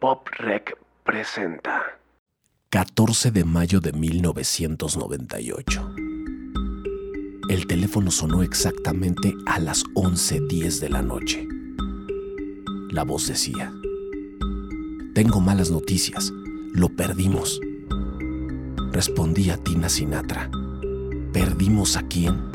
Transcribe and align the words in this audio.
Pop 0.00 0.28
Rec 0.38 0.78
presenta 1.02 1.82
14 2.70 3.32
de 3.32 3.42
mayo 3.42 3.80
de 3.80 3.92
1998. 3.92 5.94
El 7.48 7.66
teléfono 7.66 8.12
sonó 8.12 8.44
exactamente 8.44 9.34
a 9.44 9.58
las 9.58 9.82
11.10 9.96 10.78
de 10.78 10.88
la 10.88 11.02
noche. 11.02 11.48
La 12.90 13.02
voz 13.02 13.26
decía, 13.26 13.72
Tengo 15.14 15.40
malas 15.40 15.72
noticias, 15.72 16.32
lo 16.72 16.90
perdimos. 16.90 17.60
Respondía 18.92 19.56
Tina 19.56 19.88
Sinatra, 19.88 20.48
¿perdimos 21.32 21.96
a 21.96 22.06
quién? 22.06 22.52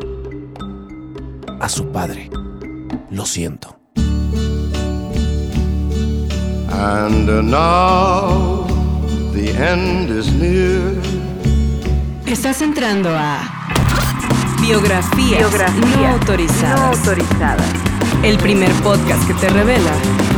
A 1.59 1.67
su 1.67 1.91
padre. 1.91 2.29
Lo 3.11 3.25
siento. 3.25 3.82
And 6.75 7.27
now 7.51 8.65
the 9.31 9.51
end 9.57 10.09
is 10.09 10.33
near. 10.33 10.93
Estás 12.25 12.61
entrando 12.61 13.09
a 13.09 13.39
Biografías, 14.61 15.41
no, 15.41 16.07
autorizadas. 16.07 16.99
El 18.23 18.37
primer 18.37 18.71
podcast 18.81 19.25
que 19.27 19.33
te 19.35 19.49
revela 19.49 19.91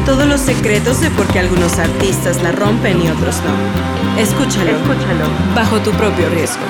todos 0.06 0.28
los 0.28 0.42
secretos 0.42 1.00
de 1.02 1.10
por 1.12 1.26
qué 1.28 1.40
algunos 1.40 1.80
artistas 1.80 2.42
la 2.44 2.52
rompen 2.52 3.02
y 3.02 3.08
otros 3.08 3.38
no. 3.38 4.22
Escúchalo, 4.22 4.72
Escúchalo. 4.72 5.26
bajo 5.56 5.80
tu 5.80 5.92
propio 5.92 6.30
riesgo. 6.30 6.64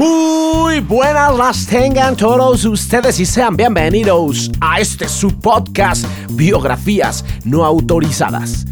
Muy 0.00 0.80
buenas 0.80 1.36
las 1.36 1.66
tengan 1.66 2.16
todos 2.16 2.64
ustedes 2.64 3.20
y 3.20 3.26
sean 3.26 3.54
bienvenidos 3.54 4.50
a 4.58 4.80
este 4.80 5.06
su 5.06 5.38
podcast 5.38 6.06
Biografías 6.30 7.22
no 7.44 7.66
autorizadas. 7.66 8.64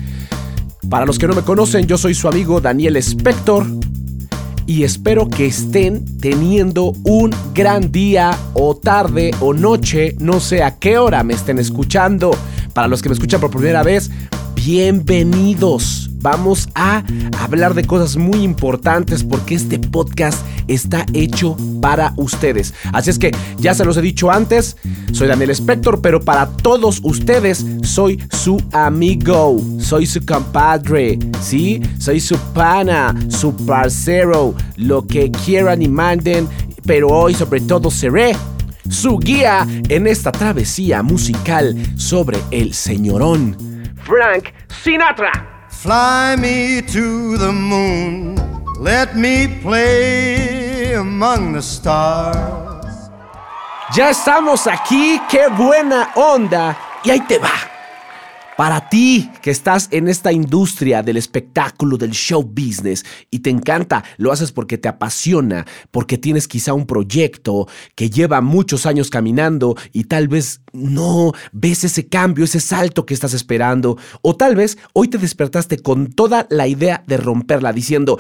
Para 0.89 1.05
los 1.05 1.19
que 1.19 1.29
no 1.29 1.35
me 1.35 1.43
conocen, 1.43 1.87
yo 1.87 1.99
soy 1.99 2.15
su 2.15 2.29
amigo 2.29 2.63
Daniel 2.63 2.97
Spector 2.97 3.67
y 4.65 4.85
espero 4.85 5.29
que 5.29 5.45
estén 5.45 6.19
teniendo 6.19 6.95
un 7.05 7.35
gran 7.53 7.93
día 7.93 8.35
o 8.55 8.75
tarde 8.75 9.33
o 9.41 9.53
noche, 9.53 10.17
no 10.21 10.41
sé 10.41 10.63
a 10.63 10.79
qué 10.79 10.97
hora 10.97 11.23
me 11.25 11.35
estén 11.35 11.59
escuchando. 11.59 12.31
Para 12.73 12.89
los 12.89 13.03
que 13.03 13.11
me 13.11 13.13
escuchan 13.13 13.39
por 13.39 13.51
primera 13.51 13.83
vez, 13.83 14.11
bienvenidos 14.55 16.08
vamos 16.21 16.69
a 16.75 17.03
hablar 17.41 17.75
de 17.75 17.85
cosas 17.85 18.17
muy 18.17 18.43
importantes 18.43 19.25
porque 19.25 19.55
este 19.55 19.79
podcast 19.79 20.45
está 20.67 21.07
hecho 21.13 21.57
para 21.81 22.13
ustedes. 22.17 22.75
Así 22.93 23.11
es 23.11 23.19
que 23.19 23.33
ya 23.59 23.75
se 23.75 23.85
los 23.85 23.97
he 23.97 24.03
dicho 24.03 24.31
antes, 24.31 24.77
soy 25.13 25.29
Daniel 25.29 25.51
Spector, 25.51 26.01
pero 26.01 26.21
para 26.21 26.47
todos 26.47 27.01
ustedes 27.03 27.65
soy 27.83 28.23
su 28.31 28.63
amigo, 28.73 29.61
soy 29.79 30.07
su 30.07 30.25
compadre, 30.25 31.19
¿sí? 31.41 31.81
Soy 31.99 32.21
su 32.21 32.37
pana, 32.53 33.15
su 33.29 33.55
parcero, 33.67 34.55
lo 34.77 35.07
que 35.07 35.31
quieran 35.31 35.83
y 35.83 35.89
manden, 35.89 36.49
pero 36.87 37.09
hoy 37.09 37.35
sobre 37.35 37.61
todo 37.61 37.91
seré 37.91 38.37
su 38.89 39.19
guía 39.19 39.67
en 39.89 40.07
esta 40.07 40.33
travesía 40.33 41.03
musical 41.03 41.77
sobre 41.97 42.39
el 42.51 42.73
señorón 42.73 43.57
Frank 44.09 44.47
Sinatra. 44.83 45.58
Fly 45.79 46.35
me 46.35 46.83
to 46.83 47.39
the 47.39 47.53
moon, 47.53 48.35
let 48.81 49.17
me 49.17 49.47
play 49.63 50.95
among 50.95 51.53
the 51.53 51.63
stars. 51.63 53.11
Ya 53.95 54.11
estamos 54.11 54.67
aquí, 54.67 55.21
qué 55.31 55.47
buena 55.47 56.11
onda. 56.17 56.77
Y 57.05 57.11
ahí 57.11 57.21
te 57.29 57.39
va. 57.39 57.78
Para 58.59 58.89
ti 58.89 59.31
que 59.41 59.53
estás 59.53 59.87
en 59.93 60.09
esta 60.09 60.33
industria 60.33 61.05
del 61.05 61.17
espectáculo, 61.17 61.97
del 61.97 62.11
show 62.11 62.43
business 62.43 63.05
y 63.31 63.39
te 63.39 63.51
encanta, 63.51 64.03
lo 64.17 64.33
haces 64.33 64.51
porque 64.51 64.77
te 64.77 64.89
apasiona, 64.89 65.65
porque 65.93 66.19
tienes 66.19 66.49
quizá 66.49 66.73
un 66.75 66.85
proyecto 66.85 67.69
que 67.95 68.11
lleva 68.11 68.41
muchos 68.41 68.85
años 68.85 69.11
caminando 69.11 69.77
y 69.93 70.07
tal 70.07 70.27
vez 70.27 70.61
no 70.73 71.35
ves 71.53 71.85
ese 71.85 72.09
cambio, 72.09 72.47
ese 72.47 72.59
salto 72.59 73.07
que 73.07 73.15
estás 73.15 73.33
esperando, 73.33 73.97
o 74.23 74.35
tal 74.35 74.57
vez 74.57 74.77
hoy 74.93 75.07
te 75.07 75.19
despertaste 75.19 75.79
con 75.79 76.11
toda 76.11 76.49
la 76.51 76.67
idea 76.67 77.05
de 77.07 77.17
romperla 77.17 77.73
diciendo, 77.73 78.19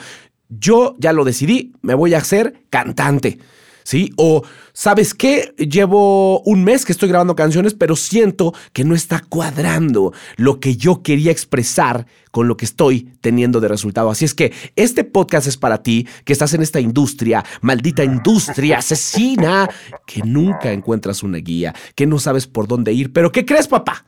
yo 0.48 0.94
ya 1.00 1.12
lo 1.12 1.24
decidí, 1.24 1.72
me 1.82 1.94
voy 1.94 2.14
a 2.14 2.18
hacer 2.18 2.62
cantante. 2.70 3.40
¿sí? 3.88 4.12
O, 4.16 4.42
¿sabes 4.78 5.12
qué? 5.12 5.54
Llevo 5.58 6.40
un 6.42 6.62
mes 6.62 6.84
que 6.84 6.92
estoy 6.92 7.08
grabando 7.08 7.34
canciones, 7.34 7.74
pero 7.74 7.96
siento 7.96 8.54
que 8.72 8.84
no 8.84 8.94
está 8.94 9.18
cuadrando 9.28 10.12
lo 10.36 10.60
que 10.60 10.76
yo 10.76 11.02
quería 11.02 11.32
expresar 11.32 12.06
con 12.30 12.46
lo 12.46 12.56
que 12.56 12.64
estoy 12.64 13.10
teniendo 13.20 13.58
de 13.58 13.66
resultado. 13.66 14.08
Así 14.08 14.24
es 14.24 14.34
que 14.34 14.52
este 14.76 15.02
podcast 15.02 15.48
es 15.48 15.56
para 15.56 15.82
ti, 15.82 16.06
que 16.24 16.32
estás 16.32 16.54
en 16.54 16.62
esta 16.62 16.78
industria, 16.78 17.44
maldita 17.60 18.04
industria 18.04 18.78
asesina, 18.78 19.68
que 20.06 20.22
nunca 20.22 20.70
encuentras 20.70 21.24
una 21.24 21.38
guía, 21.38 21.74
que 21.96 22.06
no 22.06 22.20
sabes 22.20 22.46
por 22.46 22.68
dónde 22.68 22.92
ir. 22.92 23.12
Pero 23.12 23.32
¿qué 23.32 23.44
crees, 23.44 23.66
papá? 23.66 24.04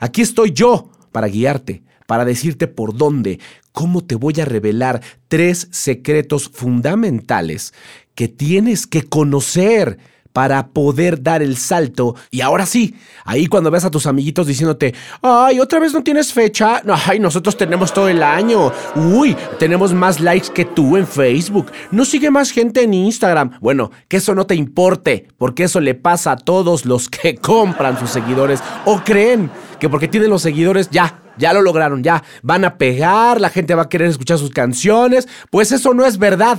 Aquí 0.00 0.20
estoy 0.20 0.52
yo 0.52 0.90
para 1.12 1.28
guiarte, 1.28 1.82
para 2.06 2.26
decirte 2.26 2.66
por 2.66 2.94
dónde, 2.94 3.40
cómo 3.72 4.04
te 4.04 4.16
voy 4.16 4.34
a 4.40 4.44
revelar 4.44 5.00
tres 5.28 5.68
secretos 5.70 6.50
fundamentales 6.52 7.72
que 8.14 8.28
tienes 8.28 8.86
que 8.86 9.02
conocer 9.02 9.98
para 10.32 10.68
poder 10.68 11.22
dar 11.22 11.42
el 11.42 11.56
salto. 11.56 12.14
Y 12.30 12.40
ahora 12.40 12.66
sí, 12.66 12.94
ahí 13.24 13.46
cuando 13.46 13.70
ves 13.70 13.84
a 13.84 13.90
tus 13.90 14.06
amiguitos 14.06 14.46
diciéndote, 14.46 14.94
ay, 15.22 15.60
otra 15.60 15.78
vez 15.78 15.92
no 15.92 16.02
tienes 16.02 16.32
fecha, 16.32 16.82
ay, 17.06 17.18
nosotros 17.18 17.56
tenemos 17.56 17.92
todo 17.92 18.08
el 18.08 18.22
año, 18.22 18.72
uy, 18.94 19.36
tenemos 19.58 19.92
más 19.92 20.20
likes 20.20 20.50
que 20.52 20.64
tú 20.64 20.96
en 20.96 21.06
Facebook, 21.06 21.70
no 21.90 22.04
sigue 22.04 22.30
más 22.30 22.50
gente 22.50 22.82
en 22.82 22.94
Instagram. 22.94 23.58
Bueno, 23.60 23.90
que 24.08 24.18
eso 24.18 24.34
no 24.34 24.46
te 24.46 24.54
importe, 24.54 25.28
porque 25.36 25.64
eso 25.64 25.80
le 25.80 25.94
pasa 25.94 26.32
a 26.32 26.36
todos 26.36 26.84
los 26.84 27.08
que 27.08 27.34
compran 27.40 27.98
sus 27.98 28.10
seguidores 28.10 28.60
o 28.84 29.00
creen 29.00 29.50
que 29.78 29.88
porque 29.88 30.08
tienen 30.08 30.30
los 30.30 30.42
seguidores 30.42 30.90
ya 30.90 31.20
ya 31.40 31.54
lo 31.54 31.62
lograron, 31.62 32.02
ya 32.02 32.22
van 32.42 32.64
a 32.64 32.76
pegar, 32.76 33.40
la 33.40 33.48
gente 33.48 33.74
va 33.74 33.82
a 33.82 33.88
querer 33.88 34.08
escuchar 34.08 34.38
sus 34.38 34.50
canciones. 34.50 35.26
Pues 35.50 35.72
eso 35.72 35.94
no 35.94 36.04
es 36.04 36.18
verdad. 36.18 36.58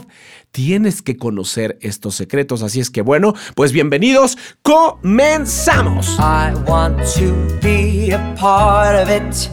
Tienes 0.51 1.01
que 1.01 1.15
conocer 1.15 1.77
estos 1.81 2.15
secretos. 2.15 2.61
Así 2.61 2.81
es 2.81 2.89
que 2.89 3.01
bueno, 3.01 3.33
pues 3.55 3.71
bienvenidos, 3.71 4.37
comenzamos. 4.61 6.17
I 6.19 6.53
want 6.69 6.97
to 7.15 7.33
be 7.61 8.13
a 8.13 8.35
part 8.35 9.01
of 9.01 9.09
it. 9.09 9.49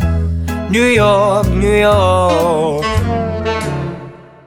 New 0.71 0.93
York, 0.93 1.47
New 1.51 1.81
York. 1.81 2.85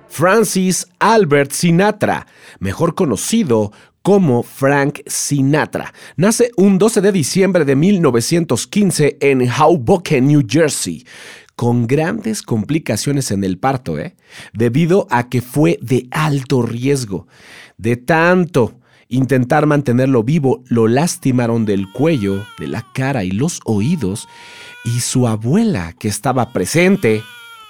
Francis 0.09 0.87
Albert 0.99 1.51
Sinatra, 1.51 2.27
mejor 2.59 2.95
conocido 2.95 3.71
como 4.01 4.43
Frank 4.43 4.99
Sinatra. 5.05 5.93
Nace 6.17 6.51
un 6.57 6.77
12 6.77 7.01
de 7.01 7.11
diciembre 7.11 7.65
de 7.65 7.75
1915 7.75 9.17
en 9.21 9.49
Hoboken, 9.49 10.27
New 10.27 10.43
Jersey, 10.47 11.05
con 11.61 11.85
grandes 11.85 12.41
complicaciones 12.41 13.29
en 13.29 13.43
el 13.43 13.59
parto, 13.59 13.99
¿eh? 13.99 14.15
debido 14.51 15.05
a 15.11 15.29
que 15.29 15.43
fue 15.43 15.77
de 15.79 16.07
alto 16.09 16.63
riesgo. 16.63 17.27
De 17.77 17.97
tanto 17.97 18.79
intentar 19.09 19.67
mantenerlo 19.67 20.23
vivo, 20.23 20.63
lo 20.69 20.87
lastimaron 20.87 21.65
del 21.65 21.91
cuello, 21.91 22.43
de 22.57 22.67
la 22.67 22.87
cara 22.95 23.23
y 23.23 23.29
los 23.29 23.59
oídos, 23.63 24.27
y 24.83 25.01
su 25.01 25.27
abuela, 25.27 25.93
que 25.99 26.07
estaba 26.07 26.51
presente, 26.51 27.21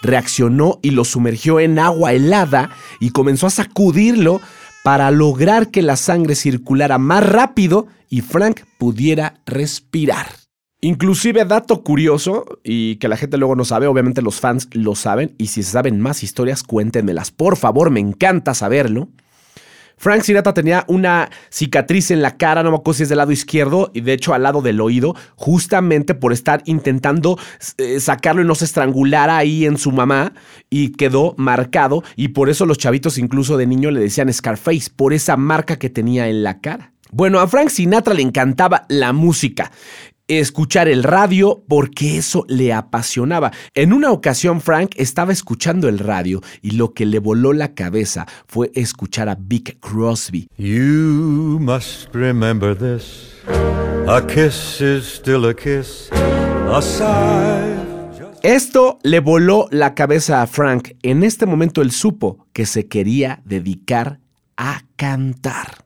reaccionó 0.01 0.79
y 0.81 0.91
lo 0.91 1.03
sumergió 1.03 1.59
en 1.59 1.77
agua 1.77 2.13
helada 2.13 2.69
y 3.01 3.09
comenzó 3.09 3.47
a 3.47 3.49
sacudirlo 3.49 4.39
para 4.85 5.11
lograr 5.11 5.69
que 5.69 5.81
la 5.81 5.97
sangre 5.97 6.35
circulara 6.35 6.97
más 6.97 7.29
rápido 7.29 7.87
y 8.09 8.21
Frank 8.21 8.61
pudiera 8.77 9.41
respirar. 9.45 10.27
Inclusive 10.83 11.45
dato 11.45 11.83
curioso 11.83 12.59
y 12.63 12.95
que 12.95 13.07
la 13.07 13.15
gente 13.15 13.37
luego 13.37 13.55
no 13.55 13.65
sabe, 13.65 13.85
obviamente 13.85 14.23
los 14.23 14.39
fans 14.39 14.67
lo 14.71 14.95
saben 14.95 15.35
y 15.37 15.47
si 15.47 15.61
saben 15.61 16.01
más 16.01 16.23
historias 16.23 16.63
cuéntenmelas, 16.63 17.29
por 17.29 17.55
favor, 17.55 17.91
me 17.91 17.99
encanta 17.99 18.55
saberlo. 18.55 19.07
Frank 19.97 20.23
Sinatra 20.23 20.55
tenía 20.55 20.83
una 20.87 21.29
cicatriz 21.51 22.09
en 22.09 22.23
la 22.23 22.35
cara, 22.35 22.63
no 22.63 22.71
me 22.71 22.77
acuerdo 22.77 22.97
si 22.97 23.03
es 23.03 23.09
del 23.09 23.19
lado 23.19 23.31
izquierdo 23.31 23.91
y 23.93 24.01
de 24.01 24.13
hecho 24.13 24.33
al 24.33 24.41
lado 24.41 24.63
del 24.63 24.81
oído, 24.81 25.15
justamente 25.35 26.15
por 26.15 26.33
estar 26.33 26.63
intentando 26.65 27.37
eh, 27.77 27.99
sacarlo 27.99 28.41
y 28.41 28.45
no 28.45 28.55
se 28.55 28.65
estrangulara 28.65 29.37
ahí 29.37 29.67
en 29.67 29.77
su 29.77 29.91
mamá 29.91 30.33
y 30.71 30.93
quedó 30.93 31.35
marcado 31.37 32.03
y 32.15 32.29
por 32.29 32.49
eso 32.49 32.65
los 32.65 32.79
chavitos 32.79 33.19
incluso 33.19 33.55
de 33.55 33.67
niño 33.67 33.91
le 33.91 33.99
decían 33.99 34.33
Scarface, 34.33 34.89
por 34.95 35.13
esa 35.13 35.37
marca 35.37 35.77
que 35.77 35.91
tenía 35.91 36.27
en 36.27 36.41
la 36.41 36.59
cara. 36.59 36.91
Bueno, 37.13 37.39
a 37.41 37.47
Frank 37.47 37.67
Sinatra 37.67 38.13
le 38.13 38.21
encantaba 38.21 38.85
la 38.87 39.11
música 39.11 39.69
escuchar 40.39 40.87
el 40.87 41.03
radio 41.03 41.63
porque 41.67 42.17
eso 42.17 42.45
le 42.47 42.73
apasionaba. 42.73 43.51
En 43.73 43.93
una 43.93 44.11
ocasión 44.11 44.61
Frank 44.61 44.91
estaba 44.95 45.31
escuchando 45.33 45.89
el 45.89 45.99
radio 45.99 46.41
y 46.61 46.71
lo 46.71 46.93
que 46.93 47.05
le 47.05 47.19
voló 47.19 47.53
la 47.53 47.73
cabeza 47.73 48.27
fue 48.47 48.71
escuchar 48.73 49.29
a 49.29 49.35
Big 49.39 49.79
Crosby. 49.79 50.47
You 50.57 51.57
must 51.59 52.13
remember 52.13 52.75
this. 52.77 53.35
A 54.07 54.25
kiss 54.25 54.81
is 54.81 55.05
still 55.05 55.45
a 55.45 55.53
kiss. 55.53 56.09
A 56.71 56.81
sigh 56.81 57.81
Esto 58.43 58.97
le 59.03 59.19
voló 59.19 59.67
la 59.69 59.93
cabeza 59.93 60.41
a 60.41 60.47
Frank. 60.47 60.93
En 61.03 61.23
este 61.23 61.45
momento 61.45 61.83
él 61.83 61.91
supo 61.91 62.47
que 62.53 62.65
se 62.65 62.87
quería 62.87 63.39
dedicar 63.45 64.19
a 64.57 64.81
cantar. 64.95 65.80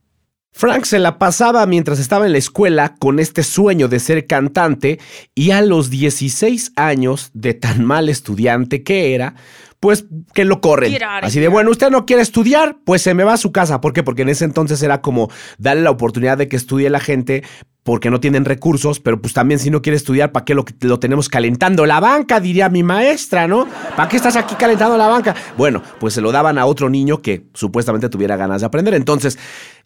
Frank 0.57 0.85
se 0.85 0.99
la 0.99 1.19
pasaba 1.19 1.65
mientras 1.65 1.99
estaba 1.99 2.25
en 2.25 2.31
la 2.31 2.37
escuela 2.37 2.95
con 2.97 3.19
este 3.19 3.43
sueño 3.43 3.89
de 3.89 3.99
ser 3.99 4.25
cantante 4.25 5.01
y 5.35 5.51
a 5.51 5.61
los 5.61 5.89
16 5.89 6.71
años 6.77 7.29
de 7.33 7.55
tan 7.55 7.83
mal 7.83 8.07
estudiante 8.07 8.81
que 8.81 9.13
era, 9.13 9.35
pues 9.81 10.05
que 10.33 10.45
lo 10.45 10.61
corren. 10.61 10.97
Así 11.21 11.41
de, 11.41 11.49
bueno, 11.49 11.71
usted 11.71 11.89
no 11.89 12.05
quiere 12.05 12.21
estudiar, 12.21 12.77
pues 12.85 13.01
se 13.01 13.13
me 13.13 13.25
va 13.25 13.33
a 13.33 13.37
su 13.37 13.51
casa. 13.51 13.81
¿Por 13.81 13.91
qué? 13.91 14.01
Porque 14.01 14.21
en 14.21 14.29
ese 14.29 14.45
entonces 14.45 14.81
era 14.81 15.01
como 15.01 15.29
darle 15.57 15.83
la 15.83 15.91
oportunidad 15.91 16.37
de 16.37 16.47
que 16.47 16.55
estudie 16.55 16.89
la 16.89 17.01
gente 17.01 17.43
porque 17.83 18.09
no 18.09 18.19
tienen 18.19 18.45
recursos, 18.45 18.99
pero 18.99 19.21
pues 19.21 19.33
también 19.33 19.59
si 19.59 19.69
no 19.69 19.83
quiere 19.83 19.95
estudiar, 19.97 20.31
¿para 20.31 20.43
qué 20.43 20.55
lo, 20.55 20.65
lo 20.79 20.99
tenemos 20.99 21.29
calentando 21.29 21.85
la 21.85 21.99
banca? 21.99 22.39
Diría 22.39 22.67
mi 22.67 22.81
maestra, 22.81 23.47
¿no? 23.47 23.67
¿Para 23.95 24.09
qué 24.09 24.15
estás 24.17 24.35
aquí 24.37 24.55
calentando 24.55 24.97
la 24.97 25.07
banca? 25.07 25.35
Bueno, 25.55 25.83
pues 25.99 26.15
se 26.15 26.21
lo 26.21 26.31
daban 26.31 26.57
a 26.57 26.65
otro 26.65 26.89
niño 26.89 27.21
que 27.21 27.45
supuestamente 27.53 28.09
tuviera 28.09 28.37
ganas 28.37 28.61
de 28.61 28.67
aprender. 28.67 28.95
Entonces, 28.95 29.37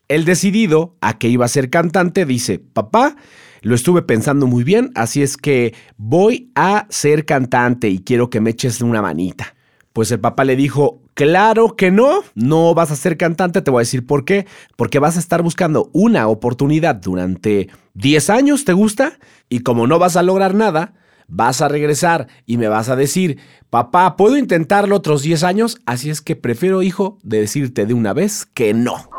el 0.09 0.25
decidido 0.25 0.97
a 1.01 1.17
que 1.17 1.29
iba 1.29 1.45
a 1.45 1.49
ser 1.49 1.69
cantante 1.69 2.25
dice, 2.25 2.59
papá, 2.59 3.15
lo 3.61 3.75
estuve 3.75 4.01
pensando 4.01 4.47
muy 4.47 4.63
bien, 4.63 4.91
así 4.95 5.21
es 5.21 5.37
que 5.37 5.73
voy 5.97 6.51
a 6.55 6.87
ser 6.89 7.25
cantante 7.25 7.89
y 7.89 7.99
quiero 7.99 8.29
que 8.29 8.41
me 8.41 8.49
eches 8.49 8.81
una 8.81 9.01
manita. 9.01 9.55
Pues 9.93 10.11
el 10.11 10.19
papá 10.19 10.45
le 10.45 10.55
dijo, 10.55 11.01
claro 11.13 11.75
que 11.75 11.91
no, 11.91 12.21
no 12.33 12.73
vas 12.73 12.91
a 12.91 12.95
ser 12.95 13.17
cantante, 13.17 13.61
te 13.61 13.71
voy 13.71 13.79
a 13.79 13.87
decir 13.87 14.05
por 14.05 14.25
qué, 14.25 14.47
porque 14.75 14.99
vas 14.99 15.15
a 15.15 15.19
estar 15.19 15.43
buscando 15.43 15.89
una 15.93 16.27
oportunidad 16.27 16.95
durante 16.95 17.69
10 17.93 18.29
años, 18.29 18.65
¿te 18.65 18.73
gusta? 18.73 19.19
Y 19.47 19.59
como 19.59 19.87
no 19.87 19.99
vas 19.99 20.15
a 20.15 20.23
lograr 20.23 20.55
nada, 20.55 20.93
vas 21.27 21.61
a 21.61 21.67
regresar 21.67 22.27
y 22.47 22.57
me 22.57 22.67
vas 22.67 22.89
a 22.89 22.95
decir, 22.95 23.39
papá, 23.69 24.15
¿puedo 24.15 24.37
intentarlo 24.37 24.95
otros 24.95 25.21
10 25.21 25.43
años? 25.43 25.81
Así 25.85 26.09
es 26.09 26.21
que 26.21 26.35
prefiero, 26.35 26.81
hijo, 26.81 27.19
de 27.21 27.41
decirte 27.41 27.85
de 27.85 27.93
una 27.93 28.13
vez 28.13 28.45
que 28.45 28.73
no. 28.73 29.09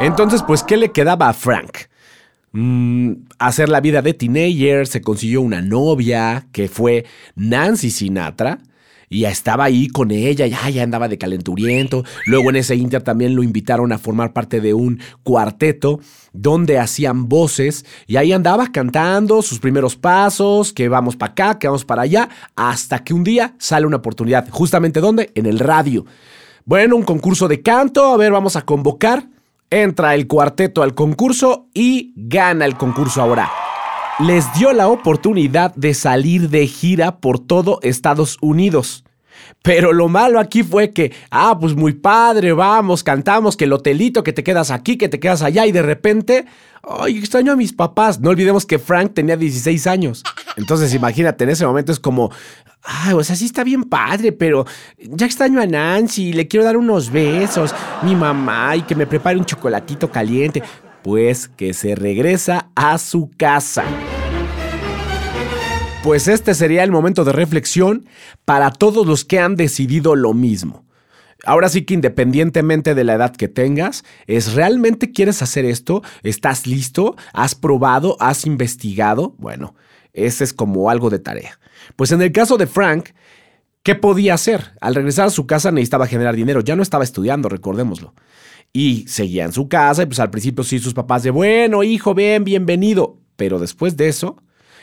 Entonces, 0.00 0.42
pues, 0.42 0.62
¿qué 0.62 0.76
le 0.76 0.92
quedaba 0.92 1.30
a 1.30 1.32
Frank? 1.32 1.78
Mm, 2.52 3.12
hacer 3.38 3.70
la 3.70 3.80
vida 3.80 4.02
de 4.02 4.12
teenager, 4.12 4.86
se 4.86 5.00
consiguió 5.00 5.40
una 5.40 5.62
novia 5.62 6.46
que 6.52 6.68
fue 6.68 7.06
Nancy 7.34 7.90
Sinatra. 7.90 8.58
Y 9.08 9.24
estaba 9.24 9.64
ahí 9.64 9.86
con 9.86 10.10
ella, 10.10 10.48
ya, 10.48 10.68
ya 10.68 10.82
andaba 10.82 11.06
de 11.08 11.16
calenturiento. 11.16 12.02
Luego 12.26 12.50
en 12.50 12.56
ese 12.56 12.74
inter 12.74 13.02
también 13.02 13.36
lo 13.36 13.44
invitaron 13.44 13.92
a 13.92 13.98
formar 13.98 14.32
parte 14.32 14.60
de 14.60 14.74
un 14.74 15.00
cuarteto 15.22 16.00
donde 16.32 16.78
hacían 16.78 17.28
voces 17.28 17.86
y 18.08 18.16
ahí 18.16 18.32
andaba 18.32 18.66
cantando 18.72 19.42
sus 19.42 19.60
primeros 19.60 19.94
pasos, 19.94 20.72
que 20.72 20.88
vamos 20.88 21.14
para 21.14 21.32
acá, 21.32 21.58
que 21.58 21.68
vamos 21.68 21.84
para 21.84 22.02
allá, 22.02 22.28
hasta 22.56 23.04
que 23.04 23.14
un 23.14 23.22
día 23.22 23.54
sale 23.58 23.86
una 23.86 23.98
oportunidad. 23.98 24.48
Justamente 24.50 25.00
¿dónde? 25.00 25.30
En 25.36 25.46
el 25.46 25.60
radio. 25.60 26.04
Bueno, 26.64 26.96
un 26.96 27.04
concurso 27.04 27.46
de 27.46 27.62
canto, 27.62 28.12
a 28.12 28.16
ver, 28.16 28.32
vamos 28.32 28.56
a 28.56 28.62
convocar. 28.62 29.28
Entra 29.70 30.14
el 30.14 30.28
cuarteto 30.28 30.84
al 30.84 30.94
concurso 30.94 31.66
y 31.74 32.12
gana 32.14 32.66
el 32.66 32.76
concurso 32.76 33.20
ahora. 33.20 33.50
Les 34.20 34.46
dio 34.54 34.72
la 34.72 34.86
oportunidad 34.86 35.74
de 35.74 35.92
salir 35.92 36.50
de 36.50 36.68
gira 36.68 37.18
por 37.18 37.40
todo 37.40 37.80
Estados 37.82 38.38
Unidos. 38.40 39.05
Pero 39.62 39.92
lo 39.92 40.08
malo 40.08 40.38
aquí 40.38 40.62
fue 40.62 40.90
que, 40.92 41.12
ah, 41.30 41.56
pues 41.60 41.74
muy 41.74 41.94
padre, 41.94 42.52
vamos, 42.52 43.02
cantamos, 43.02 43.56
que 43.56 43.64
el 43.64 43.72
hotelito, 43.72 44.22
que 44.22 44.32
te 44.32 44.44
quedas 44.44 44.70
aquí, 44.70 44.96
que 44.96 45.08
te 45.08 45.18
quedas 45.18 45.42
allá, 45.42 45.66
y 45.66 45.72
de 45.72 45.82
repente, 45.82 46.46
ay, 46.82 47.18
extraño 47.18 47.52
a 47.52 47.56
mis 47.56 47.72
papás. 47.72 48.20
No 48.20 48.30
olvidemos 48.30 48.64
que 48.64 48.78
Frank 48.78 49.14
tenía 49.14 49.36
16 49.36 49.86
años. 49.86 50.22
Entonces, 50.56 50.94
imagínate, 50.94 51.44
en 51.44 51.50
ese 51.50 51.66
momento 51.66 51.92
es 51.92 51.98
como, 51.98 52.30
ay, 52.82 53.14
o 53.14 53.24
sea, 53.24 53.36
sí 53.36 53.46
está 53.46 53.64
bien 53.64 53.84
padre, 53.84 54.32
pero 54.32 54.66
ya 54.98 55.26
extraño 55.26 55.60
a 55.60 55.66
Nancy, 55.66 56.32
le 56.32 56.46
quiero 56.46 56.64
dar 56.64 56.76
unos 56.76 57.10
besos, 57.10 57.74
mi 58.02 58.14
mamá, 58.14 58.76
y 58.76 58.82
que 58.82 58.94
me 58.94 59.06
prepare 59.06 59.38
un 59.38 59.44
chocolatito 59.44 60.10
caliente. 60.10 60.62
Pues 61.02 61.48
que 61.48 61.72
se 61.72 61.94
regresa 61.94 62.68
a 62.74 62.98
su 62.98 63.30
casa. 63.36 63.84
Pues 66.06 66.28
este 66.28 66.54
sería 66.54 66.84
el 66.84 66.92
momento 66.92 67.24
de 67.24 67.32
reflexión 67.32 68.06
para 68.44 68.70
todos 68.70 69.08
los 69.08 69.24
que 69.24 69.40
han 69.40 69.56
decidido 69.56 70.14
lo 70.14 70.34
mismo. 70.34 70.84
Ahora 71.44 71.68
sí 71.68 71.84
que 71.84 71.94
independientemente 71.94 72.94
de 72.94 73.02
la 73.02 73.14
edad 73.14 73.34
que 73.34 73.48
tengas, 73.48 74.04
¿es 74.28 74.54
realmente 74.54 75.10
quieres 75.10 75.42
hacer 75.42 75.64
esto? 75.64 76.04
¿Estás 76.22 76.68
listo? 76.68 77.16
¿Has 77.32 77.56
probado? 77.56 78.16
¿Has 78.20 78.46
investigado? 78.46 79.34
Bueno, 79.38 79.74
ese 80.12 80.44
es 80.44 80.52
como 80.52 80.90
algo 80.90 81.10
de 81.10 81.18
tarea. 81.18 81.58
Pues 81.96 82.12
en 82.12 82.22
el 82.22 82.30
caso 82.30 82.56
de 82.56 82.68
Frank, 82.68 83.08
¿qué 83.82 83.96
podía 83.96 84.34
hacer? 84.34 84.74
Al 84.80 84.94
regresar 84.94 85.26
a 85.26 85.30
su 85.30 85.48
casa 85.48 85.72
necesitaba 85.72 86.06
generar 86.06 86.36
dinero, 86.36 86.60
ya 86.60 86.76
no 86.76 86.84
estaba 86.84 87.02
estudiando, 87.02 87.48
recordémoslo. 87.48 88.14
Y 88.72 89.08
seguía 89.08 89.44
en 89.44 89.52
su 89.52 89.68
casa 89.68 90.04
y 90.04 90.06
pues 90.06 90.20
al 90.20 90.30
principio 90.30 90.62
sí 90.62 90.78
sus 90.78 90.94
papás 90.94 91.24
de, 91.24 91.30
bueno, 91.30 91.82
hijo, 91.82 92.14
ven, 92.14 92.44
bienvenido. 92.44 93.18
Pero 93.34 93.58
después 93.58 93.96
de 93.96 94.06
eso, 94.06 94.36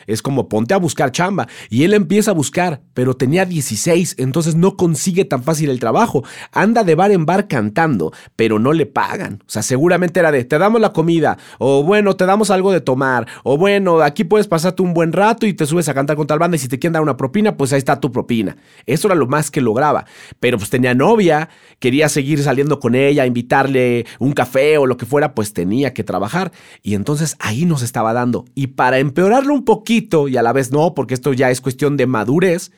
es 0.06 0.22
como 0.22 0.48
ponte 0.48 0.74
a 0.74 0.78
buscar 0.78 1.12
chamba. 1.12 1.48
Y 1.70 1.84
él 1.84 1.94
empieza 1.94 2.30
a 2.30 2.34
buscar, 2.34 2.80
pero 2.94 3.14
tenía 3.14 3.44
16, 3.44 4.16
entonces 4.18 4.54
no 4.54 4.76
consigue 4.76 5.24
tan 5.24 5.42
fácil 5.42 5.70
el 5.70 5.80
trabajo. 5.80 6.22
Anda 6.52 6.84
de 6.84 6.94
bar 6.94 7.10
en 7.10 7.26
bar 7.26 7.48
cantando, 7.48 8.12
pero 8.36 8.58
no 8.58 8.72
le 8.72 8.86
pagan. 8.86 9.42
O 9.46 9.50
sea, 9.50 9.62
seguramente 9.62 10.20
era 10.20 10.32
de, 10.32 10.44
te 10.44 10.58
damos 10.58 10.80
la 10.80 10.92
comida, 10.92 11.38
o 11.58 11.82
bueno, 11.82 12.16
te 12.16 12.26
damos 12.26 12.50
algo 12.50 12.72
de 12.72 12.80
tomar, 12.80 13.26
o 13.42 13.56
bueno, 13.56 14.00
aquí 14.00 14.24
puedes 14.24 14.46
pasarte 14.46 14.82
un 14.82 14.94
buen 14.94 15.12
rato 15.12 15.46
y 15.46 15.54
te 15.54 15.66
subes 15.66 15.88
a 15.88 15.94
cantar 15.94 16.16
con 16.16 16.26
tal 16.26 16.38
banda 16.38 16.56
y 16.56 16.60
si 16.60 16.68
te 16.68 16.78
quieren 16.78 16.94
dar 16.94 17.02
una 17.02 17.16
propina, 17.16 17.56
pues 17.56 17.72
ahí 17.72 17.78
está 17.78 18.00
tu 18.00 18.12
propina. 18.12 18.56
Eso 18.86 19.08
era 19.08 19.14
lo 19.14 19.26
más 19.26 19.50
que 19.50 19.60
lograba. 19.60 20.04
Pero 20.40 20.58
pues 20.58 20.70
tenía 20.70 20.94
novia, 20.94 21.48
quería 21.78 22.08
seguir 22.08 22.42
saliendo 22.42 22.80
con 22.80 22.94
ella, 22.94 23.26
invitarle 23.26 24.06
un 24.18 24.32
café 24.32 24.78
o 24.78 24.86
lo 24.86 24.96
que 24.96 25.06
fuera, 25.06 25.34
pues 25.34 25.52
tenía 25.52 25.92
que 25.94 26.04
trabajar. 26.04 26.52
Y 26.82 26.94
entonces 26.94 27.36
ahí 27.40 27.64
nos 27.64 27.82
estaba 27.82 28.12
dando. 28.12 28.44
Y 28.54 28.68
para 28.68 28.98
empeorarlo 28.98 29.54
un 29.54 29.64
poquito, 29.64 29.93
y 30.28 30.36
a 30.36 30.42
la 30.42 30.52
vez 30.52 30.72
no, 30.72 30.94
porque 30.94 31.14
esto 31.14 31.32
ya 31.32 31.50
es 31.50 31.60
cuestión 31.60 31.96
de 31.96 32.06
madurez, 32.06 32.72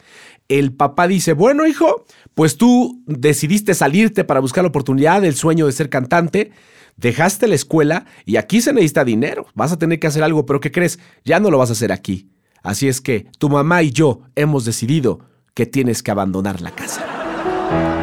el 0.49 0.73
papá 0.73 1.09
dice, 1.09 1.33
bueno 1.33 1.67
hijo, 1.67 2.05
pues 2.35 2.57
tú 2.57 3.03
decidiste 3.07 3.75
salirte 3.75 4.25
para 4.25 4.41
buscar 4.41 4.65
la 4.65 4.69
oportunidad, 4.69 5.25
el 5.25 5.35
sueño 5.35 5.67
de 5.67 5.73
ser 5.73 5.89
cantante, 5.89 6.53
dejaste 6.97 7.49
la 7.49 7.55
escuela 7.55 8.07
y 8.25 8.37
aquí 8.37 8.61
se 8.61 8.73
necesita 8.73 9.05
dinero, 9.05 9.47
vas 9.55 9.73
a 9.73 9.79
tener 9.79 9.99
que 9.99 10.07
hacer 10.07 10.23
algo, 10.23 10.47
pero 10.47 10.61
¿qué 10.61 10.71
crees? 10.71 10.99
Ya 11.25 11.41
no 11.41 11.51
lo 11.51 11.59
vas 11.59 11.71
a 11.71 11.73
hacer 11.73 11.93
aquí. 11.93 12.31
Así 12.63 12.89
es 12.89 13.01
que 13.01 13.27
tu 13.39 13.49
mamá 13.49 13.83
y 13.83 13.91
yo 13.91 14.23
hemos 14.35 14.65
decidido 14.65 15.21
que 15.55 15.67
tienes 15.67 16.03
que 16.03 16.11
abandonar 16.11 16.61
la 16.61 16.71
casa. 16.73 17.05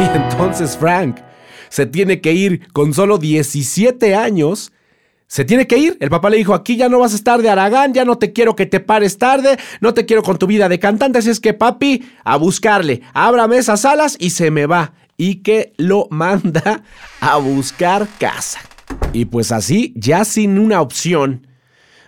Y 0.00 0.16
entonces 0.16 0.76
Frank 0.76 1.18
se 1.68 1.86
tiene 1.86 2.20
que 2.20 2.32
ir 2.32 2.72
con 2.72 2.92
solo 2.92 3.18
17 3.18 4.16
años 4.16 4.72
se 5.32 5.46
tiene 5.46 5.66
que 5.66 5.78
ir. 5.78 5.96
El 5.98 6.10
papá 6.10 6.28
le 6.28 6.36
dijo, 6.36 6.52
aquí 6.52 6.76
ya 6.76 6.90
no 6.90 6.98
vas 6.98 7.14
a 7.14 7.16
estar 7.16 7.40
de 7.40 7.48
Aragán, 7.48 7.94
ya 7.94 8.04
no 8.04 8.18
te 8.18 8.34
quiero 8.34 8.54
que 8.54 8.66
te 8.66 8.80
pares 8.80 9.16
tarde, 9.16 9.56
no 9.80 9.94
te 9.94 10.04
quiero 10.04 10.22
con 10.22 10.36
tu 10.36 10.46
vida 10.46 10.68
de 10.68 10.78
cantante, 10.78 11.20
así 11.20 11.30
es 11.30 11.40
que 11.40 11.54
papi, 11.54 12.04
a 12.22 12.36
buscarle, 12.36 13.00
ábrame 13.14 13.56
esas 13.56 13.86
alas 13.86 14.18
y 14.20 14.28
se 14.28 14.50
me 14.50 14.66
va. 14.66 14.92
Y 15.16 15.36
que 15.36 15.72
lo 15.78 16.06
manda 16.10 16.82
a 17.22 17.38
buscar 17.38 18.06
casa. 18.18 18.60
Y 19.14 19.24
pues 19.24 19.52
así, 19.52 19.94
ya 19.96 20.26
sin 20.26 20.58
una 20.58 20.82
opción 20.82 21.46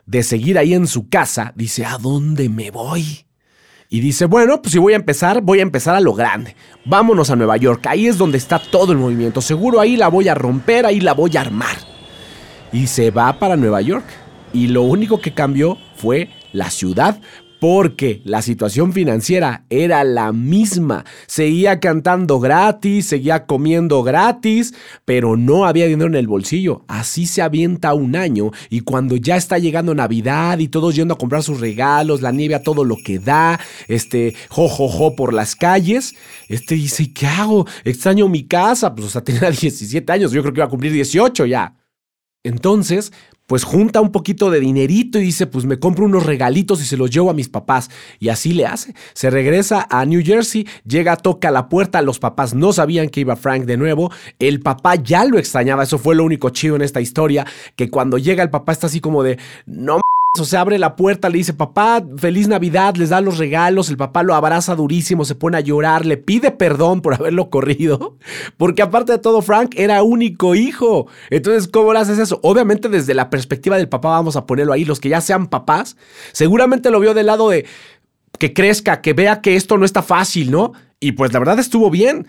de 0.04 0.22
seguir 0.22 0.58
ahí 0.58 0.74
en 0.74 0.86
su 0.86 1.08
casa, 1.08 1.54
dice, 1.56 1.86
¿a 1.86 1.96
dónde 1.96 2.50
me 2.50 2.70
voy? 2.70 3.24
Y 3.88 4.00
dice, 4.00 4.26
bueno, 4.26 4.60
pues 4.60 4.72
si 4.72 4.78
voy 4.78 4.92
a 4.92 4.96
empezar, 4.96 5.40
voy 5.40 5.60
a 5.60 5.62
empezar 5.62 5.94
a 5.94 6.00
lo 6.00 6.12
grande. 6.12 6.56
Vámonos 6.84 7.30
a 7.30 7.36
Nueva 7.36 7.56
York, 7.56 7.86
ahí 7.86 8.06
es 8.06 8.18
donde 8.18 8.36
está 8.36 8.58
todo 8.58 8.92
el 8.92 8.98
movimiento. 8.98 9.40
Seguro 9.40 9.80
ahí 9.80 9.96
la 9.96 10.08
voy 10.08 10.28
a 10.28 10.34
romper, 10.34 10.84
ahí 10.84 11.00
la 11.00 11.14
voy 11.14 11.34
a 11.38 11.40
armar 11.40 11.93
y 12.74 12.88
se 12.88 13.12
va 13.12 13.38
para 13.38 13.56
Nueva 13.56 13.80
York. 13.80 14.04
Y 14.52 14.66
lo 14.66 14.82
único 14.82 15.20
que 15.20 15.32
cambió 15.32 15.78
fue 15.96 16.28
la 16.52 16.70
ciudad, 16.70 17.20
porque 17.60 18.20
la 18.24 18.42
situación 18.42 18.92
financiera 18.92 19.64
era 19.70 20.04
la 20.04 20.32
misma. 20.32 21.04
Seguía 21.26 21.80
cantando 21.80 22.40
gratis, 22.40 23.06
seguía 23.06 23.46
comiendo 23.46 24.02
gratis, 24.02 24.74
pero 25.04 25.36
no 25.36 25.64
había 25.64 25.86
dinero 25.86 26.08
en 26.08 26.16
el 26.16 26.26
bolsillo. 26.26 26.84
Así 26.88 27.26
se 27.26 27.42
avienta 27.42 27.94
un 27.94 28.16
año 28.16 28.50
y 28.70 28.80
cuando 28.80 29.16
ya 29.16 29.36
está 29.36 29.58
llegando 29.58 29.94
Navidad 29.94 30.58
y 30.58 30.68
todos 30.68 30.96
yendo 30.96 31.14
a 31.14 31.18
comprar 31.18 31.42
sus 31.42 31.60
regalos, 31.60 32.22
la 32.22 32.32
nieve 32.32 32.56
a 32.56 32.62
todo 32.62 32.84
lo 32.84 32.96
que 32.96 33.18
da, 33.18 33.58
este, 33.86 34.34
jo, 34.50 35.14
por 35.16 35.32
las 35.32 35.54
calles, 35.56 36.14
este 36.48 36.74
dice, 36.74 37.12
¿qué 37.12 37.26
hago? 37.26 37.66
Extraño 37.84 38.28
mi 38.28 38.46
casa. 38.46 38.94
Pues, 38.94 39.06
o 39.06 39.10
sea, 39.10 39.24
tenía 39.24 39.50
17 39.50 40.12
años, 40.12 40.32
yo 40.32 40.42
creo 40.42 40.52
que 40.52 40.58
iba 40.58 40.66
a 40.66 40.70
cumplir 40.70 40.92
18 40.92 41.46
ya. 41.46 41.74
Entonces, 42.44 43.12
pues 43.46 43.64
junta 43.64 44.00
un 44.00 44.12
poquito 44.12 44.50
de 44.50 44.60
dinerito 44.60 45.18
y 45.18 45.22
dice, 45.22 45.46
pues 45.46 45.64
me 45.64 45.78
compro 45.78 46.04
unos 46.04 46.24
regalitos 46.24 46.80
y 46.80 46.84
se 46.84 46.96
los 46.96 47.10
llevo 47.10 47.30
a 47.30 47.34
mis 47.34 47.48
papás. 47.48 47.90
Y 48.18 48.28
así 48.28 48.52
le 48.52 48.66
hace. 48.66 48.94
Se 49.12 49.30
regresa 49.30 49.86
a 49.90 50.04
New 50.04 50.22
Jersey, 50.24 50.66
llega, 50.86 51.16
toca 51.16 51.50
la 51.50 51.68
puerta, 51.68 52.00
los 52.02 52.18
papás 52.18 52.54
no 52.54 52.72
sabían 52.72 53.08
que 53.08 53.20
iba 53.20 53.36
Frank 53.36 53.64
de 53.64 53.76
nuevo, 53.76 54.10
el 54.38 54.60
papá 54.60 54.94
ya 54.94 55.24
lo 55.24 55.38
extrañaba, 55.38 55.82
eso 55.82 55.98
fue 55.98 56.14
lo 56.14 56.24
único 56.24 56.50
chido 56.50 56.76
en 56.76 56.82
esta 56.82 57.00
historia, 57.00 57.46
que 57.76 57.90
cuando 57.90 58.18
llega 58.18 58.42
el 58.42 58.50
papá 58.50 58.72
está 58.72 58.86
así 58.86 59.00
como 59.00 59.22
de, 59.22 59.38
no 59.66 60.00
o 60.36 60.44
se 60.44 60.56
abre 60.56 60.78
la 60.78 60.96
puerta, 60.96 61.28
le 61.28 61.38
dice, 61.38 61.52
papá, 61.52 62.04
feliz 62.16 62.48
Navidad, 62.48 62.96
les 62.96 63.10
da 63.10 63.20
los 63.20 63.38
regalos, 63.38 63.88
el 63.88 63.96
papá 63.96 64.24
lo 64.24 64.34
abraza 64.34 64.74
durísimo, 64.74 65.24
se 65.24 65.36
pone 65.36 65.56
a 65.56 65.60
llorar, 65.60 66.04
le 66.04 66.16
pide 66.16 66.50
perdón 66.50 67.02
por 67.02 67.14
haberlo 67.14 67.50
corrido, 67.50 68.16
porque 68.56 68.82
aparte 68.82 69.12
de 69.12 69.18
todo, 69.18 69.42
Frank 69.42 69.74
era 69.76 70.02
único 70.02 70.56
hijo. 70.56 71.06
Entonces, 71.30 71.68
¿cómo 71.68 71.92
le 71.92 72.00
haces 72.00 72.18
eso? 72.18 72.40
Obviamente 72.42 72.88
desde 72.88 73.14
la 73.14 73.30
perspectiva 73.30 73.76
del 73.76 73.88
papá 73.88 74.08
vamos 74.08 74.34
a 74.34 74.44
ponerlo 74.44 74.72
ahí, 74.72 74.84
los 74.84 74.98
que 74.98 75.08
ya 75.08 75.20
sean 75.20 75.46
papás, 75.46 75.96
seguramente 76.32 76.90
lo 76.90 76.98
vio 76.98 77.14
del 77.14 77.26
lado 77.26 77.48
de 77.50 77.66
que 78.38 78.52
crezca, 78.52 79.02
que 79.02 79.12
vea 79.12 79.40
que 79.40 79.54
esto 79.54 79.78
no 79.78 79.84
está 79.84 80.02
fácil, 80.02 80.50
¿no? 80.50 80.72
Y 80.98 81.12
pues 81.12 81.32
la 81.32 81.38
verdad 81.38 81.60
estuvo 81.60 81.90
bien. 81.90 82.26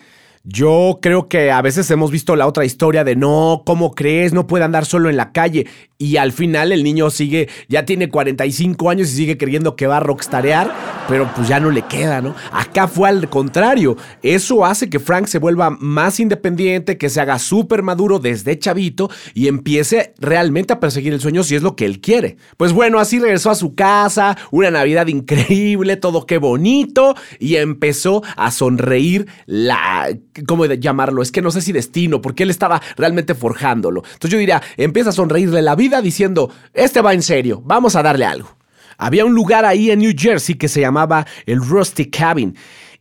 Yo 0.48 1.00
creo 1.02 1.28
que 1.28 1.50
a 1.50 1.60
veces 1.64 1.90
hemos 1.90 2.12
visto 2.12 2.36
la 2.36 2.46
otra 2.46 2.66
historia 2.66 3.04
de 3.04 3.16
no, 3.16 3.64
¿cómo 3.66 3.96
crees? 3.96 4.32
No 4.32 4.46
puede 4.46 4.64
andar 4.64 4.86
solo 4.86 5.10
en 5.10 5.18
la 5.18 5.32
calle. 5.32 5.66
Y 5.98 6.18
al 6.18 6.34
final 6.34 6.72
el 6.72 6.84
niño 6.84 7.10
sigue, 7.10 7.50
ya 7.68 7.86
tiene 7.86 8.10
45 8.10 8.90
años 8.92 9.10
y 9.10 9.16
sigue 9.16 9.38
creyendo 9.38 9.76
que 9.76 9.88
va 9.88 9.98
a 9.98 10.02
rockstarear, 10.02 10.72
pero 11.08 11.32
pues 11.34 11.48
ya 11.48 11.60
no 11.60 11.72
le 11.72 11.84
queda, 11.84 12.22
¿no? 12.22 12.36
Acá 12.52 12.88
fue 12.88 13.10
al 13.10 13.28
contrario. 13.28 13.98
Eso 14.22 14.66
hace 14.66 14.88
que 14.90 15.00
Frank 15.00 15.26
se 15.26 15.40
vuelva 15.40 15.72
más 15.72 16.20
independiente, 16.20 16.98
que 16.98 17.10
se 17.10 17.22
haga 17.22 17.40
súper 17.40 17.82
maduro 17.82 18.20
desde 18.20 18.60
chavito 18.60 19.10
y 19.34 19.48
empiece 19.48 20.14
realmente 20.20 20.74
a 20.74 20.80
perseguir 20.80 21.14
el 21.14 21.22
sueño 21.22 21.44
si 21.44 21.56
es 21.56 21.64
lo 21.64 21.76
que 21.76 21.86
él 21.86 22.02
quiere. 22.02 22.38
Pues 22.58 22.72
bueno, 22.72 23.00
así 23.00 23.18
regresó 23.18 23.50
a 23.50 23.56
su 23.56 23.74
casa, 23.74 24.38
una 24.52 24.70
Navidad 24.70 25.08
increíble, 25.08 25.96
todo 25.96 26.28
qué 26.28 26.38
bonito, 26.38 27.16
y 27.40 27.56
empezó 27.56 28.22
a 28.36 28.52
sonreír 28.52 29.28
la 29.46 30.10
¿cómo 30.48 30.66
llamarlo? 30.66 31.22
Es 31.22 31.32
que 31.32 31.42
no 31.42 31.52
sé 31.52 31.62
si 31.62 31.72
destino, 31.72 32.22
porque 32.22 32.44
él 32.44 32.50
estaba 32.50 32.82
realmente 32.98 33.36
forjándolo. 33.36 34.04
Entonces 34.06 34.32
yo 34.32 34.38
diría, 34.38 34.62
empieza 34.78 35.10
a 35.10 35.14
sonreírle 35.14 35.62
la 35.62 35.76
vida 35.76 36.02
diciendo, 36.02 36.52
este 36.74 37.02
va 37.02 37.14
en 37.14 37.24
serio, 37.24 37.62
vamos 37.66 37.96
a 37.96 38.04
darle 38.04 38.26
algo. 38.26 38.58
Había 38.98 39.26
un 39.26 39.34
lugar 39.34 39.66
ahí 39.66 39.92
en 39.92 40.00
New 40.00 40.14
Jersey 40.18 40.56
que 40.56 40.70
se 40.70 40.82
llamaba 40.82 41.26
el 41.46 41.60
Rusty 41.60 42.06
Cabin 42.06 42.56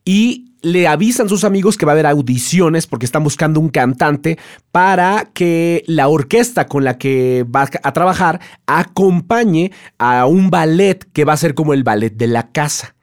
y 0.04 0.52
le 0.64 0.88
avisan 0.88 1.28
sus 1.28 1.44
amigos 1.44 1.76
que 1.76 1.84
va 1.84 1.92
a 1.92 1.94
haber 1.94 2.06
audiciones 2.06 2.86
porque 2.86 3.04
están 3.06 3.22
buscando 3.22 3.60
un 3.60 3.68
cantante 3.68 4.38
para 4.72 5.30
que 5.34 5.84
la 5.86 6.08
orquesta 6.08 6.66
con 6.66 6.84
la 6.84 6.96
que 6.96 7.44
va 7.44 7.68
a 7.82 7.92
trabajar 7.92 8.40
acompañe 8.66 9.72
a 9.98 10.24
un 10.26 10.50
ballet 10.50 11.06
que 11.12 11.24
va 11.24 11.34
a 11.34 11.38
ser 11.38 11.54
como 11.54 11.74
el 11.74 11.84
ballet 11.84 12.16
de 12.16 12.28
la 12.28 12.50
casa. 12.50 12.94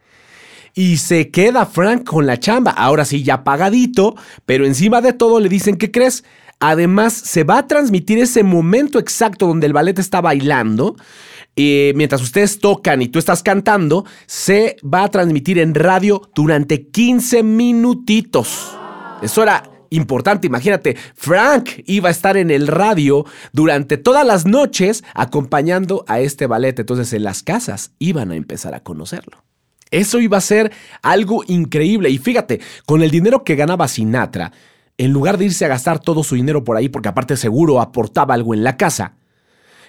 Y 0.73 0.97
se 0.97 1.31
queda 1.31 1.65
Frank 1.65 2.05
con 2.05 2.25
la 2.25 2.39
chamba, 2.39 2.71
ahora 2.71 3.05
sí 3.05 3.23
ya 3.23 3.43
pagadito, 3.43 4.15
pero 4.45 4.65
encima 4.65 5.01
de 5.01 5.13
todo 5.13 5.39
le 5.39 5.49
dicen, 5.49 5.77
¿qué 5.77 5.91
crees? 5.91 6.23
Además, 6.59 7.13
se 7.13 7.43
va 7.43 7.57
a 7.57 7.67
transmitir 7.67 8.19
ese 8.19 8.43
momento 8.43 8.99
exacto 8.99 9.47
donde 9.47 9.67
el 9.67 9.73
ballet 9.73 9.97
está 9.99 10.21
bailando. 10.21 10.95
y 11.53 11.91
mientras 11.95 12.21
ustedes 12.21 12.59
tocan 12.59 13.01
y 13.01 13.09
tú 13.09 13.19
estás 13.19 13.43
cantando, 13.43 14.05
se 14.25 14.77
va 14.81 15.03
a 15.03 15.09
transmitir 15.09 15.59
en 15.59 15.75
radio 15.75 16.29
durante 16.33 16.87
15 16.87 17.43
minutitos. 17.43 18.77
Eso 19.21 19.43
era 19.43 19.63
importante. 19.89 20.47
Imagínate, 20.47 20.95
Frank 21.15 21.69
iba 21.85 22.07
a 22.07 22.11
estar 22.11 22.37
en 22.37 22.49
el 22.49 22.67
radio 22.67 23.25
durante 23.53 23.97
todas 23.97 24.25
las 24.25 24.45
noches 24.45 25.03
acompañando 25.13 26.03
a 26.07 26.21
este 26.21 26.47
ballet. 26.47 26.79
Entonces 26.79 27.13
en 27.13 27.23
las 27.23 27.43
casas 27.43 27.91
iban 27.99 28.31
a 28.31 28.35
empezar 28.35 28.73
a 28.73 28.79
conocerlo. 28.79 29.43
Eso 29.91 30.19
iba 30.19 30.37
a 30.37 30.41
ser 30.41 30.71
algo 31.01 31.43
increíble. 31.47 32.09
Y 32.09 32.17
fíjate, 32.17 32.61
con 32.85 33.03
el 33.03 33.11
dinero 33.11 33.43
que 33.43 33.55
ganaba 33.55 33.87
Sinatra, 33.87 34.51
en 34.97 35.11
lugar 35.11 35.37
de 35.37 35.45
irse 35.45 35.65
a 35.65 35.69
gastar 35.69 35.99
todo 35.99 36.23
su 36.23 36.35
dinero 36.35 36.63
por 36.63 36.77
ahí, 36.77 36.89
porque 36.89 37.09
aparte 37.09 37.35
seguro 37.37 37.81
aportaba 37.81 38.33
algo 38.33 38.53
en 38.53 38.63
la 38.63 38.77
casa, 38.77 39.15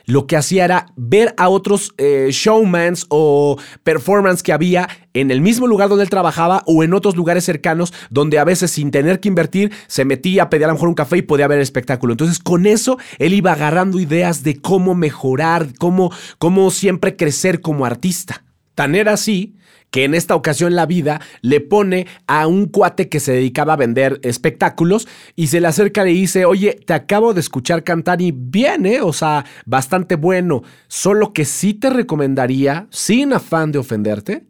lo 0.07 0.27
que 0.27 0.37
hacía 0.37 0.65
era 0.65 0.87
ver 0.97 1.35
a 1.37 1.49
otros 1.49 1.95
eh, 1.99 2.29
showmans 2.33 3.07
o 3.09 3.57
performance 3.85 4.43
que 4.43 4.53
había 4.53 4.89
en 5.15 5.31
el 5.31 5.41
mismo 5.41 5.67
lugar 5.67 5.89
donde 5.89 6.05
él 6.05 6.11
trabajaba 6.11 6.63
o 6.67 6.83
en 6.83 6.95
otros 6.95 7.17
lugares 7.17 7.45
cercanos 7.45 7.93
donde 8.11 8.39
a 8.39 8.45
veces 8.45 8.71
sin 8.71 8.91
tener 8.91 9.21
que 9.21 9.29
invertir 9.29 9.73
se 9.87 10.05
metía 10.05 10.45
a 10.45 10.51
pedir 10.51 10.65
a 10.65 10.69
lo 10.69 10.75
mejor 10.75 10.89
un 10.89 10.95
café 10.95 11.19
y 11.19 11.23
podía 11.23 11.47
ver 11.47 11.59
el 11.59 11.63
espectáculo. 11.63 12.13
Entonces 12.13 12.39
con 12.39 12.67
eso 12.67 12.99
él 13.19 13.35
iba 13.35 13.53
agarrando 13.53 14.01
ideas 14.01 14.43
de 14.43 14.61
cómo 14.61 14.95
mejorar, 14.95 15.69
cómo, 15.79 16.11
cómo 16.39 16.71
siempre 16.71 17.17
crecer 17.17 17.61
como 17.61 17.85
artista. 17.85 18.43
Tan 18.75 18.95
era 18.95 19.13
así 19.13 19.57
que 19.93 20.05
en 20.05 20.15
esta 20.15 20.35
ocasión 20.35 20.75
la 20.75 20.87
vida 20.87 21.21
le 21.43 21.61
pone 21.61 22.07
a 22.27 22.47
un 22.47 22.67
cuate 22.67 23.11
que 23.11 23.21
se 23.21 23.33
dedicaba 23.33 23.75
a 23.75 23.77
vender 23.77 24.19
espectáculos 24.23 25.07
y 25.37 25.49
se 25.49 25.61
le 25.61 25.69
acerca 25.69 26.03
y 26.03 26.07
le 26.07 26.21
dice, 26.21 26.47
oye, 26.47 26.81
te 26.87 26.95
acabo 26.95 27.35
de 27.35 27.41
escuchar 27.41 27.85
cantar 27.85 28.23
y 28.23 28.33
bien, 28.33 28.87
¿eh? 28.87 29.03
O 29.03 29.13
sea, 29.13 29.45
bastante 29.67 30.17
bueno, 30.17 30.63
solo 30.89 31.35
que 31.35 31.45
sí 31.45 31.75
te 31.75 31.91
recomendaría, 31.91 32.87
sin 32.91 33.35
afán 33.35 33.71
de 33.71 33.81
ofenderte, 33.81 34.47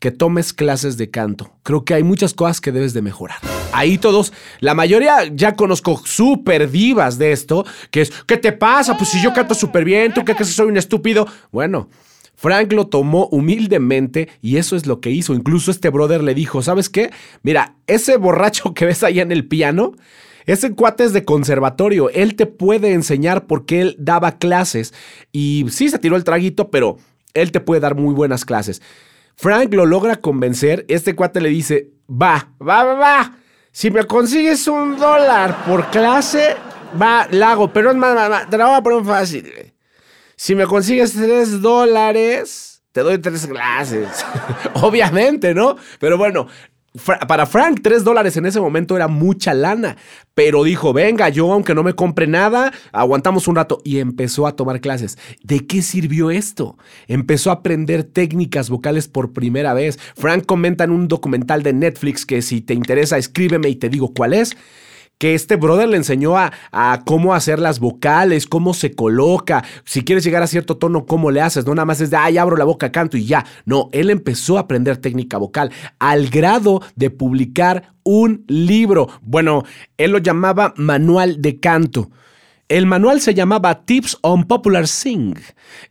que 0.00 0.10
tomes 0.10 0.52
clases 0.52 0.96
de 0.96 1.10
canto. 1.10 1.52
Creo 1.62 1.84
que 1.84 1.94
hay 1.94 2.02
muchas 2.02 2.34
cosas 2.34 2.60
que 2.60 2.72
debes 2.72 2.92
de 2.92 3.02
mejorar. 3.02 3.38
Ahí 3.72 3.98
todos, 3.98 4.32
la 4.58 4.74
mayoría 4.74 5.30
ya 5.32 5.54
conozco 5.54 6.02
súper 6.04 6.68
divas 6.68 7.18
de 7.18 7.30
esto, 7.30 7.64
que 7.92 8.00
es, 8.00 8.12
¿qué 8.26 8.36
te 8.36 8.50
pasa? 8.50 8.96
Pues 8.96 9.10
si 9.10 9.22
yo 9.22 9.32
canto 9.32 9.54
súper 9.54 9.84
bien, 9.84 10.12
¿tú 10.12 10.24
crees 10.24 10.38
que 10.38 10.44
soy 10.44 10.66
un 10.66 10.76
estúpido? 10.76 11.28
Bueno, 11.52 11.88
Frank 12.42 12.72
lo 12.72 12.88
tomó 12.88 13.28
humildemente 13.28 14.28
y 14.40 14.56
eso 14.56 14.74
es 14.74 14.84
lo 14.84 15.00
que 15.00 15.10
hizo. 15.10 15.32
Incluso 15.32 15.70
este 15.70 15.90
brother 15.90 16.24
le 16.24 16.34
dijo, 16.34 16.60
¿sabes 16.60 16.88
qué? 16.88 17.12
Mira, 17.44 17.76
ese 17.86 18.16
borracho 18.16 18.74
que 18.74 18.84
ves 18.84 19.04
ahí 19.04 19.20
en 19.20 19.30
el 19.30 19.46
piano, 19.46 19.92
ese 20.44 20.74
cuate 20.74 21.04
es 21.04 21.12
de 21.12 21.24
conservatorio. 21.24 22.10
Él 22.10 22.34
te 22.34 22.46
puede 22.46 22.94
enseñar 22.94 23.46
porque 23.46 23.80
él 23.80 23.96
daba 23.96 24.38
clases 24.38 24.92
y 25.30 25.66
sí 25.70 25.88
se 25.88 26.00
tiró 26.00 26.16
el 26.16 26.24
traguito, 26.24 26.68
pero 26.68 26.96
él 27.32 27.52
te 27.52 27.60
puede 27.60 27.80
dar 27.80 27.94
muy 27.94 28.12
buenas 28.12 28.44
clases. 28.44 28.82
Frank 29.36 29.72
lo 29.72 29.86
logra 29.86 30.16
convencer. 30.16 30.84
Este 30.88 31.14
cuate 31.14 31.40
le 31.40 31.48
dice, 31.48 31.92
va, 32.10 32.54
va, 32.60 32.82
va, 32.82 32.94
va. 32.94 33.36
Si 33.70 33.88
me 33.92 34.02
consigues 34.02 34.66
un 34.66 34.96
dólar 34.96 35.64
por 35.64 35.90
clase, 35.90 36.56
va, 37.00 37.28
la 37.30 37.52
hago, 37.52 37.72
pero 37.72 37.92
es 37.92 37.96
más, 37.96 38.16
más, 38.28 38.50
te 38.50 38.58
la 38.58 38.66
voy 38.66 38.74
a 38.78 38.82
poner 38.82 39.04
fácil. 39.04 39.71
Si 40.42 40.56
me 40.56 40.66
consigues 40.66 41.12
tres 41.12 41.62
dólares, 41.62 42.82
te 42.90 43.02
doy 43.02 43.18
tres 43.18 43.46
clases. 43.46 44.08
Obviamente, 44.74 45.54
¿no? 45.54 45.76
Pero 46.00 46.18
bueno, 46.18 46.48
para 47.28 47.46
Frank, 47.46 47.78
tres 47.80 48.02
dólares 48.02 48.36
en 48.36 48.46
ese 48.46 48.58
momento 48.58 48.96
era 48.96 49.06
mucha 49.06 49.54
lana, 49.54 49.96
pero 50.34 50.64
dijo, 50.64 50.92
venga, 50.92 51.28
yo 51.28 51.52
aunque 51.52 51.76
no 51.76 51.84
me 51.84 51.92
compre 51.94 52.26
nada, 52.26 52.72
aguantamos 52.90 53.46
un 53.46 53.54
rato 53.54 53.80
y 53.84 54.00
empezó 54.00 54.48
a 54.48 54.56
tomar 54.56 54.80
clases. 54.80 55.16
¿De 55.44 55.64
qué 55.64 55.80
sirvió 55.80 56.32
esto? 56.32 56.76
Empezó 57.06 57.50
a 57.50 57.54
aprender 57.54 58.02
técnicas 58.02 58.68
vocales 58.68 59.06
por 59.06 59.32
primera 59.32 59.74
vez. 59.74 59.96
Frank 60.16 60.44
comenta 60.44 60.82
en 60.82 60.90
un 60.90 61.06
documental 61.06 61.62
de 61.62 61.72
Netflix 61.72 62.26
que 62.26 62.42
si 62.42 62.60
te 62.60 62.74
interesa, 62.74 63.16
escríbeme 63.16 63.68
y 63.68 63.76
te 63.76 63.88
digo 63.88 64.12
cuál 64.12 64.34
es 64.34 64.56
que 65.22 65.36
este 65.36 65.54
brother 65.54 65.88
le 65.88 65.98
enseñó 65.98 66.36
a, 66.36 66.50
cómo 67.06 67.32
hacer 67.32 67.60
las 67.60 67.78
vocales, 67.78 68.48
cómo 68.48 68.74
se 68.74 68.90
coloca, 68.96 69.62
si 69.84 70.02
quieres 70.02 70.24
llegar 70.24 70.42
a 70.42 70.48
cierto 70.48 70.78
tono, 70.78 71.06
cómo 71.06 71.30
le 71.30 71.40
haces, 71.40 71.64
no 71.64 71.76
nada 71.76 71.86
más 71.86 72.00
es 72.00 72.10
de, 72.10 72.16
ay, 72.16 72.38
abro 72.38 72.56
la 72.56 72.64
boca, 72.64 72.90
canto 72.90 73.16
y 73.16 73.24
ya. 73.24 73.46
No, 73.64 73.88
él 73.92 74.10
empezó 74.10 74.56
a 74.56 74.62
aprender 74.62 74.96
técnica 74.96 75.38
vocal 75.38 75.70
al 76.00 76.28
grado 76.28 76.82
de 76.96 77.10
publicar 77.10 77.94
un 78.02 78.44
libro. 78.48 79.10
Bueno, 79.20 79.62
él 79.96 80.10
lo 80.10 80.18
llamaba 80.18 80.74
Manual 80.76 81.40
de 81.40 81.60
Canto. 81.60 82.10
El 82.68 82.86
manual 82.86 83.20
se 83.20 83.32
llamaba 83.32 83.84
Tips 83.84 84.18
on 84.22 84.42
Popular 84.48 84.88
Sing, 84.88 85.36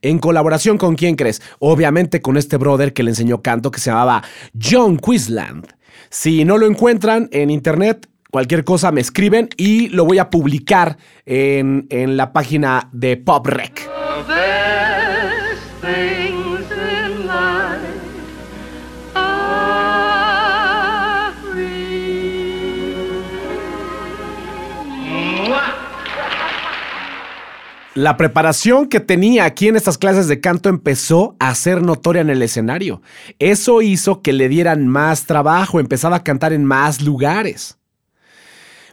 en 0.01 0.19
colaboración 0.19 0.77
con 0.77 0.95
quién 0.95 1.15
crees? 1.15 1.41
Obviamente 1.59 2.21
con 2.21 2.35
este 2.35 2.57
brother 2.57 2.91
que 2.91 3.03
le 3.03 3.11
enseñó 3.11 3.41
canto 3.41 3.71
que 3.71 3.79
se 3.79 3.91
llamaba 3.91 4.25
John 4.61 4.97
Quisland. 4.97 5.67
Si 6.09 6.43
no 6.43 6.57
lo 6.57 6.67
encuentran 6.67 7.29
en 7.31 7.49
internet, 7.49 8.10
Cualquier 8.31 8.63
cosa 8.63 8.93
me 8.93 9.01
escriben 9.01 9.49
y 9.57 9.89
lo 9.89 10.05
voy 10.05 10.17
a 10.17 10.29
publicar 10.29 10.97
en, 11.25 11.85
en 11.89 12.15
la 12.15 12.31
página 12.31 12.89
de 12.93 13.17
PopRec. 13.17 13.89
La 27.93 28.15
preparación 28.15 28.87
que 28.87 29.01
tenía 29.01 29.43
aquí 29.43 29.67
en 29.67 29.75
estas 29.75 29.97
clases 29.97 30.29
de 30.29 30.39
canto 30.39 30.69
empezó 30.69 31.35
a 31.39 31.53
ser 31.53 31.81
notoria 31.81 32.21
en 32.21 32.29
el 32.29 32.41
escenario. 32.41 33.01
Eso 33.37 33.81
hizo 33.81 34.21
que 34.21 34.31
le 34.31 34.47
dieran 34.47 34.87
más 34.87 35.25
trabajo, 35.25 35.81
empezaba 35.81 36.15
a 36.15 36.23
cantar 36.23 36.53
en 36.53 36.63
más 36.63 37.01
lugares. 37.01 37.80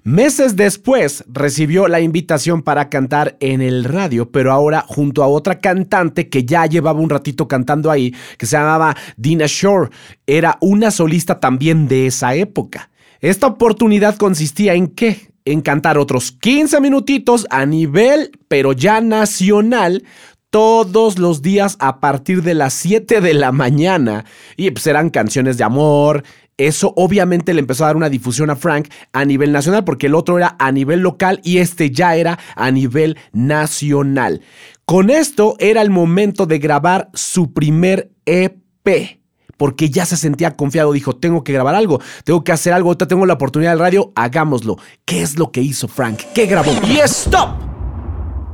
Meses 0.09 0.57
después 0.57 1.23
recibió 1.29 1.87
la 1.87 2.01
invitación 2.01 2.63
para 2.63 2.89
cantar 2.89 3.37
en 3.41 3.61
el 3.61 3.85
radio, 3.85 4.33
pero 4.33 4.53
ahora 4.53 4.81
junto 4.89 5.23
a 5.23 5.27
otra 5.27 5.61
cantante 5.61 6.31
que 6.31 6.47
ya 6.47 6.65
llevaba 6.65 6.99
un 6.99 7.11
ratito 7.11 7.47
cantando 7.47 7.91
ahí, 7.91 8.15
que 8.39 8.47
se 8.47 8.57
llamaba 8.57 8.97
Dina 9.19 9.45
Shore. 9.47 9.91
Era 10.27 10.57
una 10.63 10.91
solista 10.91 11.41
también 11.41 11.89
de 11.89 12.07
esa 12.07 12.35
época. 12.35 12.91
Esta 13.21 13.49
oportunidad 13.49 14.17
consistía 14.17 14.73
en 14.73 14.87
qué? 14.87 15.31
En 15.45 15.61
cantar 15.61 15.99
otros 15.99 16.33
15 16.33 16.81
minutitos 16.81 17.47
a 17.51 17.67
nivel, 17.67 18.31
pero 18.49 18.73
ya 18.73 19.03
nacional, 19.03 20.05
todos 20.49 21.19
los 21.19 21.43
días 21.43 21.77
a 21.81 22.01
partir 22.01 22.43
de 22.43 22.55
las 22.55 22.73
7 22.73 23.21
de 23.21 23.35
la 23.35 23.53
mañana. 23.53 24.25
Y 24.57 24.71
pues 24.71 24.87
eran 24.87 25.11
canciones 25.11 25.59
de 25.59 25.65
amor. 25.65 26.25
Eso 26.59 26.93
obviamente 26.97 27.55
le 27.55 27.61
empezó 27.61 27.85
a 27.85 27.87
dar 27.87 27.97
una 27.97 28.11
difusión 28.11 28.51
a 28.51 28.57
Frank 28.57 28.89
a 29.13 29.25
nivel 29.25 29.53
nacional, 29.53 29.85
porque 29.85 30.09
el 30.09 30.15
otro 30.15 30.37
era 30.37 30.57
a 30.59 30.73
nivel 30.73 31.01
local 31.01 31.41
y 31.45 31.59
este 31.59 31.91
ya 31.91 32.17
era 32.17 32.39
a 32.57 32.71
nivel 32.71 33.17
nacional. 33.33 34.43
Con 34.85 35.09
esto 35.11 35.55
era 35.61 35.83
el 35.83 35.91
momento 35.91 36.47
de 36.47 36.59
grabar 36.59 37.11
su 37.15 37.53
primer 37.53 38.11
EP 38.27 39.19
porque 39.59 39.91
ya 39.91 40.07
se 40.07 40.17
sentía 40.17 40.57
confiado. 40.57 40.93
Dijo, 40.93 41.17
tengo 41.17 41.45
que 41.45 41.53
grabar 41.53 41.75
algo, 41.75 42.01
tengo 42.25 42.43
que 42.43 42.53
hacer 42.53 42.73
algo, 42.73 42.89
ahorita 42.89 43.07
tengo 43.07 43.27
la 43.27 43.35
oportunidad 43.35 43.73
del 43.73 43.81
radio, 43.81 44.13
hagámoslo. 44.15 44.79
¿Qué 45.05 45.21
es 45.21 45.39
lo 45.39 45.53
que 45.53 45.61
hizo 45.61 45.89
Frank? 45.89 46.21
¿Qué 46.35 46.47
grabó? 46.47 46.73
Y 46.87 46.99
stop. 47.01 47.51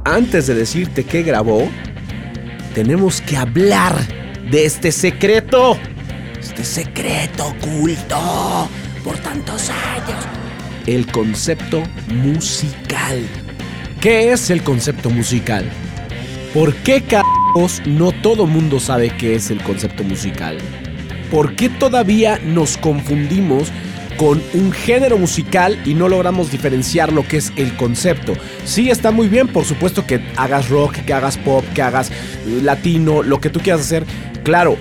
Antes 0.05 0.49
de 0.49 0.55
decirte 0.55 1.05
qué 1.05 1.23
grabó, 1.23 1.69
tenemos 2.75 3.21
que 3.21 3.37
hablar 3.37 3.95
de 4.51 4.65
este 4.65 4.91
secreto. 4.91 5.79
Este 6.45 6.63
secreto 6.63 7.47
oculto 7.47 8.69
por 9.03 9.17
tantos 9.21 9.71
años. 9.71 10.23
El 10.87 11.11
concepto 11.11 11.83
musical. 12.09 13.27
¿Qué 13.99 14.31
es 14.31 14.51
el 14.51 14.63
concepto 14.63 15.09
musical? 15.09 15.65
¿Por 16.53 16.75
qué 16.75 17.01
carajos 17.01 17.81
no 17.87 18.13
todo 18.13 18.47
mundo 18.47 18.79
sabe 18.79 19.09
qué 19.17 19.37
es 19.37 19.51
el 19.51 19.63
concepto 19.63 20.05
musical? 20.05 20.59
¿Por 21.31 21.57
qué 21.57 21.71
todavía 21.71 22.39
nos 22.45 22.77
confundimos 22.77 23.73
con 24.17 24.43
un 24.55 24.73
género 24.73 25.19
musical 25.19 25.81
y 25.85 25.95
no 25.95 26.09
logramos 26.09 26.51
diferenciar 26.51 27.13
lo 27.13 27.27
que 27.27 27.39
es 27.39 27.53
el 27.57 27.77
concepto? 27.77 28.35
Sí, 28.65 28.91
está 28.91 29.11
muy 29.11 29.29
bien, 29.29 29.49
por 29.49 29.65
supuesto 29.65 30.07
que 30.07 30.21
hagas 30.37 30.69
rock, 30.69 30.97
que 31.05 31.13
hagas 31.13 31.37
pop, 31.39 31.65
que 31.75 31.83
hagas 31.83 32.11
latino, 32.63 33.23
lo 33.23 33.41
que 33.41 33.51
tú 33.51 33.61
quieras 33.61 33.83
hacer. 33.83 34.05
Claro, 34.43 34.77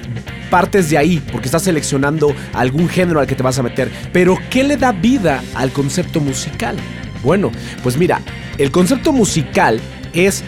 partes 0.49 0.89
de 0.89 0.97
ahí, 0.97 1.21
porque 1.31 1.47
estás 1.47 1.63
seleccionando 1.63 2.35
algún 2.53 2.87
género 2.87 3.19
al 3.19 3.27
que 3.27 3.35
te 3.35 3.43
vas 3.43 3.57
a 3.57 3.63
meter. 3.63 3.89
Pero, 4.11 4.37
¿qué 4.49 4.63
le 4.63 4.77
da 4.77 4.91
vida 4.91 5.43
al 5.55 5.71
concepto 5.71 6.19
musical? 6.19 6.75
Bueno, 7.23 7.51
pues 7.81 7.97
mira, 7.97 8.21
el 8.57 8.69
concepto 8.69 9.11
musical 9.13 9.79
es 10.13 10.43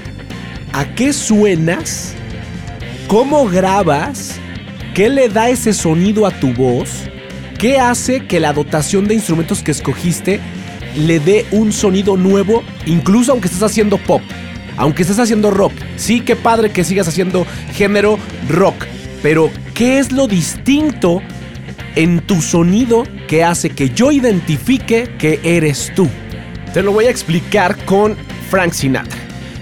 a 0.73 0.85
qué 0.93 1.13
suenas, 1.13 2.13
cómo 3.07 3.47
grabas, 3.47 4.35
qué 4.93 5.09
le 5.09 5.29
da 5.29 5.49
ese 5.49 5.73
sonido 5.73 6.27
a 6.27 6.31
tu 6.31 6.53
voz, 6.53 7.09
qué 7.57 7.79
hace 7.79 8.25
que 8.25 8.39
la 8.39 8.53
dotación 8.53 9.07
de 9.07 9.15
instrumentos 9.15 9.61
que 9.61 9.71
escogiste 9.71 10.39
le 10.95 11.19
dé 11.19 11.45
un 11.51 11.71
sonido 11.73 12.17
nuevo, 12.17 12.63
incluso 12.85 13.31
aunque 13.31 13.47
estés 13.47 13.63
haciendo 13.63 13.97
pop, 13.97 14.21
aunque 14.77 15.03
estés 15.03 15.19
haciendo 15.19 15.51
rock. 15.51 15.73
Sí, 15.97 16.21
qué 16.21 16.35
padre 16.35 16.71
que 16.71 16.83
sigas 16.83 17.07
haciendo 17.07 17.45
género 17.73 18.17
rock, 18.49 18.85
pero 19.21 19.49
¿qué 19.73 19.99
es 19.99 20.11
lo 20.11 20.27
distinto 20.27 21.21
en 21.95 22.21
tu 22.21 22.41
sonido 22.41 23.03
que 23.27 23.43
hace 23.43 23.69
que 23.69 23.89
yo 23.89 24.11
identifique 24.11 25.15
que 25.17 25.39
eres 25.43 25.91
tú? 25.95 26.07
Te 26.73 26.81
lo 26.83 26.91
voy 26.91 27.05
a 27.05 27.09
explicar 27.09 27.77
con 27.85 28.15
Frank 28.49 28.73
Sinatra. 28.73 29.19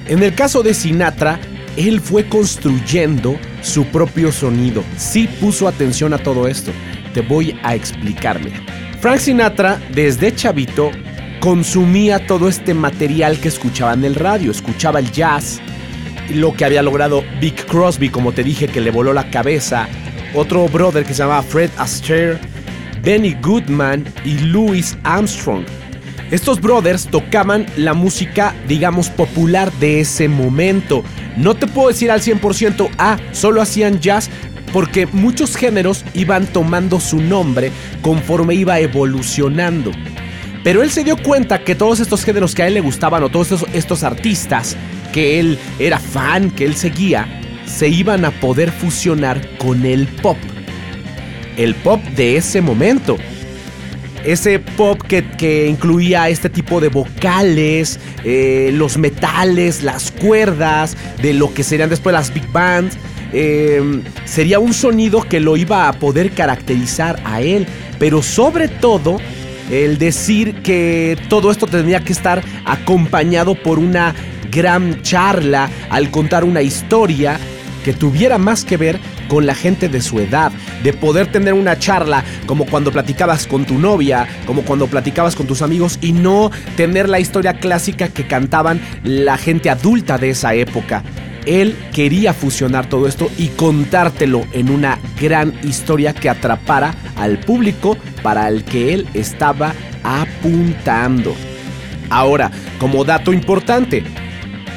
En 0.08 0.22
el 0.22 0.34
caso 0.34 0.64
de 0.64 0.74
Sinatra, 0.74 1.40
él 1.78 2.02
fue 2.02 2.28
construyendo 2.28 3.38
su 3.62 3.86
propio 3.86 4.32
sonido. 4.32 4.84
Sí 4.98 5.30
puso 5.40 5.68
atención 5.68 6.14
a 6.14 6.18
todo 6.18 6.48
esto. 6.48 6.72
Te 7.14 7.22
voy 7.22 7.58
a 7.64 7.76
explicarme. 7.76 8.52
Frank 9.00 9.20
Sinatra, 9.20 9.82
desde 9.94 10.34
chavito, 10.34 10.92
consumía 11.40 12.26
todo 12.26 12.48
este 12.48 12.74
material 12.74 13.40
que 13.40 13.50
escuchaba 13.50 13.94
en 13.94 14.04
el 14.04 14.16
radio. 14.16 14.52
Escuchaba 14.52 15.00
el 15.00 15.12
jazz, 15.12 15.62
lo 16.34 16.54
que 16.54 16.66
había 16.66 16.82
logrado 16.82 17.24
Big 17.40 17.66
Crosby, 17.66 18.10
como 18.10 18.32
te 18.32 18.44
dije, 18.44 18.68
que 18.68 18.82
le 18.82 18.92
voló 18.92 19.14
la 19.14 19.30
cabeza. 19.30 19.88
Otro 20.34 20.68
brother 20.68 21.06
que 21.06 21.14
se 21.14 21.20
llamaba 21.20 21.44
Fred 21.44 21.70
Astaire, 21.78 22.40
Benny 23.04 23.36
Goodman 23.42 24.06
y 24.24 24.40
Louis 24.40 24.98
Armstrong. 25.04 25.66
Estos 26.32 26.60
brothers 26.60 27.06
tocaban 27.06 27.68
la 27.78 27.94
música, 27.94 28.56
digamos, 28.68 29.10
popular 29.10 29.72
de 29.74 30.00
ese 30.00 30.28
momento. 30.28 31.04
No 31.38 31.54
te 31.54 31.68
puedo 31.68 31.90
decir 31.90 32.10
al 32.10 32.22
100%, 32.22 32.90
ah, 32.98 33.18
solo 33.34 33.62
hacían 33.62 34.00
jazz, 34.00 34.32
porque 34.74 35.06
muchos 35.06 35.56
géneros 35.56 36.04
iban 36.16 36.48
tomando 36.48 37.00
su 37.00 37.22
nombre 37.22 37.72
conforme 38.02 38.56
iba 38.56 38.80
evolucionando. 38.80 39.92
Pero 40.64 40.82
él 40.82 40.90
se 40.90 41.04
dio 41.04 41.16
cuenta 41.18 41.64
que 41.64 41.76
todos 41.76 42.00
estos 42.00 42.24
géneros 42.24 42.56
que 42.56 42.64
a 42.64 42.68
él 42.68 42.74
le 42.74 42.82
gustaban 42.82 43.22
o 43.24 43.30
todos 43.30 43.66
estos, 43.74 44.04
artistas 44.04 44.76
que 45.14 45.40
él 45.40 45.60
era 45.78 46.00
fan, 46.00 46.50
que 46.50 46.66
él 46.66 46.76
seguía, 46.76 47.28
se 47.66 47.88
iban 47.88 48.26
a 48.26 48.32
poder 48.32 48.72
fusionar 48.72 49.46
con 49.58 49.86
el 49.86 50.08
pop. 50.08 50.38
El 51.56 51.76
pop 51.76 52.02
de 52.16 52.38
ese 52.38 52.62
momento. 52.62 53.18
Ese 54.24 54.58
pop 54.60 55.02
que, 55.02 55.68
incluía 55.68 56.30
este 56.30 56.50
tipo 56.50 56.80
de 56.80 56.88
vocales, 56.88 58.00
eh, 58.24 58.72
los 58.74 58.98
metales, 58.98 59.84
las 59.84 60.12
cuerdas, 60.12 60.96
de 61.22 61.34
lo 61.34 61.54
que 61.54 61.64
serían 61.64 61.90
después 61.90 62.14
las 62.14 62.34
big 62.34 62.48
bands. 62.54 62.98
Em, 63.34 64.04
sería 64.26 64.60
un 64.60 64.74
sonido 64.74 65.22
que 65.24 65.40
lo 65.40 65.58
iba 65.58 65.88
a 65.88 65.94
poder 65.94 66.32
caracterizar 66.32 67.20
a 67.26 67.42
él, 67.42 67.66
pero 67.98 68.22
sobre 68.22 68.68
todo 68.68 69.18
el 69.72 69.98
decir 69.98 70.62
que 70.62 71.18
todo 71.30 71.50
esto 71.50 71.66
tendría 71.66 72.02
que 72.02 72.14
estar 72.14 72.44
acompañado 72.66 73.56
por 73.56 73.80
una 73.80 74.14
gran 74.52 75.02
charla 75.02 75.68
al 75.90 76.12
contar 76.12 76.44
una 76.44 76.62
historia 76.62 77.40
que 77.84 77.94
tuviera 77.94 78.38
más 78.38 78.64
que 78.64 78.78
ver 78.78 79.00
con 79.28 79.46
la 79.48 79.56
gente 79.56 79.90
de 79.90 80.02
su 80.02 80.20
edad, 80.20 80.52
de 80.84 80.94
poder 80.94 81.32
tener 81.32 81.54
una 81.54 81.80
charla 81.80 82.24
como 82.46 82.66
cuando 82.66 82.92
platicabas 82.92 83.48
con 83.48 83.66
tu 83.66 83.80
novia, 83.80 84.28
como 84.46 84.62
cuando 84.62 84.88
platicabas 84.88 85.36
con 85.36 85.48
tus 85.48 85.62
amigos 85.62 85.98
y 86.02 86.14
no 86.14 86.52
tener 86.78 87.10
la 87.10 87.20
historia 87.20 87.56
clásica 87.56 88.10
que 88.10 88.28
cantaban 88.28 88.80
la 89.04 89.38
gente 89.38 89.72
adulta 89.72 90.18
de 90.20 90.30
esa 90.30 90.54
época. 90.54 91.04
Él 91.46 91.76
quería 91.94 92.34
fusionar 92.34 92.88
todo 92.88 93.08
esto 93.08 93.30
y 93.38 93.48
contártelo 93.50 94.46
en 94.54 94.70
una 94.70 95.00
gran 95.20 95.54
historia 95.64 96.14
que 96.14 96.30
atrapara 96.30 96.96
al 97.16 97.40
público 97.40 97.98
para 98.22 98.48
el 98.48 98.64
que 98.64 98.94
él 98.94 99.08
estaba 99.14 99.74
apuntando. 100.04 101.36
Ahora, 102.10 102.52
como 102.80 103.04
dato 103.04 103.34
importante, 103.34 104.04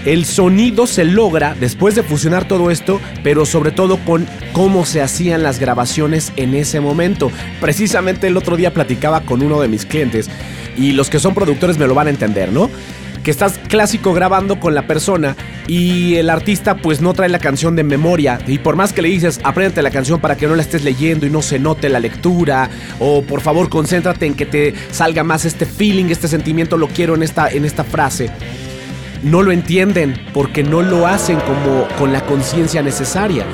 el 0.07 0.25
sonido 0.25 0.87
se 0.87 1.05
logra 1.05 1.57
después 1.59 1.97
de 1.97 2.05
fusionar 2.05 2.47
todo 2.47 2.71
esto, 2.71 3.01
pero 3.25 3.45
sobre 3.45 3.73
todo 3.73 3.99
con 3.99 4.25
cómo 4.53 4.87
se 4.87 5.03
hacían 5.03 5.43
las 5.43 5.59
grabaciones 5.59 6.33
en 6.37 6.55
ese 6.55 6.81
momento. 6.81 7.31
Precisamente 7.61 8.29
el 8.29 8.37
otro 8.37 8.57
día 8.57 8.73
platicaba 8.73 9.23
con 9.23 9.43
uno 9.43 9.61
de 9.61 9.67
mis 9.67 9.85
clientes 9.85 10.31
y 10.77 10.93
los 10.93 11.11
que 11.11 11.19
son 11.19 11.35
productores 11.35 11.77
me 11.79 11.89
lo 11.89 11.95
van 11.95 12.07
a 12.07 12.11
entender, 12.11 12.53
¿no? 12.53 12.71
Que 13.27 13.33
estás 13.33 13.59
clásico 13.59 14.15
grabando 14.15 14.61
con 14.61 14.77
la 14.77 14.87
persona 14.87 15.35
y 15.67 16.15
el 16.15 16.31
artista 16.31 16.77
pues 16.77 17.01
no 17.01 17.13
trae 17.13 17.29
la 17.29 17.41
canción 17.41 17.75
de 17.75 17.83
memoria 17.83 18.39
y 18.47 18.59
por 18.59 18.77
más 18.77 18.93
que 18.93 19.03
le 19.03 19.09
dices 19.09 19.41
apréndete 19.43 19.83
la 19.83 19.91
canción 19.91 20.21
para 20.21 20.37
que 20.37 20.47
no 20.47 20.55
la 20.55 20.63
estés 20.63 20.85
leyendo 20.85 21.27
y 21.27 21.31
no 21.31 21.43
se 21.43 21.59
note 21.59 21.89
la 21.89 21.99
lectura 21.99 22.71
o 23.01 23.23
por 23.23 23.41
favor 23.41 23.69
concéntrate 23.69 24.27
en 24.27 24.35
que 24.35 24.47
te 24.47 24.75
salga 24.93 25.25
más 25.25 25.45
este 25.45 25.67
feeling, 25.67 26.05
este 26.05 26.29
sentimiento 26.29 26.77
lo 26.77 26.87
quiero 26.87 27.17
en 27.17 27.25
esta, 27.25 27.49
en 27.49 27.65
esta 27.65 27.83
frase 27.83 28.31
no 29.25 29.43
lo 29.43 29.51
entienden 29.51 30.15
porque 30.33 30.63
no 30.63 30.83
lo 30.83 31.09
hacen 31.09 31.41
como 31.41 31.89
con 31.99 32.13
la 32.13 32.25
conciencia 32.27 32.81
necesaria. 32.81 33.45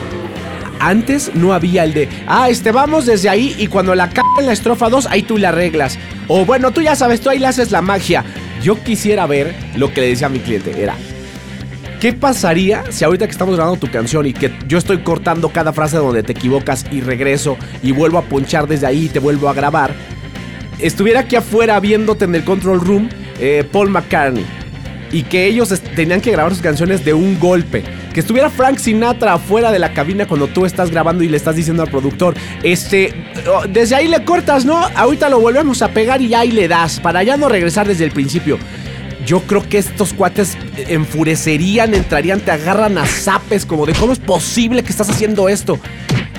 Antes 0.80 1.34
no 1.34 1.54
había 1.54 1.84
el 1.84 1.94
de, 1.94 2.08
ah, 2.26 2.50
este 2.50 2.72
vamos 2.72 3.06
desde 3.06 3.30
ahí 3.30 3.54
y 3.56 3.68
cuando 3.68 3.94
la 3.94 4.10
cae 4.10 4.24
en 4.40 4.46
la 4.46 4.52
estrofa 4.52 4.90
2, 4.90 5.06
ahí 5.06 5.22
tú 5.22 5.38
la 5.38 5.48
arreglas. 5.50 5.98
O 6.28 6.44
bueno, 6.44 6.72
tú 6.72 6.82
ya 6.82 6.96
sabes, 6.96 7.20
tú 7.20 7.30
ahí 7.30 7.38
le 7.38 7.46
haces 7.46 7.70
la 7.70 7.80
magia. 7.80 8.24
Yo 8.62 8.82
quisiera 8.82 9.26
ver 9.26 9.54
lo 9.76 9.92
que 9.92 10.00
le 10.00 10.08
decía 10.08 10.28
a 10.28 10.30
mi 10.30 10.38
cliente, 10.38 10.80
era, 10.80 10.94
¿qué 12.00 12.12
pasaría 12.12 12.84
si 12.92 13.04
ahorita 13.04 13.26
que 13.26 13.32
estamos 13.32 13.56
grabando 13.56 13.80
tu 13.80 13.90
canción 13.90 14.24
y 14.24 14.32
que 14.32 14.52
yo 14.68 14.78
estoy 14.78 14.98
cortando 14.98 15.48
cada 15.48 15.72
frase 15.72 15.96
donde 15.96 16.22
te 16.22 16.32
equivocas 16.32 16.84
y 16.92 17.00
regreso 17.00 17.56
y 17.82 17.90
vuelvo 17.90 18.18
a 18.18 18.22
ponchar 18.22 18.68
desde 18.68 18.86
ahí 18.86 19.06
y 19.06 19.08
te 19.08 19.18
vuelvo 19.18 19.48
a 19.48 19.54
grabar? 19.54 19.92
Estuviera 20.78 21.20
aquí 21.20 21.34
afuera 21.34 21.80
viéndote 21.80 22.24
en 22.24 22.36
el 22.36 22.44
control 22.44 22.80
room 22.80 23.08
eh, 23.40 23.64
Paul 23.70 23.90
McCartney 23.90 24.46
y 25.10 25.24
que 25.24 25.46
ellos 25.46 25.68
tenían 25.96 26.20
que 26.20 26.30
grabar 26.30 26.52
sus 26.52 26.62
canciones 26.62 27.04
de 27.04 27.14
un 27.14 27.40
golpe. 27.40 27.82
Que 28.12 28.20
estuviera 28.20 28.50
Frank 28.50 28.78
Sinatra 28.78 29.34
afuera 29.34 29.72
de 29.72 29.78
la 29.78 29.92
cabina 29.92 30.26
cuando 30.26 30.46
tú 30.46 30.66
estás 30.66 30.90
grabando 30.90 31.24
y 31.24 31.28
le 31.28 31.36
estás 31.36 31.56
diciendo 31.56 31.82
al 31.82 31.90
productor, 31.90 32.34
este, 32.62 33.14
oh, 33.50 33.66
desde 33.66 33.94
ahí 33.94 34.08
le 34.08 34.24
cortas, 34.24 34.64
¿no? 34.64 34.76
Ahorita 34.94 35.28
lo 35.28 35.40
volvemos 35.40 35.80
a 35.82 35.88
pegar 35.88 36.20
y 36.20 36.34
ahí 36.34 36.50
le 36.50 36.68
das, 36.68 37.00
para 37.00 37.22
ya 37.22 37.36
no 37.36 37.48
regresar 37.48 37.88
desde 37.88 38.04
el 38.04 38.10
principio. 38.12 38.58
Yo 39.24 39.40
creo 39.42 39.66
que 39.68 39.78
estos 39.78 40.12
cuates 40.12 40.58
enfurecerían, 40.88 41.94
entrarían, 41.94 42.40
te 42.40 42.50
agarran 42.50 42.98
a 42.98 43.06
zapes 43.06 43.64
como 43.64 43.86
de 43.86 43.94
cómo 43.94 44.12
es 44.12 44.18
posible 44.18 44.82
que 44.82 44.90
estás 44.90 45.08
haciendo 45.08 45.48
esto. 45.48 45.78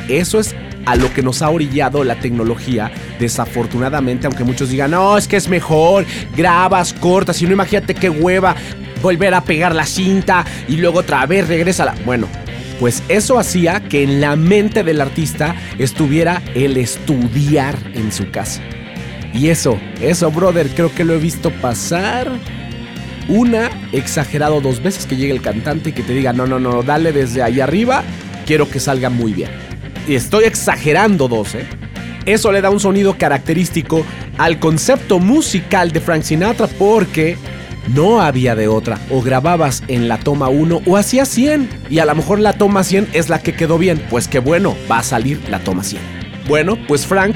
Eso 0.09 0.39
es 0.39 0.53
a 0.85 0.95
lo 0.95 1.13
que 1.13 1.23
nos 1.23 1.41
ha 1.41 1.49
orillado 1.49 2.03
la 2.03 2.15
tecnología, 2.15 2.91
desafortunadamente, 3.19 4.27
aunque 4.27 4.43
muchos 4.43 4.69
digan, 4.69 4.91
no, 4.91 5.17
es 5.17 5.27
que 5.27 5.37
es 5.37 5.47
mejor, 5.47 6.05
grabas, 6.35 6.93
cortas, 6.93 7.41
y 7.41 7.45
no 7.45 7.53
imagínate 7.53 7.95
qué 7.95 8.09
hueva. 8.09 8.55
Volver 9.03 9.35
a 9.35 9.43
pegar 9.43 9.75
la 9.75 9.85
cinta 9.85 10.45
y 10.67 10.77
luego 10.77 10.99
otra 10.99 11.25
vez 11.27 11.47
regresa 11.47 11.85
la... 11.85 11.93
Bueno, 12.05 12.27
pues 12.79 13.03
eso 13.09 13.37
hacía 13.37 13.81
que 13.81 14.01
en 14.01 14.21
la 14.21 14.35
mente 14.35 14.83
del 14.83 15.01
artista 15.01 15.55
estuviera 15.77 16.41
el 16.55 16.77
estudiar 16.77 17.77
en 17.93 18.11
su 18.11 18.31
casa. 18.31 18.61
Y 19.33 19.49
eso, 19.49 19.77
eso, 20.01 20.31
brother, 20.31 20.69
creo 20.69 20.93
que 20.93 21.03
lo 21.03 21.13
he 21.13 21.19
visto 21.19 21.51
pasar 21.51 22.31
una, 23.27 23.69
exagerado 23.91 24.61
dos 24.61 24.81
veces 24.81 25.05
que 25.05 25.15
llegue 25.15 25.33
el 25.33 25.41
cantante 25.41 25.89
y 25.89 25.93
que 25.93 26.03
te 26.03 26.13
diga, 26.13 26.33
no, 26.33 26.47
no, 26.47 26.59
no, 26.59 26.81
dale 26.81 27.11
desde 27.11 27.43
ahí 27.43 27.59
arriba, 27.59 28.03
quiero 28.45 28.69
que 28.69 28.79
salga 28.79 29.09
muy 29.09 29.33
bien. 29.33 29.49
Y 30.07 30.15
estoy 30.15 30.45
exagerando 30.45 31.27
dos, 31.27 31.55
¿eh? 31.55 31.65
Eso 32.25 32.51
le 32.51 32.61
da 32.61 32.69
un 32.69 32.79
sonido 32.79 33.17
característico 33.17 34.05
al 34.37 34.59
concepto 34.59 35.19
musical 35.19 35.91
de 35.91 35.99
Frank 35.99 36.23
Sinatra 36.23 36.67
porque 36.67 37.37
no 37.87 38.21
había 38.21 38.55
de 38.55 38.67
otra. 38.67 38.99
O 39.09 39.21
grababas 39.21 39.83
en 39.87 40.07
la 40.07 40.19
toma 40.19 40.49
1 40.49 40.81
o 40.85 40.97
hacías 40.97 41.29
100. 41.29 41.69
Y 41.89 41.99
a 41.99 42.05
lo 42.05 42.15
mejor 42.15 42.39
la 42.39 42.53
toma 42.53 42.83
100 42.83 43.09
es 43.13 43.29
la 43.29 43.41
que 43.41 43.55
quedó 43.55 43.77
bien. 43.77 44.01
Pues 44.09 44.27
qué 44.27 44.39
bueno, 44.39 44.75
va 44.91 44.99
a 44.99 45.03
salir 45.03 45.41
la 45.49 45.59
toma 45.59 45.83
100. 45.83 46.01
Bueno, 46.47 46.77
pues 46.87 47.05
Frank 47.05 47.35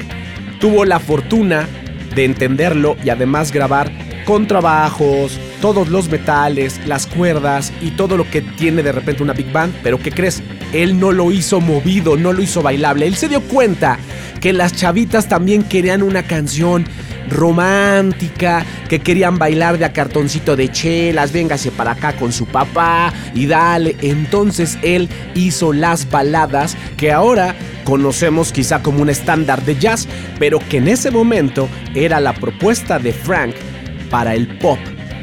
tuvo 0.60 0.84
la 0.84 0.98
fortuna 0.98 1.68
de 2.14 2.24
entenderlo 2.24 2.96
y 3.04 3.10
además 3.10 3.52
grabar 3.52 3.90
contrabajos, 4.24 5.38
todos 5.62 5.88
los 5.88 6.10
metales, 6.10 6.86
las 6.86 7.06
cuerdas 7.06 7.72
y 7.80 7.92
todo 7.92 8.16
lo 8.16 8.30
que 8.30 8.42
tiene 8.42 8.82
de 8.82 8.92
repente 8.92 9.22
una 9.22 9.32
big 9.32 9.50
band. 9.52 9.74
Pero 9.82 9.98
¿qué 9.98 10.10
crees? 10.10 10.42
Él 10.72 11.00
no 11.00 11.12
lo 11.12 11.32
hizo 11.32 11.60
movido, 11.60 12.16
no 12.16 12.32
lo 12.32 12.42
hizo 12.42 12.62
bailable. 12.62 13.06
Él 13.06 13.16
se 13.16 13.28
dio 13.28 13.40
cuenta 13.40 13.98
que 14.40 14.52
las 14.52 14.74
chavitas 14.74 15.28
también 15.28 15.62
querían 15.62 16.02
una 16.02 16.24
canción 16.24 16.84
romántica, 17.30 18.64
que 18.88 19.00
querían 19.00 19.38
bailar 19.38 19.78
de 19.78 19.84
a 19.84 19.92
cartoncito 19.92 20.56
de 20.56 20.70
chelas, 20.70 21.32
véngase 21.32 21.70
para 21.70 21.92
acá 21.92 22.14
con 22.14 22.32
su 22.32 22.46
papá 22.46 23.12
y 23.34 23.46
dale. 23.46 23.96
Entonces 24.02 24.78
él 24.82 25.08
hizo 25.34 25.72
las 25.72 26.10
baladas 26.10 26.76
que 26.96 27.12
ahora 27.12 27.54
conocemos 27.84 28.52
quizá 28.52 28.82
como 28.82 29.02
un 29.02 29.10
estándar 29.10 29.64
de 29.64 29.76
jazz, 29.76 30.06
pero 30.38 30.58
que 30.58 30.78
en 30.78 30.88
ese 30.88 31.10
momento 31.10 31.68
era 31.94 32.20
la 32.20 32.34
propuesta 32.34 32.98
de 32.98 33.12
Frank 33.12 33.54
para 34.10 34.34
el 34.34 34.58
pop 34.58 34.78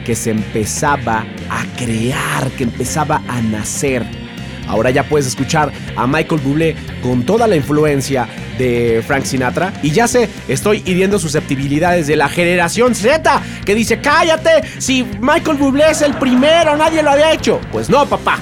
que 0.06 0.16
se 0.16 0.32
empezaba 0.32 1.26
a 1.50 1.66
crear, 1.78 2.50
que 2.52 2.64
empezaba 2.64 3.22
a 3.28 3.42
nacer. 3.42 4.25
Ahora 4.68 4.90
ya 4.90 5.04
puedes 5.04 5.28
escuchar 5.28 5.72
a 5.96 6.08
Michael 6.08 6.42
Bublé 6.42 6.76
con 7.02 7.24
toda 7.24 7.48
la 7.48 7.56
influencia 7.56 8.28
de 8.58 9.04
Frank 9.06 9.26
Sinatra. 9.26 9.74
Y 9.84 9.92
ya 9.92 10.08
sé, 10.08 10.30
estoy 10.48 10.84
hiriendo 10.86 11.20
susceptibilidades 11.20 12.08
de 12.08 12.16
la 12.16 12.30
generación 12.30 12.96
Z, 12.96 13.42
que 13.66 13.76
dice, 13.76 14.00
cállate, 14.00 14.64
si 14.80 15.04
Michael 15.22 15.58
Bublé 15.58 15.92
es 15.92 16.02
el 16.02 16.14
primero, 16.16 16.76
nadie 16.76 17.04
lo 17.04 17.12
había 17.12 17.32
hecho. 17.32 17.60
Pues 17.72 17.90
no, 17.90 18.06
papá. 18.06 18.40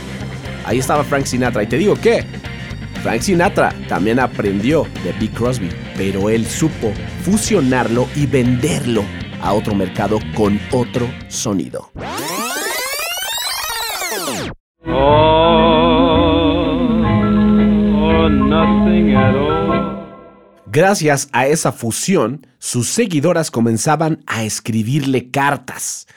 Ahí 0.66 0.80
estaba 0.80 1.04
Frank 1.04 1.26
Sinatra. 1.26 1.64
Y 1.64 1.68
te 1.68 1.78
digo 1.78 1.96
que 1.96 2.26
Frank 3.02 3.22
Sinatra 3.22 3.74
también 3.90 4.20
aprendió 4.20 4.88
de 5.04 5.12
Big 5.14 5.34
Crosby, 5.34 5.70
pero 5.98 6.30
él 6.30 6.46
supo 6.46 6.94
fusionarlo 7.24 8.08
y 8.16 8.26
venderlo 8.26 9.04
a 9.42 9.54
otro 9.54 9.76
mercado 9.76 10.20
con 10.36 10.60
otro 10.72 11.10
sonido. 11.28 11.92
Gracias 20.74 21.30
a 21.34 21.46
esa 21.46 21.72
fusión, 21.72 22.48
sus 22.58 22.90
seguidoras 22.90 23.52
comenzaban 23.52 24.24
a 24.26 24.44
escribirle 24.44 25.30
cartas. 25.30 26.08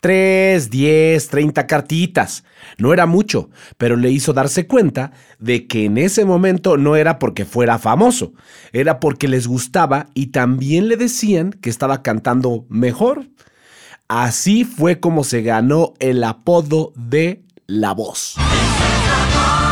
Tres, 0.00 0.68
diez, 0.68 1.28
treinta 1.28 1.68
cartitas. 1.68 2.42
No 2.76 2.92
era 2.92 3.06
mucho, 3.06 3.50
pero 3.78 3.94
le 3.94 4.10
hizo 4.10 4.32
darse 4.32 4.66
cuenta 4.66 5.12
de 5.38 5.68
que 5.68 5.84
en 5.84 5.96
ese 5.96 6.24
momento 6.24 6.76
no 6.76 6.96
era 6.96 7.20
porque 7.20 7.44
fuera 7.44 7.78
famoso, 7.78 8.32
era 8.72 8.98
porque 8.98 9.28
les 9.28 9.46
gustaba 9.46 10.08
y 10.12 10.32
también 10.32 10.88
le 10.88 10.96
decían 10.96 11.52
que 11.52 11.70
estaba 11.70 12.02
cantando 12.02 12.66
mejor. 12.68 13.28
Así 14.08 14.64
fue 14.64 14.98
como 14.98 15.22
se 15.22 15.42
ganó 15.42 15.94
el 16.00 16.24
apodo 16.24 16.92
de 16.96 17.44
La 17.68 17.92
Voz. 17.92 18.34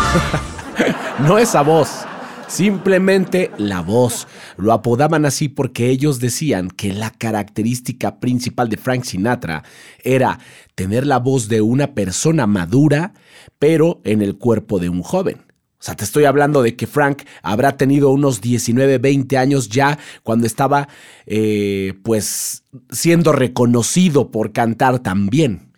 no 1.27 1.39
esa 1.39 1.63
voz, 1.63 2.07
Simplemente 2.49 3.51
la 3.59 3.83
voz. 3.83 4.27
Lo 4.57 4.73
apodaban 4.73 5.27
así 5.27 5.51
porque 5.51 5.91
ellos 5.91 6.19
decían 6.19 6.71
que 6.71 6.95
la 6.95 7.11
característica 7.11 8.19
principal 8.21 8.71
de 8.71 8.79
Frank 8.79 9.05
Sinatra 9.05 9.65
era 10.03 10.39
tener 10.75 11.07
la 11.07 11.19
voz 11.19 11.49
de 11.49 11.61
una 11.61 11.95
persona 11.95 12.47
madura, 12.47 13.13
pero 13.59 14.01
en 14.05 14.23
el 14.23 14.39
cuerpo 14.39 14.79
de 14.79 14.89
un 14.89 15.03
joven. 15.03 15.43
O 15.81 15.83
sea, 15.85 15.95
te 15.95 16.05
estoy 16.05 16.25
hablando 16.25 16.63
de 16.63 16.75
que 16.75 16.87
Frank 16.87 17.23
habrá 17.43 17.77
tenido 17.77 18.11
unos 18.11 18.41
19, 18.41 18.99
20 18.99 19.37
años 19.37 19.69
ya 19.69 19.99
cuando 20.23 20.47
estaba, 20.47 20.89
eh, 21.27 21.95
pues, 22.03 22.65
siendo 22.91 23.33
reconocido 23.33 24.31
por 24.31 24.53
cantar 24.53 25.01
tan 25.01 25.29
bien. 25.29 25.69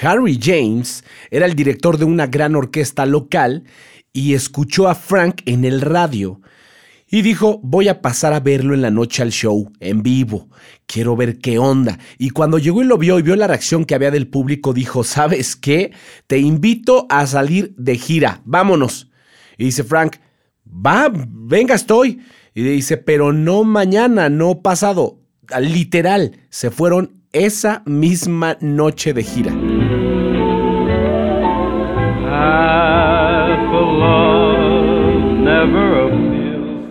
Harry 0.00 0.38
James 0.40 1.04
era 1.30 1.44
el 1.44 1.54
director 1.54 1.98
de 1.98 2.06
una 2.06 2.28
gran 2.28 2.54
orquesta 2.54 3.04
local 3.04 3.64
y 4.12 4.34
escuchó 4.34 4.88
a 4.88 4.94
Frank 4.94 5.42
en 5.46 5.64
el 5.64 5.80
radio 5.80 6.40
y 7.12 7.20
dijo, 7.20 7.60
voy 7.62 7.88
a 7.88 8.00
pasar 8.00 8.32
a 8.32 8.40
verlo 8.40 8.72
en 8.72 8.80
la 8.80 8.90
noche 8.90 9.22
al 9.22 9.32
show, 9.32 9.70
en 9.80 10.02
vivo, 10.02 10.48
quiero 10.86 11.14
ver 11.14 11.38
qué 11.38 11.58
onda. 11.58 11.98
Y 12.16 12.30
cuando 12.30 12.58
llegó 12.58 12.80
y 12.80 12.86
lo 12.86 12.96
vio 12.96 13.18
y 13.18 13.22
vio 13.22 13.36
la 13.36 13.46
reacción 13.46 13.84
que 13.84 13.94
había 13.94 14.10
del 14.10 14.28
público, 14.28 14.72
dijo, 14.72 15.04
¿sabes 15.04 15.54
qué? 15.54 15.92
Te 16.26 16.38
invito 16.38 17.06
a 17.10 17.26
salir 17.26 17.74
de 17.76 17.96
gira, 17.96 18.40
vámonos. 18.46 19.10
Y 19.58 19.66
dice 19.66 19.84
Frank, 19.84 20.16
va, 20.66 21.12
venga, 21.12 21.74
estoy. 21.74 22.22
Y 22.54 22.62
dice, 22.62 22.96
pero 22.96 23.32
no 23.34 23.62
mañana, 23.62 24.30
no 24.30 24.62
pasado. 24.62 25.20
Literal, 25.60 26.40
se 26.48 26.70
fueron 26.70 27.22
esa 27.32 27.82
misma 27.84 28.56
noche 28.60 29.12
de 29.12 29.22
gira. 29.22 29.71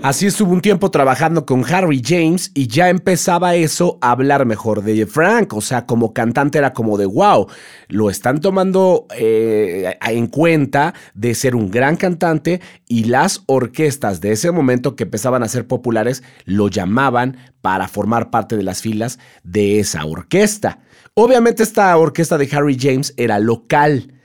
Así 0.04 0.26
estuvo 0.26 0.52
un 0.52 0.62
tiempo 0.62 0.90
trabajando 0.90 1.46
con 1.46 1.64
Harry 1.72 2.02
James 2.04 2.50
y 2.56 2.66
ya 2.66 2.90
empezaba 2.90 3.54
eso 3.54 4.00
a 4.02 4.10
hablar 4.10 4.48
mejor 4.48 4.82
de 4.82 5.06
Frank. 5.06 5.54
O 5.54 5.62
sea, 5.62 5.86
como 5.86 6.12
cantante 6.12 6.58
era 6.58 6.74
como 6.74 6.98
de 6.98 7.06
wow, 7.06 7.46
lo 7.88 8.10
están 8.10 8.42
tomando 8.42 9.06
eh, 9.16 9.96
en 10.02 10.26
cuenta 10.26 10.96
de 11.14 11.36
ser 11.36 11.56
un 11.56 11.70
gran 11.70 11.98
cantante 11.98 12.62
y 12.88 13.04
las 13.04 13.44
orquestas 13.46 14.22
de 14.22 14.32
ese 14.32 14.50
momento 14.50 14.96
que 14.96 15.04
empezaban 15.04 15.44
a 15.44 15.48
ser 15.48 15.68
populares 15.68 16.24
lo 16.46 16.68
llamaban 16.68 17.38
para 17.62 17.88
formar 17.88 18.32
parte 18.32 18.58
de 18.58 18.64
las 18.64 18.82
filas 18.82 19.20
de 19.44 19.80
esa 19.80 20.04
orquesta. 20.06 20.80
Obviamente 21.14 21.62
esta 21.62 21.96
orquesta 21.96 22.40
de 22.40 22.50
Harry 22.52 22.76
James 22.80 23.14
era 23.18 23.38
local 23.38 24.16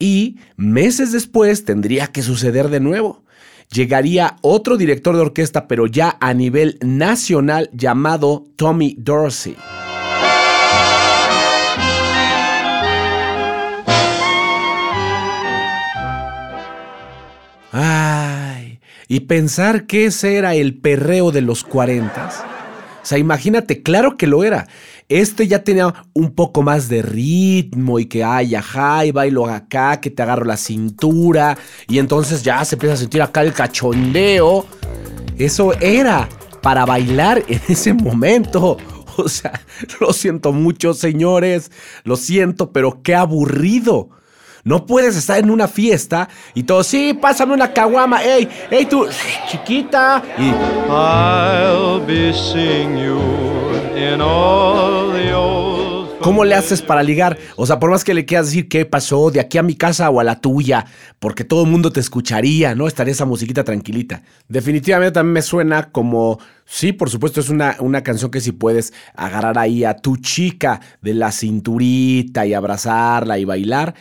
y 0.00 0.40
meses 0.56 1.12
después 1.12 1.64
tendría 1.64 2.08
que 2.08 2.22
suceder 2.22 2.70
de 2.70 2.80
nuevo 2.80 3.22
llegaría 3.72 4.36
otro 4.42 4.76
director 4.76 5.16
de 5.16 5.22
orquesta, 5.22 5.66
pero 5.66 5.86
ya 5.86 6.16
a 6.20 6.34
nivel 6.34 6.78
nacional, 6.82 7.70
llamado 7.72 8.44
Tommy 8.56 8.94
Dorsey. 8.98 9.56
Ay, 17.72 18.80
y 19.08 19.20
pensar 19.20 19.86
que 19.86 20.06
ese 20.06 20.36
era 20.36 20.54
el 20.54 20.76
perreo 20.76 21.32
de 21.32 21.40
los 21.40 21.64
cuarentas. 21.64 22.44
O 23.02 23.04
sea, 23.06 23.18
imagínate, 23.18 23.82
claro 23.82 24.16
que 24.16 24.26
lo 24.26 24.44
era. 24.44 24.68
Este 25.08 25.48
ya 25.48 25.64
tenía 25.64 25.92
un 26.14 26.34
poco 26.34 26.62
más 26.62 26.88
de 26.88 27.02
ritmo 27.02 27.98
y 27.98 28.06
que, 28.06 28.22
ay, 28.22 28.54
ajá, 28.54 29.04
y 29.04 29.10
bailo 29.10 29.46
acá, 29.46 30.00
que 30.00 30.10
te 30.10 30.22
agarro 30.22 30.44
la 30.44 30.56
cintura. 30.56 31.58
Y 31.88 31.98
entonces 31.98 32.42
ya 32.42 32.64
se 32.64 32.76
empieza 32.76 32.94
a 32.94 32.98
sentir 32.98 33.20
acá 33.20 33.42
el 33.42 33.52
cachondeo. 33.52 34.66
Eso 35.36 35.72
era 35.80 36.28
para 36.62 36.86
bailar 36.86 37.42
en 37.48 37.60
ese 37.68 37.92
momento. 37.92 38.78
O 39.18 39.28
sea, 39.28 39.60
lo 40.00 40.12
siento 40.14 40.52
mucho, 40.52 40.94
señores. 40.94 41.70
Lo 42.04 42.16
siento, 42.16 42.72
pero 42.72 43.02
qué 43.02 43.14
aburrido. 43.14 44.08
No 44.64 44.86
puedes 44.86 45.16
estar 45.16 45.38
en 45.38 45.50
una 45.50 45.68
fiesta 45.68 46.28
y 46.54 46.62
todo, 46.62 46.84
sí, 46.84 47.14
pásame 47.20 47.54
una 47.54 47.72
caguama, 47.72 48.22
ey, 48.22 48.48
ey, 48.70 48.86
tú, 48.86 49.06
chiquita. 49.48 50.22
Y. 50.38 50.52
I'll 50.88 52.00
be 52.06 52.32
seeing 52.32 52.96
you 52.96 53.18
in 53.96 54.20
all 54.20 55.12
the 55.12 55.32
old 55.34 55.72
¿Cómo 56.22 56.44
le 56.44 56.54
haces 56.54 56.82
para 56.82 57.02
ligar? 57.02 57.36
O 57.56 57.66
sea, 57.66 57.80
por 57.80 57.90
más 57.90 58.04
que 58.04 58.14
le 58.14 58.24
quieras 58.24 58.46
decir 58.46 58.68
qué 58.68 58.86
pasó 58.86 59.32
de 59.32 59.40
aquí 59.40 59.58
a 59.58 59.62
mi 59.64 59.74
casa 59.74 60.08
o 60.08 60.20
a 60.20 60.24
la 60.24 60.40
tuya, 60.40 60.86
porque 61.18 61.42
todo 61.42 61.64
el 61.64 61.70
mundo 61.70 61.90
te 61.90 61.98
escucharía, 61.98 62.76
¿no? 62.76 62.86
Estaría 62.86 63.10
esa 63.10 63.24
musiquita 63.24 63.64
tranquilita. 63.64 64.22
Definitivamente 64.46 65.10
también 65.10 65.32
me 65.32 65.42
suena 65.42 65.90
como, 65.90 66.38
sí, 66.64 66.92
por 66.92 67.10
supuesto, 67.10 67.40
es 67.40 67.48
una, 67.48 67.74
una 67.80 68.04
canción 68.04 68.30
que 68.30 68.40
si 68.40 68.52
puedes 68.52 68.92
agarrar 69.16 69.58
ahí 69.58 69.82
a 69.82 69.96
tu 69.96 70.16
chica 70.16 70.80
de 71.00 71.14
la 71.14 71.32
cinturita 71.32 72.46
y 72.46 72.54
abrazarla 72.54 73.40
y 73.40 73.44
bailar, 73.44 73.94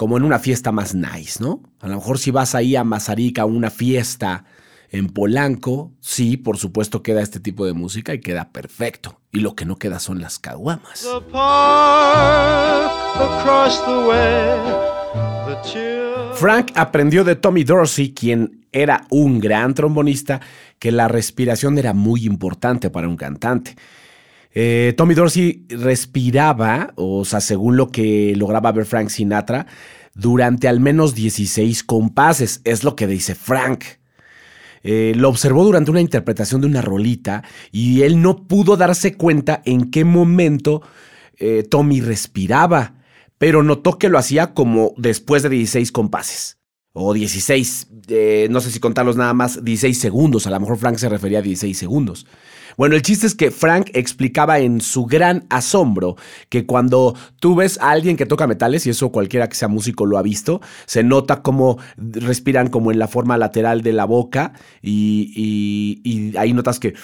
como 0.00 0.16
en 0.16 0.22
una 0.22 0.38
fiesta 0.38 0.72
más 0.72 0.94
nice, 0.94 1.42
¿no? 1.42 1.60
A 1.78 1.86
lo 1.86 1.96
mejor 1.96 2.18
si 2.18 2.30
vas 2.30 2.54
ahí 2.54 2.74
a 2.74 2.84
Mazarica 2.84 3.42
a 3.42 3.44
una 3.44 3.68
fiesta 3.68 4.46
en 4.90 5.08
Polanco, 5.08 5.92
sí, 6.00 6.38
por 6.38 6.56
supuesto 6.56 7.02
queda 7.02 7.20
este 7.20 7.38
tipo 7.38 7.66
de 7.66 7.74
música 7.74 8.14
y 8.14 8.20
queda 8.20 8.50
perfecto. 8.50 9.20
Y 9.30 9.40
lo 9.40 9.54
que 9.54 9.66
no 9.66 9.76
queda 9.76 9.98
son 9.98 10.22
las 10.22 10.38
caguamas. 10.38 11.06
Frank 16.32 16.72
aprendió 16.76 17.22
de 17.22 17.36
Tommy 17.36 17.64
Dorsey, 17.64 18.14
quien 18.14 18.64
era 18.72 19.04
un 19.10 19.38
gran 19.38 19.74
trombonista, 19.74 20.40
que 20.78 20.92
la 20.92 21.08
respiración 21.08 21.76
era 21.76 21.92
muy 21.92 22.24
importante 22.24 22.88
para 22.88 23.06
un 23.06 23.18
cantante. 23.18 23.76
Eh, 24.52 24.94
Tommy 24.96 25.14
Dorsey 25.14 25.66
respiraba, 25.68 26.92
o 26.96 27.24
sea, 27.24 27.40
según 27.40 27.76
lo 27.76 27.90
que 27.90 28.34
lograba 28.36 28.72
ver 28.72 28.84
Frank 28.84 29.08
Sinatra, 29.08 29.66
durante 30.14 30.68
al 30.68 30.80
menos 30.80 31.14
16 31.14 31.84
compases, 31.84 32.60
es 32.64 32.84
lo 32.84 32.96
que 32.96 33.06
dice 33.06 33.34
Frank. 33.34 33.84
Eh, 34.82 35.12
lo 35.16 35.28
observó 35.28 35.64
durante 35.64 35.90
una 35.90 36.00
interpretación 36.00 36.62
de 36.62 36.66
una 36.66 36.80
rolita 36.80 37.44
y 37.70 38.02
él 38.02 38.22
no 38.22 38.46
pudo 38.46 38.76
darse 38.76 39.14
cuenta 39.14 39.60
en 39.66 39.90
qué 39.90 40.04
momento 40.04 40.82
eh, 41.36 41.64
Tommy 41.68 42.00
respiraba, 42.00 42.94
pero 43.36 43.62
notó 43.62 43.98
que 43.98 44.08
lo 44.08 44.18
hacía 44.18 44.54
como 44.54 44.94
después 44.96 45.42
de 45.42 45.50
16 45.50 45.92
compases. 45.92 46.58
O 46.92 47.14
16, 47.14 47.88
eh, 48.08 48.48
no 48.50 48.60
sé 48.60 48.70
si 48.70 48.80
contarlos 48.80 49.16
nada 49.16 49.32
más, 49.32 49.64
16 49.64 49.96
segundos. 49.98 50.46
A 50.46 50.50
lo 50.50 50.58
mejor 50.58 50.76
Frank 50.76 50.96
se 50.96 51.08
refería 51.08 51.38
a 51.38 51.42
16 51.42 51.78
segundos. 51.78 52.26
Bueno, 52.76 52.94
el 52.94 53.02
chiste 53.02 53.26
es 53.26 53.34
que 53.34 53.50
Frank 53.50 53.90
explicaba 53.94 54.58
en 54.60 54.80
su 54.80 55.06
gran 55.06 55.44
asombro 55.50 56.16
que 56.48 56.66
cuando 56.66 57.14
tú 57.40 57.54
ves 57.54 57.78
a 57.80 57.90
alguien 57.90 58.16
que 58.16 58.26
toca 58.26 58.46
metales, 58.46 58.86
y 58.86 58.90
eso 58.90 59.10
cualquiera 59.10 59.48
que 59.48 59.56
sea 59.56 59.68
músico 59.68 60.06
lo 60.06 60.18
ha 60.18 60.22
visto, 60.22 60.60
se 60.86 61.02
nota 61.02 61.42
como 61.42 61.78
respiran 61.96 62.68
como 62.68 62.92
en 62.92 62.98
la 62.98 63.08
forma 63.08 63.36
lateral 63.38 63.82
de 63.82 63.92
la 63.92 64.04
boca 64.04 64.52
y, 64.82 66.32
ahí 66.36 66.52
notas 66.52 66.78
que 66.78 66.94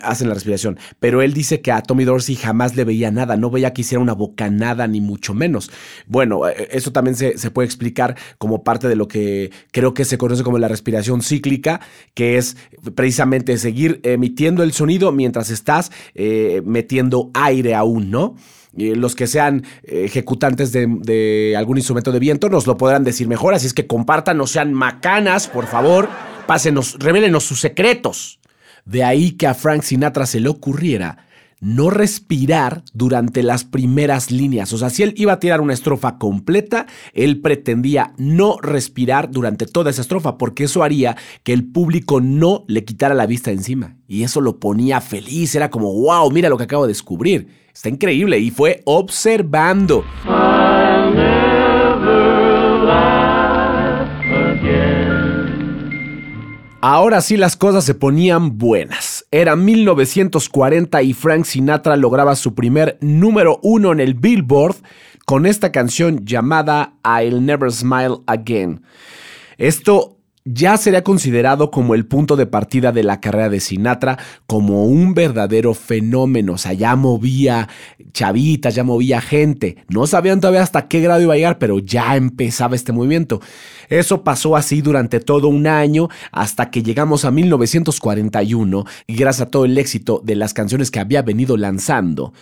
hacen 0.00 0.28
la 0.28 0.34
respiración. 0.34 0.78
Pero 1.00 1.22
él 1.22 1.32
dice 1.32 1.60
que 1.60 1.72
a 1.72 1.82
Tommy 1.82 2.04
Dorsey 2.04 2.36
jamás 2.36 2.76
le 2.76 2.84
veía 2.84 3.10
nada, 3.10 3.36
no 3.36 3.50
veía 3.50 3.72
que 3.72 3.82
hiciera 3.82 4.02
una 4.02 4.14
bocanada 4.14 4.86
ni 4.86 5.00
mucho 5.00 5.34
menos. 5.34 5.70
Bueno, 6.06 6.48
eh, 6.48 6.68
eso 6.72 6.92
también 6.92 7.16
se, 7.16 7.38
se 7.38 7.50
puede 7.50 7.66
explicar 7.66 8.16
como 8.38 8.64
parte 8.64 8.88
de 8.88 8.96
lo 8.96 9.08
que 9.08 9.50
creo 9.72 9.94
que 9.94 10.04
se 10.04 10.18
conoce 10.18 10.42
como 10.42 10.58
la 10.58 10.68
respiración 10.68 11.22
cíclica, 11.22 11.80
que 12.14 12.38
es 12.38 12.56
precisamente 12.94 13.56
seguir 13.58 14.00
emitiendo 14.02 14.62
el 14.62 14.72
sonido 14.72 15.12
mientras 15.12 15.25
estás 15.34 15.92
eh, 16.14 16.62
metiendo 16.64 17.30
aire 17.34 17.74
aún, 17.74 18.10
¿no? 18.10 18.36
los 18.76 19.14
que 19.14 19.26
sean 19.26 19.64
ejecutantes 19.84 20.70
de, 20.70 21.54
algún 21.56 21.78
instrumento 21.78 22.12
de 22.12 22.18
viento 22.18 22.50
nos 22.50 22.66
lo 22.66 22.76
podrán 22.76 23.04
decir 23.04 23.26
mejor, 23.26 23.54
así 23.54 23.66
es 23.66 23.72
que 23.72 23.86
compartan, 23.86 24.36
no 24.36 24.46
sean 24.46 24.74
macanas, 24.74 25.48
por 25.48 25.66
favor, 25.66 26.10
pásenos, 26.46 26.98
revélenos 26.98 27.44
sus 27.44 27.58
secretos. 27.58 28.38
De 28.84 29.02
ahí 29.02 29.32
que 29.32 29.46
a 29.46 29.54
Frank 29.54 29.80
Sinatra 29.80 30.26
se 30.26 30.40
le 30.40 30.50
ocurriera 30.50 31.25
no 31.66 31.90
respirar 31.90 32.84
durante 32.94 33.42
las 33.42 33.64
primeras 33.64 34.30
líneas. 34.30 34.72
O 34.72 34.78
sea, 34.78 34.88
si 34.88 35.02
él 35.02 35.14
iba 35.16 35.32
a 35.32 35.40
tirar 35.40 35.60
una 35.60 35.72
estrofa 35.72 36.16
completa, 36.16 36.86
él 37.12 37.40
pretendía 37.40 38.12
no 38.18 38.56
respirar 38.62 39.32
durante 39.32 39.66
toda 39.66 39.90
esa 39.90 40.02
estrofa, 40.02 40.38
porque 40.38 40.64
eso 40.64 40.84
haría 40.84 41.16
que 41.42 41.52
el 41.52 41.64
público 41.64 42.20
no 42.20 42.64
le 42.68 42.84
quitara 42.84 43.16
la 43.16 43.26
vista 43.26 43.50
encima. 43.50 43.96
Y 44.06 44.22
eso 44.22 44.40
lo 44.40 44.60
ponía 44.60 45.00
feliz, 45.00 45.56
era 45.56 45.68
como, 45.68 45.92
wow, 45.92 46.30
mira 46.30 46.48
lo 46.48 46.56
que 46.56 46.64
acabo 46.64 46.84
de 46.84 46.92
descubrir. 46.92 47.48
Está 47.74 47.88
increíble 47.88 48.38
y 48.38 48.52
fue 48.52 48.82
observando. 48.84 50.04
Ahora 56.80 57.20
sí 57.20 57.36
las 57.36 57.56
cosas 57.56 57.84
se 57.84 57.94
ponían 57.94 58.56
buenas. 58.56 59.15
Era 59.30 59.56
1940 59.56 61.02
y 61.02 61.12
Frank 61.12 61.44
Sinatra 61.44 61.96
lograba 61.96 62.36
su 62.36 62.54
primer 62.54 62.96
número 63.00 63.58
uno 63.62 63.92
en 63.92 64.00
el 64.00 64.14
Billboard 64.14 64.76
con 65.24 65.46
esta 65.46 65.72
canción 65.72 66.24
llamada 66.24 66.94
I'll 67.04 67.44
Never 67.44 67.72
Smile 67.72 68.18
Again. 68.26 68.82
Esto 69.58 70.15
ya 70.46 70.76
sería 70.76 71.02
considerado 71.02 71.72
como 71.72 71.94
el 71.96 72.06
punto 72.06 72.36
de 72.36 72.46
partida 72.46 72.92
de 72.92 73.02
la 73.02 73.20
carrera 73.20 73.48
de 73.48 73.58
Sinatra 73.58 74.16
como 74.46 74.86
un 74.86 75.12
verdadero 75.12 75.74
fenómeno. 75.74 76.52
O 76.54 76.58
sea, 76.58 76.72
ya 76.72 76.94
movía 76.94 77.68
chavitas, 78.12 78.76
ya 78.76 78.84
movía 78.84 79.20
gente. 79.20 79.76
No 79.88 80.06
sabían 80.06 80.40
todavía 80.40 80.62
hasta 80.62 80.86
qué 80.86 81.00
grado 81.00 81.20
iba 81.20 81.34
a 81.34 81.36
llegar, 81.36 81.58
pero 81.58 81.80
ya 81.80 82.14
empezaba 82.14 82.76
este 82.76 82.92
movimiento. 82.92 83.40
Eso 83.88 84.22
pasó 84.22 84.54
así 84.56 84.82
durante 84.82 85.18
todo 85.18 85.48
un 85.48 85.66
año 85.66 86.08
hasta 86.30 86.70
que 86.70 86.84
llegamos 86.84 87.24
a 87.24 87.32
1941 87.32 88.84
y 89.08 89.16
gracias 89.16 89.48
a 89.48 89.50
todo 89.50 89.64
el 89.64 89.76
éxito 89.76 90.22
de 90.24 90.36
las 90.36 90.54
canciones 90.54 90.92
que 90.92 91.00
había 91.00 91.22
venido 91.22 91.56
lanzando 91.56 92.32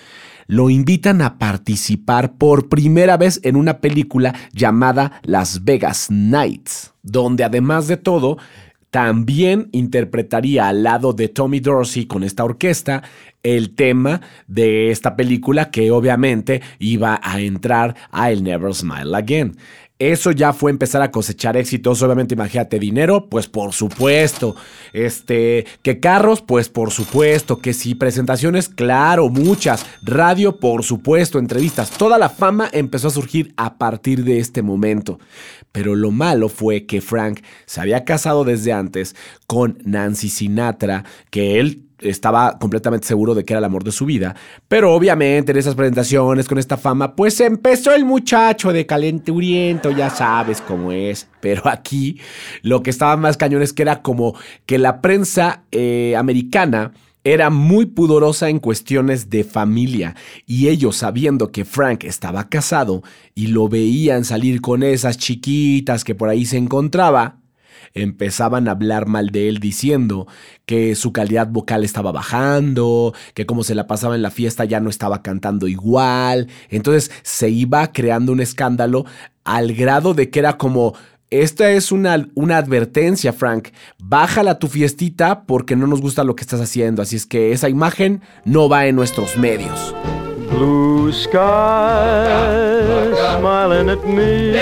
lo 0.47 0.71
invitan 0.71 1.23
a 1.23 1.39
participar 1.39 2.35
por 2.37 2.69
primera 2.69 3.17
vez 3.17 3.41
en 3.43 3.57
una 3.57 3.81
película 3.81 4.35
llamada 4.53 5.21
Las 5.23 5.65
Vegas 5.65 6.11
Nights, 6.11 6.93
donde 7.03 7.45
además 7.45 7.89
de 7.89 7.97
todo, 7.97 8.39
también 8.95 9.71
interpretaría 9.73 10.69
al 10.69 10.85
lado 10.85 11.13
de 11.13 11.29
Tommy 11.29 11.59
Dorsey 11.59 12.07
con 12.07 12.23
esta 12.23 12.45
orquesta 12.45 13.03
el 13.43 13.75
tema 13.75 14.21
de 14.47 14.93
esta 14.93 15.17
película 15.17 15.73
que 15.73 15.91
obviamente 15.91 16.63
iba 16.79 17.21
a 17.21 17.41
entrar 17.41 17.97
a 18.13 18.31
El 18.31 18.45
Never 18.45 18.73
Smile 18.73 19.17
Again. 19.17 19.57
Eso 20.13 20.33
ya 20.33 20.53
fue 20.53 20.71
empezar 20.71 21.01
a 21.01 21.11
cosechar 21.11 21.57
éxitos. 21.57 22.03
Obviamente, 22.03 22.35
imagínate, 22.35 22.79
dinero, 22.79 23.29
pues 23.31 23.47
por 23.47 23.73
supuesto. 23.73 24.55
Este, 24.93 25.65
que 25.83 25.99
carros, 25.99 26.43
pues 26.43 26.69
por 26.69 26.91
supuesto. 26.91 27.59
Que 27.61 27.73
sí, 27.73 27.95
presentaciones, 27.95 28.69
claro, 28.69 29.31
muchas. 29.31 29.87
Radio, 30.03 30.61
por 30.61 30.83
supuesto, 30.83 31.39
entrevistas. 31.39 31.91
Toda 31.91 32.19
la 32.19 32.29
fama 32.29 32.69
empezó 32.73 33.09
a 33.09 33.13
surgir 33.13 33.55
a 33.57 33.79
partir 33.79 34.25
de 34.25 34.41
este 34.41 34.61
momento. 34.61 35.19
Pero 35.73 35.95
lo 35.95 36.11
malo 36.11 36.51
fue 36.51 36.85
que 36.85 37.01
Frank 37.01 37.41
se 37.65 37.81
había 37.81 38.05
casado 38.05 38.45
desde 38.45 38.73
antes 38.73 39.17
con 39.47 39.79
Nancy 39.85 40.29
Sinatra, 40.29 41.05
que 41.31 41.59
él 41.59 41.84
estaba 42.05 42.59
completamente 42.59 43.07
seguro 43.07 43.35
de 43.35 43.45
que 43.45 43.53
era 43.53 43.59
el 43.59 43.65
amor 43.65 43.85
de 43.85 43.93
su 43.93 44.07
vida. 44.07 44.35
Pero 44.69 44.93
obviamente 44.95 45.53
en 45.53 45.59
esas 45.59 45.75
presentaciones 45.75 46.49
con 46.49 46.59
esta 46.59 46.77
fama, 46.77 47.17
pues 47.17 47.41
empezó 47.41 47.95
el 47.95 48.05
muchacho 48.05 48.73
de 48.73 48.87
calenturiento, 48.87 49.91
ya 49.91 50.11
sabes 50.11 50.61
cómo 50.61 50.93
es. 50.93 51.29
Pero 51.41 51.69
aquí 51.69 52.21
lo 52.63 52.83
que 52.83 52.91
estaba 52.91 53.17
más 53.17 53.37
cañón 53.37 53.63
es 53.63 53.73
que 53.73 53.83
era 53.83 54.03
como 54.03 54.35
que 54.67 54.79
la 54.79 55.01
prensa 55.01 55.65
eh, 55.73 56.15
americana 56.17 56.93
era 57.25 57.49
muy 57.49 57.87
pudorosa 57.87 58.51
en 58.51 58.61
cuestiones 58.61 59.31
de 59.31 59.45
familia 59.45 60.15
y 60.47 60.69
ellos 60.69 60.97
sabiendo 60.97 61.51
que 61.51 61.65
Frank 61.65 62.05
estaba 62.05 62.49
casado 62.51 63.03
y 63.35 63.47
lo 63.47 63.69
veían 63.69 64.27
salir 64.27 64.61
con 64.61 64.83
esas 64.83 65.17
chiquitas 65.17 66.05
que 66.05 66.15
por 66.15 66.29
ahí 66.29 66.45
se 66.45 66.59
encontraba, 66.59 67.39
empezaban 67.95 68.69
a 68.69 68.73
hablar 68.73 69.07
mal 69.07 69.31
de 69.31 69.49
él 69.49 69.61
diciendo 69.61 70.27
que 70.67 70.95
su 70.97 71.13
calidad 71.13 71.49
vocal 71.49 71.85
estaba 71.85 72.13
bajando, 72.13 73.15
que 73.35 73.47
como 73.47 73.63
se 73.63 73.75
la 73.75 73.87
pasaba 73.87 74.17
en 74.17 74.23
la 74.23 74.31
fiesta 74.31 74.65
ya 74.65 74.81
no 74.81 74.91
estaba 74.91 75.23
cantando 75.23 75.69
igual. 75.69 76.49
Entonces 76.69 77.11
se 77.23 77.49
iba 77.49 77.93
creando 77.93 78.33
un 78.33 78.41
escándalo 78.41 79.07
al 79.45 79.73
grado 79.75 80.15
de 80.15 80.31
que 80.31 80.41
era 80.41 80.59
como... 80.59 80.95
Esta 81.31 81.71
es 81.73 81.91
una, 81.91 82.29
una 82.35 82.59
advertencia, 82.59 83.33
Frank. 83.33 83.71
Bájala 83.99 84.59
tu 84.61 84.69
fiestita 84.69 85.47
porque 85.47 85.75
no 85.75 85.89
nos 85.89 86.01
gusta 86.01 86.23
lo 86.23 86.37
que 86.37 86.43
estás 86.43 86.61
haciendo. 86.61 87.03
Así 87.03 87.17
es 87.17 87.27
que 87.27 87.51
esa 87.51 87.69
imagen 87.69 88.21
no 88.45 88.69
va 88.69 88.87
en 88.87 88.95
nuestros 88.95 89.37
medios. 89.37 89.93
Blue 90.53 91.13
smiling 91.13 91.41
at 93.91 94.05
me. 94.05 94.55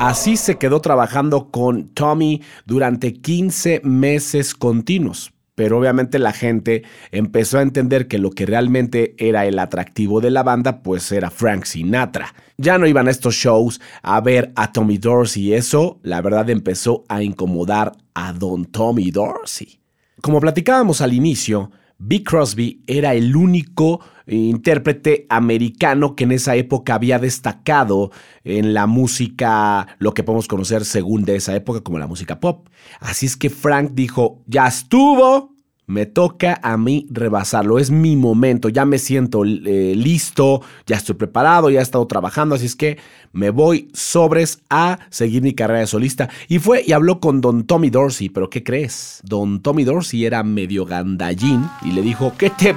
Así 0.00 0.38
se 0.38 0.56
quedó 0.56 0.80
trabajando 0.80 1.50
con 1.50 1.90
Tommy 1.90 2.40
durante 2.64 3.12
15 3.12 3.82
meses 3.84 4.54
continuos. 4.54 5.30
Pero 5.54 5.76
obviamente 5.76 6.18
la 6.18 6.32
gente 6.32 6.84
empezó 7.12 7.58
a 7.58 7.62
entender 7.62 8.08
que 8.08 8.18
lo 8.18 8.30
que 8.30 8.46
realmente 8.46 9.14
era 9.18 9.44
el 9.44 9.58
atractivo 9.58 10.22
de 10.22 10.30
la 10.30 10.42
banda, 10.42 10.80
pues 10.82 11.12
era 11.12 11.30
Frank 11.30 11.64
Sinatra. 11.64 12.34
Ya 12.56 12.78
no 12.78 12.86
iban 12.86 13.08
a 13.08 13.10
estos 13.10 13.34
shows 13.34 13.78
a 14.02 14.18
ver 14.22 14.52
a 14.56 14.72
Tommy 14.72 14.96
Dorsey 14.96 15.48
y 15.48 15.52
eso, 15.52 16.00
la 16.02 16.22
verdad, 16.22 16.48
empezó 16.48 17.04
a 17.10 17.22
incomodar 17.22 17.92
a 18.14 18.32
don 18.32 18.64
Tommy 18.64 19.10
Dorsey. 19.10 19.80
Como 20.22 20.40
platicábamos 20.40 21.02
al 21.02 21.12
inicio, 21.12 21.72
B. 22.00 22.24
Crosby 22.24 22.82
era 22.86 23.14
el 23.14 23.36
único 23.36 24.00
intérprete 24.26 25.26
americano 25.28 26.14
que 26.14 26.24
en 26.24 26.32
esa 26.32 26.56
época 26.56 26.94
había 26.94 27.18
destacado 27.18 28.10
en 28.44 28.74
la 28.74 28.86
música, 28.86 29.96
lo 29.98 30.14
que 30.14 30.22
podemos 30.22 30.48
conocer 30.48 30.84
según 30.84 31.24
de 31.24 31.36
esa 31.36 31.54
época 31.54 31.82
como 31.82 31.98
la 31.98 32.06
música 32.06 32.40
pop. 32.40 32.68
Así 33.00 33.26
es 33.26 33.36
que 33.36 33.50
Frank 33.50 33.92
dijo, 33.92 34.42
ya 34.46 34.66
estuvo, 34.66 35.49
me 35.90 36.06
toca 36.06 36.60
a 36.62 36.76
mí 36.76 37.08
rebasarlo, 37.10 37.80
es 37.80 37.90
mi 37.90 38.14
momento, 38.14 38.68
ya 38.68 38.84
me 38.84 38.96
siento 38.96 39.44
eh, 39.44 39.94
listo, 39.96 40.62
ya 40.86 40.96
estoy 40.96 41.16
preparado, 41.16 41.68
ya 41.68 41.80
he 41.80 41.82
estado 41.82 42.06
trabajando, 42.06 42.54
así 42.54 42.66
es 42.66 42.76
que 42.76 42.98
me 43.32 43.50
voy 43.50 43.90
sobres 43.92 44.60
a 44.70 45.00
seguir 45.10 45.42
mi 45.42 45.52
carrera 45.52 45.80
de 45.80 45.88
solista. 45.88 46.28
Y 46.46 46.60
fue 46.60 46.84
y 46.86 46.92
habló 46.92 47.18
con 47.18 47.40
don 47.40 47.64
Tommy 47.64 47.90
Dorsey, 47.90 48.28
pero 48.28 48.48
¿qué 48.48 48.62
crees? 48.62 49.20
Don 49.24 49.62
Tommy 49.62 49.82
Dorsey 49.82 50.24
era 50.24 50.44
medio 50.44 50.86
gandallín 50.86 51.68
y 51.82 51.90
le 51.90 52.02
dijo, 52.02 52.34
¿qué 52.38 52.50
te, 52.50 52.72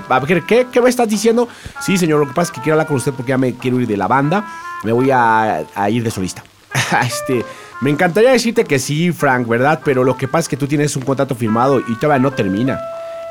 qué, 0.47 0.65
qué 0.71 0.81
me 0.81 0.89
estás 0.89 1.07
diciendo? 1.07 1.47
Sí, 1.81 1.99
señor, 1.99 2.19
lo 2.19 2.27
que 2.27 2.33
pasa 2.33 2.51
es 2.51 2.57
que 2.57 2.61
quiero 2.61 2.73
hablar 2.73 2.87
con 2.87 2.97
usted 2.97 3.13
porque 3.13 3.29
ya 3.29 3.37
me 3.37 3.53
quiero 3.53 3.79
ir 3.79 3.85
de 3.85 3.95
la 3.95 4.07
banda, 4.07 4.43
me 4.83 4.91
voy 4.91 5.11
a, 5.11 5.63
a 5.75 5.89
ir 5.91 6.03
de 6.03 6.09
solista. 6.09 6.43
este... 7.05 7.45
Me 7.81 7.89
encantaría 7.89 8.31
decirte 8.31 8.63
que 8.63 8.79
sí, 8.79 9.11
Frank, 9.11 9.45
¿verdad? 9.45 9.81
Pero 9.83 10.05
lo 10.05 10.15
que 10.15 10.29
pasa 10.29 10.43
es 10.43 10.47
que 10.47 10.55
tú 10.55 10.67
tienes 10.67 10.95
un 10.95 11.03
contrato 11.03 11.35
firmado 11.35 11.81
y 11.81 11.95
todavía 11.95 12.21
no 12.21 12.31
termina. 12.31 12.79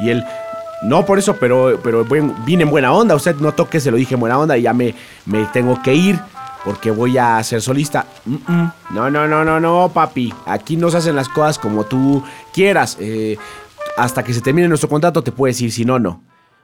Y 0.00 0.10
él, 0.10 0.24
no 0.82 1.04
por 1.04 1.18
eso, 1.18 1.36
pero, 1.36 1.80
pero 1.82 2.04
vine 2.44 2.64
en 2.64 2.70
buena 2.70 2.92
onda. 2.92 3.14
Usted 3.14 3.36
notó 3.36 3.68
que 3.68 3.80
se 3.80 3.90
lo 3.90 3.96
dije 3.96 4.14
en 4.14 4.20
buena 4.20 4.38
onda 4.38 4.56
y 4.56 4.62
ya 4.62 4.72
me, 4.72 4.94
me 5.26 5.44
tengo 5.46 5.80
que 5.82 5.94
ir 5.94 6.18
porque 6.64 6.90
voy 6.90 7.18
a 7.18 7.42
ser 7.42 7.60
solista. 7.60 8.06
No, 8.90 9.10
no, 9.10 9.26
no, 9.26 9.44
no, 9.44 9.60
no, 9.60 9.90
papi. 9.92 10.32
Aquí 10.46 10.76
no 10.76 10.90
se 10.90 10.98
hacen 10.98 11.16
las 11.16 11.28
cosas 11.28 11.58
como 11.58 11.84
tú 11.84 12.22
quieras. 12.52 12.96
Eh, 13.00 13.36
hasta 13.96 14.22
que 14.22 14.32
se 14.32 14.40
termine 14.40 14.68
nuestro 14.68 14.88
contrato 14.88 15.22
te 15.22 15.32
puedes 15.32 15.60
ir, 15.60 15.72
si 15.72 15.84
no, 15.84 15.98
no. 15.98 16.22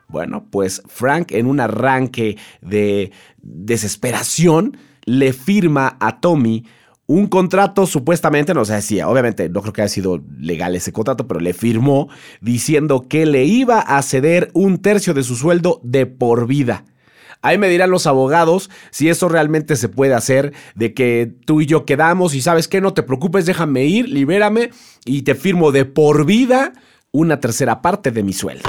Bueno, 0.09 0.47
pues 0.51 0.83
Frank 0.87 1.33
en 1.33 1.47
un 1.47 1.61
arranque 1.61 2.39
de 2.63 3.13
desesperación 3.43 4.77
le 5.05 5.33
firma 5.33 5.97
a 6.01 6.21
Tommy 6.21 6.65
un 7.09 7.27
contrato 7.27 7.87
supuestamente, 7.87 8.53
no 8.53 8.67
sé 8.67 8.81
si, 8.83 9.01
obviamente 9.01 9.49
no 9.49 9.63
creo 9.63 9.73
que 9.73 9.81
haya 9.81 9.89
sido 9.89 10.23
legal 10.39 10.77
ese 10.77 10.93
contrato, 10.93 11.27
pero 11.27 11.41
le 11.41 11.55
firmó 11.55 12.09
diciendo 12.43 13.07
que 13.09 13.25
le 13.25 13.45
iba 13.45 13.81
a 13.81 14.01
ceder 14.03 14.51
un 14.53 14.77
tercio 14.77 15.15
de 15.15 15.23
su 15.23 15.35
sueldo 15.35 15.81
de 15.83 16.05
por 16.05 16.47
vida. 16.47 16.85
Ahí 17.41 17.57
me 17.57 17.71
dirán 17.71 17.91
los 17.91 18.07
abogados 18.07 18.69
si 18.91 19.09
eso 19.09 19.31
realmente 19.31 19.77
se 19.77 19.89
puede 19.89 20.13
hacer, 20.13 20.53
de 20.75 20.93
que 20.93 21.33
tú 21.47 21.63
y 21.63 21.67
yo 21.67 21.87
quedamos 21.87 22.35
y 22.35 22.43
sabes 22.43 22.69
que 22.69 22.83
no 22.83 22.93
te 22.93 23.03
preocupes, 23.03 23.47
déjame 23.47 23.87
ir, 23.87 24.07
libérame 24.07 24.71
y 25.07 25.23
te 25.23 25.35
firmo 25.35 25.73
de 25.73 25.87
por 25.87 26.27
vida 26.27 26.75
una 27.11 27.41
tercera 27.41 27.81
parte 27.81 28.11
de 28.11 28.23
mi 28.23 28.35
sueldo. 28.35 28.69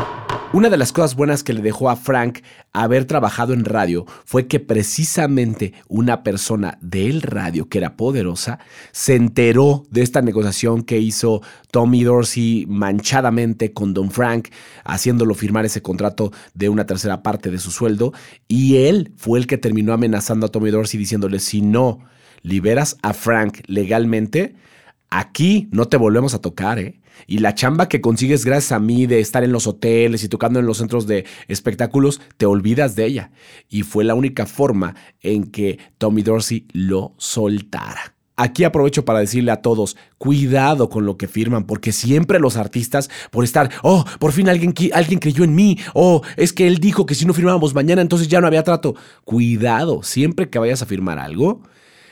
Una 0.52 0.72
de 0.72 0.78
las 0.78 0.92
cosas 0.92 1.16
buenas 1.16 1.44
que 1.44 1.54
le 1.54 1.62
dejó 1.62 1.92
a 1.92 1.96
Frank 1.96 2.40
haber 2.74 3.06
trabajado 3.06 3.54
en 3.54 3.66
radio 3.66 4.08
fue 4.26 4.48
que 4.48 4.60
precisamente 4.60 5.74
una 5.88 6.24
persona 6.24 6.80
del 6.82 7.22
radio 7.22 7.70
que 7.70 7.78
era 7.78 7.96
poderosa 7.96 8.58
se 8.92 9.16
enteró 9.16 9.86
de 9.92 10.02
esta 10.02 10.24
negociación 10.24 10.82
que 10.82 10.98
hizo 10.98 11.44
Tommy 11.70 12.04
Dorsey 12.04 12.66
manchadamente 12.68 13.74
con 13.74 13.94
Don 13.94 14.10
Frank, 14.10 14.48
haciéndolo 14.86 15.36
firmar 15.36 15.66
ese 15.66 15.84
contrato 15.84 16.32
de 16.56 16.70
una 16.70 16.88
tercera 16.88 17.22
parte 17.22 17.52
de 17.52 17.60
su 17.60 17.70
sueldo, 17.70 18.12
y 18.48 18.78
él 18.78 19.14
fue 19.18 19.38
el 19.38 19.46
que 19.46 19.60
terminó 19.60 19.94
amenazando 19.94 20.48
a 20.48 20.50
Tommy 20.50 20.72
Dorsey 20.72 21.00
diciéndole, 21.00 21.38
si 21.38 21.62
no 21.62 22.00
liberas 22.42 22.98
a 23.04 23.14
Frank 23.14 23.60
legalmente, 23.68 24.56
aquí 25.12 25.68
no 25.72 25.86
te 25.86 25.98
volvemos 25.98 26.34
a 26.34 26.42
tocar, 26.42 26.80
¿eh? 26.80 26.99
Y 27.28 27.40
la 27.40 27.56
chamba 27.56 27.88
que 27.88 28.02
consigues 28.02 28.46
gracias 28.46 28.72
a 28.72 28.80
mí 28.80 29.06
de 29.06 29.20
estar 29.20 29.44
en 29.44 29.52
los 29.52 29.68
hoteles 29.68 30.24
y 30.24 30.30
tocando 30.30 30.60
en 30.60 30.66
los 30.66 30.78
centros 30.78 31.08
de 31.08 31.26
espectáculos, 31.48 32.22
te 32.38 32.46
olvidas 32.46 32.96
de 32.96 33.06
ella. 33.06 33.32
Y 33.70 33.84
fue 33.84 34.04
la 34.04 34.16
única 34.16 34.46
forma 34.46 34.96
en 35.22 35.46
que 35.46 35.80
Tommy 35.98 36.22
Dorsey 36.22 36.68
lo 36.74 37.14
soltara. 37.18 38.16
Aquí 38.42 38.64
aprovecho 38.64 39.04
para 39.04 39.20
decirle 39.20 39.52
a 39.52 39.62
todos, 39.62 39.98
cuidado 40.18 40.90
con 40.90 41.06
lo 41.06 41.18
que 41.18 41.28
firman, 41.28 41.66
porque 41.66 41.92
siempre 41.92 42.40
los 42.40 42.56
artistas, 42.56 43.10
por 43.32 43.44
estar, 43.44 43.70
oh, 43.84 44.06
por 44.18 44.32
fin 44.32 44.48
alguien, 44.48 44.74
alguien 44.94 45.20
creyó 45.20 45.44
en 45.44 45.56
mí, 45.56 45.78
oh, 45.94 46.22
es 46.38 46.54
que 46.54 46.66
él 46.66 46.78
dijo 46.78 47.06
que 47.06 47.16
si 47.16 47.26
no 47.26 47.34
firmábamos 47.34 47.74
mañana, 47.74 48.02
entonces 48.02 48.30
ya 48.30 48.40
no 48.40 48.48
había 48.48 48.64
trato. 48.64 48.96
Cuidado, 49.26 50.04
siempre 50.04 50.50
que 50.50 50.58
vayas 50.58 50.82
a 50.82 50.86
firmar 50.86 51.20
algo, 51.20 51.64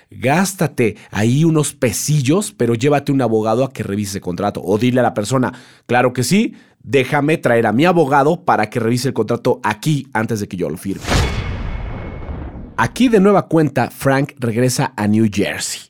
Gástate 0.10 0.96
ahí 1.12 1.43
unos 1.43 1.74
pesillos, 1.74 2.54
pero 2.56 2.76
llévate 2.76 3.12
un 3.12 3.22
abogado 3.22 3.65
a 3.65 3.74
que 3.74 3.84
revise 3.84 4.12
ese 4.12 4.22
contrato. 4.22 4.62
O 4.63 4.78
dile 4.78 5.02
a 5.02 5.04
la 5.04 5.13
persona, 5.13 5.54
claro 5.86 6.13
que 6.13 6.24
sí, 6.24 6.56
déjame 6.82 7.38
traer 7.38 7.67
a 7.67 7.74
mi 7.74 7.86
abogado 7.86 8.46
para 8.46 8.70
que 8.70 8.80
revise 8.80 9.10
el 9.10 9.13
contrato 9.13 9.60
aquí 9.63 10.08
antes 10.13 10.39
de 10.39 10.48
que 10.48 10.58
yo 10.58 10.70
lo 10.70 10.78
firme. 10.78 11.04
Aquí 12.78 13.10
de 13.10 13.20
nueva 13.20 13.48
cuenta, 13.48 13.89
Frank 13.89 14.34
regresa 14.38 14.93
a 14.96 15.08
New 15.08 15.28
Jersey. 15.32 15.82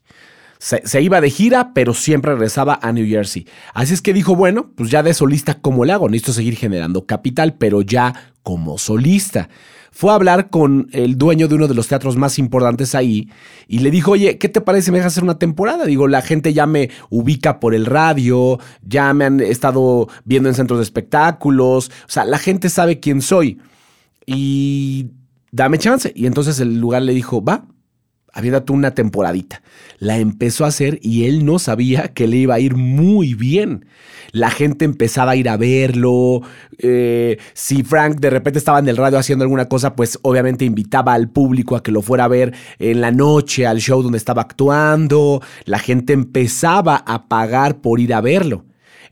Se, 0.58 0.82
se, 0.88 1.02
iba 1.02 1.22
de 1.22 1.30
gira, 1.30 1.72
pero 1.76 1.94
siempre 1.94 2.32
regresaba 2.32 2.80
a 2.82 2.92
New 2.92 3.06
Jersey. 3.08 3.46
Así 3.76 3.94
es 3.94 4.02
que 4.02 4.14
dijo, 4.14 4.36
bueno, 4.36 4.72
pues 4.76 4.90
ya 4.90 5.04
de 5.04 5.14
solista, 5.14 5.60
¿cómo 5.62 5.86
le 5.86 5.94
hago? 5.94 6.10
Necesito 6.10 6.34
seguir 6.34 6.56
generando 6.56 7.06
capital, 7.06 7.56
pero 7.60 7.82
ya 7.82 8.34
como 8.42 8.80
solista 8.80 9.50
fue 9.98 10.12
a 10.12 10.14
hablar 10.14 10.52
con 10.52 10.90
el 10.92 11.18
dueño 11.18 11.48
de 11.48 11.56
uno 11.56 11.68
de 11.68 11.74
los 11.74 11.88
teatros 11.88 12.18
más 12.18 12.38
importantes 12.38 12.94
ahí 12.94 13.32
y 13.68 13.80
le 13.80 13.90
dijo, 13.90 14.12
oye, 14.12 14.38
¿qué 14.38 14.48
te 14.48 14.62
parece 14.62 14.92
me 14.92 15.00
dejas 15.00 15.14
hacer 15.14 15.24
una 15.24 15.40
temporada? 15.40 15.86
Digo, 15.86 16.08
la 16.08 16.22
gente 16.22 16.54
ya 16.54 16.68
me 16.68 16.92
ubica 17.10 17.60
por 17.60 17.74
el 17.74 17.88
radio, 17.88 18.60
ya 18.84 19.12
me 19.16 19.26
han 19.26 19.40
estado 19.40 20.08
viendo 20.24 20.50
en 20.50 20.56
centros 20.56 20.78
de 20.78 20.84
espectáculos, 20.84 21.90
o 22.06 22.12
sea, 22.12 22.26
la 22.26 22.38
gente 22.38 22.70
sabe 22.70 23.00
quién 23.00 23.24
soy 23.24 23.60
y 24.28 25.08
dame 25.52 25.80
chance. 25.80 26.14
Y 26.16 26.28
entonces 26.28 26.60
el 26.60 26.80
lugar 26.80 27.02
le 27.02 27.16
dijo, 27.16 27.44
va, 27.44 27.66
tú 28.66 28.74
una 28.74 28.92
temporadita. 28.92 29.62
La 30.00 30.18
empezó 30.18 30.66
a 30.66 30.70
hacer 30.70 31.00
y 31.02 31.26
él 31.26 31.46
no 31.46 31.60
sabía 31.60 32.10
que 32.10 32.28
le 32.28 32.38
iba 32.38 32.56
a 32.56 32.60
ir 32.60 32.76
muy 32.76 33.34
bien. 33.34 33.86
La 34.32 34.52
gente 34.52 34.86
empezaba 34.86 35.32
a 35.32 35.36
ir 35.36 35.50
a 35.50 35.58
verlo. 35.58 36.42
Eh, 36.78 37.38
si 37.54 37.84
Frank 37.84 38.20
de 38.20 38.30
repente 38.30 38.60
estaba 38.60 38.80
en 38.80 38.88
el 38.88 38.98
radio 38.98 39.18
haciendo 39.18 39.44
alguna 39.44 39.68
cosa, 39.68 39.96
pues 39.96 40.20
obviamente 40.22 40.66
invitaba 40.66 41.14
al 41.14 41.30
público 41.30 41.76
a 41.76 41.84
que 41.84 41.92
lo 41.92 42.02
fuera 42.02 42.26
a 42.26 42.28
ver 42.28 42.54
en 42.80 43.02
la 43.02 43.12
noche 43.12 43.66
al 43.66 43.80
show 43.80 44.04
donde 44.04 44.18
estaba 44.18 44.44
actuando. 44.44 45.42
La 45.66 45.80
gente 45.80 46.14
empezaba 46.14 46.98
a 46.98 47.28
pagar 47.28 47.82
por 47.82 48.00
ir 48.00 48.14
a 48.14 48.22
verlo. 48.22 48.67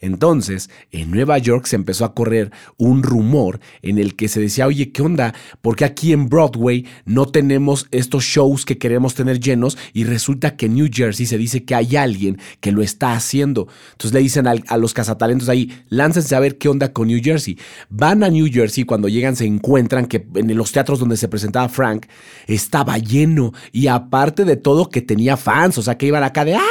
Entonces, 0.05 0.69
en 0.91 1.09
Nueva 1.09 1.39
York 1.39 1.65
se 1.65 1.75
empezó 1.75 2.05
a 2.05 2.13
correr 2.13 2.51
un 2.77 3.01
rumor 3.01 3.59
en 3.81 3.97
el 3.97 4.15
que 4.15 4.27
se 4.27 4.39
decía, 4.39 4.67
oye, 4.67 4.91
¿qué 4.91 5.01
onda? 5.01 5.33
¿Por 5.61 5.75
qué 5.75 5.83
aquí 5.83 6.13
en 6.13 6.29
Broadway 6.29 6.85
no 7.05 7.25
tenemos 7.25 7.87
estos 7.89 8.23
shows 8.23 8.65
que 8.65 8.77
queremos 8.77 9.15
tener 9.15 9.39
llenos? 9.39 9.79
Y 9.93 10.03
resulta 10.03 10.55
que 10.55 10.67
en 10.67 10.75
New 10.75 10.89
Jersey 10.93 11.25
se 11.25 11.39
dice 11.39 11.65
que 11.65 11.73
hay 11.73 11.95
alguien 11.95 12.37
que 12.59 12.71
lo 12.71 12.83
está 12.83 13.13
haciendo. 13.13 13.67
Entonces 13.93 14.13
le 14.13 14.19
dicen 14.19 14.45
a, 14.47 14.77
los 14.77 14.93
cazatalentos 14.93 15.49
ahí, 15.49 15.71
láncense 15.89 16.35
a 16.35 16.39
ver 16.39 16.59
qué 16.59 16.69
onda 16.69 16.93
con 16.93 17.07
New 17.07 17.19
Jersey. 17.23 17.57
Van 17.89 18.23
a 18.23 18.29
New 18.29 18.47
Jersey, 18.51 18.83
cuando 18.83 19.07
llegan 19.07 19.35
se 19.35 19.45
encuentran 19.45 20.05
que 20.05 20.27
en 20.35 20.55
los 20.55 20.71
teatros 20.71 20.99
donde 20.99 21.17
se 21.17 21.27
presentaba 21.27 21.67
Frank 21.67 22.05
estaba 22.45 22.99
lleno. 22.99 23.53
Y 23.71 23.87
aparte 23.87 24.45
de 24.45 24.55
todo, 24.55 24.91
que 24.91 25.01
tenía 25.01 25.35
fans, 25.35 25.79
o 25.79 25.81
sea, 25.81 25.97
que 25.97 26.05
iban 26.05 26.23
acá 26.23 26.45
de, 26.45 26.53
¡ay, 26.53 26.61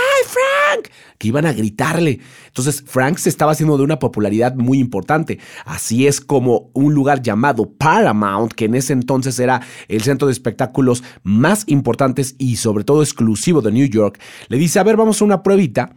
Que 1.19 1.29
iban 1.29 1.47
a 1.47 1.53
gritarle. 1.53 2.21
Entonces, 2.47 2.83
Frank 2.87 3.19
se 3.19 3.29
estaba 3.29 3.53
haciendo 3.53 3.77
de 3.77 3.85
una 3.85 3.99
popularidad 3.99 4.55
muy 4.55 4.79
importante. 4.79 5.39
Así 5.65 6.07
es 6.07 6.21
como 6.21 6.71
un 6.73 6.95
lugar 6.95 7.23
llamado 7.23 7.71
Paramount, 7.71 8.53
que 8.53 8.67
en 8.67 8.75
ese 8.75 8.93
entonces 8.93 9.39
era 9.39 9.61
el 9.89 10.03
centro 10.03 10.27
de 10.27 10.33
espectáculos 10.33 11.03
más 11.23 11.65
importantes 11.67 12.35
y 12.39 12.57
sobre 12.57 12.85
todo 12.85 13.03
exclusivo 13.03 13.61
de 13.63 13.73
New 13.73 13.87
York, 13.87 14.21
le 14.49 14.59
dice, 14.59 14.79
a 14.79 14.85
ver, 14.85 14.97
vamos 14.97 15.21
a 15.21 15.25
una 15.25 15.43
pruebita. 15.43 15.95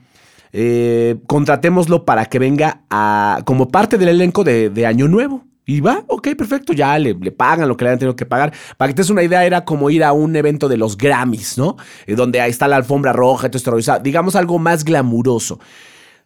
Eh, 0.54 1.17
contratémoslo 1.28 2.06
para 2.06 2.26
que 2.26 2.39
venga 2.39 2.84
a, 2.89 3.41
como 3.45 3.67
parte 3.67 3.97
del 3.97 4.10
elenco 4.10 4.43
de, 4.43 4.86
Año 4.86 5.08
Nuevo. 5.08 5.43
Y 5.69 5.82
va, 5.82 6.01
ok, 6.08 6.30
perfecto, 6.38 6.71
ya 6.71 6.97
le, 6.97 7.13
pagan 7.32 7.67
lo 7.67 7.75
que 7.75 7.84
le 7.84 7.91
han 7.91 7.99
tenido 7.99 8.15
que 8.15 8.25
pagar. 8.25 8.53
Para 8.77 8.88
que 8.88 8.95
te 8.95 9.01
des 9.01 9.10
una 9.10 9.21
idea, 9.21 9.45
era 9.45 9.65
como 9.65 9.89
ir 9.89 10.01
a 10.01 10.13
un 10.13 10.34
evento 10.38 10.69
de 10.69 10.77
los 10.77 10.97
Grammys, 10.97 11.58
¿no? 11.58 11.75
Eh, 12.06 12.15
donde 12.15 12.39
ahí 12.39 12.49
está 12.49 12.69
la 12.69 12.77
alfombra 12.77 13.12
roja, 13.12 13.51
todo 13.51 13.77
esto, 13.77 13.99
digamos 13.99 14.38
algo 14.38 14.60
más 14.60 14.86
glamuroso. 14.86 15.60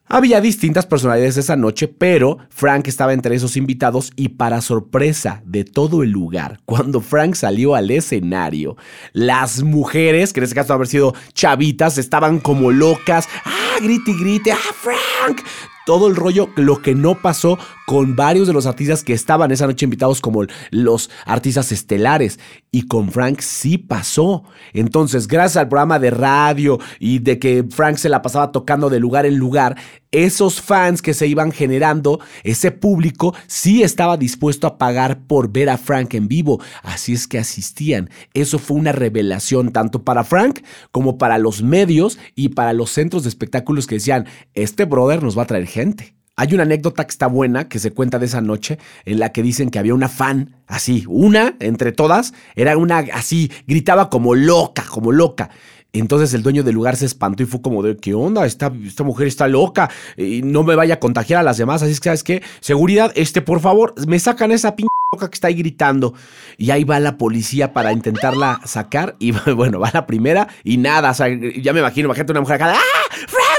Había 0.06 0.42
distintas 0.42 0.86
personalidades 0.86 1.38
esa 1.38 1.56
noche, 1.56 1.88
pero 1.88 2.38
Frank 2.50 2.88
estaba 2.88 3.14
entre 3.14 3.34
esos 3.34 3.58
invitados 3.58 4.12
y 4.16 4.30
para 4.30 4.62
sorpresa 4.62 5.42
de 5.44 5.64
todo 5.64 6.04
el 6.04 6.12
lugar, 6.12 6.60
cuando 6.66 7.02
Frank 7.02 7.34
salió 7.34 7.74
al 7.74 7.90
escenario, 7.90 8.76
las 9.12 9.64
mujeres, 9.64 10.34
que 10.34 10.42
en 10.42 10.44
este 10.44 10.56
caso 10.56 10.74
haber 10.74 10.88
sido 10.88 11.16
chavitas, 11.34 11.98
estaban 11.98 12.40
como 12.40 12.72
locas. 12.72 13.28
¡Ah, 13.44 13.80
grite 13.82 14.14
grite! 14.20 14.52
¡Ah, 14.52 14.74
Frank! 14.76 15.42
todo 15.86 16.08
el 16.08 16.16
rollo, 16.16 16.50
lo 16.56 16.82
que 16.82 16.96
no 16.96 17.22
pasó 17.22 17.58
con 17.92 18.16
varios 18.16 18.48
de 18.48 18.54
los 18.54 18.68
artistas 18.68 19.04
que 19.04 19.12
estaban 19.12 19.52
esa 19.52 19.68
noche 19.68 19.84
invitados 19.84 20.22
como 20.22 20.46
los 20.70 21.10
artistas 21.26 21.74
estelares. 21.74 22.40
Y 22.72 22.84
con 22.84 23.12
Frank 23.12 23.42
sí 23.42 23.78
pasó. 23.78 24.46
Entonces, 24.72 25.28
gracias 25.28 25.58
al 25.58 25.68
programa 25.68 26.00
de 26.00 26.10
radio 26.10 26.80
y 27.00 27.20
de 27.20 27.38
que 27.38 27.66
Frank 27.70 27.98
se 27.98 28.08
la 28.08 28.22
pasaba 28.22 28.54
tocando 28.54 28.90
de 28.90 29.02
lugar 29.02 29.26
en 29.26 29.36
lugar, 29.36 29.76
esos 30.12 30.62
fans 30.62 31.02
que 31.02 31.14
se 31.14 31.28
iban 31.28 31.52
generando, 31.52 32.22
ese 32.44 32.72
público 32.72 33.36
sí 33.48 33.84
estaba 33.84 34.16
dispuesto 34.16 34.68
a 34.68 34.78
pagar 34.78 35.24
por 35.28 35.52
ver 35.52 35.70
a 35.70 35.78
Frank 35.78 36.14
en 36.14 36.30
vivo. 36.30 36.62
Así 36.84 37.12
es 37.12 37.28
que 37.28 37.40
asistían. 37.40 38.10
Eso 38.34 38.58
fue 38.58 38.78
una 38.78 38.94
revelación 38.94 39.74
tanto 39.74 40.06
para 40.06 40.24
Frank 40.24 40.62
como 40.92 41.18
para 41.18 41.38
los 41.38 41.62
medios 41.62 42.20
y 42.36 42.48
para 42.48 42.72
los 42.72 42.90
centros 42.90 43.24
de 43.24 43.30
espectáculos 43.30 43.86
que 43.86 43.96
decían, 43.96 44.28
este 44.54 44.86
brother 44.86 45.22
nos 45.22 45.38
va 45.38 45.44
a 45.44 45.48
traer 45.48 45.68
gente. 45.68 46.21
Hay 46.38 46.54
una 46.54 46.64
anécdota 46.64 47.04
que 47.04 47.12
está 47.12 47.28
buena 47.28 47.68
que 47.68 47.80
se 47.80 47.92
cuenta 47.92 48.18
de 48.18 48.26
esa 48.26 48.42
noche 48.42 48.80
en 49.06 49.20
la 49.20 49.32
que 49.32 49.44
dicen 49.44 49.70
que 49.70 49.80
había 49.80 49.94
una 49.94 50.10
fan, 50.10 50.56
así, 50.68 51.04
una 51.08 51.56
entre 51.60 51.92
todas, 51.92 52.34
era 52.56 52.78
una 52.78 53.00
así, 53.14 53.52
gritaba 53.68 54.10
como 54.10 54.34
loca, 54.34 54.84
como 54.90 55.12
loca. 55.12 55.50
Entonces 55.94 56.34
el 56.34 56.42
dueño 56.42 56.64
del 56.64 56.76
lugar 56.76 56.96
se 56.96 57.06
espantó 57.06 57.44
y 57.44 57.46
fue 57.46 57.62
como 57.62 57.84
de, 57.84 57.98
¿qué 57.98 58.14
onda? 58.14 58.46
Esta, 58.46 58.72
esta 58.86 59.04
mujer 59.04 59.28
está 59.28 59.48
loca 59.48 59.90
y 60.16 60.42
no 60.42 60.64
me 60.64 60.76
vaya 60.76 60.96
a 60.96 61.00
contagiar 61.00 61.42
a 61.42 61.44
las 61.44 61.58
demás. 61.58 61.84
Así 61.84 61.92
es 61.92 62.00
que, 62.00 62.10
¿sabes 62.10 62.24
qué? 62.24 62.42
Seguridad, 62.62 63.12
este, 63.16 63.42
por 63.42 63.60
favor, 63.60 63.94
me 64.08 64.18
sacan 64.18 64.52
esa 64.52 64.76
pinche 64.76 64.88
loca 65.12 65.30
que 65.30 65.36
está 65.36 65.48
ahí 65.48 65.56
gritando. 65.56 66.14
Y 66.58 66.72
ahí 66.72 66.86
va 66.86 67.00
la 67.02 67.18
policía 67.18 67.74
para 67.74 67.92
intentarla 67.92 68.62
sacar. 68.64 69.18
Y 69.20 69.32
bueno, 69.54 69.80
va 69.80 69.92
la 69.94 70.08
primera 70.08 70.48
y 70.64 70.78
nada. 70.78 71.12
O 71.12 71.14
sea, 71.14 71.28
ya 71.28 71.74
me 71.74 71.82
imagino, 71.82 72.06
imagínate 72.06 72.32
una 72.32 72.42
mujer 72.42 72.56
acá, 72.56 72.74
¡ah! 72.74 73.02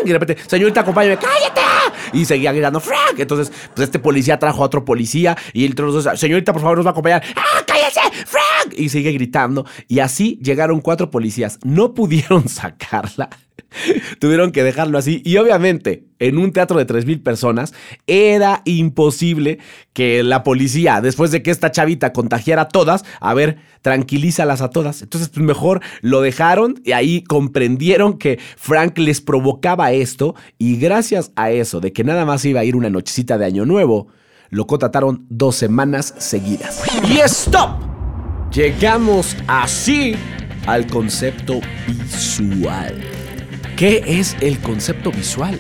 Y 0.05 0.09
de 0.09 0.18
repente, 0.18 0.42
señorita, 0.46 0.80
acompáñame, 0.80 1.18
¡cállate! 1.18 1.61
Y 2.12 2.24
seguía 2.24 2.53
gritando, 2.53 2.80
¡Frank! 2.80 3.18
Entonces, 3.18 3.53
pues 3.74 3.88
este 3.88 3.98
policía 3.98 4.38
trajo 4.38 4.62
a 4.62 4.66
otro 4.66 4.84
policía 4.84 5.36
y 5.53 5.64
el 5.64 5.72
otro, 5.72 6.16
señorita, 6.16 6.53
por 6.53 6.62
favor, 6.62 6.78
nos 6.78 6.86
va 6.86 6.90
a 6.90 6.92
acompañar. 6.92 7.22
¡Ah, 7.36 7.62
cállese! 7.66 8.00
¡Frank! 8.26 8.41
Y 8.76 8.88
sigue 8.88 9.12
gritando. 9.12 9.66
Y 9.88 10.00
así 10.00 10.38
llegaron 10.42 10.80
cuatro 10.80 11.10
policías. 11.10 11.58
No 11.64 11.94
pudieron 11.94 12.48
sacarla. 12.48 13.30
Tuvieron 14.18 14.52
que 14.52 14.62
dejarlo 14.62 14.98
así. 14.98 15.22
Y 15.24 15.36
obviamente, 15.36 16.04
en 16.18 16.38
un 16.38 16.52
teatro 16.52 16.78
de 16.78 16.86
3.000 16.86 17.22
personas, 17.22 17.74
era 18.06 18.62
imposible 18.64 19.58
que 19.92 20.22
la 20.22 20.42
policía, 20.42 21.00
después 21.00 21.30
de 21.30 21.42
que 21.42 21.50
esta 21.50 21.70
chavita 21.70 22.12
contagiara 22.12 22.62
a 22.62 22.68
todas, 22.68 23.04
a 23.20 23.34
ver, 23.34 23.58
tranquilízalas 23.80 24.60
a 24.60 24.70
todas. 24.70 25.02
Entonces, 25.02 25.30
pues 25.30 25.44
mejor 25.44 25.80
lo 26.00 26.20
dejaron 26.20 26.80
y 26.84 26.92
ahí 26.92 27.22
comprendieron 27.22 28.18
que 28.18 28.38
Frank 28.56 28.98
les 28.98 29.20
provocaba 29.20 29.92
esto. 29.92 30.34
Y 30.58 30.76
gracias 30.76 31.32
a 31.36 31.50
eso, 31.50 31.80
de 31.80 31.92
que 31.92 32.04
nada 32.04 32.24
más 32.24 32.44
iba 32.44 32.60
a 32.60 32.64
ir 32.64 32.76
una 32.76 32.90
nochecita 32.90 33.38
de 33.38 33.46
Año 33.46 33.64
Nuevo, 33.64 34.08
lo 34.50 34.66
contrataron 34.66 35.26
dos 35.30 35.56
semanas 35.56 36.14
seguidas. 36.18 36.82
¡Y 37.08 37.20
stop! 37.20 37.91
Llegamos 38.55 39.34
así 39.46 40.14
al 40.66 40.86
concepto 40.86 41.61
visual. 41.88 43.00
¿Qué 43.76 44.05
es 44.07 44.36
el 44.42 44.59
concepto 44.59 45.11
visual? 45.11 45.59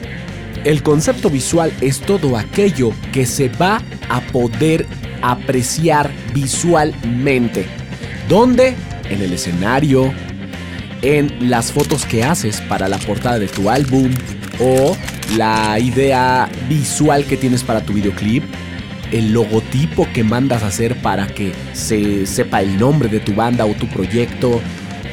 El 0.64 0.82
concepto 0.82 1.30
visual 1.30 1.72
es 1.80 2.00
todo 2.00 2.36
aquello 2.36 2.92
que 3.10 3.24
se 3.24 3.48
va 3.48 3.80
a 4.10 4.20
poder 4.20 4.84
apreciar 5.22 6.10
visualmente. 6.34 7.64
¿Dónde? 8.28 8.74
En 9.08 9.22
el 9.22 9.32
escenario, 9.32 10.12
en 11.00 11.48
las 11.48 11.72
fotos 11.72 12.04
que 12.04 12.24
haces 12.24 12.60
para 12.60 12.90
la 12.90 12.98
portada 12.98 13.38
de 13.38 13.48
tu 13.48 13.70
álbum 13.70 14.10
o 14.60 14.94
la 15.38 15.78
idea 15.78 16.46
visual 16.68 17.24
que 17.24 17.38
tienes 17.38 17.64
para 17.64 17.80
tu 17.80 17.94
videoclip, 17.94 18.44
el 19.12 19.32
logotipo 19.32 20.08
que 20.12 20.24
mandas 20.24 20.62
a 20.62 20.68
hacer 20.68 20.96
para 20.96 21.26
que 21.26 21.52
se 21.72 22.26
sepa 22.26 22.62
el 22.62 22.78
nombre 22.78 23.08
de 23.08 23.20
tu 23.20 23.34
banda 23.34 23.64
o 23.66 23.74
tu 23.74 23.86
proyecto, 23.86 24.60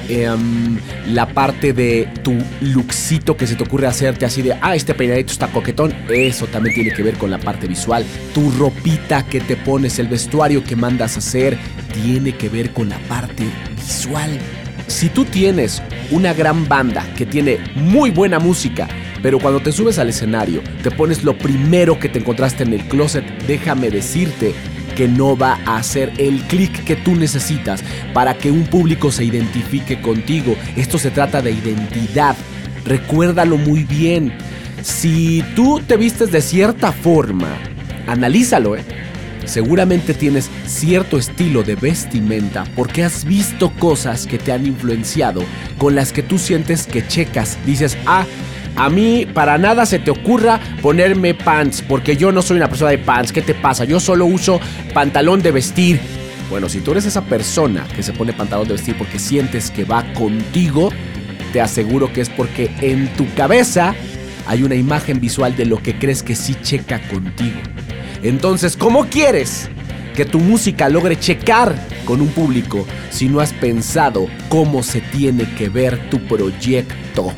Em, 0.10 0.80
la 1.06 1.28
parte 1.28 1.72
de 1.72 2.10
tu 2.24 2.36
luxito 2.62 3.38
que 3.38 3.46
se 3.46 3.56
te 3.56 3.64
ocurre 3.64 3.86
hacerte 3.86 4.26
así 4.26 4.42
de, 4.42 4.58
ah, 4.60 4.74
este 4.74 4.96
peinadito 4.96 5.32
está 5.32 5.50
coquetón, 5.50 5.94
eso 6.12 6.48
también 6.48 6.74
tiene 6.74 6.92
que 6.92 7.04
ver 7.04 7.14
con 7.14 7.30
la 7.30 7.38
parte 7.38 7.68
visual. 7.68 8.04
Tu 8.34 8.50
ropita 8.50 9.24
que 9.28 9.40
te 9.40 9.56
pones, 9.56 10.00
el 10.00 10.08
vestuario 10.08 10.64
que 10.64 10.76
mandas 10.76 11.16
a 11.16 11.20
hacer, 11.20 11.60
tiene 11.94 12.32
que 12.36 12.50
ver 12.50 12.72
con 12.72 12.90
la 12.90 12.98
parte 13.08 13.46
visual. 13.76 14.32
Si 14.88 15.10
tú 15.10 15.26
tienes 15.26 15.84
una 16.10 16.34
gran 16.34 16.68
banda 16.68 17.06
que 17.16 17.28
tiene 17.28 17.60
muy 17.76 18.10
buena 18.10 18.40
música, 18.40 18.88
pero 19.22 19.40
cuando 19.40 19.60
te 19.60 19.72
subes 19.72 20.00
al 20.00 20.10
escenario 20.10 20.62
te 20.84 20.92
pones 20.92 21.24
lo 21.24 21.38
primero 21.38 22.00
que 22.00 22.10
te 22.10 22.20
encontraste 22.20 22.64
en 22.64 22.74
el 22.74 22.84
closet, 22.86 23.26
déjame 23.48 23.90
decirte 23.90 24.54
que 24.96 25.08
no 25.08 25.38
va 25.38 25.60
a 25.66 25.78
hacer 25.78 26.12
el 26.18 26.42
clic 26.44 26.84
que 26.84 26.96
tú 26.96 27.16
necesitas 27.16 27.82
para 28.14 28.34
que 28.34 28.52
un 28.52 28.66
público 28.66 29.12
se 29.12 29.24
identifique 29.24 30.02
contigo. 30.02 30.56
Esto 30.76 30.98
se 30.98 31.10
trata 31.10 31.42
de 31.42 31.52
identidad. 31.52 32.36
Recuérdalo 32.84 33.58
muy 33.58 33.84
bien. 33.84 34.34
Si 34.82 35.44
tú 35.56 35.82
te 35.86 35.96
vistes 35.96 36.32
de 36.32 36.42
cierta 36.42 36.92
forma, 36.92 37.48
analízalo, 38.08 38.76
¿eh? 38.76 38.84
Seguramente 39.46 40.14
tienes 40.14 40.50
cierto 40.68 41.18
estilo 41.18 41.64
de 41.64 41.76
vestimenta 41.76 42.66
porque 42.76 43.04
has 43.04 43.26
visto 43.26 43.72
cosas 43.72 44.28
que 44.28 44.38
te 44.38 44.52
han 44.52 44.68
influenciado, 44.68 45.44
con 45.78 45.96
las 45.96 46.12
que 46.12 46.22
tú 46.22 46.38
sientes 46.38 46.86
que 46.86 47.08
checas. 47.08 47.58
Dices, 47.66 47.98
ah, 48.06 48.26
a 48.76 48.90
mí 48.90 49.26
para 49.34 49.58
nada 49.58 49.86
se 49.86 50.00
te 50.00 50.12
ocurra 50.12 50.60
ponerme 50.82 51.34
pants, 51.34 51.82
porque 51.82 52.16
yo 52.16 52.32
no 52.32 52.42
soy 52.42 52.58
una 52.58 52.70
persona 52.70 52.92
de 52.92 52.98
pants. 52.98 53.32
¿Qué 53.32 53.42
te 53.42 53.54
pasa? 53.54 53.86
Yo 53.86 54.00
solo 54.00 54.26
uso 54.26 54.60
pantalón 54.94 55.42
de 55.42 55.52
vestir. 55.52 56.00
Bueno, 56.50 56.68
si 56.70 56.80
tú 56.80 56.92
eres 56.92 57.06
esa 57.06 57.24
persona 57.24 57.86
que 57.96 58.04
se 58.04 58.14
pone 58.14 58.34
pantalón 58.34 58.68
de 58.68 58.74
vestir 58.74 58.98
porque 58.98 59.20
sientes 59.20 59.70
que 59.70 59.84
va 59.84 60.04
contigo, 60.14 60.90
te 61.54 61.62
aseguro 61.62 62.12
que 62.12 62.22
es 62.22 62.30
porque 62.30 62.72
en 62.82 63.08
tu 63.14 63.32
cabeza 63.36 63.94
hay 64.48 64.64
una 64.64 64.76
imagen 64.76 65.20
visual 65.20 65.56
de 65.56 65.66
lo 65.66 65.78
que 65.78 65.98
crees 65.98 66.24
que 66.24 66.36
sí 66.36 66.56
checa 66.62 67.00
contigo. 67.08 67.60
Entonces, 68.24 68.76
¿cómo 68.76 69.06
quieres 69.06 69.70
que 70.16 70.26
tu 70.26 70.40
música 70.40 70.90
logre 70.90 71.20
checar 71.20 71.76
con 72.06 72.22
un 72.22 72.30
público 72.30 72.86
si 73.10 73.30
no 73.30 73.40
has 73.40 73.54
pensado 73.54 74.28
cómo 74.50 74.84
se 74.84 75.02
tiene 75.02 75.44
que 75.56 75.70
ver 75.70 76.10
tu 76.10 76.20
proyecto? 76.28 77.34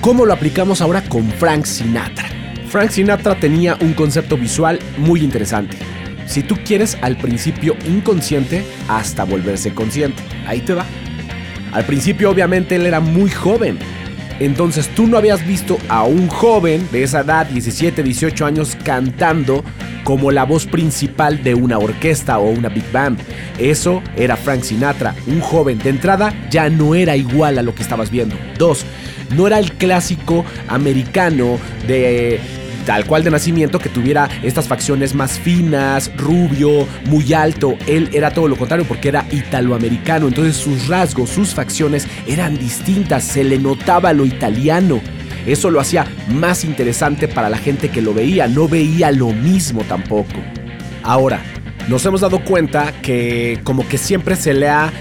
¿Cómo 0.00 0.24
lo 0.24 0.32
aplicamos 0.32 0.80
ahora 0.80 1.02
con 1.02 1.30
Frank 1.30 1.64
Sinatra? 1.64 2.28
Frank 2.68 2.90
Sinatra 2.90 3.34
tenía 3.38 3.76
un 3.80 3.94
concepto 3.94 4.36
visual 4.36 4.78
muy 4.96 5.22
interesante. 5.22 5.76
Si 6.26 6.42
tú 6.42 6.56
quieres 6.64 6.96
al 7.02 7.16
principio 7.16 7.76
inconsciente 7.86 8.64
hasta 8.88 9.24
volverse 9.24 9.74
consciente. 9.74 10.22
Ahí 10.46 10.60
te 10.60 10.74
va. 10.74 10.86
Al 11.72 11.84
principio 11.84 12.30
obviamente 12.30 12.76
él 12.76 12.86
era 12.86 13.00
muy 13.00 13.30
joven. 13.30 13.78
Entonces 14.38 14.88
tú 14.94 15.06
no 15.06 15.18
habías 15.18 15.46
visto 15.46 15.76
a 15.88 16.04
un 16.04 16.28
joven 16.28 16.88
de 16.92 17.02
esa 17.02 17.20
edad, 17.20 17.46
17, 17.46 18.02
18 18.02 18.46
años, 18.46 18.76
cantando 18.84 19.64
como 20.04 20.30
la 20.30 20.44
voz 20.44 20.66
principal 20.66 21.42
de 21.42 21.54
una 21.54 21.78
orquesta 21.78 22.38
o 22.38 22.50
una 22.50 22.68
big 22.68 22.90
band. 22.92 23.18
Eso 23.58 24.02
era 24.16 24.36
Frank 24.36 24.62
Sinatra, 24.62 25.14
un 25.26 25.40
joven. 25.40 25.78
De 25.78 25.90
entrada 25.90 26.32
ya 26.50 26.68
no 26.70 26.94
era 26.94 27.16
igual 27.16 27.58
a 27.58 27.62
lo 27.62 27.74
que 27.74 27.82
estabas 27.82 28.10
viendo. 28.10 28.36
Dos, 28.58 28.84
no 29.36 29.46
era 29.46 29.58
el 29.58 29.72
clásico 29.72 30.44
americano 30.68 31.58
de 31.86 32.40
tal 32.86 33.04
cual 33.04 33.22
de 33.22 33.30
nacimiento 33.30 33.78
que 33.78 33.88
tuviera 33.88 34.28
estas 34.42 34.66
facciones 34.66 35.14
más 35.14 35.38
finas, 35.38 36.10
rubio, 36.16 36.86
muy 37.06 37.32
alto. 37.32 37.76
Él 37.86 38.08
era 38.12 38.32
todo 38.32 38.48
lo 38.48 38.56
contrario 38.56 38.86
porque 38.86 39.08
era 39.08 39.26
italoamericano, 39.30 40.28
entonces 40.28 40.56
sus 40.56 40.88
rasgos, 40.88 41.30
sus 41.30 41.54
facciones 41.54 42.06
eran 42.26 42.58
distintas, 42.58 43.24
se 43.24 43.44
le 43.44 43.58
notaba 43.58 44.12
lo 44.12 44.24
italiano. 44.24 45.00
Eso 45.50 45.68
lo 45.68 45.80
hacía 45.80 46.06
más 46.28 46.64
interesante 46.64 47.26
para 47.26 47.48
la 47.48 47.58
gente 47.58 47.88
que 47.88 48.00
lo 48.00 48.14
veía, 48.14 48.46
no 48.46 48.68
veía 48.68 49.10
lo 49.10 49.30
mismo 49.30 49.82
tampoco. 49.82 50.40
Ahora, 51.02 51.42
nos 51.88 52.06
hemos 52.06 52.20
dado 52.20 52.44
cuenta 52.44 52.92
que 53.02 53.58
como 53.64 53.88
que 53.88 53.98
siempre 53.98 54.36
se 54.36 54.54
le 54.54 54.68
ha 54.68 54.92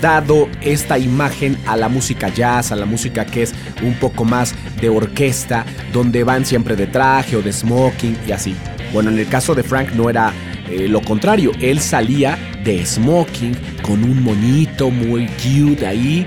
dado 0.00 0.48
esta 0.60 0.98
imagen 0.98 1.56
a 1.66 1.76
la 1.76 1.88
música 1.88 2.28
jazz, 2.28 2.70
a 2.70 2.76
la 2.76 2.86
música 2.86 3.26
que 3.26 3.42
es 3.42 3.52
un 3.82 3.94
poco 3.94 4.24
más 4.24 4.54
de 4.80 4.88
orquesta, 4.88 5.66
donde 5.92 6.22
van 6.22 6.46
siempre 6.46 6.76
de 6.76 6.86
traje 6.86 7.34
o 7.34 7.42
de 7.42 7.52
smoking 7.52 8.16
y 8.24 8.30
así. 8.30 8.54
Bueno, 8.92 9.10
en 9.10 9.18
el 9.18 9.26
caso 9.26 9.56
de 9.56 9.64
Frank 9.64 9.90
no 9.94 10.08
era 10.08 10.32
eh, 10.70 10.86
lo 10.86 11.00
contrario, 11.00 11.50
él 11.60 11.80
salía 11.80 12.38
de 12.62 12.86
smoking 12.86 13.56
con 13.82 14.04
un 14.04 14.22
monito 14.22 14.90
muy 14.90 15.26
cute 15.42 15.86
ahí 15.86 16.24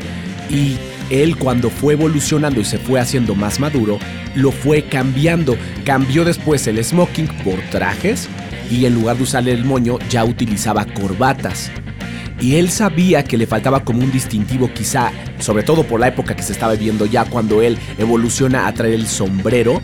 y 0.50 0.76
él 1.12 1.38
cuando 1.38 1.70
fue 1.70 1.94
evolucionando 1.94 2.60
y 2.62 2.66
se 2.66 2.80
fue 2.80 3.00
haciendo 3.00 3.36
más 3.36 3.60
maduro, 3.60 4.00
lo 4.34 4.52
fue 4.52 4.84
cambiando. 4.84 5.56
Cambió 5.86 6.26
después 6.26 6.66
el 6.68 6.84
smoking 6.84 7.28
por 7.44 7.60
trajes 7.70 8.28
y 8.72 8.86
en 8.86 8.96
lugar 8.96 9.18
de 9.18 9.24
usar 9.24 9.48
el 9.48 9.66
moño 9.66 10.00
ya 10.10 10.24
utilizaba 10.24 10.86
corbatas 10.86 11.72
y 12.42 12.56
él 12.56 12.72
sabía 12.72 13.24
que 13.24 13.38
le 13.38 13.46
faltaba 13.46 13.86
como 13.86 14.00
un 14.00 14.12
distintivo 14.12 14.70
quizá, 14.74 15.12
sobre 15.40 15.64
todo 15.64 15.84
por 15.84 16.00
la 16.00 16.08
época 16.08 16.36
que 16.36 16.42
se 16.42 16.54
estaba 16.54 16.74
viviendo 16.74 17.06
ya 17.06 17.24
cuando 17.26 17.62
él 17.62 17.78
evoluciona 17.98 18.68
a 18.68 18.74
traer 18.74 18.96
el 18.96 19.08
sombrero. 19.08 19.82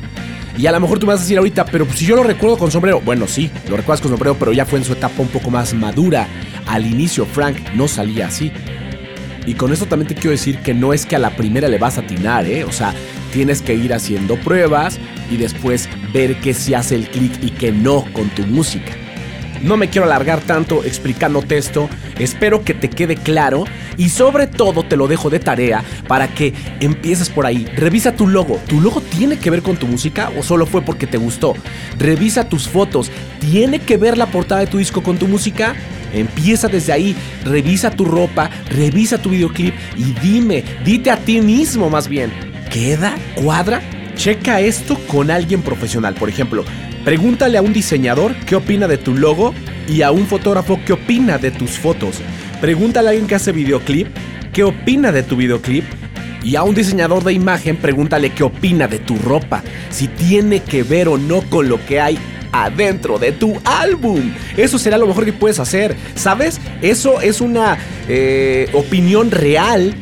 Y 0.58 0.66
a 0.66 0.72
lo 0.72 0.80
mejor 0.80 0.98
tú 0.98 1.06
me 1.06 1.14
vas 1.14 1.22
a 1.22 1.24
decir 1.24 1.38
ahorita, 1.38 1.66
pero 1.66 1.86
si 1.94 2.08
yo 2.08 2.16
lo 2.16 2.24
recuerdo 2.24 2.58
con 2.58 2.72
sombrero, 2.72 3.00
bueno 3.00 3.28
sí, 3.28 3.52
lo 3.70 3.78
recuerdas 3.78 4.02
con 4.02 4.10
sombrero, 4.10 4.36
pero 4.40 4.54
ya 4.54 4.66
fue 4.66 4.80
en 4.80 4.86
su 4.86 4.94
etapa 4.94 5.22
un 5.22 5.28
poco 5.28 5.52
más 5.52 5.76
madura. 5.76 6.28
Al 6.66 6.88
inicio 6.88 7.28
Frank 7.28 7.58
no 7.76 7.88
salía 7.88 8.28
así. 8.28 8.52
Y 9.48 9.54
con 9.54 9.72
esto 9.72 9.86
también 9.86 10.10
te 10.10 10.14
quiero 10.14 10.32
decir 10.32 10.60
que 10.60 10.74
no 10.74 10.92
es 10.92 11.06
que 11.06 11.16
a 11.16 11.20
la 11.20 11.36
primera 11.38 11.70
le 11.70 11.78
vas 11.78 11.98
a 11.98 12.02
atinar, 12.02 12.46
¿eh? 12.46 12.66
O 12.66 12.72
sea, 12.74 12.94
tienes 13.32 13.62
que 13.62 13.74
ir 13.74 13.94
haciendo 13.94 14.36
pruebas 14.36 15.00
y 15.32 15.38
después 15.38 15.88
ver 16.14 16.40
que 16.42 16.54
si 16.54 16.74
hace 16.74 16.96
el 16.96 17.08
clic 17.08 17.32
y 17.42 17.52
que 17.52 17.72
no 17.72 18.04
con 18.12 18.30
tu 18.30 18.44
música. 18.44 19.07
No 19.62 19.76
me 19.78 19.90
quiero 19.90 20.06
alargar 20.06 20.42
tanto 20.42 20.84
explicándote 20.84 21.58
esto, 21.58 21.90
espero 22.20 22.64
que 22.64 22.74
te 22.74 22.90
quede 22.90 23.16
claro 23.16 23.66
y 23.98 24.10
sobre 24.10 24.48
todo 24.48 24.84
te 24.84 24.96
lo 24.96 25.08
dejo 25.08 25.30
de 25.30 25.40
tarea 25.40 25.84
para 26.08 26.28
que 26.28 26.54
empieces 26.80 27.30
por 27.30 27.46
ahí. 27.46 27.66
Revisa 27.76 28.12
tu 28.12 28.28
logo, 28.28 28.60
¿tu 28.68 28.80
logo 28.82 29.02
tiene 29.02 29.38
que 29.38 29.50
ver 29.50 29.62
con 29.62 29.78
tu 29.78 29.88
música 29.88 30.32
o 30.38 30.44
solo 30.44 30.66
fue 30.66 30.82
porque 30.82 31.08
te 31.08 31.18
gustó? 31.18 31.56
Revisa 31.98 32.48
tus 32.48 32.68
fotos, 32.68 33.12
¿tiene 33.40 33.80
que 33.80 33.98
ver 33.98 34.18
la 34.18 34.28
portada 34.28 34.62
de 34.62 34.68
tu 34.68 34.78
disco 34.78 35.02
con 35.02 35.18
tu 35.18 35.28
música? 35.28 35.76
Empieza 36.14 36.68
desde 36.68 36.94
ahí, 36.94 37.16
revisa 37.44 37.92
tu 37.92 38.06
ropa, 38.06 38.50
revisa 38.70 39.18
tu 39.18 39.32
videoclip 39.32 39.74
y 39.98 40.14
dime, 40.22 40.64
dite 40.86 41.12
a 41.12 41.18
ti 41.18 41.42
mismo 41.42 41.90
más 41.90 42.08
bien, 42.08 42.32
¿queda? 42.72 43.16
¿Cuadra? 43.36 43.82
Checa 44.16 44.62
esto 44.62 44.98
con 45.08 45.30
alguien 45.30 45.62
profesional, 45.62 46.16
por 46.16 46.30
ejemplo, 46.30 46.64
Pregúntale 47.08 47.58
a 47.58 47.62
un 47.62 47.72
diseñador 47.72 48.36
qué 48.46 48.58
opina 48.58 48.86
de 48.86 48.98
tu 48.98 49.16
logo 49.16 49.54
y 49.88 50.02
a 50.02 50.12
un 50.12 50.28
fotógrafo 50.28 50.78
qué 50.86 50.92
opina 50.92 51.38
de 51.38 51.52
tus 51.52 51.80
fotos. 51.80 52.18
Pregúntale 52.60 53.08
a 53.08 53.12
alguien 53.12 53.28
que 53.28 53.36
hace 53.36 53.54
videoclip 53.54 54.10
qué 54.52 54.66
opina 54.66 55.14
de 55.14 55.24
tu 55.24 55.38
videoclip. 55.38 55.86
Y 56.44 56.58
a 56.58 56.64
un 56.64 56.76
diseñador 56.76 57.24
de 57.24 57.32
imagen 57.32 57.78
pregúntale 57.78 58.32
qué 58.32 58.44
opina 58.44 58.90
de 58.90 59.00
tu 59.00 59.16
ropa, 59.20 59.64
si 59.90 60.10
tiene 60.10 60.64
que 60.64 60.84
ver 60.84 61.08
o 61.08 61.18
no 61.18 61.44
con 61.44 61.70
lo 61.70 61.80
que 61.86 62.02
hay 62.02 62.20
adentro 62.52 63.18
de 63.18 63.32
tu 63.32 63.58
álbum. 63.64 64.34
Eso 64.58 64.78
será 64.78 64.98
lo 64.98 65.08
mejor 65.08 65.24
que 65.24 65.32
puedes 65.32 65.60
hacer. 65.60 65.96
¿Sabes? 66.14 66.60
Eso 66.82 67.22
es 67.22 67.40
una 67.40 67.78
eh, 68.10 68.70
opinión 68.74 69.32
real. 69.32 69.96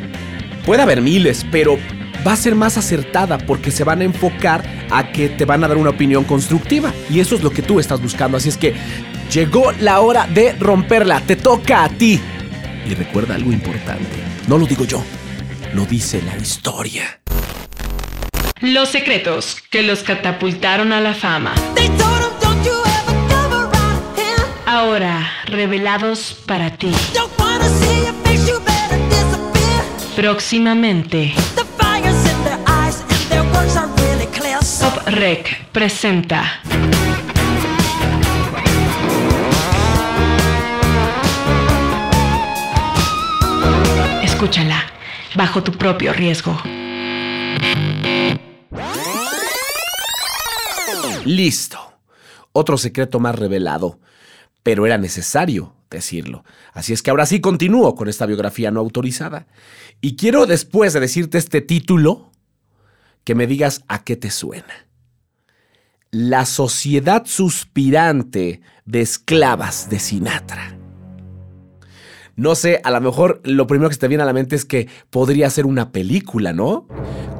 Puede 0.65 0.81
haber 0.81 1.03
miles, 1.03 1.45
pero 1.51 1.77
va 2.25 2.33
a 2.33 2.35
ser 2.35 2.55
más 2.55 2.77
acertada 2.77 3.37
porque 3.37 3.71
se 3.71 3.83
van 3.83 4.01
a 4.01 4.05
enfocar 4.05 4.63
a 4.89 5.11
que 5.11 5.29
te 5.29 5.45
van 5.45 5.63
a 5.63 5.67
dar 5.67 5.77
una 5.77 5.91
opinión 5.91 6.23
constructiva. 6.23 6.93
Y 7.09 7.19
eso 7.19 7.35
es 7.35 7.43
lo 7.43 7.51
que 7.51 7.61
tú 7.61 7.79
estás 7.79 8.01
buscando. 8.01 8.37
Así 8.37 8.49
es 8.49 8.57
que 8.57 8.73
llegó 9.31 9.71
la 9.73 9.99
hora 9.99 10.27
de 10.27 10.53
romperla. 10.53 11.21
Te 11.21 11.35
toca 11.35 11.83
a 11.83 11.89
ti. 11.89 12.19
Y 12.87 12.93
recuerda 12.93 13.35
algo 13.35 13.51
importante. 13.51 14.17
No 14.47 14.57
lo 14.57 14.65
digo 14.65 14.85
yo. 14.85 15.03
Lo 15.73 15.85
dice 15.85 16.21
la 16.21 16.37
historia. 16.37 17.19
Los 18.61 18.89
secretos 18.89 19.57
que 19.69 19.83
los 19.83 20.03
catapultaron 20.03 20.93
a 20.93 21.01
la 21.01 21.13
fama. 21.13 21.53
Ahora 24.65 25.29
revelados 25.45 26.37
para 26.45 26.71
ti. 26.77 26.91
Próximamente. 30.15 31.33
Top 34.79 35.07
Rec 35.07 35.69
presenta. 35.71 36.43
Escúchala 44.23 44.83
bajo 45.35 45.63
tu 45.63 45.71
propio 45.71 46.13
riesgo. 46.13 46.57
Listo. 51.25 51.79
Otro 52.51 52.77
secreto 52.77 53.19
más 53.19 53.35
revelado. 53.35 53.99
Pero 54.63 54.85
era 54.85 54.97
necesario 54.97 55.75
decirlo. 55.89 56.43
Así 56.73 56.93
es 56.93 57.01
que 57.01 57.11
ahora 57.11 57.25
sí 57.25 57.39
continúo 57.41 57.95
con 57.95 58.07
esta 58.09 58.25
biografía 58.25 58.71
no 58.71 58.79
autorizada. 58.79 59.47
Y 60.01 60.15
quiero 60.15 60.45
después 60.45 60.93
de 60.93 60.99
decirte 60.99 61.37
este 61.37 61.61
título, 61.61 62.31
que 63.25 63.35
me 63.35 63.47
digas 63.47 63.83
a 63.89 64.05
qué 64.05 64.15
te 64.15 64.31
suena. 64.31 64.87
La 66.11 66.45
sociedad 66.45 67.23
suspirante 67.25 68.61
de 68.85 69.01
esclavas 69.01 69.89
de 69.89 69.99
Sinatra. 69.99 70.77
No 72.37 72.55
sé, 72.55 72.79
a 72.83 72.91
lo 72.91 73.01
mejor 73.01 73.41
lo 73.43 73.67
primero 73.67 73.89
que 73.89 73.95
te 73.95 74.07
viene 74.07 74.23
a 74.23 74.25
la 74.25 74.33
mente 74.33 74.55
es 74.55 74.63
que 74.63 74.87
podría 75.09 75.49
ser 75.49 75.65
una 75.65 75.91
película, 75.91 76.53
¿no? 76.53 76.87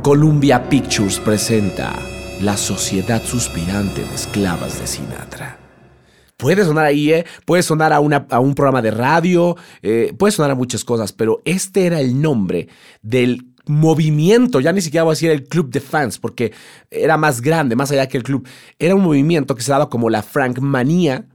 Columbia 0.02 0.68
Pictures 0.70 1.20
presenta 1.20 1.94
La 2.42 2.58
sociedad 2.58 3.24
suspirante 3.24 4.02
de 4.02 4.16
esclavas 4.16 4.80
de 4.80 4.88
Sinatra. 4.88 5.60
Puede 6.38 6.66
sonar 6.66 6.86
ahí, 6.86 7.14
¿eh? 7.14 7.26
puede 7.46 7.64
sonar 7.64 7.94
a, 7.94 7.98
a 7.98 8.40
un 8.40 8.56
programa 8.56 8.82
de 8.82 8.92
radio, 8.92 9.56
eh, 9.82 10.14
puede 10.18 10.32
sonar 10.32 10.52
a 10.52 10.56
muchas 10.56 10.84
cosas, 10.84 11.14
pero 11.14 11.42
este 11.46 11.86
era 11.86 12.02
el 12.02 12.22
nombre 12.22 12.68
del 13.02 13.55
movimiento, 13.68 14.60
ya 14.60 14.72
ni 14.72 14.82
siquiera 14.82 15.04
voy 15.04 15.12
a 15.12 15.16
decir 15.16 15.32
el 15.32 15.44
club 15.44 15.70
de 15.70 15.80
fans, 15.80 16.18
porque 16.18 16.54
era 16.90 17.18
más 17.18 17.42
grande, 17.42 17.76
más 17.76 17.92
allá 17.92 18.08
que 18.08 18.18
el 18.18 18.24
club. 18.24 18.48
Era 18.80 18.96
un 18.96 19.02
movimiento 19.02 19.56
que 19.56 19.64
se 19.64 19.72
daba 19.72 19.90
como 19.90 20.10
la 20.10 20.24
Frankmanía, 20.24 21.26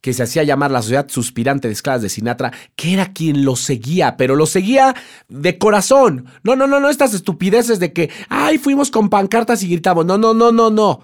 que 0.00 0.12
se 0.12 0.22
hacía 0.22 0.44
llamar 0.44 0.70
la 0.70 0.82
Sociedad 0.82 1.08
Suspirante 1.08 1.68
de 1.68 1.74
Esclavas 1.74 2.02
de 2.02 2.08
Sinatra, 2.08 2.52
que 2.76 2.92
era 2.92 3.12
quien 3.12 3.44
lo 3.44 3.56
seguía, 3.56 4.16
pero 4.16 4.36
lo 4.36 4.46
seguía 4.46 4.94
de 5.28 5.58
corazón. 5.58 6.26
No, 6.44 6.54
no, 6.54 6.66
no, 6.66 6.78
no, 6.78 6.88
estas 6.88 7.14
estupideces 7.14 7.80
de 7.80 7.92
que, 7.92 8.10
ay, 8.28 8.58
fuimos 8.58 8.90
con 8.90 9.08
pancartas 9.08 9.62
y 9.62 9.68
gritamos. 9.68 10.06
No, 10.06 10.16
no, 10.16 10.32
no, 10.32 10.52
no, 10.52 10.70
no. 10.70 11.00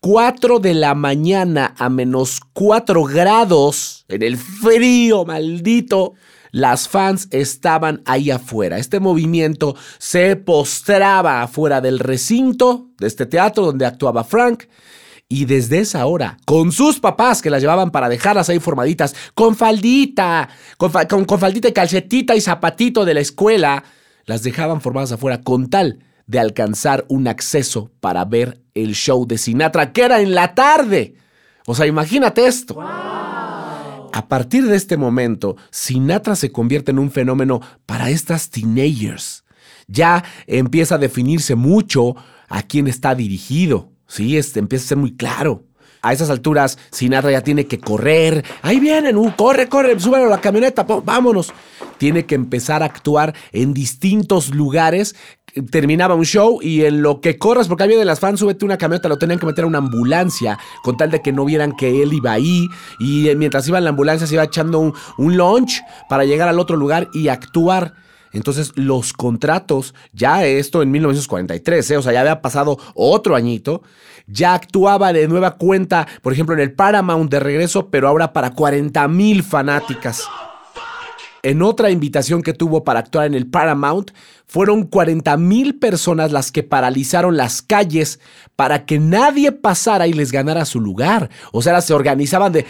4 0.00 0.60
de 0.60 0.74
la 0.74 0.94
mañana 0.94 1.74
a 1.76 1.88
menos 1.88 2.40
4 2.52 3.02
grados 3.04 4.04
en 4.08 4.22
el 4.22 4.36
frío 4.36 5.24
maldito 5.24 6.14
las 6.56 6.88
fans 6.88 7.28
estaban 7.32 8.00
ahí 8.06 8.30
afuera. 8.30 8.78
Este 8.78 8.98
movimiento 8.98 9.76
se 9.98 10.36
postraba 10.36 11.42
afuera 11.42 11.82
del 11.82 11.98
recinto 11.98 12.88
de 12.96 13.08
este 13.08 13.26
teatro 13.26 13.66
donde 13.66 13.84
actuaba 13.84 14.24
Frank. 14.24 14.64
Y 15.28 15.44
desde 15.44 15.80
esa 15.80 16.06
hora, 16.06 16.38
con 16.46 16.72
sus 16.72 16.98
papás 16.98 17.42
que 17.42 17.50
las 17.50 17.60
llevaban 17.60 17.90
para 17.90 18.08
dejarlas 18.08 18.48
ahí 18.48 18.58
formaditas, 18.58 19.14
con 19.34 19.54
faldita, 19.54 20.48
con, 20.78 20.90
faldita 21.38 21.68
y 21.68 21.72
calcetita 21.74 22.34
y 22.34 22.40
zapatito 22.40 23.04
de 23.04 23.12
la 23.12 23.20
escuela, 23.20 23.84
las 24.24 24.42
dejaban 24.42 24.80
formadas 24.80 25.12
afuera 25.12 25.42
con 25.42 25.68
tal 25.68 25.98
de 26.26 26.38
alcanzar 26.38 27.04
un 27.08 27.28
acceso 27.28 27.90
para 28.00 28.24
ver 28.24 28.62
el 28.72 28.94
show 28.94 29.26
de 29.26 29.36
Sinatra, 29.36 29.92
que 29.92 30.04
era 30.04 30.22
en 30.22 30.34
la 30.34 30.54
tarde. 30.54 31.16
O 31.66 31.74
sea, 31.74 31.84
imagínate 31.84 32.46
esto. 32.46 32.78
A 34.16 34.28
partir 34.28 34.66
de 34.66 34.76
este 34.76 34.96
momento, 34.96 35.56
Sinatra 35.70 36.36
se 36.36 36.50
convierte 36.50 36.90
en 36.90 36.98
un 36.98 37.10
fenómeno 37.10 37.60
para 37.84 38.08
estas 38.08 38.48
teenagers. 38.48 39.44
Ya 39.88 40.24
empieza 40.46 40.94
a 40.94 40.98
definirse 40.98 41.54
mucho 41.54 42.16
a 42.48 42.62
quién 42.62 42.86
está 42.86 43.14
dirigido. 43.14 43.90
Sí, 44.06 44.38
este, 44.38 44.58
empieza 44.58 44.86
a 44.86 44.88
ser 44.88 44.96
muy 44.96 45.14
claro. 45.14 45.64
A 46.00 46.14
esas 46.14 46.30
alturas, 46.30 46.78
Sinatra 46.92 47.30
ya 47.30 47.42
tiene 47.42 47.66
que 47.66 47.78
correr. 47.78 48.42
Ahí 48.62 48.80
vienen, 48.80 49.18
uh, 49.18 49.36
corre, 49.36 49.68
corre, 49.68 50.00
súbalo 50.00 50.28
a 50.28 50.30
la 50.30 50.40
camioneta, 50.40 50.84
vámonos. 50.84 51.52
Tiene 51.98 52.24
que 52.24 52.36
empezar 52.36 52.82
a 52.82 52.86
actuar 52.86 53.34
en 53.52 53.74
distintos 53.74 54.48
lugares 54.54 55.14
terminaba 55.70 56.14
un 56.14 56.24
show 56.24 56.58
y 56.62 56.84
en 56.84 57.02
lo 57.02 57.20
que 57.20 57.38
corras, 57.38 57.68
porque 57.68 57.84
había 57.84 57.98
de 57.98 58.04
las 58.04 58.20
fans, 58.20 58.40
súbete 58.40 58.64
una 58.64 58.78
camioneta, 58.78 59.08
lo 59.08 59.18
tenían 59.18 59.38
que 59.38 59.46
meter 59.46 59.64
a 59.64 59.66
una 59.66 59.78
ambulancia 59.78 60.58
con 60.82 60.96
tal 60.96 61.10
de 61.10 61.22
que 61.22 61.32
no 61.32 61.44
vieran 61.44 61.72
que 61.72 62.02
él 62.02 62.12
iba 62.12 62.32
ahí. 62.32 62.68
Y 62.98 63.28
eh, 63.28 63.36
mientras 63.36 63.66
iba 63.68 63.78
en 63.78 63.84
la 63.84 63.90
ambulancia 63.90 64.26
se 64.26 64.34
iba 64.34 64.44
echando 64.44 64.78
un, 64.78 64.94
un 65.18 65.36
launch 65.36 65.82
para 66.08 66.24
llegar 66.24 66.48
al 66.48 66.58
otro 66.58 66.76
lugar 66.76 67.08
y 67.12 67.28
actuar. 67.28 67.94
Entonces 68.32 68.72
los 68.74 69.12
contratos, 69.12 69.94
ya 70.12 70.44
esto 70.44 70.82
en 70.82 70.90
1943, 70.90 71.90
¿eh? 71.90 71.96
o 71.96 72.02
sea, 72.02 72.12
ya 72.12 72.20
había 72.20 72.42
pasado 72.42 72.78
otro 72.94 73.34
añito, 73.34 73.82
ya 74.26 74.54
actuaba 74.54 75.12
de 75.12 75.26
nueva 75.26 75.52
cuenta, 75.52 76.06
por 76.20 76.32
ejemplo, 76.32 76.54
en 76.54 76.60
el 76.60 76.72
Paramount 76.72 77.30
de 77.30 77.40
regreso, 77.40 77.88
pero 77.88 78.08
ahora 78.08 78.32
para 78.32 78.50
40 78.50 79.08
mil 79.08 79.42
fanáticas. 79.42 80.28
En 81.46 81.62
otra 81.62 81.92
invitación 81.92 82.42
que 82.42 82.54
tuvo 82.54 82.82
para 82.82 82.98
actuar 82.98 83.26
en 83.26 83.34
el 83.34 83.46
Paramount, 83.46 84.10
fueron 84.48 84.82
40 84.82 85.36
mil 85.36 85.76
personas 85.76 86.32
las 86.32 86.50
que 86.50 86.64
paralizaron 86.64 87.36
las 87.36 87.62
calles 87.62 88.18
para 88.56 88.84
que 88.84 88.98
nadie 88.98 89.52
pasara 89.52 90.08
y 90.08 90.12
les 90.12 90.32
ganara 90.32 90.64
su 90.64 90.80
lugar. 90.80 91.30
O 91.52 91.62
sea, 91.62 91.80
se 91.82 91.94
organizaban 91.94 92.50
de, 92.50 92.66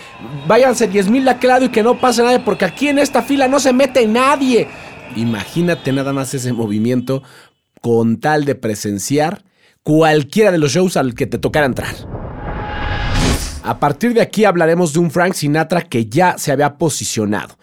váyanse 0.46 0.88
10 0.88 1.08
mil 1.08 1.24
lado 1.24 1.64
y 1.64 1.70
que 1.70 1.82
no 1.82 1.98
pase 1.98 2.22
nadie, 2.22 2.40
porque 2.40 2.66
aquí 2.66 2.88
en 2.88 2.98
esta 2.98 3.22
fila 3.22 3.48
no 3.48 3.60
se 3.60 3.72
mete 3.72 4.06
nadie. 4.06 4.68
Imagínate 5.16 5.90
nada 5.90 6.12
más 6.12 6.34
ese 6.34 6.52
movimiento 6.52 7.22
con 7.80 8.20
tal 8.20 8.44
de 8.44 8.56
presenciar 8.56 9.42
cualquiera 9.84 10.52
de 10.52 10.58
los 10.58 10.72
shows 10.72 10.98
al 10.98 11.14
que 11.14 11.26
te 11.26 11.38
tocara 11.38 11.64
entrar. 11.64 11.94
A 13.62 13.80
partir 13.80 14.12
de 14.12 14.20
aquí 14.20 14.44
hablaremos 14.44 14.92
de 14.92 14.98
un 14.98 15.10
Frank 15.10 15.32
Sinatra 15.32 15.80
que 15.80 16.04
ya 16.04 16.36
se 16.36 16.52
había 16.52 16.76
posicionado. 16.76 17.56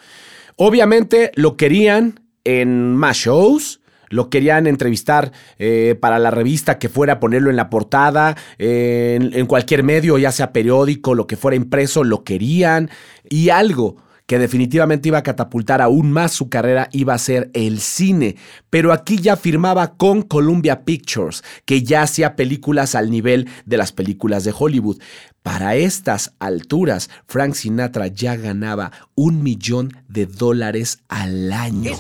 Obviamente 0.56 1.32
lo 1.36 1.58
querían 1.58 2.20
en 2.44 2.96
más 2.96 3.18
shows, 3.18 3.82
lo 4.10 4.30
querían 4.30 4.68
entrevistar 4.68 5.32
eh, 5.58 5.96
para 6.00 6.20
la 6.20 6.30
revista 6.30 6.78
que 6.78 6.90
fuera 6.90 7.20
ponerlo 7.20 7.50
en 7.50 7.56
la 7.56 7.70
portada, 7.70 8.36
en 8.60 9.46
cualquier 9.48 9.82
medio, 9.84 10.18
ya 10.18 10.32
sea 10.32 10.54
periódico, 10.54 11.16
lo 11.16 11.26
que 11.26 11.38
fuera 11.38 11.56
impreso, 11.56 12.04
lo 12.04 12.24
querían. 12.24 12.90
Y 13.28 13.50
algo 13.50 13.98
que 14.26 14.40
definitivamente 14.40 15.10
iba 15.10 15.18
a 15.18 15.24
catapultar 15.24 15.82
aún 15.82 16.12
más 16.12 16.32
su 16.32 16.50
carrera 16.50 16.90
iba 16.92 17.14
a 17.14 17.18
ser 17.18 17.50
el 17.54 17.80
cine, 17.80 18.36
pero 18.70 18.94
aquí 18.94 19.18
ya 19.18 19.36
firmaba 19.36 19.96
con 19.96 20.22
Columbia 20.22 20.86
Pictures, 20.86 21.44
que 21.66 21.84
ya 21.84 22.04
hacía 22.04 22.36
películas 22.36 22.96
al 22.96 23.12
nivel 23.12 23.50
de 23.66 23.78
las 23.78 23.92
películas 23.92 24.44
de 24.44 24.54
Hollywood. 24.58 25.00
Para 25.42 25.76
estas 25.76 26.34
alturas, 26.40 27.10
Frank 27.28 27.54
Sinatra 27.54 28.08
ya 28.08 28.38
ganaba 28.38 28.92
un 29.14 29.44
millón 29.44 29.92
de 30.08 30.26
dólares 30.26 31.04
al 31.10 31.52
año. 31.52 31.92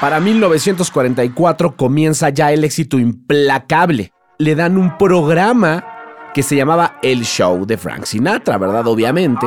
Para 0.00 0.20
1944 0.20 1.76
comienza 1.76 2.28
ya 2.28 2.52
el 2.52 2.64
éxito 2.64 2.98
implacable. 2.98 4.12
Le 4.38 4.54
dan 4.54 4.76
un 4.76 4.96
programa 4.98 5.84
que 6.34 6.42
se 6.42 6.54
llamaba 6.54 6.98
El 7.02 7.24
Show 7.24 7.66
de 7.66 7.76
Frank 7.78 8.04
Sinatra, 8.04 8.58
¿verdad? 8.58 8.86
Obviamente. 8.86 9.46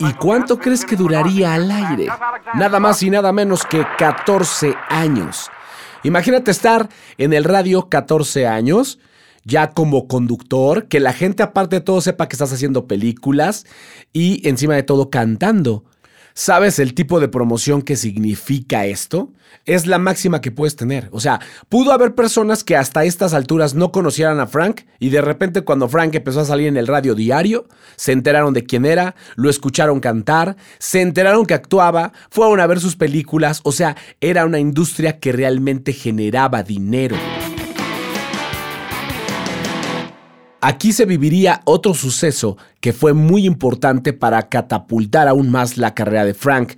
¿Y 0.00 0.12
cuánto 0.14 0.58
crees 0.58 0.84
que 0.84 0.96
duraría 0.96 1.54
al 1.54 1.70
aire? 1.70 2.08
Nada 2.54 2.80
más 2.80 3.02
y 3.02 3.10
nada 3.10 3.32
menos 3.32 3.64
que 3.64 3.84
14 3.98 4.74
años. 4.88 5.50
Imagínate 6.04 6.50
estar 6.50 6.88
en 7.16 7.32
el 7.32 7.44
radio 7.44 7.88
14 7.88 8.46
años, 8.46 8.98
ya 9.44 9.70
como 9.70 10.06
conductor, 10.06 10.86
que 10.86 11.00
la 11.00 11.12
gente 11.12 11.42
aparte 11.42 11.76
de 11.76 11.80
todo 11.80 12.00
sepa 12.00 12.28
que 12.28 12.34
estás 12.34 12.52
haciendo 12.52 12.86
películas 12.86 13.66
y 14.12 14.46
encima 14.48 14.74
de 14.74 14.84
todo 14.84 15.10
cantando. 15.10 15.84
¿Sabes 16.38 16.78
el 16.78 16.94
tipo 16.94 17.18
de 17.18 17.26
promoción 17.26 17.82
que 17.82 17.96
significa 17.96 18.86
esto? 18.86 19.32
Es 19.64 19.88
la 19.88 19.98
máxima 19.98 20.40
que 20.40 20.52
puedes 20.52 20.76
tener. 20.76 21.08
O 21.10 21.18
sea, 21.18 21.40
pudo 21.68 21.90
haber 21.90 22.14
personas 22.14 22.62
que 22.62 22.76
hasta 22.76 23.02
estas 23.02 23.34
alturas 23.34 23.74
no 23.74 23.90
conocieran 23.90 24.38
a 24.38 24.46
Frank 24.46 24.82
y 25.00 25.08
de 25.08 25.20
repente 25.20 25.62
cuando 25.62 25.88
Frank 25.88 26.14
empezó 26.14 26.38
a 26.38 26.44
salir 26.44 26.68
en 26.68 26.76
el 26.76 26.86
radio 26.86 27.16
diario, 27.16 27.66
se 27.96 28.12
enteraron 28.12 28.54
de 28.54 28.62
quién 28.62 28.86
era, 28.86 29.16
lo 29.34 29.50
escucharon 29.50 29.98
cantar, 29.98 30.56
se 30.78 31.00
enteraron 31.00 31.44
que 31.44 31.54
actuaba, 31.54 32.12
fueron 32.30 32.60
a 32.60 32.68
ver 32.68 32.78
sus 32.78 32.94
películas, 32.94 33.60
o 33.64 33.72
sea, 33.72 33.96
era 34.20 34.46
una 34.46 34.60
industria 34.60 35.18
que 35.18 35.32
realmente 35.32 35.92
generaba 35.92 36.62
dinero. 36.62 37.16
Aquí 40.60 40.92
se 40.92 41.04
viviría 41.04 41.62
otro 41.64 41.94
suceso 41.94 42.56
que 42.80 42.92
fue 42.92 43.12
muy 43.12 43.46
importante 43.46 44.12
para 44.12 44.48
catapultar 44.48 45.28
aún 45.28 45.50
más 45.50 45.76
la 45.76 45.94
carrera 45.94 46.24
de 46.24 46.34
Frank, 46.34 46.72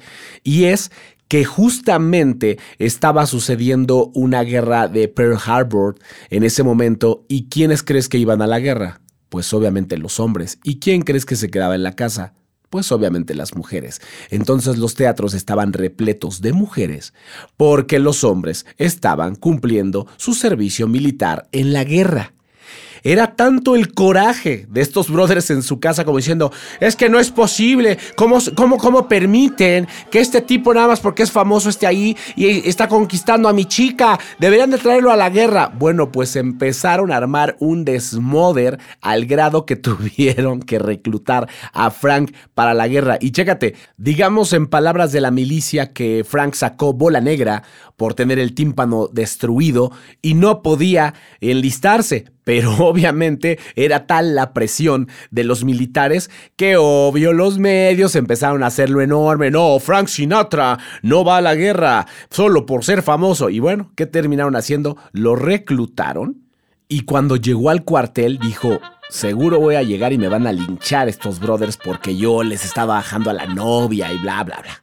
y 0.45 0.65
es 0.65 0.91
que 1.29 1.45
justamente 1.45 2.59
estaba 2.79 3.25
sucediendo 3.25 4.11
una 4.15 4.43
guerra 4.43 4.89
de 4.89 5.09
Pearl 5.09 5.39
Harbor 5.47 5.97
en 6.29 6.43
ese 6.43 6.63
momento, 6.63 7.25
¿y 7.29 7.45
quiénes 7.45 7.83
crees 7.83 8.09
que 8.09 8.19
iban 8.19 8.43
a 8.43 8.47
la 8.47 8.59
guerra? 8.59 9.01
Pues 9.31 9.55
obviamente 9.55 9.97
los 9.97 10.19
hombres. 10.19 10.59
¿Y 10.65 10.81
quién 10.81 11.03
crees 11.03 11.25
que 11.25 11.37
se 11.37 11.51
quedaba 11.51 11.77
en 11.77 11.85
la 11.85 11.95
casa? 11.95 12.35
Pues 12.69 12.91
obviamente 12.91 13.35
las 13.35 13.55
mujeres. 13.55 14.03
Entonces 14.31 14.77
los 14.77 14.95
teatros 14.95 15.35
estaban 15.35 15.73
repletos 15.73 16.41
de 16.41 16.53
mujeres 16.53 17.15
porque 17.57 18.01
los 18.01 18.25
hombres 18.25 18.67
estaban 18.77 19.37
cumpliendo 19.37 20.07
su 20.17 20.35
servicio 20.35 20.89
militar 20.89 21.49
en 21.53 21.73
la 21.73 21.85
guerra. 21.85 22.35
Era 23.03 23.35
tanto 23.35 23.75
el 23.75 23.93
coraje 23.95 24.67
de 24.69 24.81
estos 24.81 25.11
brothers 25.11 25.51
en 25.51 25.63
su 25.63 25.81
casa 25.81 26.05
como 26.05 26.19
diciendo, 26.19 26.53
es 26.81 26.97
que 26.97 27.09
no 27.09 27.19
es 27.19 27.31
posible, 27.31 27.99
¿cómo, 28.17 28.39
cómo, 28.55 28.79
cómo 28.79 29.09
permiten 29.09 29.89
que 30.11 30.21
este 30.21 30.41
tipo 30.41 30.75
nada 30.75 30.89
más 30.89 31.01
porque 31.01 31.23
es 31.23 31.33
famoso 31.33 31.69
esté 31.69 31.87
ahí 31.87 32.17
y 32.37 32.69
está 32.69 32.89
conquistando 32.89 33.49
a 33.49 33.53
mi 33.53 33.65
chica? 33.65 34.19
Deberían 34.39 34.71
de 34.71 34.79
traerlo 34.79 35.11
a 35.11 35.17
la 35.17 35.31
guerra. 35.31 35.73
Bueno, 35.79 36.13
pues 36.13 36.37
empezaron 36.37 37.13
a 37.13 37.17
armar 37.17 37.57
un 37.61 37.85
desmoder 37.85 38.79
al 39.01 39.27
grado 39.27 39.67
que 39.67 39.77
tuvieron 39.77 40.61
que 40.61 40.79
reclutar 40.79 41.49
a 41.73 41.91
Frank 41.91 42.33
para 42.55 42.75
la 42.75 42.89
guerra. 42.89 43.19
Y 43.21 43.33
chécate, 43.33 43.75
digamos 43.97 44.53
en 44.53 44.67
palabras 44.67 45.13
de 45.13 45.21
la 45.21 45.31
milicia 45.31 45.93
que 45.93 46.25
Frank 46.29 46.55
sacó 46.55 46.93
bola 46.93 47.21
negra 47.21 47.63
por 47.97 48.15
tener 48.15 48.39
el 48.39 48.55
tímpano 48.55 49.09
destruido 49.13 49.93
y 50.23 50.35
no 50.35 50.63
podía 50.63 51.15
enlistarse 51.41 52.27
pero 52.45 52.75
obviamente 52.79 53.59
era 53.75 54.07
tal 54.07 54.35
la 54.35 54.53
presión 54.53 55.09
de 55.31 55.45
los 55.45 55.65
militares 55.65 56.31
que 56.57 56.77
obvio 56.77 57.33
los 57.33 57.59
medios 57.59 58.17
empezaron 58.17 58.63
a 58.63 58.67
hacerlo 58.67 59.01
enorme. 59.01 59.51
No, 59.51 59.79
Frank 59.81 60.09
Sinatra 60.09 60.79
no 61.03 61.25
va 61.25 61.39
a 61.39 61.43
la 61.43 61.55
guerra 61.55 62.07
solo 62.31 62.67
por 62.67 62.85
ser 62.85 63.03
famoso. 63.03 63.51
Y 63.51 63.61
bueno, 63.61 63.93
¿qué 63.97 64.07
terminaron 64.07 64.57
haciendo? 64.57 64.97
Lo 65.13 65.37
reclutaron 65.37 66.51
y 66.89 67.03
cuando 67.03 67.37
llegó 67.37 67.71
al 67.71 67.85
cuartel 67.85 68.39
dijo, 68.39 68.81
seguro 69.09 69.61
voy 69.61 69.77
a 69.77 69.83
llegar 69.83 70.13
y 70.13 70.19
me 70.19 70.29
van 70.29 70.47
a 70.49 70.53
linchar 70.53 71.09
estos 71.09 71.39
brothers 71.39 71.77
porque 71.77 72.17
yo 72.17 72.43
les 72.43 72.65
estaba 72.65 72.95
bajando 72.95 73.31
a 73.31 73.35
la 73.35 73.47
novia 73.47 74.13
y 74.13 74.19
bla, 74.19 74.43
bla, 74.43 74.61
bla. 74.61 74.83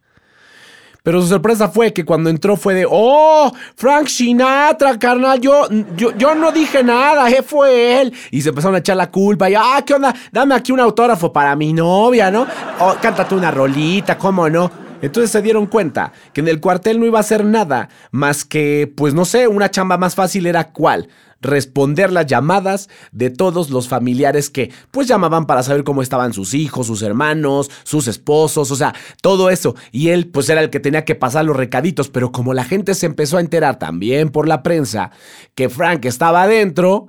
Pero 1.08 1.22
su 1.22 1.30
sorpresa 1.30 1.70
fue 1.70 1.94
que 1.94 2.04
cuando 2.04 2.30
entró 2.30 2.58
fue 2.58 2.74
de, 2.74 2.86
oh, 2.86 3.50
Frank 3.78 4.08
Sinatra, 4.08 5.00
carnal, 5.00 5.40
yo, 5.40 5.66
yo, 5.96 6.36
no 6.36 6.52
dije 6.52 6.84
nada, 6.84 7.30
eh, 7.30 7.42
fue 7.42 8.02
él. 8.02 8.14
Y 8.30 8.42
se 8.42 8.50
empezaron 8.50 8.76
a 8.76 8.80
echar 8.80 8.98
la 8.98 9.10
culpa 9.10 9.50
y, 9.50 9.56
ah, 9.56 9.82
¿qué 9.86 9.94
onda? 9.94 10.14
Dame 10.34 10.54
aquí 10.54 10.74
un 10.74 10.82
autógrafo 10.82 11.32
para 11.32 11.56
mi 11.56 11.72
novia, 11.72 12.30
¿no? 12.30 12.46
Oh, 12.82 12.94
cántate 13.02 13.36
una 13.36 13.52
rolita, 13.52 14.18
¿cómo 14.18 14.50
no? 14.50 14.87
Entonces 15.02 15.32
se 15.32 15.42
dieron 15.42 15.68
cuenta 15.68 16.14
que 16.34 16.42
en 16.42 16.48
el 16.48 16.60
cuartel 16.60 17.00
no 17.00 17.06
iba 17.06 17.20
a 17.20 17.22
hacer 17.22 17.46
nada 17.46 17.90
más 18.12 18.46
que, 18.46 18.92
pues 18.96 19.14
no 19.14 19.26
sé, 19.26 19.48
una 19.48 19.72
chamba 19.72 19.98
más 19.98 20.16
fácil 20.16 20.46
era 20.46 20.72
cuál 20.72 21.10
responder 21.42 22.12
las 22.12 22.26
llamadas 22.26 22.90
de 23.12 23.30
todos 23.30 23.70
los 23.70 23.88
familiares 23.88 24.50
que 24.50 24.72
pues 24.92 25.08
llamaban 25.08 25.46
para 25.46 25.64
saber 25.64 25.84
cómo 25.84 26.02
estaban 26.02 26.34
sus 26.34 26.54
hijos, 26.54 26.88
sus 26.88 27.02
hermanos, 27.02 27.70
sus 27.84 28.08
esposos, 28.08 28.72
o 28.72 28.76
sea, 28.76 28.94
todo 29.22 29.50
eso. 29.50 29.76
Y 29.92 30.10
él 30.10 30.28
pues 30.28 30.50
era 30.50 30.62
el 30.62 30.70
que 30.70 30.80
tenía 30.80 31.06
que 31.06 31.16
pasar 31.16 31.46
los 31.46 31.56
recaditos, 31.56 32.10
pero 32.10 32.32
como 32.32 32.54
la 32.54 32.64
gente 32.64 32.96
se 32.96 33.06
empezó 33.06 33.38
a 33.38 33.42
enterar 33.42 33.80
también 33.80 34.30
por 34.30 34.48
la 34.48 34.64
prensa 34.64 35.12
que 35.56 35.70
Frank 35.70 36.06
estaba 36.06 36.44
adentro, 36.44 37.08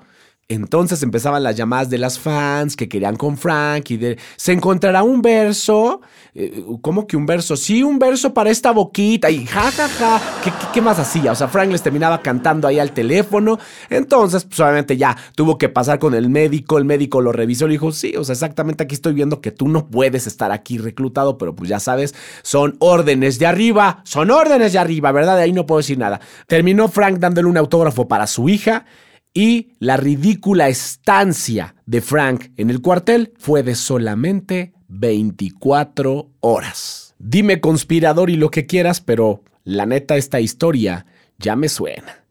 entonces 0.51 1.03
empezaban 1.03 1.43
las 1.43 1.57
llamadas 1.57 1.91
de 1.91 1.99
las 1.99 2.19
fans 2.19 2.75
que 2.75 2.89
querían 2.89 3.17
con 3.17 3.37
Frank 3.37 3.91
y 3.91 3.99
de, 3.99 4.19
se 4.37 4.53
encontrará 4.53 5.03
un 5.03 5.21
verso, 5.21 6.01
eh, 6.35 6.65
¿cómo 6.81 7.07
que 7.07 7.19
un 7.19 7.27
verso? 7.27 7.55
Sí, 7.55 7.83
un 7.83 7.99
verso 7.99 8.33
para 8.33 8.49
esta 8.49 8.71
boquita 8.71 9.31
y 9.31 9.45
jajaja, 9.45 9.89
ja, 9.89 10.19
ja. 10.19 10.71
¿Qué, 10.73 10.81
más 10.81 10.99
hacía? 10.99 11.33
O 11.33 11.35
sea, 11.35 11.49
Frank 11.49 11.71
les 11.71 11.83
terminaba 11.83 12.23
cantando 12.23 12.67
ahí 12.67 12.79
al 12.79 12.93
teléfono, 12.93 13.59
entonces 13.91 14.45
pues 14.45 14.59
obviamente 14.61 14.97
ya 14.97 15.15
tuvo 15.35 15.59
que 15.59 15.69
pasar 15.69 15.99
con 15.99 16.15
el 16.15 16.31
médico, 16.31 16.79
el 16.79 16.87
médico 16.87 17.21
lo 17.21 17.31
revisó 17.31 17.67
y 17.67 17.73
dijo, 17.73 17.93
sí, 17.93 18.17
o 18.17 18.25
sea, 18.25 18.33
exactamente 18.33 18.85
aquí 18.85 18.95
estoy 18.95 19.13
viendo 19.13 19.43
que 19.43 19.51
tú 19.51 19.69
no 19.69 19.87
puedes 19.89 20.27
estar 20.27 20.51
aquí 20.51 20.79
reclutado, 20.79 21.37
pero 21.37 21.55
pues 21.55 21.69
ya 21.69 21.79
sabes, 21.79 22.15
son 22.43 22.77
órdenes 22.79 23.39
de 23.39 23.45
arriba, 23.45 24.01
son 24.05 24.31
órdenes 24.31 24.73
de 24.73 24.79
arriba, 24.79 25.13
¿verdad? 25.13 25.37
De 25.37 25.43
ahí 25.43 25.53
no 25.53 25.67
puedo 25.67 25.81
decir 25.81 25.99
nada. 25.99 26.23
Terminó 26.47 26.89
Frank 26.89 27.19
dándole 27.19 27.49
un 27.49 27.59
autógrafo 27.59 28.09
para 28.09 28.27
su 28.27 28.49
hija 28.49 28.87
y 29.35 29.73
la 29.79 29.97
ridícula 29.97 30.69
estancia 30.69 31.75
de 31.87 32.01
Frank 32.01 32.51
en 32.57 32.71
el 32.71 32.81
cuartel 32.81 33.33
fue 33.39 33.63
de 33.63 33.75
solamente 33.75 34.73
24 34.89 36.31
horas. 36.41 37.15
Dime 37.19 37.61
conspirador 37.61 38.31
y 38.31 38.37
lo 38.37 38.51
que 38.51 38.67
quieras, 38.67 39.01
pero 39.01 39.43
la 39.65 39.87
neta 39.87 40.17
esta 40.17 40.41
historia 40.41 41.07
ya 41.39 41.57
me 41.57 41.69
suena. 41.69 42.25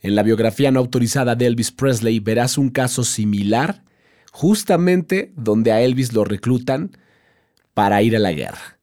En 0.00 0.14
la 0.14 0.22
biografía 0.22 0.70
no 0.70 0.80
autorizada 0.80 1.34
de 1.34 1.46
Elvis 1.46 1.70
Presley 1.70 2.18
verás 2.20 2.58
un 2.58 2.70
caso 2.70 3.04
similar, 3.04 3.84
justamente 4.32 5.32
donde 5.36 5.72
a 5.72 5.80
Elvis 5.80 6.12
lo 6.12 6.24
reclutan 6.24 6.96
para 7.74 8.02
ir 8.02 8.16
a 8.16 8.18
la 8.18 8.32
guerra. 8.32 8.78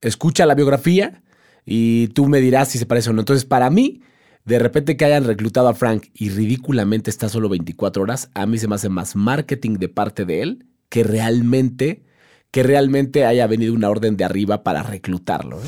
Escucha 0.00 0.44
la 0.44 0.54
biografía 0.54 1.22
y 1.64 2.08
tú 2.08 2.26
me 2.26 2.40
dirás 2.40 2.68
si 2.68 2.78
se 2.78 2.86
parece 2.86 3.10
o 3.10 3.12
no. 3.12 3.20
Entonces, 3.20 3.44
para 3.44 3.70
mí, 3.70 4.02
de 4.46 4.60
repente 4.60 4.96
que 4.96 5.04
hayan 5.04 5.24
reclutado 5.24 5.68
a 5.68 5.74
Frank 5.74 6.04
y 6.14 6.30
ridículamente 6.30 7.10
está 7.10 7.28
solo 7.28 7.48
24 7.48 8.04
horas, 8.04 8.30
a 8.32 8.46
mí 8.46 8.58
se 8.58 8.68
me 8.68 8.76
hace 8.76 8.88
más 8.88 9.16
marketing 9.16 9.74
de 9.74 9.88
parte 9.88 10.24
de 10.24 10.40
él 10.40 10.66
que 10.88 11.02
realmente, 11.02 12.04
que 12.52 12.62
realmente 12.62 13.26
haya 13.26 13.48
venido 13.48 13.74
una 13.74 13.90
orden 13.90 14.16
de 14.16 14.24
arriba 14.24 14.62
para 14.62 14.84
reclutarlo. 14.84 15.58
¿eh? 15.58 15.66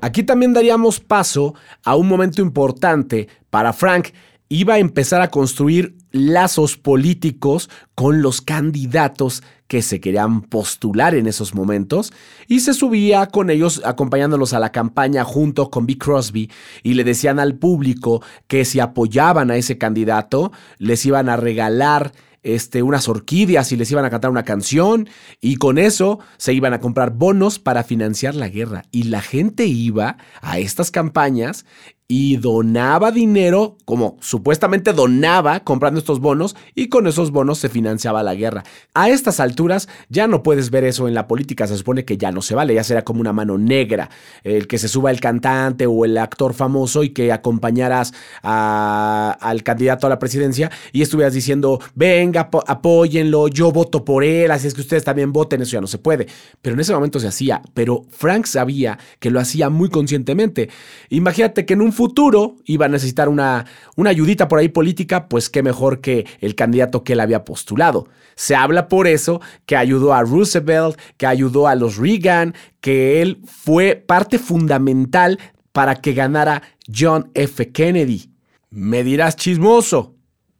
Aquí 0.00 0.22
también 0.22 0.52
daríamos 0.52 1.00
paso 1.00 1.54
a 1.84 1.96
un 1.96 2.06
momento 2.06 2.40
importante 2.40 3.28
para 3.50 3.72
Frank. 3.72 4.10
Iba 4.52 4.74
a 4.74 4.78
empezar 4.78 5.22
a 5.22 5.30
construir 5.30 5.96
lazos 6.10 6.76
políticos 6.76 7.70
con 7.94 8.20
los 8.20 8.40
candidatos 8.40 9.44
que 9.68 9.80
se 9.80 10.00
querían 10.00 10.42
postular 10.42 11.14
en 11.14 11.28
esos 11.28 11.54
momentos 11.54 12.12
y 12.48 12.58
se 12.58 12.74
subía 12.74 13.26
con 13.26 13.48
ellos 13.50 13.80
acompañándolos 13.84 14.52
a 14.52 14.58
la 14.58 14.72
campaña 14.72 15.22
junto 15.22 15.70
con 15.70 15.86
B. 15.86 15.98
Crosby 15.98 16.50
y 16.82 16.94
le 16.94 17.04
decían 17.04 17.38
al 17.38 17.58
público 17.58 18.24
que 18.48 18.64
si 18.64 18.80
apoyaban 18.80 19.52
a 19.52 19.56
ese 19.56 19.78
candidato 19.78 20.50
les 20.78 21.06
iban 21.06 21.28
a 21.28 21.36
regalar 21.36 22.10
este, 22.42 22.82
unas 22.82 23.08
orquídeas 23.08 23.70
y 23.70 23.76
les 23.76 23.92
iban 23.92 24.04
a 24.04 24.10
cantar 24.10 24.32
una 24.32 24.42
canción 24.42 25.08
y 25.40 25.56
con 25.56 25.78
eso 25.78 26.18
se 26.38 26.54
iban 26.54 26.72
a 26.72 26.80
comprar 26.80 27.12
bonos 27.12 27.60
para 27.60 27.84
financiar 27.84 28.34
la 28.34 28.48
guerra 28.48 28.82
y 28.90 29.04
la 29.04 29.20
gente 29.20 29.66
iba 29.66 30.16
a 30.40 30.58
estas 30.58 30.90
campañas 30.90 31.66
y 32.12 32.38
donaba 32.38 33.12
dinero, 33.12 33.76
como 33.84 34.16
supuestamente 34.18 34.92
donaba 34.92 35.60
comprando 35.60 36.00
estos 36.00 36.18
bonos 36.18 36.56
y 36.74 36.88
con 36.88 37.06
esos 37.06 37.30
bonos 37.30 37.58
se 37.58 37.68
financiaba 37.68 38.24
la 38.24 38.34
guerra. 38.34 38.64
A 38.94 39.10
estas 39.10 39.38
alturas 39.38 39.88
ya 40.08 40.26
no 40.26 40.42
puedes 40.42 40.70
ver 40.70 40.82
eso 40.82 41.06
en 41.06 41.14
la 41.14 41.28
política, 41.28 41.68
se 41.68 41.76
supone 41.76 42.04
que 42.04 42.16
ya 42.16 42.32
no 42.32 42.42
se 42.42 42.56
vale, 42.56 42.74
ya 42.74 42.82
será 42.82 43.04
como 43.04 43.20
una 43.20 43.32
mano 43.32 43.58
negra, 43.58 44.10
el 44.42 44.66
que 44.66 44.76
se 44.76 44.88
suba 44.88 45.12
el 45.12 45.20
cantante 45.20 45.86
o 45.86 46.04
el 46.04 46.18
actor 46.18 46.52
famoso 46.52 47.04
y 47.04 47.10
que 47.10 47.30
acompañaras 47.30 48.12
al 48.42 49.62
candidato 49.62 50.08
a 50.08 50.10
la 50.10 50.18
presidencia 50.18 50.68
y 50.90 51.02
estuvieras 51.02 51.32
diciendo, 51.32 51.78
venga, 51.94 52.50
apóyenlo, 52.66 53.46
yo 53.46 53.70
voto 53.70 54.04
por 54.04 54.24
él, 54.24 54.50
así 54.50 54.66
es 54.66 54.74
que 54.74 54.80
ustedes 54.80 55.04
también 55.04 55.32
voten, 55.32 55.62
eso 55.62 55.74
ya 55.74 55.80
no 55.80 55.86
se 55.86 55.98
puede. 55.98 56.26
Pero 56.60 56.74
en 56.74 56.80
ese 56.80 56.92
momento 56.92 57.20
se 57.20 57.28
hacía, 57.28 57.62
pero 57.72 58.04
Frank 58.10 58.46
sabía 58.46 58.98
que 59.20 59.30
lo 59.30 59.38
hacía 59.38 59.70
muy 59.70 59.90
conscientemente. 59.90 60.70
Imagínate 61.10 61.64
que 61.64 61.74
en 61.74 61.82
un 61.82 61.99
futuro 62.00 62.56
iba 62.64 62.86
a 62.86 62.88
necesitar 62.88 63.28
una, 63.28 63.66
una 63.94 64.08
ayudita 64.08 64.48
por 64.48 64.58
ahí 64.58 64.70
política, 64.70 65.28
pues 65.28 65.50
qué 65.50 65.62
mejor 65.62 66.00
que 66.00 66.26
el 66.40 66.54
candidato 66.54 67.04
que 67.04 67.12
él 67.12 67.20
había 67.20 67.44
postulado. 67.44 68.08
Se 68.36 68.56
habla 68.56 68.88
por 68.88 69.06
eso 69.06 69.42
que 69.66 69.76
ayudó 69.76 70.14
a 70.14 70.22
Roosevelt, 70.22 70.98
que 71.18 71.26
ayudó 71.26 71.68
a 71.68 71.74
los 71.74 71.98
Reagan, 71.98 72.54
que 72.80 73.20
él 73.20 73.42
fue 73.44 73.96
parte 73.96 74.38
fundamental 74.38 75.38
para 75.72 75.96
que 75.96 76.14
ganara 76.14 76.62
John 76.90 77.30
F. 77.34 77.70
Kennedy. 77.70 78.30
Me 78.70 79.04
dirás 79.04 79.36
chismoso, 79.36 80.14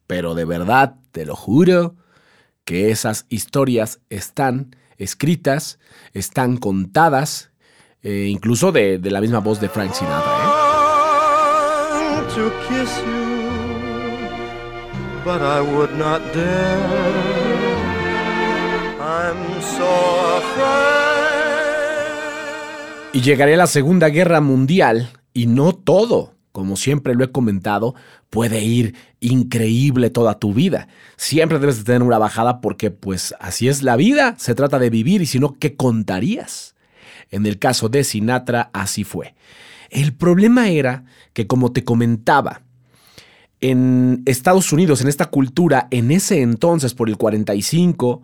pero 0.05 0.35
de 0.35 0.45
verdad, 0.45 0.97
te 1.11 1.25
lo 1.25 1.35
juro, 1.35 1.95
que 2.65 2.91
esas 2.91 3.25
historias 3.29 3.99
están 4.11 4.75
escritas, 4.97 5.79
están 6.13 6.57
contadas, 6.57 7.49
eh, 8.03 8.27
incluso 8.29 8.71
de, 8.71 8.99
de, 8.99 9.09
la 9.09 9.21
misma 9.21 9.39
voz 9.39 9.59
de 9.59 9.69
Frank 9.69 9.93
Sinatra. 9.93 10.30
Kiss 12.67 12.97
you, 13.05 13.49
but 15.23 15.41
I 15.41 15.61
would 15.61 15.93
not 15.97 16.21
dare. 16.33 17.31
I'm 18.99 19.61
so. 19.61 20.21
Y 23.13 23.19
llegaría 23.19 23.57
la 23.57 23.67
Segunda 23.67 24.07
Guerra 24.07 24.39
Mundial 24.39 25.09
y 25.33 25.47
no 25.47 25.73
todo, 25.73 26.33
como 26.53 26.77
siempre 26.77 27.13
lo 27.13 27.25
he 27.25 27.31
comentado, 27.31 27.93
puede 28.29 28.63
ir 28.63 28.95
increíble 29.19 30.09
toda 30.09 30.39
tu 30.39 30.53
vida. 30.53 30.87
Siempre 31.17 31.59
debes 31.59 31.79
de 31.79 31.83
tener 31.83 32.03
una 32.03 32.19
bajada 32.19 32.61
porque 32.61 32.89
pues 32.89 33.35
así 33.41 33.67
es 33.67 33.83
la 33.83 33.97
vida, 33.97 34.35
se 34.37 34.55
trata 34.55 34.79
de 34.79 34.89
vivir 34.89 35.21
y 35.21 35.25
si 35.25 35.39
no, 35.39 35.57
¿qué 35.59 35.75
contarías? 35.75 36.75
En 37.31 37.45
el 37.45 37.59
caso 37.59 37.89
de 37.89 38.05
Sinatra, 38.05 38.69
así 38.71 39.03
fue. 39.03 39.35
El 39.91 40.13
problema 40.13 40.69
era 40.69 41.03
que, 41.33 41.45
como 41.45 41.73
te 41.73 41.83
comentaba, 41.83 42.61
en 43.59 44.23
Estados 44.25 44.71
Unidos, 44.71 45.01
en 45.01 45.09
esta 45.09 45.25
cultura, 45.27 45.87
en 45.91 46.11
ese 46.11 46.41
entonces, 46.41 46.95
por 46.95 47.09
el 47.09 47.17
45, 47.17 48.23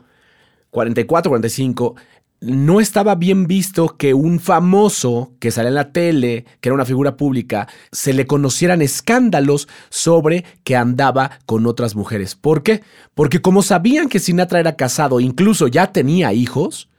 44, 0.71 1.29
45, 1.29 1.95
no 2.39 2.79
estaba 2.79 3.15
bien 3.15 3.47
visto 3.47 3.97
que 3.97 4.13
un 4.13 4.39
famoso 4.39 5.33
que 5.39 5.51
salía 5.51 5.69
en 5.69 5.75
la 5.75 5.91
tele, 5.91 6.45
que 6.61 6.69
era 6.69 6.75
una 6.75 6.85
figura 6.85 7.17
pública, 7.17 7.67
se 7.91 8.13
le 8.13 8.27
conocieran 8.27 8.81
escándalos 8.81 9.67
sobre 9.89 10.45
que 10.63 10.77
andaba 10.77 11.31
con 11.45 11.65
otras 11.65 11.95
mujeres. 11.95 12.35
¿Por 12.35 12.63
qué? 12.63 12.81
Porque 13.13 13.41
como 13.41 13.61
sabían 13.61 14.07
que 14.07 14.19
Sinatra 14.19 14.59
era 14.61 14.77
casado, 14.77 15.19
incluso 15.19 15.67
ya 15.67 15.91
tenía 15.91 16.31
hijos, 16.31 16.89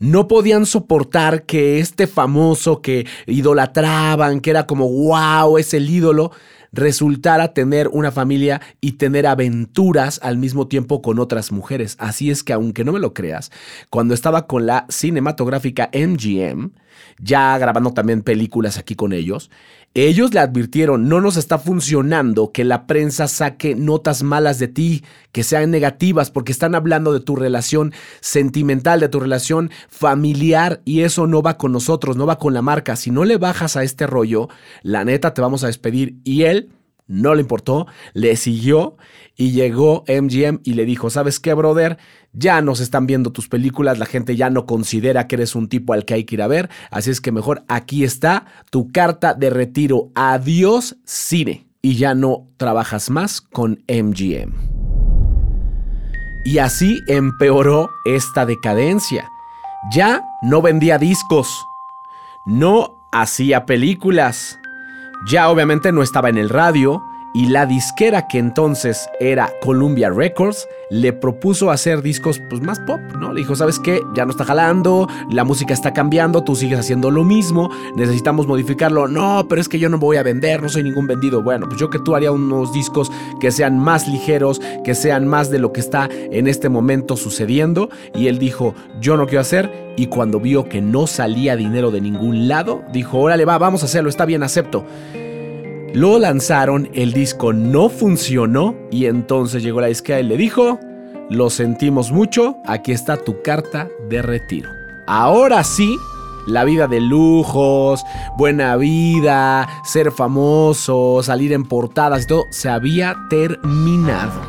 no 0.00 0.26
podían 0.26 0.66
soportar 0.66 1.44
que 1.44 1.78
este 1.78 2.06
famoso 2.06 2.82
que 2.82 3.06
idolatraban, 3.26 4.40
que 4.40 4.50
era 4.50 4.66
como, 4.66 4.88
wow, 4.88 5.58
es 5.58 5.74
el 5.74 5.88
ídolo, 5.88 6.32
resultara 6.72 7.52
tener 7.52 7.88
una 7.88 8.10
familia 8.10 8.60
y 8.80 8.92
tener 8.92 9.26
aventuras 9.26 10.18
al 10.22 10.38
mismo 10.38 10.68
tiempo 10.68 11.02
con 11.02 11.18
otras 11.18 11.52
mujeres. 11.52 11.96
Así 11.98 12.30
es 12.30 12.42
que, 12.42 12.52
aunque 12.52 12.84
no 12.84 12.92
me 12.92 12.98
lo 12.98 13.12
creas, 13.12 13.52
cuando 13.90 14.14
estaba 14.14 14.46
con 14.46 14.66
la 14.66 14.86
cinematográfica 14.88 15.90
MGM, 15.92 16.70
ya 17.18 17.58
grabando 17.58 17.92
también 17.92 18.22
películas 18.22 18.78
aquí 18.78 18.94
con 18.94 19.12
ellos, 19.12 19.50
ellos 19.94 20.32
le 20.32 20.38
advirtieron, 20.38 21.08
no 21.08 21.20
nos 21.20 21.36
está 21.36 21.58
funcionando 21.58 22.52
que 22.52 22.64
la 22.64 22.86
prensa 22.86 23.26
saque 23.26 23.74
notas 23.74 24.22
malas 24.22 24.60
de 24.60 24.68
ti, 24.68 25.04
que 25.32 25.42
sean 25.42 25.72
negativas, 25.72 26.30
porque 26.30 26.52
están 26.52 26.76
hablando 26.76 27.12
de 27.12 27.18
tu 27.18 27.34
relación 27.34 27.92
sentimental, 28.20 29.00
de 29.00 29.08
tu 29.08 29.18
relación 29.18 29.70
familiar, 29.88 30.80
y 30.84 31.00
eso 31.00 31.26
no 31.26 31.42
va 31.42 31.58
con 31.58 31.72
nosotros, 31.72 32.16
no 32.16 32.24
va 32.24 32.38
con 32.38 32.54
la 32.54 32.62
marca. 32.62 32.94
Si 32.94 33.10
no 33.10 33.24
le 33.24 33.36
bajas 33.36 33.76
a 33.76 33.82
este 33.82 34.06
rollo, 34.06 34.48
la 34.82 35.04
neta 35.04 35.34
te 35.34 35.40
vamos 35.40 35.64
a 35.64 35.66
despedir. 35.66 36.16
Y 36.22 36.42
él 36.42 36.70
no 37.10 37.34
le 37.34 37.42
importó, 37.42 37.88
le 38.14 38.36
siguió 38.36 38.96
y 39.36 39.50
llegó 39.50 40.04
MGM 40.06 40.60
y 40.62 40.74
le 40.74 40.84
dijo, 40.84 41.10
¿sabes 41.10 41.40
qué, 41.40 41.52
brother? 41.54 41.98
Ya 42.32 42.62
nos 42.62 42.78
están 42.78 43.06
viendo 43.06 43.32
tus 43.32 43.48
películas, 43.48 43.98
la 43.98 44.06
gente 44.06 44.36
ya 44.36 44.48
no 44.48 44.64
considera 44.64 45.26
que 45.26 45.34
eres 45.34 45.56
un 45.56 45.68
tipo 45.68 45.92
al 45.92 46.04
que 46.04 46.14
hay 46.14 46.24
que 46.24 46.36
ir 46.36 46.42
a 46.42 46.46
ver, 46.46 46.70
así 46.90 47.10
es 47.10 47.20
que 47.20 47.32
mejor 47.32 47.64
aquí 47.66 48.04
está 48.04 48.46
tu 48.70 48.92
carta 48.92 49.34
de 49.34 49.50
retiro. 49.50 50.10
Adiós, 50.14 50.96
cine. 51.04 51.66
Y 51.82 51.96
ya 51.96 52.14
no 52.14 52.46
trabajas 52.58 53.10
más 53.10 53.40
con 53.40 53.82
MGM. 53.88 54.52
Y 56.44 56.58
así 56.58 57.00
empeoró 57.08 57.90
esta 58.04 58.46
decadencia. 58.46 59.28
Ya 59.92 60.22
no 60.42 60.62
vendía 60.62 60.98
discos, 60.98 61.48
no 62.46 63.00
hacía 63.12 63.66
películas, 63.66 64.59
ya 65.24 65.48
obviamente 65.50 65.92
no 65.92 66.02
estaba 66.02 66.28
en 66.28 66.38
el 66.38 66.48
radio, 66.48 67.02
y 67.32 67.46
la 67.46 67.66
disquera 67.66 68.26
que 68.26 68.38
entonces 68.38 69.08
era 69.20 69.52
Columbia 69.62 70.10
Records 70.10 70.66
le 70.90 71.12
propuso 71.12 71.70
hacer 71.70 72.02
discos 72.02 72.40
pues, 72.50 72.60
más 72.60 72.80
pop, 72.80 73.00
¿no? 73.18 73.32
Le 73.32 73.40
dijo, 73.42 73.54
¿sabes 73.54 73.78
qué? 73.78 74.00
Ya 74.14 74.24
no 74.24 74.32
está 74.32 74.44
jalando, 74.44 75.06
la 75.30 75.44
música 75.44 75.72
está 75.72 75.92
cambiando, 75.92 76.42
tú 76.42 76.56
sigues 76.56 76.80
haciendo 76.80 77.10
lo 77.10 77.22
mismo, 77.24 77.70
necesitamos 77.94 78.48
modificarlo. 78.48 79.06
No, 79.06 79.46
pero 79.48 79.60
es 79.60 79.68
que 79.68 79.78
yo 79.78 79.88
no 79.88 79.98
voy 79.98 80.16
a 80.16 80.24
vender, 80.24 80.60
no 80.60 80.68
soy 80.68 80.82
ningún 80.82 81.06
vendido. 81.06 81.42
Bueno, 81.42 81.66
pues 81.68 81.80
yo 81.80 81.88
que 81.88 82.00
tú 82.00 82.16
haría 82.16 82.32
unos 82.32 82.72
discos 82.72 83.10
que 83.40 83.52
sean 83.52 83.78
más 83.78 84.08
ligeros, 84.08 84.60
que 84.84 84.96
sean 84.96 85.28
más 85.28 85.50
de 85.50 85.60
lo 85.60 85.72
que 85.72 85.80
está 85.80 86.08
en 86.10 86.48
este 86.48 86.68
momento 86.68 87.16
sucediendo. 87.16 87.90
Y 88.14 88.26
él 88.26 88.38
dijo, 88.38 88.74
yo 89.00 89.16
no 89.16 89.26
quiero 89.26 89.42
hacer. 89.42 89.92
Y 89.96 90.06
cuando 90.06 90.40
vio 90.40 90.64
que 90.64 90.80
no 90.80 91.06
salía 91.06 91.54
dinero 91.56 91.90
de 91.90 92.00
ningún 92.00 92.48
lado, 92.48 92.82
dijo, 92.92 93.18
órale, 93.18 93.44
va, 93.44 93.58
vamos 93.58 93.82
a 93.82 93.86
hacerlo, 93.86 94.10
está 94.10 94.24
bien, 94.24 94.42
acepto. 94.42 94.84
Lo 95.92 96.20
lanzaron, 96.20 96.88
el 96.94 97.12
disco 97.12 97.52
no 97.52 97.88
funcionó 97.88 98.76
y 98.92 99.06
entonces 99.06 99.62
llegó 99.62 99.80
la 99.80 99.88
disquera 99.88 100.20
y 100.20 100.22
le 100.22 100.36
dijo, 100.36 100.78
lo 101.30 101.50
sentimos 101.50 102.12
mucho, 102.12 102.58
aquí 102.64 102.92
está 102.92 103.16
tu 103.16 103.42
carta 103.42 103.88
de 104.08 104.22
retiro. 104.22 104.70
Ahora 105.08 105.64
sí, 105.64 105.96
la 106.46 106.62
vida 106.62 106.86
de 106.86 107.00
lujos, 107.00 108.04
buena 108.36 108.76
vida, 108.76 109.68
ser 109.84 110.12
famoso, 110.12 111.24
salir 111.24 111.52
en 111.52 111.64
portadas 111.64 112.28
todo, 112.28 112.46
se 112.50 112.68
había 112.68 113.16
terminado. 113.28 114.40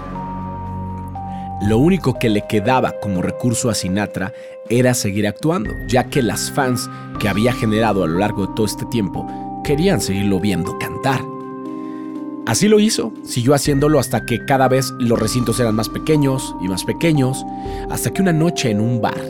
Lo 1.64 1.80
único 1.80 2.20
que 2.20 2.30
le 2.30 2.46
quedaba 2.48 2.94
como 3.02 3.24
recurso 3.24 3.72
a 3.72 3.74
Sinatra 3.74 4.32
era 4.70 4.94
seguir 4.94 5.28
actuando, 5.28 5.72
ya 5.88 6.04
que 6.04 6.22
las 6.22 6.52
fans 6.52 6.88
que 7.20 7.30
había 7.30 7.54
generado 7.54 8.04
a 8.04 8.08
lo 8.08 8.20
largo 8.20 8.46
de 8.46 8.54
todo 8.56 8.66
este 8.68 8.86
tiempo 8.86 9.26
querían 9.64 10.02
seguirlo 10.02 10.40
viendo 10.40 10.78
cantar. 10.80 11.31
Así 12.52 12.68
lo 12.68 12.82
hizo, 12.82 13.14
siguió 13.24 13.54
haciéndolo 13.54 13.98
hasta 13.98 14.26
que 14.26 14.44
cada 14.44 14.68
vez 14.68 14.92
los 15.00 15.18
recintos 15.18 15.58
eran 15.62 15.74
más 15.74 15.88
pequeños 15.88 16.54
y 16.62 16.68
más 16.68 16.84
pequeños, 16.84 17.46
hasta 17.90 18.12
que 18.12 18.22
una 18.22 18.34
noche 18.34 18.70
en 18.70 18.82
un 18.82 19.00
bar 19.00 19.24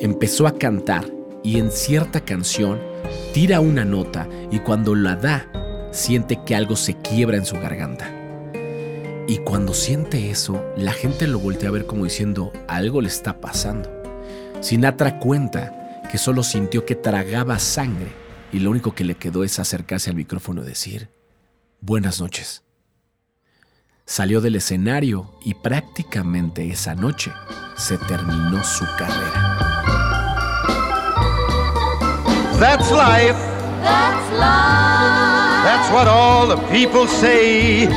empezó 0.00 0.46
a 0.46 0.54
cantar 0.54 1.04
y 1.42 1.58
en 1.58 1.70
cierta 1.70 2.24
canción 2.24 2.80
tira 3.34 3.60
una 3.60 3.84
nota 3.84 4.26
y 4.50 4.60
cuando 4.60 4.94
la 4.94 5.16
da 5.16 5.50
siente 5.92 6.40
que 6.46 6.54
algo 6.54 6.76
se 6.76 6.96
quiebra 6.96 7.36
en 7.36 7.44
su 7.44 7.56
garganta. 7.56 8.10
Y 9.28 9.36
cuando 9.44 9.74
siente 9.74 10.30
eso, 10.30 10.64
la 10.78 10.92
gente 10.92 11.26
lo 11.26 11.40
voltea 11.40 11.68
a 11.68 11.72
ver 11.72 11.84
como 11.84 12.04
diciendo, 12.04 12.54
algo 12.68 13.02
le 13.02 13.08
está 13.08 13.38
pasando. 13.38 13.90
Sinatra 14.60 15.18
cuenta 15.18 16.00
que 16.10 16.16
solo 16.16 16.42
sintió 16.42 16.86
que 16.86 16.94
tragaba 16.94 17.58
sangre 17.58 18.08
y 18.50 18.60
lo 18.60 18.70
único 18.70 18.94
que 18.94 19.04
le 19.04 19.16
quedó 19.16 19.44
es 19.44 19.58
acercarse 19.58 20.08
al 20.08 20.16
micrófono 20.16 20.62
y 20.62 20.68
decir, 20.68 21.10
buenas 21.80 22.20
noches. 22.20 22.62
Salió 24.04 24.40
del 24.40 24.56
escenario 24.56 25.38
y 25.42 25.54
prácticamente 25.54 26.68
esa 26.68 26.94
noche 26.94 27.32
se 27.76 27.96
terminó 27.98 28.62
su 28.64 28.84
carrera. 28.98 29.56
That's 32.58 32.90
life. 32.90 33.38
That's 33.82 34.32
life. 34.32 35.30
That's 35.62 35.92
what 35.92 36.08
all 36.08 36.48
the 36.48 36.56
people 36.70 37.06
say. 37.06 37.88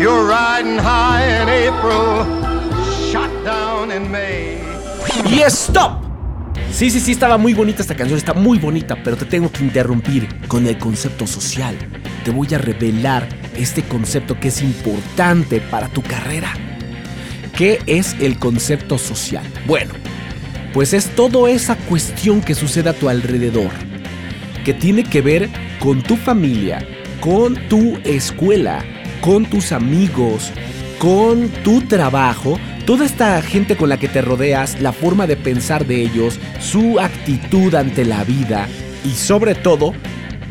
You're 0.00 0.26
riding 0.26 0.78
high 0.78 1.24
in 1.42 1.48
April, 1.48 2.24
shot 3.10 3.30
down 3.44 3.90
in 3.90 4.10
May. 4.10 4.58
Y 5.24 5.48
stop. 5.50 6.07
Sí, 6.72 6.90
sí, 6.90 7.00
sí, 7.00 7.12
estaba 7.12 7.38
muy 7.38 7.54
bonita 7.54 7.82
esta 7.82 7.96
canción, 7.96 8.18
está 8.18 8.34
muy 8.34 8.58
bonita, 8.58 8.96
pero 9.02 9.16
te 9.16 9.24
tengo 9.24 9.50
que 9.50 9.64
interrumpir 9.64 10.28
con 10.46 10.66
el 10.66 10.78
concepto 10.78 11.26
social. 11.26 11.76
Te 12.24 12.30
voy 12.30 12.54
a 12.54 12.58
revelar 12.58 13.28
este 13.56 13.82
concepto 13.82 14.38
que 14.38 14.48
es 14.48 14.62
importante 14.62 15.60
para 15.60 15.88
tu 15.88 16.02
carrera. 16.02 16.52
¿Qué 17.56 17.80
es 17.86 18.14
el 18.20 18.38
concepto 18.38 18.96
social? 18.98 19.44
Bueno, 19.66 19.92
pues 20.72 20.92
es 20.92 21.06
toda 21.16 21.50
esa 21.50 21.74
cuestión 21.74 22.40
que 22.40 22.54
sucede 22.54 22.90
a 22.90 22.92
tu 22.92 23.08
alrededor, 23.08 23.70
que 24.64 24.74
tiene 24.74 25.02
que 25.02 25.22
ver 25.22 25.48
con 25.80 26.02
tu 26.02 26.16
familia, 26.16 26.86
con 27.20 27.56
tu 27.68 27.98
escuela, 28.04 28.84
con 29.20 29.46
tus 29.46 29.72
amigos, 29.72 30.52
con 31.00 31.48
tu 31.64 31.80
trabajo, 31.80 32.60
toda 32.88 33.04
esta 33.04 33.42
gente 33.42 33.76
con 33.76 33.90
la 33.90 33.98
que 33.98 34.08
te 34.08 34.22
rodeas, 34.22 34.80
la 34.80 34.94
forma 34.94 35.26
de 35.26 35.36
pensar 35.36 35.86
de 35.86 36.00
ellos, 36.00 36.40
su 36.58 36.98
actitud 36.98 37.74
ante 37.74 38.06
la 38.06 38.24
vida 38.24 38.66
y 39.04 39.10
sobre 39.10 39.54
todo, 39.54 39.92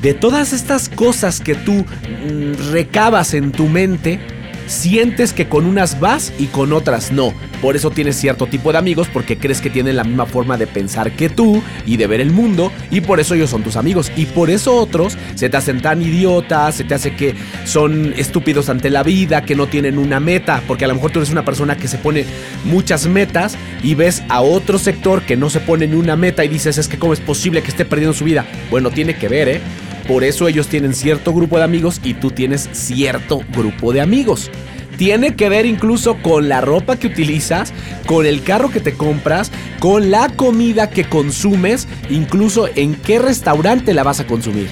de 0.03 0.13
todas 0.13 0.53
estas 0.53 0.87
cosas 0.87 1.41
que 1.41 1.55
tú 1.55 1.73
mm, 1.73 2.71
recabas 2.71 3.33
en 3.33 3.51
tu 3.51 3.65
mente, 3.65 4.19
sientes 4.67 5.33
que 5.33 5.47
con 5.47 5.65
unas 5.65 5.99
vas 5.99 6.31
y 6.37 6.45
con 6.47 6.73
otras 6.73 7.11
no. 7.11 7.33
Por 7.61 7.75
eso 7.75 7.89
tienes 7.89 8.15
cierto 8.15 8.45
tipo 8.45 8.71
de 8.71 8.77
amigos 8.77 9.07
porque 9.11 9.37
crees 9.37 9.61
que 9.61 9.69
tienen 9.69 9.95
la 9.95 10.03
misma 10.03 10.25
forma 10.25 10.57
de 10.57 10.67
pensar 10.67 11.11
que 11.11 11.29
tú 11.29 11.63
y 11.85 11.97
de 11.97 12.05
ver 12.07 12.21
el 12.21 12.31
mundo 12.31 12.71
y 12.91 13.01
por 13.01 13.19
eso 13.19 13.33
ellos 13.33 13.49
son 13.49 13.63
tus 13.63 13.75
amigos. 13.75 14.11
Y 14.15 14.25
por 14.25 14.49
eso 14.49 14.75
otros 14.75 15.17
se 15.35 15.49
te 15.49 15.57
hacen 15.57 15.81
tan 15.81 16.01
idiotas, 16.01 16.75
se 16.75 16.83
te 16.83 16.93
hace 16.93 17.15
que 17.15 17.33
son 17.65 18.13
estúpidos 18.15 18.69
ante 18.69 18.89
la 18.89 19.03
vida, 19.03 19.43
que 19.43 19.55
no 19.55 19.67
tienen 19.67 19.97
una 19.97 20.19
meta, 20.19 20.61
porque 20.67 20.85
a 20.85 20.87
lo 20.87 20.95
mejor 20.95 21.11
tú 21.11 21.19
eres 21.19 21.31
una 21.31 21.45
persona 21.45 21.77
que 21.77 21.87
se 21.87 21.97
pone 21.97 22.25
muchas 22.65 23.07
metas 23.07 23.57
y 23.81 23.95
ves 23.95 24.23
a 24.29 24.41
otro 24.41 24.77
sector 24.77 25.23
que 25.23 25.35
no 25.35 25.49
se 25.49 25.59
pone 25.59 25.87
ni 25.87 25.95
una 25.95 26.15
meta 26.15 26.45
y 26.45 26.47
dices 26.47 26.77
es 26.77 26.87
que 26.87 26.99
cómo 26.99 27.13
es 27.13 27.19
posible 27.19 27.61
que 27.61 27.69
esté 27.69 27.85
perdiendo 27.85 28.13
su 28.13 28.25
vida. 28.25 28.45
Bueno, 28.69 28.91
tiene 28.91 29.17
que 29.17 29.27
ver, 29.27 29.49
¿eh? 29.49 29.61
Por 30.07 30.23
eso 30.23 30.47
ellos 30.47 30.67
tienen 30.67 30.93
cierto 30.93 31.33
grupo 31.33 31.57
de 31.57 31.65
amigos 31.65 31.99
y 32.03 32.13
tú 32.13 32.31
tienes 32.31 32.69
cierto 32.71 33.41
grupo 33.53 33.91
de 33.91 34.01
amigos. 34.01 34.49
Tiene 34.97 35.35
que 35.35 35.49
ver 35.49 35.65
incluso 35.65 36.17
con 36.21 36.49
la 36.49 36.61
ropa 36.61 36.97
que 36.97 37.07
utilizas, 37.07 37.73
con 38.07 38.25
el 38.25 38.41
carro 38.41 38.71
que 38.71 38.79
te 38.79 38.93
compras, 38.93 39.51
con 39.79 40.09
la 40.09 40.29
comida 40.29 40.89
que 40.89 41.03
consumes, 41.03 41.87
incluso 42.09 42.67
en 42.75 42.95
qué 42.95 43.19
restaurante 43.19 43.93
la 43.93 44.03
vas 44.03 44.19
a 44.19 44.25
consumir. 44.25 44.69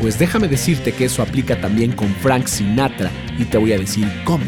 Pues 0.00 0.18
déjame 0.18 0.48
decirte 0.48 0.92
que 0.92 1.04
eso 1.04 1.22
aplica 1.22 1.60
también 1.60 1.92
con 1.92 2.08
Frank 2.16 2.46
Sinatra 2.46 3.10
y 3.38 3.44
te 3.44 3.58
voy 3.58 3.72
a 3.72 3.78
decir 3.78 4.10
cómo. 4.24 4.44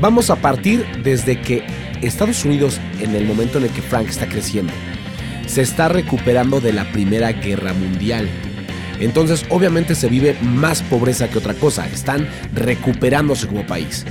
Vamos 0.00 0.30
a 0.30 0.36
partir 0.36 0.84
desde 1.02 1.40
que 1.40 1.64
Estados 2.02 2.44
Unidos, 2.44 2.80
en 3.00 3.14
el 3.14 3.24
momento 3.24 3.58
en 3.58 3.64
el 3.64 3.70
que 3.70 3.82
Frank 3.82 4.08
está 4.08 4.26
creciendo, 4.26 4.72
se 5.46 5.62
está 5.62 5.88
recuperando 5.88 6.60
de 6.60 6.72
la 6.72 6.90
Primera 6.92 7.32
Guerra 7.32 7.72
Mundial. 7.72 8.28
Entonces 9.00 9.44
obviamente 9.48 9.94
se 9.94 10.08
vive 10.08 10.36
más 10.42 10.82
pobreza 10.82 11.28
que 11.28 11.38
otra 11.38 11.54
cosa, 11.54 11.86
están 11.88 12.28
recuperándose 12.54 13.46
como 13.46 13.66
país. 13.66 14.04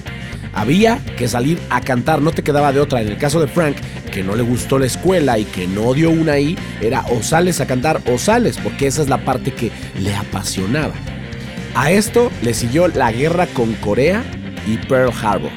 Había 0.53 0.99
que 1.17 1.27
salir 1.27 1.59
a 1.69 1.81
cantar, 1.81 2.21
no 2.21 2.31
te 2.31 2.43
quedaba 2.43 2.73
de 2.73 2.81
otra. 2.81 3.01
En 3.01 3.07
el 3.07 3.17
caso 3.17 3.39
de 3.39 3.47
Frank, 3.47 3.77
que 4.11 4.23
no 4.23 4.35
le 4.35 4.43
gustó 4.43 4.79
la 4.79 4.85
escuela 4.85 5.39
y 5.39 5.45
que 5.45 5.65
no 5.67 5.93
dio 5.93 6.09
una 6.09 6.33
ahí, 6.33 6.57
era 6.81 7.05
o 7.09 7.23
sales 7.23 7.61
a 7.61 7.67
cantar 7.67 8.01
o 8.11 8.17
sales, 8.17 8.57
porque 8.57 8.87
esa 8.87 9.01
es 9.01 9.09
la 9.09 9.23
parte 9.23 9.53
que 9.53 9.71
le 9.99 10.13
apasionaba. 10.13 10.93
A 11.73 11.91
esto 11.91 12.31
le 12.41 12.53
siguió 12.53 12.89
la 12.89 13.11
guerra 13.13 13.47
con 13.47 13.73
Corea 13.75 14.23
y 14.67 14.77
Pearl 14.77 15.13
Harbor. 15.23 15.51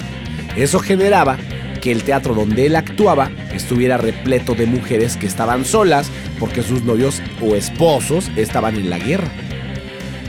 Eso 0.57 0.79
generaba 0.79 1.37
que 1.81 1.91
el 1.91 2.05
teatro 2.05 2.35
donde 2.35 2.67
él 2.67 2.77
actuaba 2.77 3.31
estuviera 3.53 3.99
repleto 3.99 4.55
de 4.55 4.67
mujeres 4.67 5.17
que 5.17 5.27
estaban 5.27 5.65
solas 5.65 6.09
porque 6.39 6.63
sus 6.63 6.83
novios 6.83 7.23
o 7.41 7.55
esposos 7.55 8.31
estaban 8.37 8.77
en 8.77 8.91
la 8.91 8.99
guerra. 8.99 9.31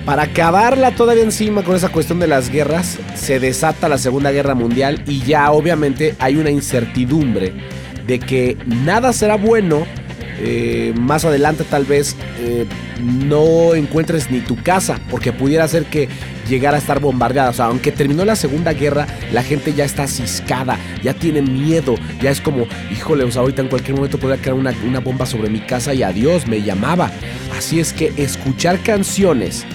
Para 0.05 0.23
acabarla 0.23 0.91
todavía 0.91 1.23
encima 1.23 1.63
con 1.63 1.75
esa 1.75 1.89
cuestión 1.89 2.19
de 2.19 2.27
las 2.27 2.51
guerras, 2.51 2.99
se 3.15 3.39
desata 3.39 3.89
la 3.89 3.97
Segunda 3.97 4.31
Guerra 4.31 4.53
Mundial 4.53 5.01
y 5.07 5.21
ya 5.21 5.51
obviamente 5.51 6.15
hay 6.19 6.35
una 6.35 6.51
incertidumbre 6.51 7.53
de 8.05 8.19
que 8.19 8.55
nada 8.65 9.13
será 9.13 9.35
bueno. 9.35 9.85
Eh, 10.37 10.93
más 10.99 11.23
adelante 11.23 11.63
tal 11.63 11.85
vez 11.85 12.17
eh, 12.41 12.65
no 13.01 13.73
encuentres 13.73 14.29
ni 14.29 14.41
tu 14.41 14.61
casa 14.61 14.99
porque 15.09 15.31
pudiera 15.31 15.65
ser 15.65 15.85
que 15.85 16.09
llegara 16.47 16.77
a 16.77 16.79
estar 16.79 16.99
bombardeada. 16.99 17.49
O 17.49 17.53
sea, 17.53 17.65
aunque 17.65 17.91
terminó 17.91 18.25
la 18.25 18.35
Segunda 18.35 18.73
Guerra, 18.73 19.07
la 19.31 19.43
gente 19.43 19.73
ya 19.73 19.85
está 19.85 20.07
ciscada, 20.07 20.77
ya 21.03 21.13
tiene 21.13 21.41
miedo, 21.41 21.95
ya 22.21 22.31
es 22.31 22.41
como, 22.41 22.67
híjole, 22.91 23.23
o 23.23 23.31
sea, 23.31 23.41
ahorita 23.41 23.61
en 23.61 23.67
cualquier 23.67 23.95
momento 23.95 24.17
podría 24.17 24.41
caer 24.41 24.55
una, 24.55 24.73
una 24.85 24.99
bomba 24.99 25.25
sobre 25.25 25.49
mi 25.49 25.59
casa 25.59 25.93
y 25.93 26.03
adiós, 26.03 26.47
me 26.47 26.61
llamaba. 26.61 27.11
Así 27.57 27.79
es 27.79 27.93
que 27.93 28.13
escuchar 28.17 28.79
canciones 28.79 29.65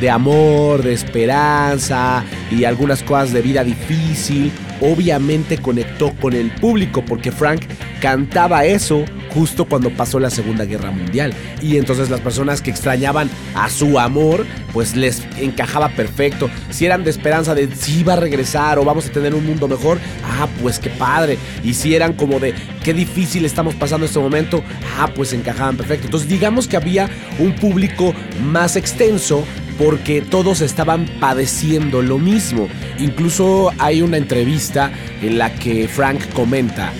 de 0.00 0.10
amor, 0.10 0.82
de 0.82 0.92
esperanza 0.92 2.24
y 2.50 2.64
algunas 2.64 3.02
cosas 3.02 3.32
de 3.32 3.42
vida 3.42 3.64
difícil, 3.64 4.52
obviamente 4.80 5.58
conectó 5.58 6.12
con 6.20 6.34
el 6.34 6.50
público 6.50 7.02
porque 7.04 7.32
Frank 7.32 7.62
cantaba 8.00 8.64
eso 8.64 9.04
justo 9.36 9.66
cuando 9.66 9.90
pasó 9.90 10.18
la 10.18 10.30
Segunda 10.30 10.64
Guerra 10.64 10.90
Mundial. 10.90 11.34
Y 11.60 11.76
entonces 11.76 12.08
las 12.08 12.20
personas 12.20 12.62
que 12.62 12.70
extrañaban 12.70 13.28
a 13.54 13.68
su 13.68 13.98
amor, 13.98 14.46
pues 14.72 14.96
les 14.96 15.22
encajaba 15.38 15.90
perfecto. 15.90 16.48
Si 16.70 16.86
eran 16.86 17.04
de 17.04 17.10
esperanza 17.10 17.54
de 17.54 17.68
si 17.74 18.02
va 18.02 18.14
a 18.14 18.16
regresar 18.16 18.78
o 18.78 18.84
vamos 18.84 19.06
a 19.06 19.12
tener 19.12 19.34
un 19.34 19.44
mundo 19.44 19.68
mejor, 19.68 19.98
ah, 20.24 20.48
pues 20.62 20.78
qué 20.78 20.88
padre. 20.88 21.36
Y 21.62 21.74
si 21.74 21.94
eran 21.94 22.14
como 22.14 22.40
de 22.40 22.54
qué 22.82 22.94
difícil 22.94 23.44
estamos 23.44 23.74
pasando 23.74 24.06
este 24.06 24.18
momento, 24.18 24.62
ah, 24.98 25.10
pues 25.14 25.34
encajaban 25.34 25.76
perfecto. 25.76 26.06
Entonces 26.06 26.30
digamos 26.30 26.66
que 26.66 26.78
había 26.78 27.10
un 27.38 27.54
público 27.56 28.14
más 28.42 28.74
extenso 28.76 29.44
porque 29.76 30.22
todos 30.22 30.62
estaban 30.62 31.04
padeciendo 31.20 32.00
lo 32.00 32.16
mismo. 32.16 32.68
Incluso 32.98 33.70
hay 33.78 34.00
una 34.00 34.16
entrevista 34.16 34.90
en 35.20 35.36
la 35.36 35.54
que 35.54 35.88
Frank 35.88 36.22
comenta 36.32 36.90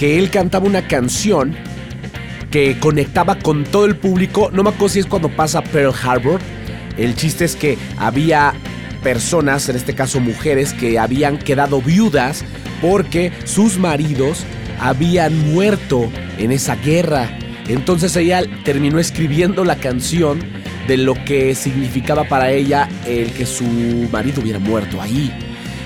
que 0.00 0.18
él 0.18 0.30
cantaba 0.30 0.66
una 0.66 0.88
canción 0.88 1.54
que 2.50 2.78
conectaba 2.78 3.38
con 3.38 3.64
todo 3.64 3.84
el 3.84 3.96
público. 3.96 4.50
No 4.50 4.62
me 4.62 4.70
acuerdo 4.70 4.88
si 4.88 5.00
es 5.00 5.04
cuando 5.04 5.28
pasa 5.28 5.62
Pearl 5.62 5.92
Harbor. 5.92 6.40
El 6.96 7.14
chiste 7.14 7.44
es 7.44 7.54
que 7.54 7.76
había 7.98 8.54
personas, 9.02 9.68
en 9.68 9.76
este 9.76 9.94
caso 9.94 10.18
mujeres, 10.18 10.72
que 10.72 10.98
habían 10.98 11.36
quedado 11.36 11.82
viudas 11.82 12.46
porque 12.80 13.30
sus 13.44 13.76
maridos 13.76 14.44
habían 14.80 15.52
muerto 15.52 16.10
en 16.38 16.50
esa 16.50 16.76
guerra. 16.76 17.28
Entonces 17.68 18.16
ella 18.16 18.42
terminó 18.64 19.00
escribiendo 19.00 19.64
la 19.64 19.76
canción 19.76 20.40
de 20.88 20.96
lo 20.96 21.12
que 21.26 21.54
significaba 21.54 22.24
para 22.24 22.50
ella 22.50 22.88
el 23.06 23.32
que 23.32 23.44
su 23.44 23.64
marido 24.10 24.40
hubiera 24.40 24.58
muerto 24.58 25.02
ahí. 25.02 25.30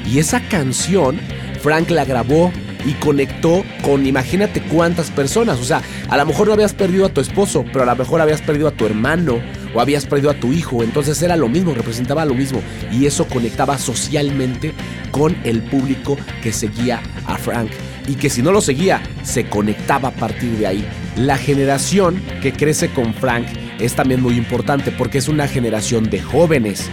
Y 0.09 0.21
esa 0.21 0.39
canción, 0.39 1.19
Frank 1.61 1.91
la 1.91 2.05
grabó 2.05 2.53
y 2.87 2.93
conectó 2.95 3.64
con 3.82 4.07
imagínate 4.07 4.62
cuántas 4.62 5.11
personas. 5.11 5.61
O 5.61 5.64
sea, 5.64 5.82
a 6.09 6.16
lo 6.16 6.26
mejor 6.26 6.49
no 6.49 6.53
habías 6.53 6.74
perdido 6.74 7.07
a 7.07 7.09
tu 7.09 7.20
esposo, 7.20 7.64
pero 7.72 7.82
a 7.82 7.87
lo 7.87 7.97
mejor 7.97 8.20
habías 8.20 8.43
perdido 8.43 8.68
a 8.68 8.72
tu 8.72 8.87
hermano 8.87 9.41
o 9.74 9.80
habías 9.80 10.07
perdido 10.07 10.30
a 10.30 10.35
tu 10.35 10.53
hijo. 10.53 10.82
Entonces 10.82 11.20
era 11.22 11.37
lo 11.37 11.49
mismo, 11.49 11.74
representaba 11.74 12.24
lo 12.24 12.35
mismo. 12.35 12.61
Y 12.93 13.07
eso 13.07 13.26
conectaba 13.26 13.78
socialmente 13.78 14.72
con 15.11 15.37
el 15.45 15.62
público 15.62 16.16
que 16.43 16.53
seguía 16.53 17.03
a 17.26 17.37
Frank. 17.37 17.70
Y 18.07 18.14
que 18.14 18.28
si 18.28 18.43
no 18.43 18.53
lo 18.53 18.61
seguía, 18.61 19.03
se 19.22 19.47
conectaba 19.49 20.09
a 20.09 20.14
partir 20.14 20.53
de 20.59 20.66
ahí. 20.66 20.89
La 21.16 21.39
generación 21.39 22.20
que 22.43 22.53
crece 22.53 22.91
con 22.91 23.14
Frank 23.14 23.47
es 23.80 23.95
también 23.95 24.20
muy 24.20 24.37
importante 24.37 24.93
porque 24.93 25.18
es 25.18 25.28
una 25.28 25.49
generación 25.49 26.11
de 26.11 26.20
jóvenes 26.20 26.91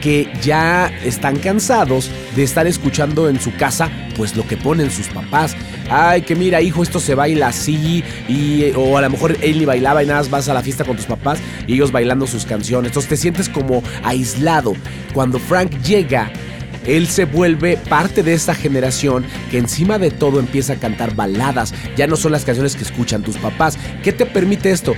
que 0.00 0.30
ya 0.42 0.92
están 1.04 1.38
cansados 1.38 2.10
de 2.36 2.42
estar 2.42 2.66
escuchando 2.66 3.28
en 3.28 3.40
su 3.40 3.54
casa 3.56 3.90
pues 4.16 4.36
lo 4.36 4.46
que 4.46 4.56
ponen 4.56 4.90
sus 4.90 5.08
papás. 5.08 5.56
Ay, 5.88 6.22
que 6.22 6.36
mira, 6.36 6.60
hijo, 6.60 6.82
esto 6.82 7.00
se 7.00 7.14
baila 7.14 7.48
así 7.48 8.04
y 8.28 8.72
o 8.76 8.96
a 8.96 9.02
lo 9.02 9.10
mejor 9.10 9.36
él 9.40 9.58
ni 9.58 9.64
bailaba 9.64 10.02
y 10.02 10.06
nada 10.06 10.20
más 10.20 10.30
vas 10.30 10.48
a 10.48 10.54
la 10.54 10.62
fiesta 10.62 10.84
con 10.84 10.96
tus 10.96 11.06
papás 11.06 11.38
y 11.66 11.74
ellos 11.74 11.92
bailando 11.92 12.26
sus 12.26 12.44
canciones. 12.44 12.90
Entonces 12.90 13.08
te 13.08 13.16
sientes 13.16 13.48
como 13.48 13.82
aislado. 14.02 14.74
Cuando 15.12 15.38
Frank 15.38 15.70
llega 15.82 16.30
él 16.86 17.06
se 17.08 17.24
vuelve 17.24 17.76
parte 17.76 18.22
de 18.22 18.32
esta 18.32 18.54
generación 18.54 19.24
que 19.50 19.58
encima 19.58 19.98
de 19.98 20.10
todo 20.10 20.40
empieza 20.40 20.74
a 20.74 20.76
cantar 20.76 21.14
baladas. 21.14 21.74
Ya 21.96 22.06
no 22.06 22.16
son 22.16 22.32
las 22.32 22.44
canciones 22.44 22.74
que 22.74 22.84
escuchan 22.84 23.22
tus 23.22 23.36
papás. 23.36 23.78
¿Qué 24.02 24.12
te 24.12 24.26
permite 24.26 24.70
esto? 24.70 24.94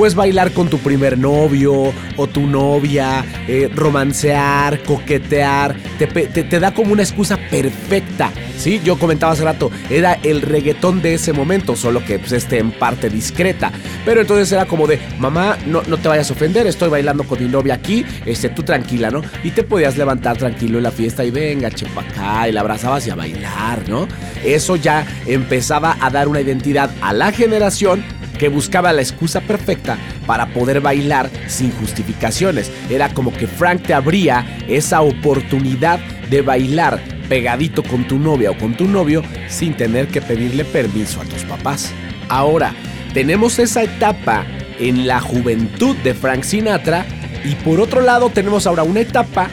Pues 0.00 0.14
bailar 0.14 0.52
con 0.52 0.70
tu 0.70 0.78
primer 0.78 1.18
novio 1.18 1.92
o 2.16 2.26
tu 2.26 2.46
novia, 2.46 3.22
eh, 3.46 3.70
romancear, 3.70 4.82
coquetear, 4.82 5.76
te, 5.98 6.58
da 6.58 6.72
como 6.72 6.94
una 6.94 7.02
excusa 7.02 7.36
perfecta. 7.50 8.32
¿sí? 8.56 8.80
Yo 8.82 8.98
comentaba 8.98 9.34
hace 9.34 9.44
rato, 9.44 9.70
era 9.90 10.14
el 10.22 10.40
reggaetón 10.40 11.02
de 11.02 11.12
ese 11.12 11.34
momento, 11.34 11.76
solo 11.76 12.02
que 12.02 12.18
pues, 12.18 12.32
esté 12.32 12.60
en 12.60 12.70
parte 12.70 13.10
discreta. 13.10 13.72
Pero 14.06 14.22
entonces 14.22 14.50
era 14.50 14.64
como 14.64 14.86
de, 14.86 14.98
mamá, 15.18 15.58
no, 15.66 15.82
no 15.82 15.98
te 15.98 16.08
vayas 16.08 16.30
a 16.30 16.32
ofender, 16.32 16.66
estoy 16.66 16.88
bailando 16.88 17.24
con 17.24 17.38
mi 17.38 17.50
novia 17.50 17.74
aquí, 17.74 18.02
este, 18.24 18.48
tú 18.48 18.62
tranquila, 18.62 19.10
¿no? 19.10 19.20
Y 19.44 19.50
te 19.50 19.64
podías 19.64 19.98
levantar 19.98 20.38
tranquilo 20.38 20.78
en 20.78 20.84
la 20.84 20.92
fiesta 20.92 21.26
y 21.26 21.30
venga, 21.30 21.70
chepa 21.70 22.00
acá, 22.00 22.48
y 22.48 22.52
la 22.52 22.62
abrazabas 22.62 23.06
y 23.06 23.10
a 23.10 23.16
bailar, 23.16 23.86
¿no? 23.86 24.08
Eso 24.42 24.76
ya 24.76 25.06
empezaba 25.26 25.98
a 26.00 26.08
dar 26.08 26.26
una 26.26 26.40
identidad 26.40 26.90
a 27.02 27.12
la 27.12 27.32
generación 27.32 28.02
que 28.40 28.48
buscaba 28.48 28.94
la 28.94 29.02
excusa 29.02 29.42
perfecta 29.42 29.98
para 30.26 30.46
poder 30.46 30.80
bailar 30.80 31.28
sin 31.46 31.70
justificaciones. 31.72 32.72
Era 32.88 33.12
como 33.12 33.34
que 33.34 33.46
Frank 33.46 33.82
te 33.82 33.92
abría 33.92 34.46
esa 34.66 35.02
oportunidad 35.02 36.00
de 36.30 36.40
bailar 36.40 37.02
pegadito 37.28 37.82
con 37.82 38.08
tu 38.08 38.18
novia 38.18 38.50
o 38.50 38.56
con 38.56 38.74
tu 38.74 38.88
novio 38.88 39.22
sin 39.46 39.76
tener 39.76 40.08
que 40.08 40.22
pedirle 40.22 40.64
permiso 40.64 41.20
a 41.20 41.24
tus 41.26 41.42
papás. 41.42 41.92
Ahora, 42.30 42.72
tenemos 43.12 43.58
esa 43.58 43.82
etapa 43.82 44.46
en 44.78 45.06
la 45.06 45.20
juventud 45.20 45.94
de 45.98 46.14
Frank 46.14 46.42
Sinatra 46.42 47.04
y 47.44 47.54
por 47.56 47.78
otro 47.78 48.00
lado 48.00 48.30
tenemos 48.30 48.66
ahora 48.66 48.84
una 48.84 49.00
etapa 49.00 49.50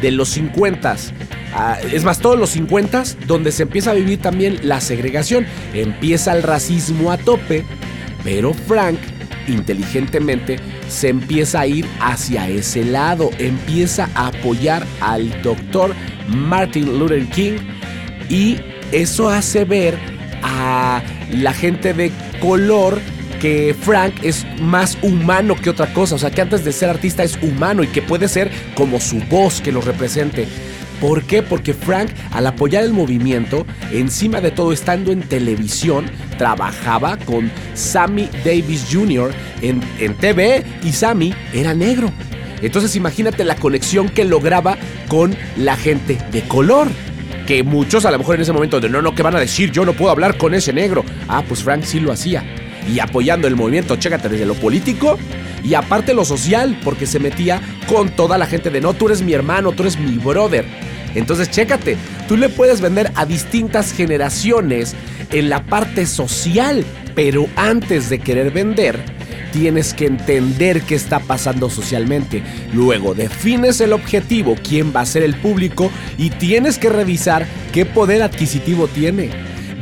de 0.00 0.12
los 0.12 0.28
50 0.28 0.96
ah, 1.54 1.76
es 1.92 2.04
más, 2.04 2.20
todos 2.20 2.38
los 2.38 2.50
50 2.50 3.02
donde 3.26 3.50
se 3.50 3.64
empieza 3.64 3.90
a 3.90 3.94
vivir 3.94 4.20
también 4.20 4.60
la 4.62 4.80
segregación. 4.80 5.44
Empieza 5.74 6.36
el 6.36 6.44
racismo 6.44 7.10
a 7.10 7.18
tope, 7.18 7.64
pero 8.24 8.52
Frank 8.54 8.98
inteligentemente 9.46 10.58
se 10.88 11.08
empieza 11.08 11.60
a 11.60 11.66
ir 11.66 11.86
hacia 12.00 12.48
ese 12.48 12.84
lado, 12.84 13.30
empieza 13.38 14.08
a 14.14 14.28
apoyar 14.28 14.86
al 15.00 15.42
doctor 15.42 15.94
Martin 16.28 16.98
Luther 16.98 17.26
King 17.26 17.58
y 18.28 18.58
eso 18.92 19.28
hace 19.28 19.64
ver 19.64 19.98
a 20.42 21.02
la 21.30 21.52
gente 21.52 21.94
de 21.94 22.12
color 22.40 23.00
que 23.40 23.74
Frank 23.78 24.14
es 24.22 24.44
más 24.60 24.98
humano 25.02 25.54
que 25.54 25.70
otra 25.70 25.92
cosa, 25.92 26.16
o 26.16 26.18
sea 26.18 26.30
que 26.30 26.40
antes 26.40 26.64
de 26.64 26.72
ser 26.72 26.90
artista 26.90 27.22
es 27.22 27.38
humano 27.42 27.82
y 27.82 27.86
que 27.86 28.02
puede 28.02 28.28
ser 28.28 28.50
como 28.74 29.00
su 29.00 29.20
voz 29.30 29.60
que 29.60 29.72
lo 29.72 29.80
represente. 29.80 30.48
¿Por 31.00 31.22
qué? 31.22 31.42
Porque 31.42 31.74
Frank, 31.74 32.10
al 32.32 32.46
apoyar 32.46 32.82
el 32.82 32.92
movimiento, 32.92 33.66
encima 33.92 34.40
de 34.40 34.50
todo 34.50 34.72
estando 34.72 35.12
en 35.12 35.22
televisión, 35.22 36.06
trabajaba 36.38 37.16
con 37.18 37.50
Sammy 37.74 38.28
Davis 38.44 38.86
Jr. 38.90 39.30
en, 39.62 39.80
en 40.00 40.14
TV 40.14 40.64
y 40.82 40.92
Sammy 40.92 41.32
era 41.52 41.74
negro. 41.74 42.10
Entonces 42.62 42.96
imagínate 42.96 43.44
la 43.44 43.56
conexión 43.56 44.08
que 44.08 44.24
lograba 44.24 44.76
con 45.08 45.36
la 45.56 45.76
gente 45.76 46.18
de 46.32 46.42
color. 46.42 46.88
Que 47.46 47.62
muchos 47.62 48.04
a 48.04 48.10
lo 48.10 48.18
mejor 48.18 48.34
en 48.34 48.42
ese 48.42 48.52
momento 48.52 48.80
de 48.80 48.88
no, 48.88 49.00
no, 49.00 49.14
¿qué 49.14 49.22
van 49.22 49.36
a 49.36 49.40
decir? 49.40 49.70
Yo 49.70 49.84
no 49.84 49.94
puedo 49.94 50.10
hablar 50.10 50.36
con 50.36 50.54
ese 50.54 50.72
negro. 50.72 51.04
Ah, 51.28 51.42
pues 51.46 51.62
Frank 51.62 51.84
sí 51.84 52.00
lo 52.00 52.12
hacía. 52.12 52.44
Y 52.92 52.98
apoyando 52.98 53.48
el 53.48 53.56
movimiento, 53.56 53.96
chécate, 53.96 54.28
desde 54.28 54.46
lo 54.46 54.54
político 54.54 55.18
y 55.62 55.74
aparte 55.74 56.14
lo 56.14 56.24
social, 56.24 56.78
porque 56.84 57.06
se 57.06 57.18
metía 57.18 57.60
con 57.88 58.10
toda 58.10 58.38
la 58.38 58.46
gente 58.46 58.70
de 58.70 58.80
no, 58.80 58.94
tú 58.94 59.06
eres 59.06 59.22
mi 59.22 59.32
hermano, 59.32 59.72
tú 59.72 59.82
eres 59.82 59.98
mi 59.98 60.18
brother. 60.18 60.64
Entonces, 61.14 61.50
chécate, 61.50 61.96
tú 62.28 62.36
le 62.36 62.48
puedes 62.48 62.80
vender 62.80 63.10
a 63.14 63.24
distintas 63.26 63.92
generaciones 63.92 64.94
en 65.32 65.48
la 65.48 65.64
parte 65.64 66.06
social, 66.06 66.84
pero 67.14 67.46
antes 67.56 68.10
de 68.10 68.18
querer 68.18 68.50
vender, 68.50 68.98
tienes 69.52 69.94
que 69.94 70.06
entender 70.06 70.82
qué 70.82 70.94
está 70.94 71.20
pasando 71.20 71.70
socialmente. 71.70 72.42
Luego 72.72 73.14
defines 73.14 73.80
el 73.80 73.92
objetivo, 73.92 74.56
quién 74.66 74.92
va 74.94 75.00
a 75.00 75.06
ser 75.06 75.22
el 75.22 75.34
público 75.34 75.90
y 76.16 76.30
tienes 76.30 76.78
que 76.78 76.90
revisar 76.90 77.46
qué 77.72 77.86
poder 77.86 78.22
adquisitivo 78.22 78.86
tiene 78.88 79.30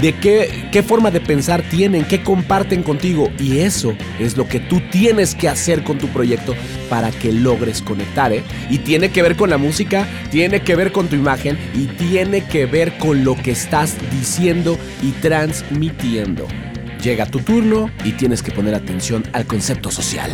de 0.00 0.12
qué, 0.14 0.68
qué 0.72 0.82
forma 0.82 1.10
de 1.10 1.20
pensar 1.20 1.62
tienen, 1.62 2.04
qué 2.04 2.22
comparten 2.22 2.82
contigo. 2.82 3.30
Y 3.38 3.58
eso 3.58 3.94
es 4.18 4.36
lo 4.36 4.48
que 4.48 4.60
tú 4.60 4.80
tienes 4.90 5.34
que 5.34 5.48
hacer 5.48 5.84
con 5.84 5.98
tu 5.98 6.08
proyecto 6.08 6.54
para 6.88 7.10
que 7.10 7.32
logres 7.32 7.82
conectar. 7.82 8.32
¿eh? 8.32 8.42
Y 8.70 8.78
tiene 8.78 9.10
que 9.10 9.22
ver 9.22 9.36
con 9.36 9.50
la 9.50 9.58
música, 9.58 10.06
tiene 10.30 10.60
que 10.60 10.76
ver 10.76 10.92
con 10.92 11.08
tu 11.08 11.16
imagen 11.16 11.58
y 11.74 11.86
tiene 11.86 12.44
que 12.44 12.66
ver 12.66 12.98
con 12.98 13.24
lo 13.24 13.36
que 13.36 13.52
estás 13.52 13.96
diciendo 14.10 14.78
y 15.02 15.12
transmitiendo. 15.12 16.46
Llega 17.02 17.26
tu 17.26 17.40
turno 17.40 17.90
y 18.04 18.12
tienes 18.12 18.42
que 18.42 18.52
poner 18.52 18.74
atención 18.74 19.24
al 19.32 19.46
concepto 19.46 19.90
social. 19.90 20.32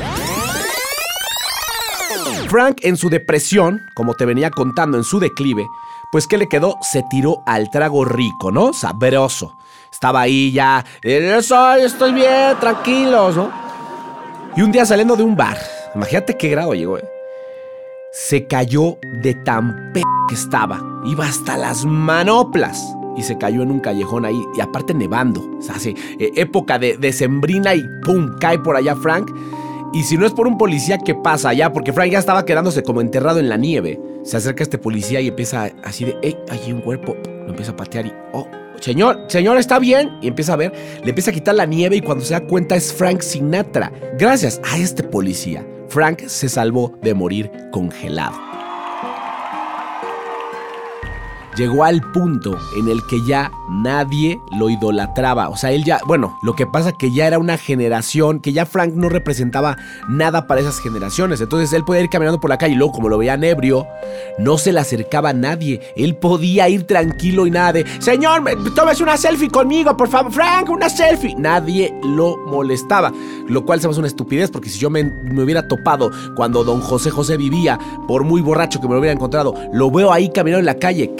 Frank 2.49 2.79
en 2.83 2.97
su 2.97 3.09
depresión, 3.09 3.83
como 3.95 4.15
te 4.15 4.27
venía 4.27 4.51
contando 4.51 4.99
en 4.99 5.05
su 5.05 5.19
declive, 5.19 5.67
pues 6.13 6.27
¿qué 6.27 6.37
le 6.37 6.47
quedó? 6.47 6.77
Se 6.83 7.03
tiró 7.09 7.43
al 7.47 7.71
trago 7.71 8.05
rico, 8.05 8.53
¿no? 8.53 8.75
Sabroso. 8.75 9.57
Estaba 9.91 10.21
ahí 10.21 10.53
ya, 10.53 10.85
soy, 11.41 11.83
estoy 11.83 12.13
bien, 12.13 12.55
tranquilos, 12.61 13.35
¿no? 13.35 13.51
Y 14.55 14.61
un 14.61 14.71
día 14.71 14.85
saliendo 14.85 15.17
de 15.17 15.23
un 15.23 15.35
bar, 15.35 15.57
imagínate 15.95 16.37
qué 16.37 16.51
grado 16.51 16.75
llegó, 16.75 16.99
¿eh? 16.99 17.05
Se 18.13 18.47
cayó 18.47 18.99
de 19.23 19.35
tan 19.35 19.93
p 19.95 20.03
que 20.29 20.35
estaba. 20.35 20.83
Iba 21.07 21.25
hasta 21.25 21.57
las 21.57 21.87
manoplas. 21.87 22.95
Y 23.17 23.23
se 23.23 23.39
cayó 23.39 23.63
en 23.63 23.71
un 23.71 23.81
callejón 23.81 24.27
ahí, 24.27 24.43
y 24.55 24.61
aparte 24.61 24.93
nevando. 24.93 25.41
O 25.59 25.63
sea, 25.63 25.77
eh, 25.85 25.95
época 26.37 26.79
de, 26.79 26.99
de 26.99 27.13
sembrina 27.13 27.75
y 27.75 27.89
¡pum! 28.03 28.37
cae 28.39 28.59
por 28.59 28.77
allá 28.77 28.97
Frank. 28.97 29.31
Y 29.95 30.05
si 30.05 30.17
no 30.17 30.25
es 30.25 30.33
por 30.33 30.47
un 30.47 30.57
policía 30.57 30.99
que 30.99 31.15
pasa 31.15 31.51
allá, 31.51 31.73
porque 31.73 31.93
Frank 31.93 32.11
ya 32.11 32.19
estaba 32.19 32.47
quedándose 32.47 32.83
como 32.83 33.03
enterrado 33.03 33.41
en 33.41 33.51
la 33.51 33.59
nieve, 33.59 34.01
se 34.23 34.39
acerca 34.39 34.63
este 34.63 34.79
policía 34.79 35.21
y 35.21 35.29
empieza 35.29 35.71
así 35.85 36.07
de, 36.07 36.17
hey, 36.23 36.37
hay 36.49 36.73
un 36.73 36.81
cuerpo, 36.81 37.15
lo 37.25 37.51
empieza 37.51 37.73
a 37.73 37.77
patear 37.77 38.07
y, 38.07 38.13
oh, 38.33 38.47
señor, 38.81 39.27
señor, 39.29 39.59
¿está 39.59 39.79
bien? 39.79 40.11
Y 40.23 40.29
empieza 40.29 40.55
a 40.55 40.57
ver, 40.57 40.73
le 41.03 41.11
empieza 41.11 41.31
a 41.31 41.35
quitar 41.35 41.55
la 41.55 41.67
nieve 41.67 41.97
y 41.97 42.01
cuando 42.01 42.25
se 42.25 42.33
da 42.33 42.41
cuenta 42.41 42.75
es 42.75 42.91
Frank 42.91 43.21
Sinatra. 43.21 43.93
Gracias 44.19 44.63
a 44.65 44.79
este 44.79 45.03
policía, 45.03 45.67
Frank 45.89 46.23
se 46.27 46.49
salvó 46.49 46.95
de 47.03 47.13
morir 47.13 47.51
congelado 47.71 48.52
llegó 51.57 51.85
al 51.85 52.01
punto 52.13 52.59
en 52.77 52.89
el 52.89 53.05
que 53.07 53.23
ya 53.25 53.51
nadie 53.69 54.41
lo 54.57 54.71
idolatraba. 54.71 55.49
O 55.49 55.57
sea, 55.57 55.73
él 55.73 55.85
ya, 55.85 56.01
bueno, 56.07 56.39
lo 56.43 56.55
que 56.55 56.67
pasa 56.67 56.93
que 56.93 57.13
ya 57.13 57.27
era 57.27 57.39
una 57.39 57.59
generación, 57.59 58.41
que 58.41 58.53
ya 58.53 58.67
Frank 58.67 58.93
no 58.95 59.09
representaba 59.09 59.77
nada 60.09 60.47
para 60.47 60.61
esas 60.61 60.81
generaciones. 60.81 61.41
Entonces 61.41 61.73
él 61.73 61.85
podía 61.85 62.03
ir 62.03 62.11
caminando 62.11 62.41
por 62.41 62.51
la 62.51 62.59
calle 62.59 62.75
y 62.75 62.77
luego, 62.77 62.93
como 62.93 63.09
lo 63.09 63.19
veían 63.19 63.45
ebrio, 63.45 63.87
no 64.39 64.59
se 64.59 64.73
le 64.73 64.81
acercaba 64.81 65.31
a 65.31 65.35
nadie. 65.35 65.81
Él 65.97 66.17
podía 66.17 66.69
ir 66.69 66.87
tranquilo 66.87 67.47
y 67.47 67.51
nada 67.51 67.75
de, 67.75 67.87
señor, 68.01 68.43
tomes 68.75 69.01
una 69.01 69.17
selfie 69.17 69.51
conmigo, 69.51 69.97
por 69.97 70.09
favor, 70.09 70.33
Frank, 70.33 70.69
una 70.71 70.89
selfie. 70.89 71.35
Nadie 71.37 71.95
lo 72.03 72.37
molestaba. 72.47 73.13
Lo 73.49 73.65
cual 73.65 73.81
se 73.81 73.87
me 73.87 73.93
hace 73.93 74.01
una 74.01 74.09
estupidez, 74.09 74.51
porque 74.51 74.69
si 74.69 74.79
yo 74.79 74.91
me, 74.91 75.05
me 75.05 75.43
hubiera 75.43 75.67
topado 75.69 76.11
cuando 76.35 76.65
don 76.65 76.81
José 76.81 77.11
José 77.11 77.37
vivía, 77.37 77.79
por 78.07 78.25
muy 78.25 78.41
borracho 78.41 78.81
que 78.81 78.89
me 78.89 78.95
lo 78.95 79.01
hubiera 79.01 79.13
encontrado, 79.13 79.55
lo 79.73 79.91
veo 79.91 80.13
ahí 80.13 80.31
caminando 80.31 80.61
en 80.61 80.67
la 80.67 80.79
calle, 80.79 81.15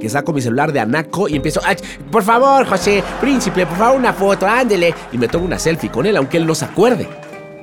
que 0.00 0.08
saco 0.08 0.32
mi 0.32 0.40
celular 0.40 0.72
de 0.72 0.80
Anaco 0.80 1.28
y 1.28 1.36
empiezo, 1.36 1.60
por 2.10 2.22
favor, 2.22 2.66
José, 2.66 3.02
príncipe, 3.20 3.66
por 3.66 3.76
favor, 3.76 3.98
una 3.98 4.12
foto, 4.12 4.46
ándele. 4.46 4.94
Y 5.12 5.18
me 5.18 5.28
tomo 5.28 5.44
una 5.44 5.58
selfie 5.58 5.90
con 5.90 6.06
él, 6.06 6.16
aunque 6.16 6.36
él 6.36 6.46
no 6.46 6.54
se 6.54 6.64
acuerde. 6.64 7.08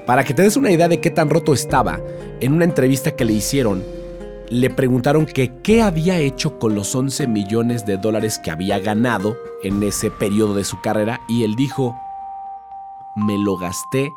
Para 0.05 0.23
que 0.23 0.33
te 0.33 0.41
des 0.41 0.57
una 0.57 0.71
idea 0.71 0.87
de 0.87 0.99
qué 0.99 1.11
tan 1.11 1.29
roto 1.29 1.53
estaba, 1.53 1.99
en 2.39 2.53
una 2.53 2.65
entrevista 2.65 3.11
que 3.11 3.25
le 3.25 3.33
hicieron, 3.33 3.83
le 4.49 4.69
preguntaron 4.69 5.27
qué 5.27 5.81
había 5.81 6.17
hecho 6.17 6.57
con 6.57 6.73
los 6.73 6.95
11 6.95 7.27
millones 7.27 7.85
de 7.85 7.97
dólares 7.97 8.39
que 8.43 8.49
había 8.49 8.79
ganado 8.79 9.37
en 9.63 9.83
ese 9.83 10.09
periodo 10.09 10.55
de 10.55 10.63
su 10.63 10.81
carrera 10.81 11.21
y 11.27 11.43
él 11.43 11.55
dijo, 11.55 11.95
me 13.15 13.37
lo 13.37 13.57
gasté 13.57 14.11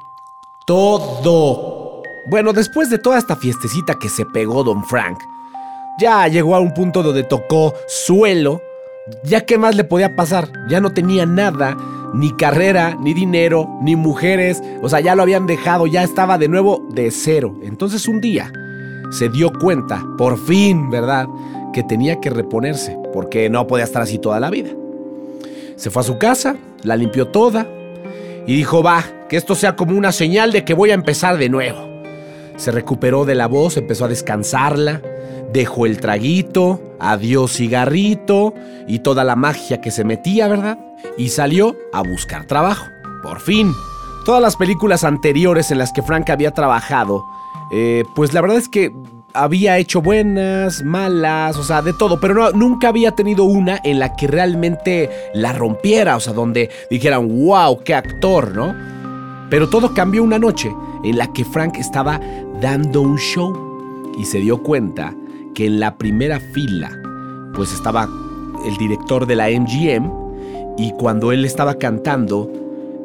todo. 0.67 2.03
Bueno, 2.27 2.53
después 2.53 2.89
de 2.89 2.99
toda 2.99 3.19
esta 3.19 3.37
fiestecita 3.37 3.99
que 3.99 4.09
se 4.09 4.25
pegó 4.25 4.63
Don 4.65 4.85
Frank, 4.85 5.19
ya 5.99 6.27
llegó 6.29 6.55
a 6.55 6.61
un 6.61 6.75
punto 6.75 7.03
donde 7.03 7.25
tocó 7.25 7.75
suelo. 7.87 8.63
Ya 9.25 9.43
qué 9.43 9.59
más 9.59 9.77
le 9.77 9.85
podía 9.85 10.15
pasar. 10.15 10.49
Ya 10.69 10.81
no 10.81 10.93
tenía 10.93 11.27
nada, 11.27 11.77
ni 12.15 12.35
carrera, 12.37 12.97
ni 13.01 13.15
dinero, 13.15 13.69
ni 13.83 13.97
mujeres. 13.97 14.63
O 14.83 14.89
sea, 14.89 15.01
ya 15.01 15.15
lo 15.15 15.23
habían 15.23 15.47
dejado, 15.47 15.87
ya 15.87 16.03
estaba 16.03 16.39
de 16.39 16.49
nuevo 16.49 16.87
de 16.91 17.11
cero. 17.11 17.55
Entonces 17.63 18.09
un 18.09 18.21
día 18.21 18.53
se 19.11 19.29
dio 19.29 19.53
cuenta, 19.53 20.03
por 20.17 20.39
fin, 20.39 20.91
¿verdad? 20.91 21.27
Que 21.73 21.83
tenía 21.83 22.21
que 22.21 22.31
reponerse, 22.31 22.97
porque 23.13 23.51
no 23.51 23.67
podía 23.67 23.85
estar 23.85 24.03
así 24.03 24.19
toda 24.19 24.41
la 24.41 24.51
vida. 24.51 24.71
Se 25.77 25.91
fue 25.91 26.01
a 26.01 26.05
su 26.05 26.19
casa, 26.19 26.57
la 26.83 26.97
limpió 26.97 27.29
toda 27.29 27.67
y 28.47 28.57
dijo, 28.57 28.83
va, 28.83 29.05
que 29.29 29.37
esto 29.37 29.55
sea 29.55 29.77
como 29.77 29.97
una 29.97 30.13
señal 30.13 30.53
de 30.53 30.65
que 30.65 30.75
voy 30.75 30.91
a 30.91 30.95
empezar 30.95 31.39
de 31.39 31.49
nuevo. 31.49 31.92
Se 32.57 32.71
recuperó 32.71 33.25
de 33.25 33.35
la 33.35 33.47
voz, 33.47 33.77
empezó 33.77 34.05
a 34.05 34.09
descansarla, 34.09 35.03
dejó 35.53 35.87
el 35.87 35.99
traguito, 35.99 36.81
adiós 36.99 37.53
cigarrito 37.53 38.55
y 38.87 39.01
toda 39.01 39.25
la 39.25 39.37
magia 39.37 39.81
que 39.81 39.91
se 39.91 40.05
metía, 40.05 40.49
¿verdad? 40.49 40.79
Y 41.17 41.29
salió 41.29 41.77
a 41.93 42.03
buscar 42.03 42.47
trabajo. 42.47 42.87
Por 43.23 43.41
fin. 43.41 43.73
Todas 44.25 44.41
las 44.41 44.57
películas 44.57 45.05
anteriores 45.05 45.71
en 45.71 45.79
las 45.79 45.93
que 45.93 46.03
Frank 46.03 46.31
había 46.31 46.53
trabajado, 46.53 47.25
eh, 47.73 48.05
pues 48.15 48.33
la 48.33 48.41
verdad 48.41 48.59
es 48.59 48.69
que 48.69 48.93
había 49.35 49.79
hecho 49.79 50.03
buenas, 50.03 50.83
malas, 50.83 51.57
o 51.57 51.65
sea, 51.65 51.83
de 51.83 51.93
todo, 51.93 52.21
pero 52.21 52.35
no, 52.35 52.51
nunca 52.51 52.89
había 52.89 53.13
tenido 53.13 53.45
una 53.45 53.81
en 53.83 53.99
la 53.99 54.15
que 54.15 54.27
realmente 54.27 55.11
la 55.35 55.53
rompiera, 55.53 56.17
o 56.17 56.21
sea, 56.21 56.33
donde 56.33 56.71
dijeran, 56.91 57.29
wow, 57.29 57.83
qué 57.83 57.95
actor, 57.95 58.55
¿no? 58.55 58.75
Pero 59.53 59.69
todo 59.69 59.93
cambió 59.93 60.25
una 60.25 60.39
noche 60.39 60.75
en 61.05 61.19
la 61.19 61.31
que 61.31 61.45
Frank 61.45 61.77
estaba 61.77 62.19
dando 62.63 63.03
un 63.03 63.19
show 63.19 64.11
y 64.17 64.25
se 64.25 64.39
dio 64.39 64.63
cuenta 64.63 65.15
que 65.55 65.67
en 65.67 65.79
la 65.79 65.99
primera 65.99 66.41
fila 66.41 66.91
pues 67.55 67.71
estaba 67.75 68.09
el 68.65 68.75
director 68.79 69.27
de 69.27 69.37
la 69.37 69.51
MGM 69.51 70.11
y 70.79 70.93
cuando 70.93 71.33
él 71.33 71.45
estaba 71.45 71.75
cantando 71.75 72.51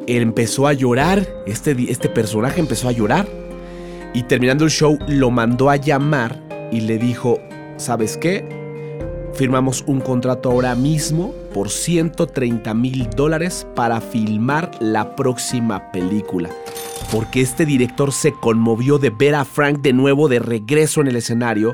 empezó 0.06 0.66
a 0.66 0.72
llorar, 0.72 1.28
este, 1.44 1.76
este 1.92 2.08
personaje 2.08 2.60
empezó 2.60 2.88
a 2.88 2.92
llorar 2.92 3.28
y 4.14 4.22
terminando 4.22 4.64
el 4.64 4.70
show 4.70 4.96
lo 5.06 5.30
mandó 5.30 5.68
a 5.68 5.76
llamar 5.76 6.40
y 6.72 6.80
le 6.80 6.96
dijo, 6.96 7.38
¿sabes 7.76 8.16
qué? 8.16 8.48
Firmamos 9.38 9.84
un 9.86 10.00
contrato 10.00 10.50
ahora 10.50 10.74
mismo 10.74 11.32
por 11.54 11.70
130 11.70 12.74
mil 12.74 13.08
dólares 13.14 13.68
para 13.76 14.00
filmar 14.00 14.72
la 14.80 15.14
próxima 15.14 15.92
película. 15.92 16.50
Porque 17.12 17.40
este 17.40 17.64
director 17.64 18.12
se 18.12 18.32
conmovió 18.32 18.98
de 18.98 19.10
ver 19.10 19.36
a 19.36 19.44
Frank 19.44 19.78
de 19.78 19.92
nuevo 19.92 20.28
de 20.28 20.40
regreso 20.40 21.00
en 21.00 21.06
el 21.06 21.16
escenario 21.16 21.72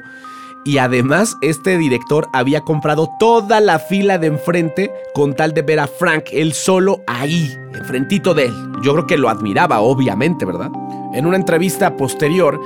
y 0.66 0.78
además, 0.78 1.36
este 1.42 1.76
director 1.76 2.28
había 2.32 2.62
comprado 2.62 3.10
toda 3.18 3.60
la 3.60 3.78
fila 3.78 4.16
de 4.16 4.28
enfrente 4.28 4.90
con 5.14 5.34
tal 5.34 5.52
de 5.52 5.60
ver 5.60 5.78
a 5.78 5.86
Frank 5.86 6.24
él 6.32 6.54
solo 6.54 7.02
ahí, 7.06 7.54
enfrentito 7.74 8.32
de 8.32 8.46
él. 8.46 8.54
Yo 8.82 8.94
creo 8.94 9.06
que 9.06 9.18
lo 9.18 9.28
admiraba, 9.28 9.80
obviamente, 9.80 10.46
¿verdad? 10.46 10.70
En 11.12 11.26
una 11.26 11.36
entrevista 11.36 11.96
posterior, 11.98 12.58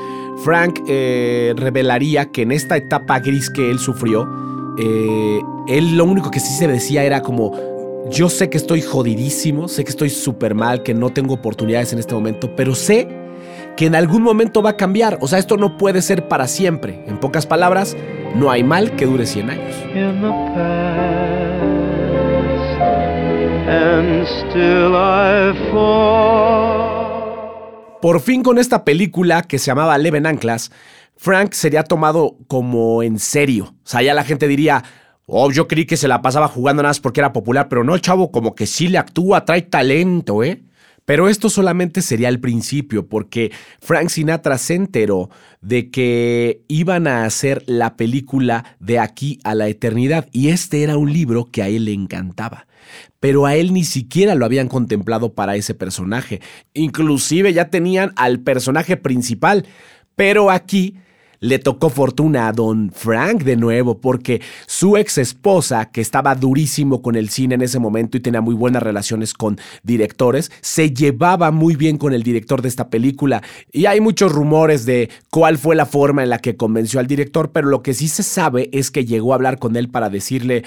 Frank 0.44 0.78
eh, 0.86 1.54
revelaría 1.56 2.30
que 2.30 2.42
en 2.42 2.52
esta 2.52 2.76
etapa 2.76 3.18
gris 3.18 3.50
que 3.50 3.68
él 3.68 3.80
sufrió, 3.80 4.28
eh, 4.78 5.40
él 5.68 5.96
lo 5.96 6.04
único 6.04 6.30
que 6.30 6.40
sí 6.40 6.52
se 6.54 6.68
decía 6.68 7.04
era 7.04 7.22
como, 7.22 7.52
yo 8.10 8.28
sé 8.28 8.48
que 8.48 8.56
estoy 8.56 8.80
jodidísimo, 8.80 9.68
sé 9.68 9.84
que 9.84 9.90
estoy 9.90 10.10
súper 10.10 10.54
mal, 10.54 10.82
que 10.82 10.94
no 10.94 11.10
tengo 11.10 11.34
oportunidades 11.34 11.92
en 11.92 11.98
este 11.98 12.14
momento, 12.14 12.54
pero 12.54 12.74
sé 12.74 13.08
que 13.76 13.86
en 13.86 13.94
algún 13.94 14.22
momento 14.22 14.62
va 14.62 14.70
a 14.70 14.76
cambiar. 14.76 15.18
O 15.20 15.28
sea, 15.28 15.38
esto 15.38 15.56
no 15.56 15.76
puede 15.76 16.02
ser 16.02 16.26
para 16.28 16.48
siempre. 16.48 17.04
En 17.06 17.18
pocas 17.18 17.46
palabras, 17.46 17.96
no 18.34 18.50
hay 18.50 18.64
mal 18.64 18.96
que 18.96 19.06
dure 19.06 19.26
100 19.26 19.50
años. 19.50 19.74
Por 28.00 28.20
fin 28.20 28.42
con 28.42 28.58
esta 28.58 28.84
película 28.84 29.42
que 29.42 29.58
se 29.58 29.66
llamaba 29.66 29.98
Leven 29.98 30.26
Anclas, 30.26 30.70
Frank 31.18 31.52
sería 31.52 31.82
tomado 31.82 32.38
como 32.46 33.02
en 33.02 33.18
serio. 33.18 33.74
O 33.84 33.88
sea, 33.88 34.02
ya 34.02 34.14
la 34.14 34.22
gente 34.22 34.46
diría, 34.46 34.84
oh, 35.26 35.50
yo 35.50 35.66
creí 35.66 35.84
que 35.84 35.96
se 35.96 36.06
la 36.06 36.22
pasaba 36.22 36.46
jugando 36.46 36.82
nada 36.82 36.90
más 36.90 37.00
porque 37.00 37.20
era 37.20 37.32
popular, 37.32 37.68
pero 37.68 37.82
no, 37.82 37.96
el 37.96 38.00
chavo 38.00 38.30
como 38.30 38.54
que 38.54 38.66
sí 38.66 38.86
le 38.86 38.98
actúa, 38.98 39.44
trae 39.44 39.62
talento, 39.62 40.44
¿eh? 40.44 40.62
Pero 41.04 41.28
esto 41.28 41.50
solamente 41.50 42.02
sería 42.02 42.28
el 42.28 42.38
principio, 42.38 43.08
porque 43.08 43.50
Frank 43.80 44.10
Sinatra 44.10 44.58
se 44.58 44.74
enteró 44.74 45.30
de 45.60 45.90
que 45.90 46.62
iban 46.68 47.06
a 47.06 47.24
hacer 47.24 47.64
la 47.66 47.96
película 47.96 48.76
de 48.78 48.98
aquí 48.98 49.40
a 49.42 49.54
la 49.54 49.68
eternidad, 49.68 50.28
y 50.32 50.48
este 50.48 50.82
era 50.82 50.98
un 50.98 51.12
libro 51.12 51.46
que 51.50 51.62
a 51.62 51.68
él 51.68 51.86
le 51.86 51.94
encantaba. 51.94 52.66
Pero 53.20 53.46
a 53.46 53.56
él 53.56 53.72
ni 53.72 53.84
siquiera 53.84 54.34
lo 54.34 54.44
habían 54.44 54.68
contemplado 54.68 55.32
para 55.32 55.56
ese 55.56 55.74
personaje. 55.74 56.40
Inclusive 56.74 57.52
ya 57.52 57.70
tenían 57.70 58.12
al 58.14 58.40
personaje 58.40 58.96
principal. 58.96 59.66
Pero 60.14 60.50
aquí 60.50 60.96
le 61.40 61.58
tocó 61.58 61.90
fortuna 61.90 62.48
a 62.48 62.52
don 62.52 62.90
Frank 62.92 63.42
de 63.42 63.56
nuevo, 63.56 64.00
porque 64.00 64.40
su 64.66 64.96
ex 64.96 65.18
esposa, 65.18 65.90
que 65.90 66.00
estaba 66.00 66.34
durísimo 66.34 67.02
con 67.02 67.16
el 67.16 67.28
cine 67.28 67.54
en 67.54 67.62
ese 67.62 67.78
momento 67.78 68.16
y 68.16 68.20
tenía 68.20 68.40
muy 68.40 68.54
buenas 68.54 68.82
relaciones 68.82 69.34
con 69.34 69.58
directores, 69.82 70.50
se 70.60 70.90
llevaba 70.90 71.50
muy 71.50 71.76
bien 71.76 71.98
con 71.98 72.12
el 72.12 72.22
director 72.22 72.62
de 72.62 72.68
esta 72.68 72.90
película. 72.90 73.42
Y 73.72 73.86
hay 73.86 74.00
muchos 74.00 74.32
rumores 74.32 74.86
de 74.86 75.10
cuál 75.30 75.58
fue 75.58 75.76
la 75.76 75.86
forma 75.86 76.22
en 76.22 76.30
la 76.30 76.38
que 76.38 76.56
convenció 76.56 77.00
al 77.00 77.06
director, 77.06 77.50
pero 77.52 77.68
lo 77.68 77.82
que 77.82 77.94
sí 77.94 78.08
se 78.08 78.22
sabe 78.22 78.70
es 78.72 78.90
que 78.90 79.04
llegó 79.04 79.32
a 79.32 79.36
hablar 79.36 79.58
con 79.58 79.76
él 79.76 79.88
para 79.88 80.10
decirle 80.10 80.64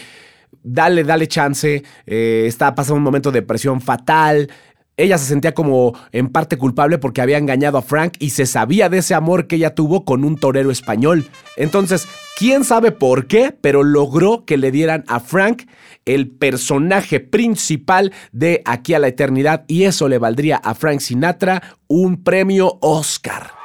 dale, 0.63 1.03
dale 1.03 1.27
chance, 1.27 1.83
eh, 2.05 2.43
está 2.45 2.75
pasando 2.75 2.97
un 2.97 3.03
momento 3.03 3.31
de 3.31 3.41
presión 3.41 3.81
fatal, 3.81 4.49
ella 5.03 5.17
se 5.17 5.25
sentía 5.25 5.53
como 5.53 5.93
en 6.11 6.29
parte 6.29 6.57
culpable 6.57 6.97
porque 6.97 7.21
había 7.21 7.37
engañado 7.37 7.77
a 7.77 7.81
Frank 7.81 8.13
y 8.19 8.31
se 8.31 8.45
sabía 8.45 8.89
de 8.89 8.99
ese 8.99 9.13
amor 9.13 9.47
que 9.47 9.55
ella 9.55 9.75
tuvo 9.75 10.05
con 10.05 10.23
un 10.23 10.37
torero 10.37 10.71
español. 10.71 11.27
Entonces, 11.57 12.07
quién 12.37 12.63
sabe 12.63 12.91
por 12.91 13.27
qué, 13.27 13.55
pero 13.59 13.83
logró 13.83 14.45
que 14.45 14.57
le 14.57 14.71
dieran 14.71 15.03
a 15.07 15.19
Frank 15.19 15.63
el 16.05 16.29
personaje 16.29 17.19
principal 17.19 18.11
de 18.31 18.61
Aquí 18.65 18.93
a 18.93 18.99
la 18.99 19.07
Eternidad 19.07 19.65
y 19.67 19.83
eso 19.83 20.07
le 20.07 20.17
valdría 20.17 20.57
a 20.57 20.75
Frank 20.75 20.99
Sinatra 20.99 21.61
un 21.87 22.23
premio 22.23 22.77
Oscar. 22.81 23.61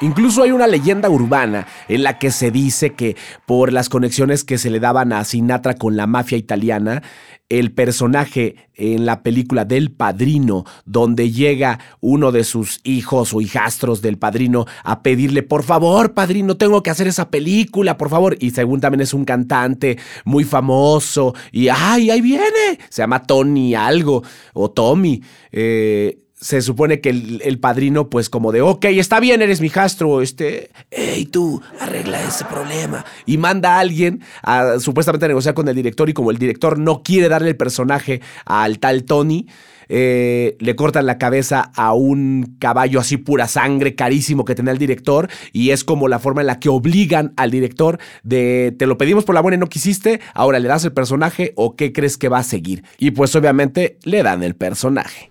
Incluso 0.00 0.42
hay 0.42 0.50
una 0.50 0.66
leyenda 0.66 1.08
urbana 1.08 1.66
en 1.88 2.02
la 2.02 2.18
que 2.18 2.30
se 2.30 2.50
dice 2.50 2.92
que 2.92 3.16
por 3.46 3.72
las 3.72 3.88
conexiones 3.88 4.44
que 4.44 4.58
se 4.58 4.68
le 4.68 4.80
daban 4.80 5.12
a 5.12 5.24
Sinatra 5.24 5.74
con 5.74 5.96
la 5.96 6.06
mafia 6.06 6.36
italiana, 6.36 7.02
el 7.48 7.72
personaje 7.72 8.56
en 8.74 9.06
la 9.06 9.22
película 9.22 9.64
del 9.64 9.92
padrino, 9.92 10.64
donde 10.84 11.30
llega 11.30 11.78
uno 12.00 12.32
de 12.32 12.44
sus 12.44 12.80
hijos 12.84 13.32
o 13.34 13.40
hijastros 13.40 14.02
del 14.02 14.18
padrino 14.18 14.66
a 14.82 15.02
pedirle, 15.02 15.42
por 15.42 15.62
favor, 15.62 16.14
padrino, 16.14 16.56
tengo 16.56 16.82
que 16.82 16.90
hacer 16.90 17.06
esa 17.06 17.30
película, 17.30 17.96
por 17.96 18.08
favor. 18.08 18.36
Y 18.40 18.50
según 18.50 18.80
también 18.80 19.02
es 19.02 19.14
un 19.14 19.24
cantante 19.24 19.98
muy 20.24 20.44
famoso 20.44 21.34
y, 21.52 21.68
ay, 21.68 22.10
ahí 22.10 22.20
viene, 22.20 22.78
se 22.88 23.02
llama 23.02 23.22
Tony 23.22 23.74
algo 23.74 24.22
o 24.54 24.70
Tommy. 24.70 25.22
Eh, 25.52 26.23
se 26.44 26.60
supone 26.60 27.00
que 27.00 27.08
el, 27.08 27.58
padrino, 27.58 28.10
pues 28.10 28.28
como 28.28 28.52
de, 28.52 28.60
ok, 28.60 28.84
está 28.84 29.18
bien, 29.18 29.40
eres 29.40 29.62
mi 29.62 29.70
jastro, 29.70 30.20
este, 30.20 30.70
hey 30.90 31.24
tú, 31.24 31.62
arregla 31.80 32.22
ese 32.22 32.44
problema. 32.44 33.02
Y 33.24 33.38
manda 33.38 33.76
a 33.76 33.78
alguien 33.78 34.20
a 34.42 34.78
supuestamente 34.78 35.26
negociar 35.26 35.54
con 35.54 35.66
el 35.68 35.74
director 35.74 36.10
y 36.10 36.12
como 36.12 36.30
el 36.30 36.36
director 36.36 36.78
no 36.78 37.02
quiere 37.02 37.30
darle 37.30 37.48
el 37.48 37.56
personaje 37.56 38.20
al 38.44 38.78
tal 38.78 39.04
Tony, 39.04 39.46
eh, 39.88 40.56
le 40.60 40.76
cortan 40.76 41.06
la 41.06 41.18
cabeza 41.18 41.70
a 41.74 41.94
un 41.94 42.56
caballo 42.58 43.00
así 43.00 43.16
pura 43.16 43.48
sangre, 43.48 43.94
carísimo 43.94 44.44
que 44.44 44.54
tenía 44.54 44.72
el 44.72 44.78
director, 44.78 45.28
y 45.52 45.70
es 45.70 45.84
como 45.84 46.08
la 46.08 46.18
forma 46.18 46.40
en 46.40 46.46
la 46.46 46.60
que 46.60 46.68
obligan 46.68 47.32
al 47.36 47.50
director 47.50 47.98
de 48.22 48.74
te 48.78 48.86
lo 48.86 48.98
pedimos 48.98 49.24
por 49.24 49.34
la 49.34 49.40
buena 49.40 49.56
y 49.56 49.60
no 49.60 49.68
quisiste, 49.68 50.20
ahora 50.34 50.58
le 50.58 50.68
das 50.68 50.84
el 50.84 50.92
personaje 50.92 51.52
o 51.56 51.76
qué 51.76 51.92
crees 51.92 52.18
que 52.18 52.28
va 52.28 52.38
a 52.38 52.42
seguir. 52.42 52.84
Y 52.98 53.12
pues 53.12 53.34
obviamente 53.36 53.98
le 54.04 54.22
dan 54.22 54.42
el 54.42 54.54
personaje. 54.54 55.30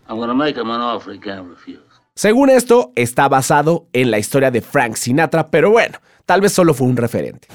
Según 2.16 2.50
esto, 2.50 2.92
está 2.96 3.28
basado 3.28 3.88
en 3.92 4.12
la 4.12 4.20
historia 4.20 4.52
de 4.52 4.62
Frank 4.62 4.96
Sinatra, 4.96 5.50
pero 5.50 5.72
bueno, 5.72 5.98
tal 6.26 6.42
vez 6.42 6.54
solo 6.54 6.74
fue 6.74 6.88
un 6.88 6.96
referente. 6.96 7.48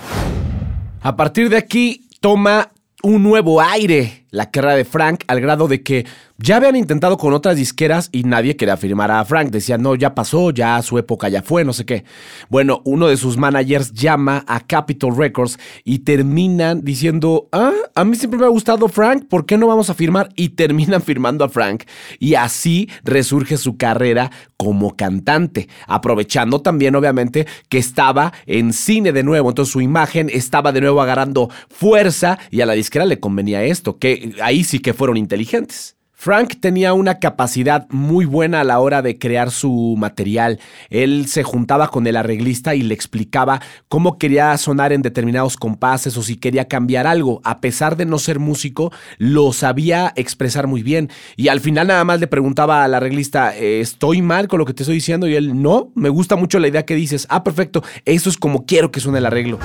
A 1.01 1.17
partir 1.17 1.49
de 1.49 1.57
aquí, 1.57 2.09
toma 2.21 2.73
un 3.03 3.23
nuevo 3.23 3.61
aire 3.61 4.27
la 4.31 4.51
carrera 4.51 4.77
de 4.77 4.85
Frank 4.85 5.25
al 5.27 5.41
grado 5.41 5.69
de 5.69 5.83
que 5.83 6.07
ya 6.41 6.57
habían 6.57 6.77
intentado 6.77 7.17
con 7.17 7.33
otras 7.33 7.57
disqueras 7.57 8.11
y 8.13 8.23
nadie 8.23 8.57
quería 8.57 8.77
firmar 8.77 9.11
a 9.11 9.25
Frank. 9.25 9.51
Decían, 9.51 9.83
no, 9.83 9.97
ya 9.97 10.15
pasó, 10.15 10.51
ya 10.51 10.81
su 10.83 10.97
época 10.97 11.29
ya 11.29 11.43
fue, 11.43 11.65
no 11.65 11.73
sé 11.73 11.85
qué. 11.85 12.05
Bueno, 12.49 12.81
uno 12.85 13.09
de 13.09 13.17
sus 13.17 13.37
managers 13.37 13.93
llama 13.93 14.45
a 14.47 14.61
Capitol 14.61 15.17
Records 15.17 15.59
y 15.85 16.01
terminan 16.01 16.85
diciendo, 16.85 17.49
ah, 17.51 17.73
a 17.95 18.05
mí 18.05 18.17
siempre 18.17 18.39
me 18.39 18.47
ha 18.47 18.51
gustado 18.51 18.89
Frank, 18.89 19.25
¿por 19.29 19.47
qué 19.47 19.59
no 19.59 19.67
vamos 19.67 19.91
a 19.91 19.95
firmar? 19.95 20.29
Y 20.37 20.51
terminan 20.51 21.03
firmando 21.03 21.45
a 21.45 21.49
Frank. 21.49 21.83
Y 22.21 22.35
así 22.35 22.89
resurge 23.03 23.57
su 23.57 23.77
carrera 23.77 24.31
como 24.57 24.97
cantante, 24.97 25.69
aprovechando 25.87 26.61
también 26.61 26.95
obviamente 26.95 27.47
que 27.69 27.79
estaba 27.79 28.33
en 28.47 28.73
cine 28.73 29.13
de 29.13 29.23
nuevo, 29.23 29.49
entonces 29.49 29.73
su 29.73 29.81
imagen 29.81 30.31
estaba 30.33 30.73
de 30.73 30.81
nuevo 30.81 31.01
agarrando 31.01 31.49
fuerza 31.69 32.39
y 32.51 32.61
a 32.61 32.67
la 32.67 32.73
disquera 32.73 33.05
le 33.05 33.21
convenía 33.21 33.63
esto, 33.63 33.99
que 33.99 34.18
ahí 34.43 34.65
sí 34.65 34.79
que 34.79 34.95
fueron 34.95 35.17
inteligentes. 35.17 35.99
Frank 36.21 36.55
tenía 36.61 36.95
una 36.95 37.21
capacidad 37.21 37.87
muy 37.91 38.25
buena 38.25 38.63
a 38.63 38.65
la 38.65 38.81
hora 38.81 39.03
de 39.03 39.21
crear 39.21 39.53
su 39.53 39.95
material. 39.97 40.59
Él 40.91 41.29
se 41.29 41.45
juntaba 41.45 41.93
con 41.93 42.09
el 42.09 42.17
arreglista 42.17 42.75
y 42.75 42.83
le 42.83 42.93
explicaba 42.93 43.63
cómo 43.87 44.19
quería 44.19 44.59
sonar 44.59 44.93
en 44.93 45.03
determinados 45.03 45.57
compases 45.57 46.17
o 46.17 46.25
si 46.25 46.35
quería 46.35 46.67
cambiar 46.67 47.07
algo. 47.07 47.41
A 47.45 47.61
pesar 47.61 47.97
de 47.97 48.05
no 48.05 48.19
ser 48.19 48.41
músico, 48.41 48.91
lo 49.19 49.53
sabía 49.53 50.13
expresar 50.17 50.67
muy 50.67 50.83
bien. 50.83 51.09
Y 51.37 51.49
al 51.49 51.61
final 51.61 51.87
nada 51.87 52.03
más 52.03 52.19
le 52.19 52.27
preguntaba 52.27 52.83
al 52.83 52.95
arreglista, 52.95 53.55
¿estoy 53.57 54.21
mal 54.21 54.49
con 54.49 54.59
lo 54.59 54.65
que 54.65 54.75
te 54.75 54.83
estoy 54.83 54.97
diciendo? 54.97 55.29
Y 55.29 55.37
él, 55.37 55.63
no, 55.63 55.93
me 55.95 56.09
gusta 56.09 56.35
mucho 56.35 56.59
la 56.59 56.67
idea 56.67 56.85
que 56.85 56.97
dices. 56.97 57.29
Ah, 57.31 57.45
perfecto, 57.45 57.85
eso 58.05 58.29
es 58.29 58.37
como 58.37 58.67
quiero 58.67 58.91
que 58.91 58.99
suene 58.99 59.19
el 59.19 59.27
arreglo. 59.27 59.61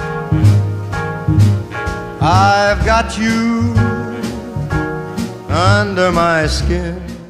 I've 2.21 2.85
got 2.85 3.17
you 3.17 3.82
under 5.53 6.11
my 6.11 6.47
skin. 6.47 7.23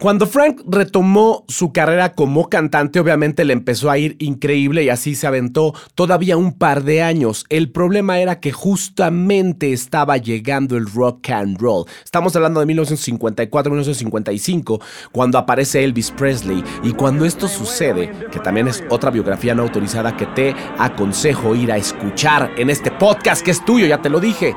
Cuando 0.00 0.26
Frank 0.26 0.62
retomó 0.66 1.44
su 1.46 1.72
carrera 1.74 2.14
como 2.14 2.48
cantante, 2.48 2.98
obviamente 3.00 3.44
le 3.44 3.52
empezó 3.52 3.90
a 3.90 3.98
ir 3.98 4.16
increíble 4.18 4.82
y 4.82 4.88
así 4.88 5.14
se 5.14 5.26
aventó 5.26 5.74
todavía 5.94 6.38
un 6.38 6.54
par 6.54 6.84
de 6.84 7.02
años. 7.02 7.44
El 7.50 7.70
problema 7.70 8.18
era 8.18 8.40
que 8.40 8.50
justamente 8.50 9.74
estaba 9.74 10.16
llegando 10.16 10.78
el 10.78 10.90
rock 10.90 11.28
and 11.28 11.60
roll. 11.60 11.84
Estamos 12.02 12.34
hablando 12.34 12.60
de 12.60 12.66
1954-1955, 12.74 14.80
cuando 15.12 15.36
aparece 15.36 15.84
Elvis 15.84 16.12
Presley. 16.12 16.64
Y 16.82 16.92
cuando 16.92 17.26
esto 17.26 17.46
sucede, 17.46 18.10
que 18.32 18.40
también 18.40 18.68
es 18.68 18.82
otra 18.88 19.10
biografía 19.10 19.54
no 19.54 19.64
autorizada 19.64 20.16
que 20.16 20.24
te 20.24 20.56
aconsejo 20.78 21.54
ir 21.54 21.72
a 21.72 21.76
escuchar 21.76 22.52
en 22.56 22.70
este 22.70 22.90
podcast 22.90 23.44
que 23.44 23.50
es 23.50 23.62
tuyo, 23.66 23.84
ya 23.84 24.00
te 24.00 24.08
lo 24.08 24.18
dije. 24.18 24.56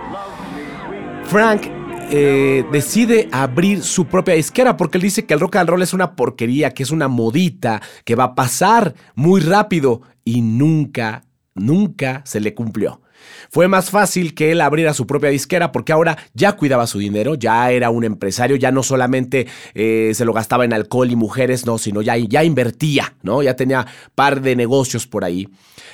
Frank 1.26 1.83
eh, 2.10 2.66
decide 2.72 3.30
abrir 3.32 3.84
su 3.84 4.06
propia 4.06 4.34
disquera 4.34 4.78
porque 4.78 4.98
él 4.98 5.04
dice 5.04 5.26
que 5.26 5.34
el 5.34 5.40
rock 5.40 5.58
and 5.58 5.70
roll 5.70 5.82
es 5.82 5.94
una 5.94 6.16
porquería, 6.16 6.74
que 6.74 6.84
es 6.84 6.92
una 6.92 7.08
modita, 7.08 7.82
que 8.06 8.16
va 8.16 8.24
a 8.26 8.36
pasar 8.36 8.96
muy 9.16 9.42
rápido 9.42 10.02
y 10.26 10.42
nunca, 10.42 11.24
nunca 11.54 12.22
se 12.26 12.40
le 12.40 12.54
cumplió. 12.54 13.03
Fue 13.50 13.68
más 13.68 13.90
fácil 13.90 14.34
que 14.34 14.52
él 14.52 14.62
abriera 14.62 14.94
su 14.94 15.08
propia 15.08 15.30
disquera 15.30 15.72
porque 15.72 15.94
ahora 15.94 16.18
ya 16.34 16.54
cuidaba 16.54 16.88
su 16.88 17.00
dinero, 17.00 17.36
ya 17.36 17.72
era 17.72 17.90
un 17.90 18.04
empresario, 18.04 18.56
ya 18.56 18.72
no 18.72 18.84
solamente 18.84 19.48
eh, 19.74 20.12
se 20.14 20.26
lo 20.26 20.34
gastaba 20.34 20.66
en 20.66 20.74
alcohol 20.74 21.12
y 21.12 21.16
mujeres, 21.16 21.66
no, 21.66 21.78
sino 21.78 22.02
ya, 22.02 22.18
ya 22.18 22.44
invertía, 22.44 23.16
¿no? 23.22 23.44
Ya 23.44 23.56
tenía 23.56 23.86
par 24.16 24.42
de 24.42 24.56
negocios 24.56 25.08
por 25.08 25.24
ahí. 25.24 25.48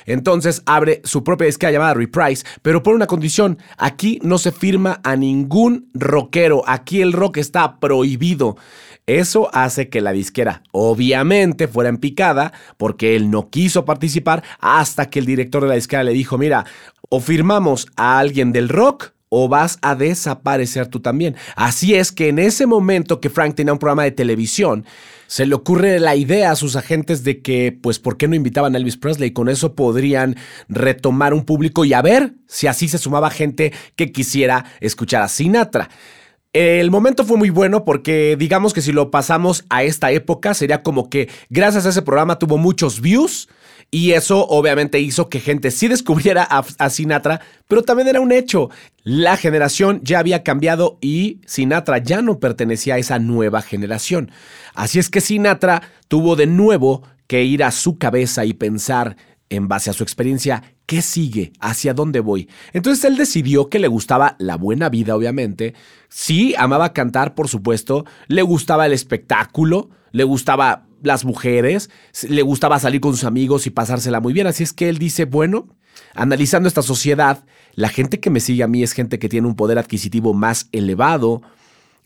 Entonces 0.06 0.62
abre 0.66 1.00
su 1.04 1.24
propia 1.24 1.46
disquera 1.46 1.72
llamada 1.72 1.94
Reprise, 1.94 2.44
pero 2.62 2.82
por 2.82 2.94
una 2.94 3.06
condición, 3.06 3.58
aquí 3.76 4.18
no 4.22 4.38
se 4.38 4.52
firma 4.52 5.00
a 5.04 5.16
ningún 5.16 5.90
rockero, 5.94 6.62
aquí 6.66 7.00
el 7.02 7.12
rock 7.12 7.38
está 7.38 7.78
prohibido. 7.78 8.56
Eso 9.06 9.50
hace 9.52 9.88
que 9.88 10.00
la 10.00 10.12
disquera 10.12 10.62
obviamente 10.70 11.66
fuera 11.66 11.90
en 11.90 11.96
picada 11.96 12.52
porque 12.76 13.16
él 13.16 13.30
no 13.30 13.50
quiso 13.50 13.84
participar 13.84 14.44
hasta 14.60 15.10
que 15.10 15.18
el 15.18 15.26
director 15.26 15.62
de 15.62 15.68
la 15.68 15.74
disquera 15.74 16.04
le 16.04 16.12
dijo, 16.12 16.38
mira, 16.38 16.64
o 17.20 17.22
firmamos 17.22 17.86
a 17.96 18.18
alguien 18.18 18.50
del 18.50 18.70
rock 18.70 19.12
o 19.28 19.46
vas 19.46 19.78
a 19.82 19.94
desaparecer 19.94 20.86
tú 20.86 21.00
también. 21.00 21.36
Así 21.54 21.94
es 21.94 22.12
que 22.12 22.28
en 22.28 22.38
ese 22.38 22.66
momento 22.66 23.20
que 23.20 23.28
Frank 23.28 23.54
tenía 23.54 23.74
un 23.74 23.78
programa 23.78 24.04
de 24.04 24.10
televisión, 24.10 24.86
se 25.26 25.44
le 25.44 25.54
ocurre 25.54 26.00
la 26.00 26.16
idea 26.16 26.50
a 26.50 26.56
sus 26.56 26.76
agentes 26.76 27.22
de 27.22 27.42
que, 27.42 27.78
pues, 27.80 27.98
¿por 27.98 28.16
qué 28.16 28.26
no 28.26 28.34
invitaban 28.34 28.74
a 28.74 28.78
Elvis 28.78 28.96
Presley? 28.96 29.32
Con 29.32 29.50
eso 29.50 29.74
podrían 29.74 30.36
retomar 30.68 31.34
un 31.34 31.44
público 31.44 31.84
y 31.84 31.92
a 31.92 32.00
ver 32.00 32.32
si 32.46 32.66
así 32.66 32.88
se 32.88 32.96
sumaba 32.96 33.28
gente 33.30 33.72
que 33.96 34.12
quisiera 34.12 34.64
escuchar 34.80 35.22
a 35.22 35.28
Sinatra. 35.28 35.90
El 36.54 36.90
momento 36.90 37.24
fue 37.24 37.36
muy 37.36 37.50
bueno 37.50 37.84
porque 37.84 38.34
digamos 38.38 38.72
que 38.72 38.80
si 38.80 38.92
lo 38.92 39.10
pasamos 39.10 39.66
a 39.68 39.84
esta 39.84 40.10
época 40.10 40.54
sería 40.54 40.82
como 40.82 41.10
que 41.10 41.28
gracias 41.50 41.84
a 41.84 41.90
ese 41.90 42.02
programa 42.02 42.40
tuvo 42.40 42.56
muchos 42.56 43.00
views 43.00 43.48
y 43.90 44.12
eso 44.12 44.46
obviamente 44.46 45.00
hizo 45.00 45.28
que 45.28 45.40
gente 45.40 45.70
sí 45.70 45.88
descubriera 45.88 46.44
a, 46.44 46.90
Sinatra, 46.90 47.40
pero 47.66 47.82
también 47.82 48.08
era 48.08 48.20
un 48.20 48.30
hecho. 48.30 48.70
La 49.02 49.36
generación 49.36 50.00
ya 50.04 50.20
había 50.20 50.44
cambiado 50.44 50.98
y 51.00 51.40
Sinatra 51.46 51.98
ya 51.98 52.22
no 52.22 52.38
pertenecía 52.38 52.94
a 52.94 52.98
esa 52.98 53.18
nueva 53.18 53.62
generación. 53.62 54.30
Así 54.74 54.98
es 55.00 55.10
que 55.10 55.20
Sinatra 55.20 55.82
tuvo 56.06 56.36
de 56.36 56.46
nuevo 56.46 57.02
que 57.26 57.42
ir 57.42 57.64
a 57.64 57.72
su 57.72 57.98
cabeza 57.98 58.44
y 58.44 58.54
pensar 58.54 59.16
en 59.48 59.66
base 59.66 59.90
a 59.90 59.92
su 59.92 60.04
experiencia, 60.04 60.62
¿qué 60.86 61.02
sigue? 61.02 61.52
¿Hacia 61.58 61.92
dónde 61.92 62.20
voy? 62.20 62.48
Entonces 62.72 63.04
él 63.04 63.16
decidió 63.16 63.68
que 63.68 63.80
le 63.80 63.88
gustaba 63.88 64.36
la 64.38 64.56
buena 64.56 64.88
vida, 64.88 65.16
obviamente. 65.16 65.74
Sí, 66.08 66.54
amaba 66.56 66.92
cantar, 66.92 67.34
por 67.34 67.48
supuesto. 67.48 68.04
Le 68.28 68.42
gustaba 68.42 68.86
el 68.86 68.92
espectáculo. 68.92 69.90
Le 70.12 70.22
gustaba 70.22 70.86
las 71.02 71.24
mujeres. 71.24 71.90
Le 72.28 72.42
gustaba 72.42 72.78
salir 72.78 73.00
con 73.00 73.12
sus 73.12 73.24
amigos 73.24 73.66
y 73.66 73.70
pasársela 73.70 74.20
muy 74.20 74.32
bien. 74.32 74.46
Así 74.46 74.62
es 74.62 74.72
que 74.72 74.88
él 74.88 74.98
dice, 74.98 75.24
bueno, 75.24 75.68
analizando 76.14 76.68
esta 76.68 76.82
sociedad, 76.82 77.44
la 77.74 77.88
gente 77.88 78.20
que 78.20 78.30
me 78.30 78.40
sigue 78.40 78.62
a 78.62 78.68
mí 78.68 78.82
es 78.82 78.92
gente 78.92 79.18
que 79.18 79.28
tiene 79.28 79.46
un 79.46 79.56
poder 79.56 79.78
adquisitivo 79.78 80.34
más 80.34 80.68
elevado 80.72 81.42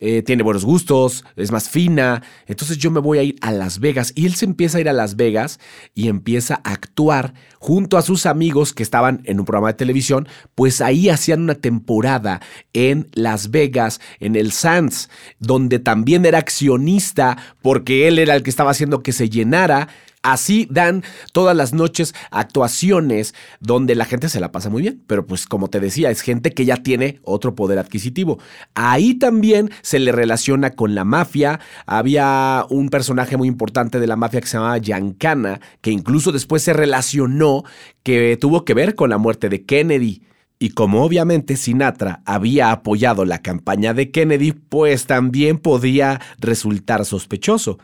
eh, 0.01 0.23
tiene 0.23 0.43
buenos 0.43 0.65
gustos, 0.65 1.25
es 1.37 1.53
más 1.53 1.69
fina, 1.69 2.23
entonces 2.47 2.79
yo 2.79 2.91
me 2.91 3.01
voy 3.01 3.19
a 3.19 3.23
ir 3.23 3.37
a 3.41 3.53
Las 3.53 3.79
Vegas 3.79 4.13
y 4.15 4.27
él 4.27 4.35
se 4.35 4.45
empieza 4.45 4.79
a 4.79 4.81
ir 4.81 4.89
a 4.89 4.93
Las 4.93 5.17
Vegas 5.17 5.61
y 5.95 6.09
empieza 6.09 6.61
a 6.65 6.73
actuar 6.73 7.35
junto 7.59 7.97
a 7.97 8.03
sus 8.03 8.27
amigos 8.27 8.73
que 8.73 8.83
estaban 8.83 9.23
en 9.25 9.41
un 9.41 9.47
programa 9.47 9.69
de 9.69 9.75
televisión, 9.75 10.29
pues 10.55 10.81
ahí 10.81 11.09
hacían 11.09 11.43
una 11.43 11.55
temporada 11.55 12.41
en 12.73 13.09
Las 13.13 13.51
Vegas, 13.51 14.01
en 14.21 14.37
el 14.37 14.53
Sands, 14.53 15.09
donde 15.39 15.79
también 15.79 16.27
era 16.27 16.39
accionista 16.39 17.39
porque 17.63 18.09
él 18.09 18.19
era 18.19 18.35
el 18.35 18.43
que 18.43 18.51
estaba 18.51 18.71
haciendo 18.71 19.03
que 19.03 19.13
se 19.13 19.31
llenara 19.31 19.89
Así 20.25 20.67
dan 20.71 21.05
todas 21.33 21.55
las 21.55 21.75
noches 21.75 22.15
actuaciones 22.31 23.35
donde 23.61 23.95
la 23.95 24.07
gente 24.07 24.31
se 24.31 24.41
la 24.41 24.53
pasa 24.53 24.71
muy 24.71 24.81
bien, 24.81 25.03
pero 25.07 25.27
pues 25.27 25.45
como 25.45 25.69
te 25.69 25.81
decía, 25.81 26.11
es 26.11 26.23
gente 26.23 26.53
que 26.53 26.65
ya 26.65 26.79
tiene 26.79 27.21
otro 27.25 27.55
poder 27.55 27.79
adquisitivo. 27.79 28.39
Ahí 28.75 29.17
también 29.17 29.71
se 29.83 29.99
le 29.99 30.13
relaciona 30.13 30.71
con 30.71 30.95
la 30.95 31.05
mafia. 31.05 31.61
Había 31.85 32.65
un 32.71 32.89
personaje 32.89 33.37
muy 33.37 33.49
importante 33.49 34.01
de 34.01 34.07
la 34.07 34.17
mafia 34.17 34.41
que 34.41 34.47
se 34.47 34.57
llamaba 34.57 34.79
Giancana, 34.79 35.61
que 35.83 35.91
incluso 35.91 36.33
después 36.33 36.63
se 36.63 36.73
relacionó, 36.73 37.63
que 38.03 38.39
tuvo 38.41 38.65
que 38.65 38.73
ver 38.73 38.95
con 38.95 39.11
la 39.11 39.19
muerte 39.19 39.51
de 39.51 39.67
Kennedy. 39.67 40.23
Y 40.59 40.71
como 40.71 41.05
obviamente 41.05 41.59
Sinatra 41.59 42.23
había 42.25 42.73
apoyado 42.73 43.27
la 43.27 43.43
campaña 43.43 43.93
de 43.93 44.11
Kennedy, 44.11 44.53
pues 44.53 45.05
también 45.05 45.59
podía 45.59 46.23
resultar 46.39 47.05
sospechoso. 47.05 47.79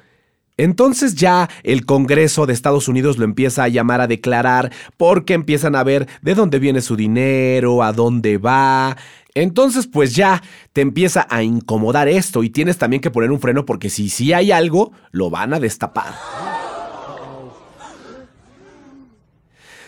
Entonces 0.60 1.14
ya 1.14 1.48
el 1.62 1.86
Congreso 1.86 2.44
de 2.44 2.52
Estados 2.52 2.86
Unidos 2.86 3.16
lo 3.16 3.24
empieza 3.24 3.64
a 3.64 3.68
llamar 3.68 4.02
a 4.02 4.06
declarar 4.06 4.70
porque 4.98 5.32
empiezan 5.32 5.74
a 5.74 5.82
ver 5.82 6.06
de 6.20 6.34
dónde 6.34 6.58
viene 6.58 6.82
su 6.82 6.96
dinero, 6.96 7.82
a 7.82 7.94
dónde 7.94 8.36
va. 8.36 8.94
Entonces 9.32 9.86
pues 9.86 10.14
ya 10.14 10.42
te 10.74 10.82
empieza 10.82 11.26
a 11.30 11.42
incomodar 11.42 12.08
esto 12.08 12.42
y 12.42 12.50
tienes 12.50 12.76
también 12.76 13.00
que 13.00 13.10
poner 13.10 13.30
un 13.30 13.40
freno 13.40 13.64
porque 13.64 13.88
si 13.88 14.10
sí 14.10 14.34
hay 14.34 14.52
algo, 14.52 14.92
lo 15.12 15.30
van 15.30 15.54
a 15.54 15.60
destapar. 15.60 16.12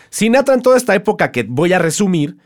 Sinatra 0.09 0.55
en 0.55 0.63
toda 0.63 0.77
esta 0.77 0.95
época 0.95 1.31
que 1.31 1.43
voy 1.43 1.73
a 1.73 1.77
resumir, 1.77 2.37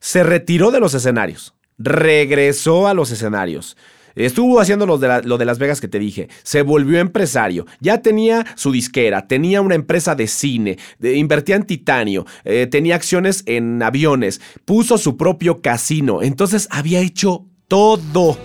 se 0.00 0.22
retiró 0.22 0.70
de 0.70 0.80
los 0.80 0.94
escenarios, 0.94 1.54
regresó 1.76 2.88
a 2.88 2.94
los 2.94 3.10
escenarios. 3.10 3.76
Estuvo 4.16 4.60
haciendo 4.60 4.86
lo 4.86 4.96
de, 4.96 5.22
lo 5.24 5.36
de 5.36 5.44
Las 5.44 5.58
Vegas 5.58 5.80
que 5.80 5.88
te 5.88 5.98
dije. 5.98 6.28
Se 6.42 6.62
volvió 6.62 6.98
empresario. 6.98 7.66
Ya 7.80 8.00
tenía 8.00 8.46
su 8.56 8.72
disquera, 8.72 9.28
tenía 9.28 9.60
una 9.60 9.74
empresa 9.74 10.14
de 10.14 10.26
cine, 10.26 10.78
invertía 11.00 11.56
en 11.56 11.64
titanio, 11.64 12.24
eh, 12.44 12.66
tenía 12.66 12.94
acciones 12.94 13.42
en 13.44 13.82
aviones, 13.82 14.40
puso 14.64 14.96
su 14.96 15.18
propio 15.18 15.60
casino. 15.60 16.22
Entonces 16.22 16.66
había 16.70 17.00
hecho 17.00 17.44
todo. 17.68 18.38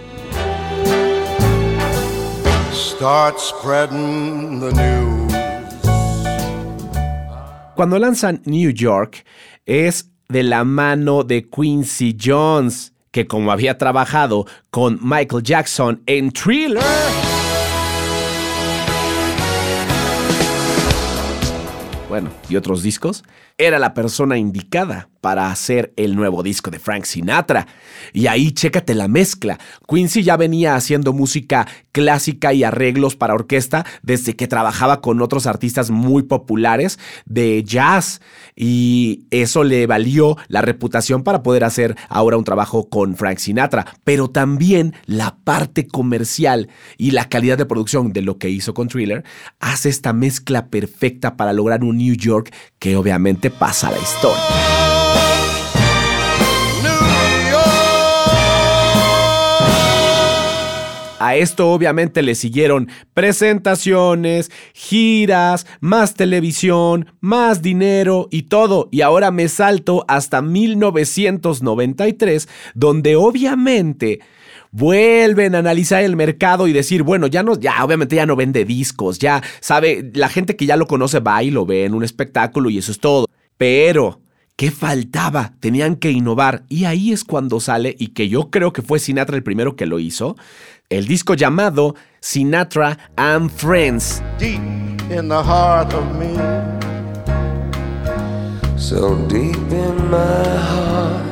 Start 2.73 3.39
spreading 3.39 4.59
the 4.59 4.73
news. 4.73 5.31
Cuando 7.75 7.97
lanzan 7.97 8.41
New 8.45 8.71
York, 8.71 9.25
es 9.65 10.11
de 10.27 10.43
la 10.43 10.65
mano 10.65 11.23
de 11.23 11.49
Quincy 11.49 12.15
Jones 12.21 12.90
que 13.11 13.27
como 13.27 13.51
había 13.51 13.77
trabajado 13.77 14.45
con 14.69 14.99
Michael 15.01 15.43
Jackson 15.43 16.01
en 16.05 16.31
Thriller, 16.31 16.81
bueno, 22.09 22.29
y 22.49 22.55
otros 22.55 22.81
discos, 22.83 23.23
era 23.61 23.77
la 23.77 23.93
persona 23.93 24.37
indicada 24.37 25.09
para 25.21 25.51
hacer 25.51 25.93
el 25.97 26.15
nuevo 26.15 26.41
disco 26.41 26.71
de 26.71 26.79
Frank 26.79 27.05
Sinatra. 27.05 27.67
Y 28.11 28.25
ahí 28.25 28.51
chécate 28.51 28.95
la 28.95 29.07
mezcla. 29.07 29.59
Quincy 29.87 30.23
ya 30.23 30.35
venía 30.35 30.75
haciendo 30.75 31.13
música 31.13 31.67
clásica 31.91 32.53
y 32.53 32.63
arreglos 32.63 33.15
para 33.15 33.35
orquesta 33.35 33.85
desde 34.01 34.35
que 34.35 34.47
trabajaba 34.47 34.99
con 34.99 35.21
otros 35.21 35.45
artistas 35.45 35.91
muy 35.91 36.23
populares 36.23 36.97
de 37.25 37.63
jazz. 37.63 38.19
Y 38.55 39.27
eso 39.29 39.63
le 39.63 39.85
valió 39.85 40.37
la 40.47 40.63
reputación 40.63 41.23
para 41.23 41.43
poder 41.43 41.63
hacer 41.63 41.95
ahora 42.09 42.37
un 42.37 42.43
trabajo 42.43 42.89
con 42.89 43.15
Frank 43.15 43.37
Sinatra. 43.37 43.85
Pero 44.03 44.27
también 44.27 44.95
la 45.05 45.37
parte 45.43 45.87
comercial 45.87 46.69
y 46.97 47.11
la 47.11 47.29
calidad 47.29 47.59
de 47.59 47.67
producción 47.67 48.11
de 48.11 48.23
lo 48.23 48.39
que 48.39 48.49
hizo 48.49 48.73
con 48.73 48.87
Thriller 48.87 49.23
hace 49.59 49.89
esta 49.89 50.13
mezcla 50.13 50.67
perfecta 50.67 51.37
para 51.37 51.53
lograr 51.53 51.83
un 51.83 51.97
New 51.97 52.15
York 52.15 52.51
que 52.79 52.95
obviamente 52.95 53.50
pasa 53.51 53.91
la 53.91 53.99
historia. 53.99 54.91
A 61.21 61.35
esto 61.35 61.69
obviamente 61.69 62.23
le 62.23 62.33
siguieron 62.33 62.89
presentaciones, 63.13 64.49
giras, 64.73 65.67
más 65.79 66.15
televisión, 66.15 67.05
más 67.19 67.61
dinero 67.61 68.27
y 68.31 68.41
todo. 68.43 68.87
Y 68.91 69.01
ahora 69.01 69.29
me 69.29 69.47
salto 69.47 70.03
hasta 70.07 70.41
1993, 70.41 72.49
donde 72.73 73.15
obviamente 73.17 74.19
vuelven 74.71 75.53
a 75.53 75.59
analizar 75.59 76.03
el 76.03 76.15
mercado 76.15 76.67
y 76.67 76.73
decir, 76.73 77.03
bueno, 77.03 77.27
ya 77.27 77.43
no, 77.43 77.59
ya 77.59 77.83
obviamente 77.83 78.15
ya 78.15 78.25
no 78.25 78.35
vende 78.35 78.65
discos, 78.65 79.19
ya 79.19 79.43
sabe, 79.59 80.09
la 80.15 80.27
gente 80.27 80.55
que 80.55 80.65
ya 80.65 80.75
lo 80.75 80.87
conoce 80.87 81.19
va 81.19 81.43
y 81.43 81.51
lo 81.51 81.67
ve 81.67 81.85
en 81.85 81.93
un 81.93 82.03
espectáculo 82.03 82.71
y 82.71 82.79
eso 82.79 82.91
es 82.91 82.99
todo. 82.99 83.27
Pero, 83.61 84.21
¿qué 84.55 84.71
faltaba? 84.71 85.53
Tenían 85.59 85.95
que 85.95 86.09
innovar 86.09 86.63
y 86.67 86.85
ahí 86.85 87.11
es 87.11 87.23
cuando 87.23 87.59
sale, 87.59 87.95
y 87.99 88.07
que 88.07 88.27
yo 88.27 88.49
creo 88.49 88.73
que 88.73 88.81
fue 88.81 88.97
Sinatra 88.97 89.37
el 89.37 89.43
primero 89.43 89.75
que 89.75 89.85
lo 89.85 89.99
hizo, 89.99 90.35
el 90.89 91.05
disco 91.05 91.35
llamado 91.35 91.93
Sinatra 92.21 92.97
and 93.17 93.51
Friends. 93.51 94.23
Deep 94.39 94.59
in 95.11 95.29
the 95.29 95.43
heart 95.43 95.93
of 95.93 96.03
me. 96.17 96.33
So 98.77 99.15
deep 99.27 99.55
in 99.71 100.09
my 100.09 100.17
heart. 100.17 101.30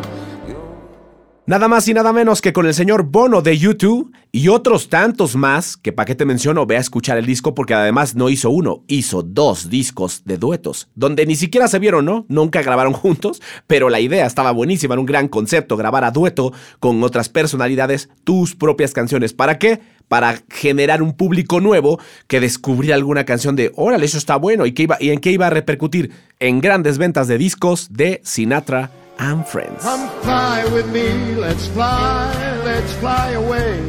Nada 1.50 1.68
más 1.68 1.88
y 1.88 1.96
nada 1.96 2.14
menos 2.14 2.44
que 2.44 2.54
con 2.54 2.68
el 2.68 2.76
señor 2.76 3.06
Bono 3.06 3.42
de 3.42 3.58
YouTube 3.58 4.14
y 4.32 4.50
otros 4.50 4.88
tantos 4.88 5.36
más 5.36 5.78
que 5.78 5.92
para 5.92 6.06
qué 6.06 6.14
te 6.14 6.24
menciono, 6.24 6.68
ve 6.68 6.78
a 6.78 6.80
escuchar 6.80 7.18
el 7.18 7.26
disco 7.26 7.56
porque 7.56 7.74
además 7.74 8.14
no 8.14 8.30
hizo 8.30 8.52
uno, 8.52 8.84
hizo 8.88 9.24
dos 9.24 9.68
discos 9.68 10.22
de 10.26 10.38
duetos, 10.38 10.90
donde 10.94 11.26
ni 11.26 11.36
siquiera 11.36 11.68
se 11.68 11.80
vieron, 11.80 12.06
¿no? 12.06 12.28
Nunca 12.30 12.62
grabaron 12.62 12.94
juntos, 12.94 13.42
pero 13.66 13.90
la 13.90 14.00
idea 14.00 14.28
estaba 14.28 14.52
buenísima, 14.52 14.94
era 14.94 15.00
un 15.00 15.08
gran 15.08 15.28
concepto, 15.28 15.76
grabar 15.76 16.04
a 16.04 16.12
dueto 16.12 16.54
con 16.80 17.04
otras 17.04 17.30
personalidades 17.30 18.10
tus 18.24 18.56
propias 18.56 18.94
canciones. 18.94 19.34
¿Para 19.34 19.58
qué? 19.58 19.80
Para 20.08 20.44
generar 20.50 21.02
un 21.02 21.14
público 21.14 21.60
nuevo 21.62 22.00
que 22.28 22.42
descubría 22.42 22.94
alguna 22.94 23.26
canción 23.26 23.56
de, 23.56 23.72
órale, 23.76 24.06
eso 24.06 24.20
está 24.20 24.36
bueno, 24.36 24.68
¿y, 24.68 24.74
qué 24.74 24.84
iba, 24.84 24.98
y 25.00 25.10
en 25.10 25.20
qué 25.20 25.32
iba 25.32 25.48
a 25.48 25.50
repercutir? 25.50 26.12
En 26.40 26.62
grandes 26.62 27.00
ventas 27.00 27.28
de 27.28 27.40
discos 27.40 27.88
de 27.92 28.22
Sinatra 28.24 28.92
and 29.20 29.46
Friends. 29.46 29.84
Come 29.84 30.10
fly 30.22 30.66
with 30.74 30.88
me, 30.92 31.36
let's 31.36 31.68
fly, 31.68 32.32
let's 32.64 32.94
fly 32.94 33.32
away. 33.32 33.80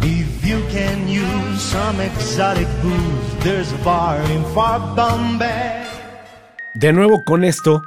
If 0.00 0.44
you 0.44 0.60
can 0.70 1.08
use 1.08 1.60
some 1.60 2.00
exotic 2.00 2.68
booze, 2.82 3.44
there's 3.44 3.72
a 3.72 3.78
bar 3.84 4.20
in 4.32 4.44
far 4.54 4.80
Bombay. 4.96 5.82
De 6.74 6.92
nuevo 6.92 7.22
con 7.24 7.44
esto, 7.44 7.82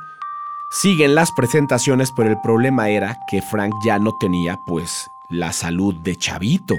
siguen 0.72 1.14
las 1.16 1.32
presentaciones, 1.32 2.12
pero 2.16 2.30
el 2.30 2.40
problema 2.42 2.90
era 2.90 3.18
que 3.30 3.42
Frank 3.42 3.74
ya 3.84 4.00
no 4.00 4.14
tenía, 4.20 4.58
pues, 4.66 5.08
la 5.30 5.52
salud 5.52 5.94
de 5.96 6.16
chavito 6.16 6.78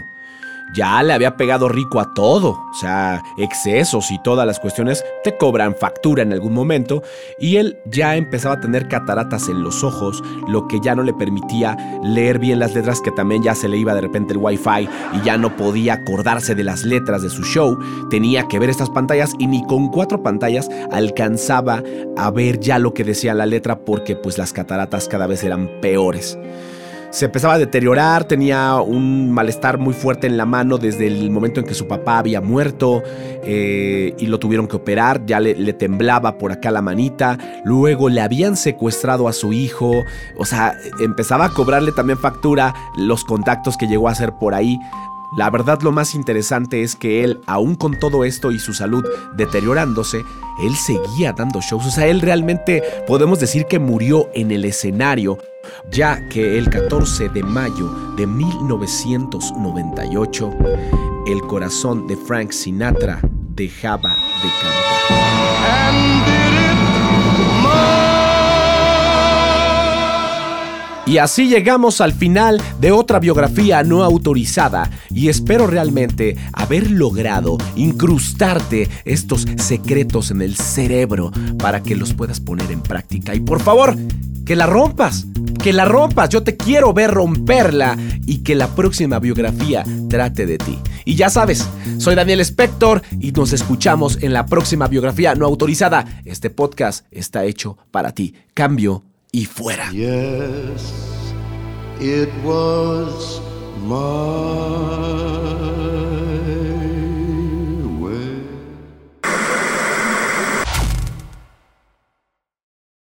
ya 0.75 1.03
le 1.03 1.13
había 1.13 1.37
pegado 1.37 1.69
rico 1.69 2.01
a 2.01 2.13
todo, 2.15 2.51
o 2.51 2.75
sea, 2.75 3.23
excesos 3.37 4.11
y 4.11 4.23
todas 4.23 4.47
las 4.47 4.61
cuestiones 4.61 5.05
te 5.25 5.37
cobran 5.37 5.75
factura 5.75 6.23
en 6.23 6.33
algún 6.33 6.55
momento, 6.55 7.03
y 7.39 7.57
él 7.57 7.79
ya 7.87 8.17
empezaba 8.17 8.57
a 8.57 8.61
tener 8.61 8.89
cataratas 8.89 9.49
en 9.49 9.63
los 9.63 9.85
ojos, 9.85 10.23
lo 10.49 10.67
que 10.69 10.81
ya 10.81 10.95
no 10.95 11.03
le 11.03 11.15
permitía 11.15 11.77
leer 12.03 12.39
bien 12.39 12.59
las 12.59 12.75
letras, 12.75 13.01
que 13.01 13.11
también 13.13 13.43
ya 13.43 13.55
se 13.55 13.69
le 13.69 13.77
iba 13.77 13.95
de 13.95 14.01
repente 14.01 14.33
el 14.33 14.39
wifi 14.39 14.89
y 15.15 15.23
ya 15.25 15.37
no 15.37 15.57
podía 15.57 15.95
acordarse 15.95 16.55
de 16.55 16.65
las 16.65 16.85
letras 16.85 17.23
de 17.23 17.31
su 17.31 17.43
show, 17.43 17.79
tenía 18.11 18.49
que 18.49 18.59
ver 18.59 18.71
estas 18.71 18.91
pantallas 18.91 19.33
y 19.39 19.47
ni 19.47 19.65
con 19.65 19.89
cuatro 19.89 20.23
pantallas 20.23 20.69
alcanzaba 20.91 21.83
a 22.17 22.31
ver 22.31 22.61
ya 22.61 22.79
lo 22.79 22.95
que 22.95 23.05
decía 23.05 23.35
la 23.35 23.47
letra 23.47 23.85
porque 23.85 24.17
pues 24.17 24.39
las 24.39 24.53
cataratas 24.53 25.09
cada 25.09 25.27
vez 25.27 25.45
eran 25.45 25.69
peores 25.81 26.39
se 27.11 27.25
empezaba 27.27 27.55
a 27.55 27.59
deteriorar, 27.59 28.25
tenía 28.25 28.81
un 28.81 29.33
malestar 29.33 29.79
muy 29.79 29.95
fuerte 29.95 30.27
en 30.27 30.37
la 30.37 30.47
mano 30.47 30.79
desde 30.79 31.07
el 31.07 31.31
momento 31.31 31.61
en 31.61 31.67
que 31.67 31.75
su 31.75 31.87
papá 31.87 32.19
había 32.19 32.41
muerto 32.41 33.03
eh, 33.45 34.15
y 34.19 34.27
lo 34.27 34.39
tuvieron 34.39 34.69
que 34.69 34.77
operar, 34.77 35.25
ya 35.25 35.41
le, 35.41 35.55
le, 35.55 35.73
temblaba 35.73 36.39
por 36.39 36.53
acá 36.53 36.71
la 36.71 36.83
manita, 36.83 37.39
luego 37.65 38.09
le 38.09 38.21
habían 38.21 38.57
secuestrado 38.57 39.29
a 39.29 39.33
su 39.33 39.53
hijo, 39.53 40.05
o 40.37 40.45
sea, 40.45 40.77
empezaba 41.01 41.47
a 41.47 41.51
cobrarle 41.51 41.93
también 41.93 42.19
factura 42.19 42.75
los 42.97 43.25
contactos 43.25 43.77
que 43.77 43.87
llegó 43.87 44.09
a 44.09 44.13
hacer 44.13 44.33
por 44.39 44.55
ahí. 44.55 44.79
La 45.37 45.51
verdad 45.51 45.81
lo 45.83 45.93
más 45.93 46.15
interesante 46.15 46.83
es 46.83 46.97
que 46.97 47.23
él, 47.23 47.41
aún 47.47 47.75
con 47.75 47.99
todo 47.99 48.25
esto 48.25 48.51
y 48.51 48.59
su 48.59 48.73
salud 48.73 49.05
deteriorándose, 49.37 50.25
él 50.63 50.75
seguía 50.75 51.35
dando 51.35 51.61
shows. 51.61 51.87
O 51.87 51.91
sea, 51.91 52.07
él 52.07 52.23
realmente 52.23 52.83
podemos 53.07 53.39
decir 53.39 53.67
que 53.67 53.79
murió 53.79 54.31
en 54.33 54.51
el 54.51 54.65
escenario, 54.65 55.39
ya 55.91 56.29
que 56.29 56.59
el 56.59 56.71
14 56.71 57.29
de 57.29 57.43
mayo 57.43 57.91
de 58.17 58.27
1998, 58.27 60.51
el 61.27 61.41
corazón 61.43 62.07
de 62.07 62.17
Frank 62.17 62.53
Sinatra 62.53 63.21
dejaba 63.55 64.11
de 64.11 64.49
cantar. 64.63 64.89
Y 71.09 71.17
así 71.17 71.49
llegamos 71.49 72.03
al 72.03 72.13
final 72.13 72.61
de 72.81 72.93
otra 72.93 73.19
biografía 73.19 73.83
no 73.83 74.05
autorizada 74.05 74.91
y 75.09 75.31
espero 75.31 75.67
realmente 75.67 76.37
haber 76.53 76.91
logrado 76.91 77.57
incrustarte 77.77 78.91
estos 79.07 79.47
secretos 79.57 80.31
en 80.31 80.43
el 80.43 80.55
cerebro 80.55 81.33
para 81.59 81.83
que 81.83 81.97
los 81.97 82.13
puedas 82.13 82.41
poner 82.41 82.71
en 82.71 82.83
práctica. 82.83 83.35
Y 83.35 83.41
por 83.41 83.61
favor, 83.61 83.97
que 84.45 84.55
la 84.55 84.67
rompas, 84.67 85.25
que 85.69 85.75
la 85.75 85.85
rompas, 85.85 86.31
yo 86.31 86.43
te 86.43 86.57
quiero 86.57 86.95
ver 86.95 87.11
romperla 87.11 87.95
y 88.25 88.39
que 88.39 88.55
la 88.55 88.69
próxima 88.69 89.19
biografía 89.19 89.85
trate 90.09 90.47
de 90.47 90.57
ti. 90.57 90.79
Y 91.05 91.15
ya 91.15 91.29
sabes, 91.29 91.69
soy 91.99 92.15
Daniel 92.15 92.41
Spector 92.41 93.03
y 93.21 93.33
nos 93.33 93.53
escuchamos 93.53 94.17
en 94.23 94.33
la 94.33 94.47
próxima 94.47 94.89
biografía 94.89 95.35
no 95.35 95.45
autorizada. 95.45 96.23
Este 96.25 96.49
podcast 96.49 97.05
está 97.11 97.45
hecho 97.45 97.77
para 97.91 98.13
ti. 98.13 98.35
Cambio 98.55 99.03
y 99.31 99.45
fuera. 99.45 99.91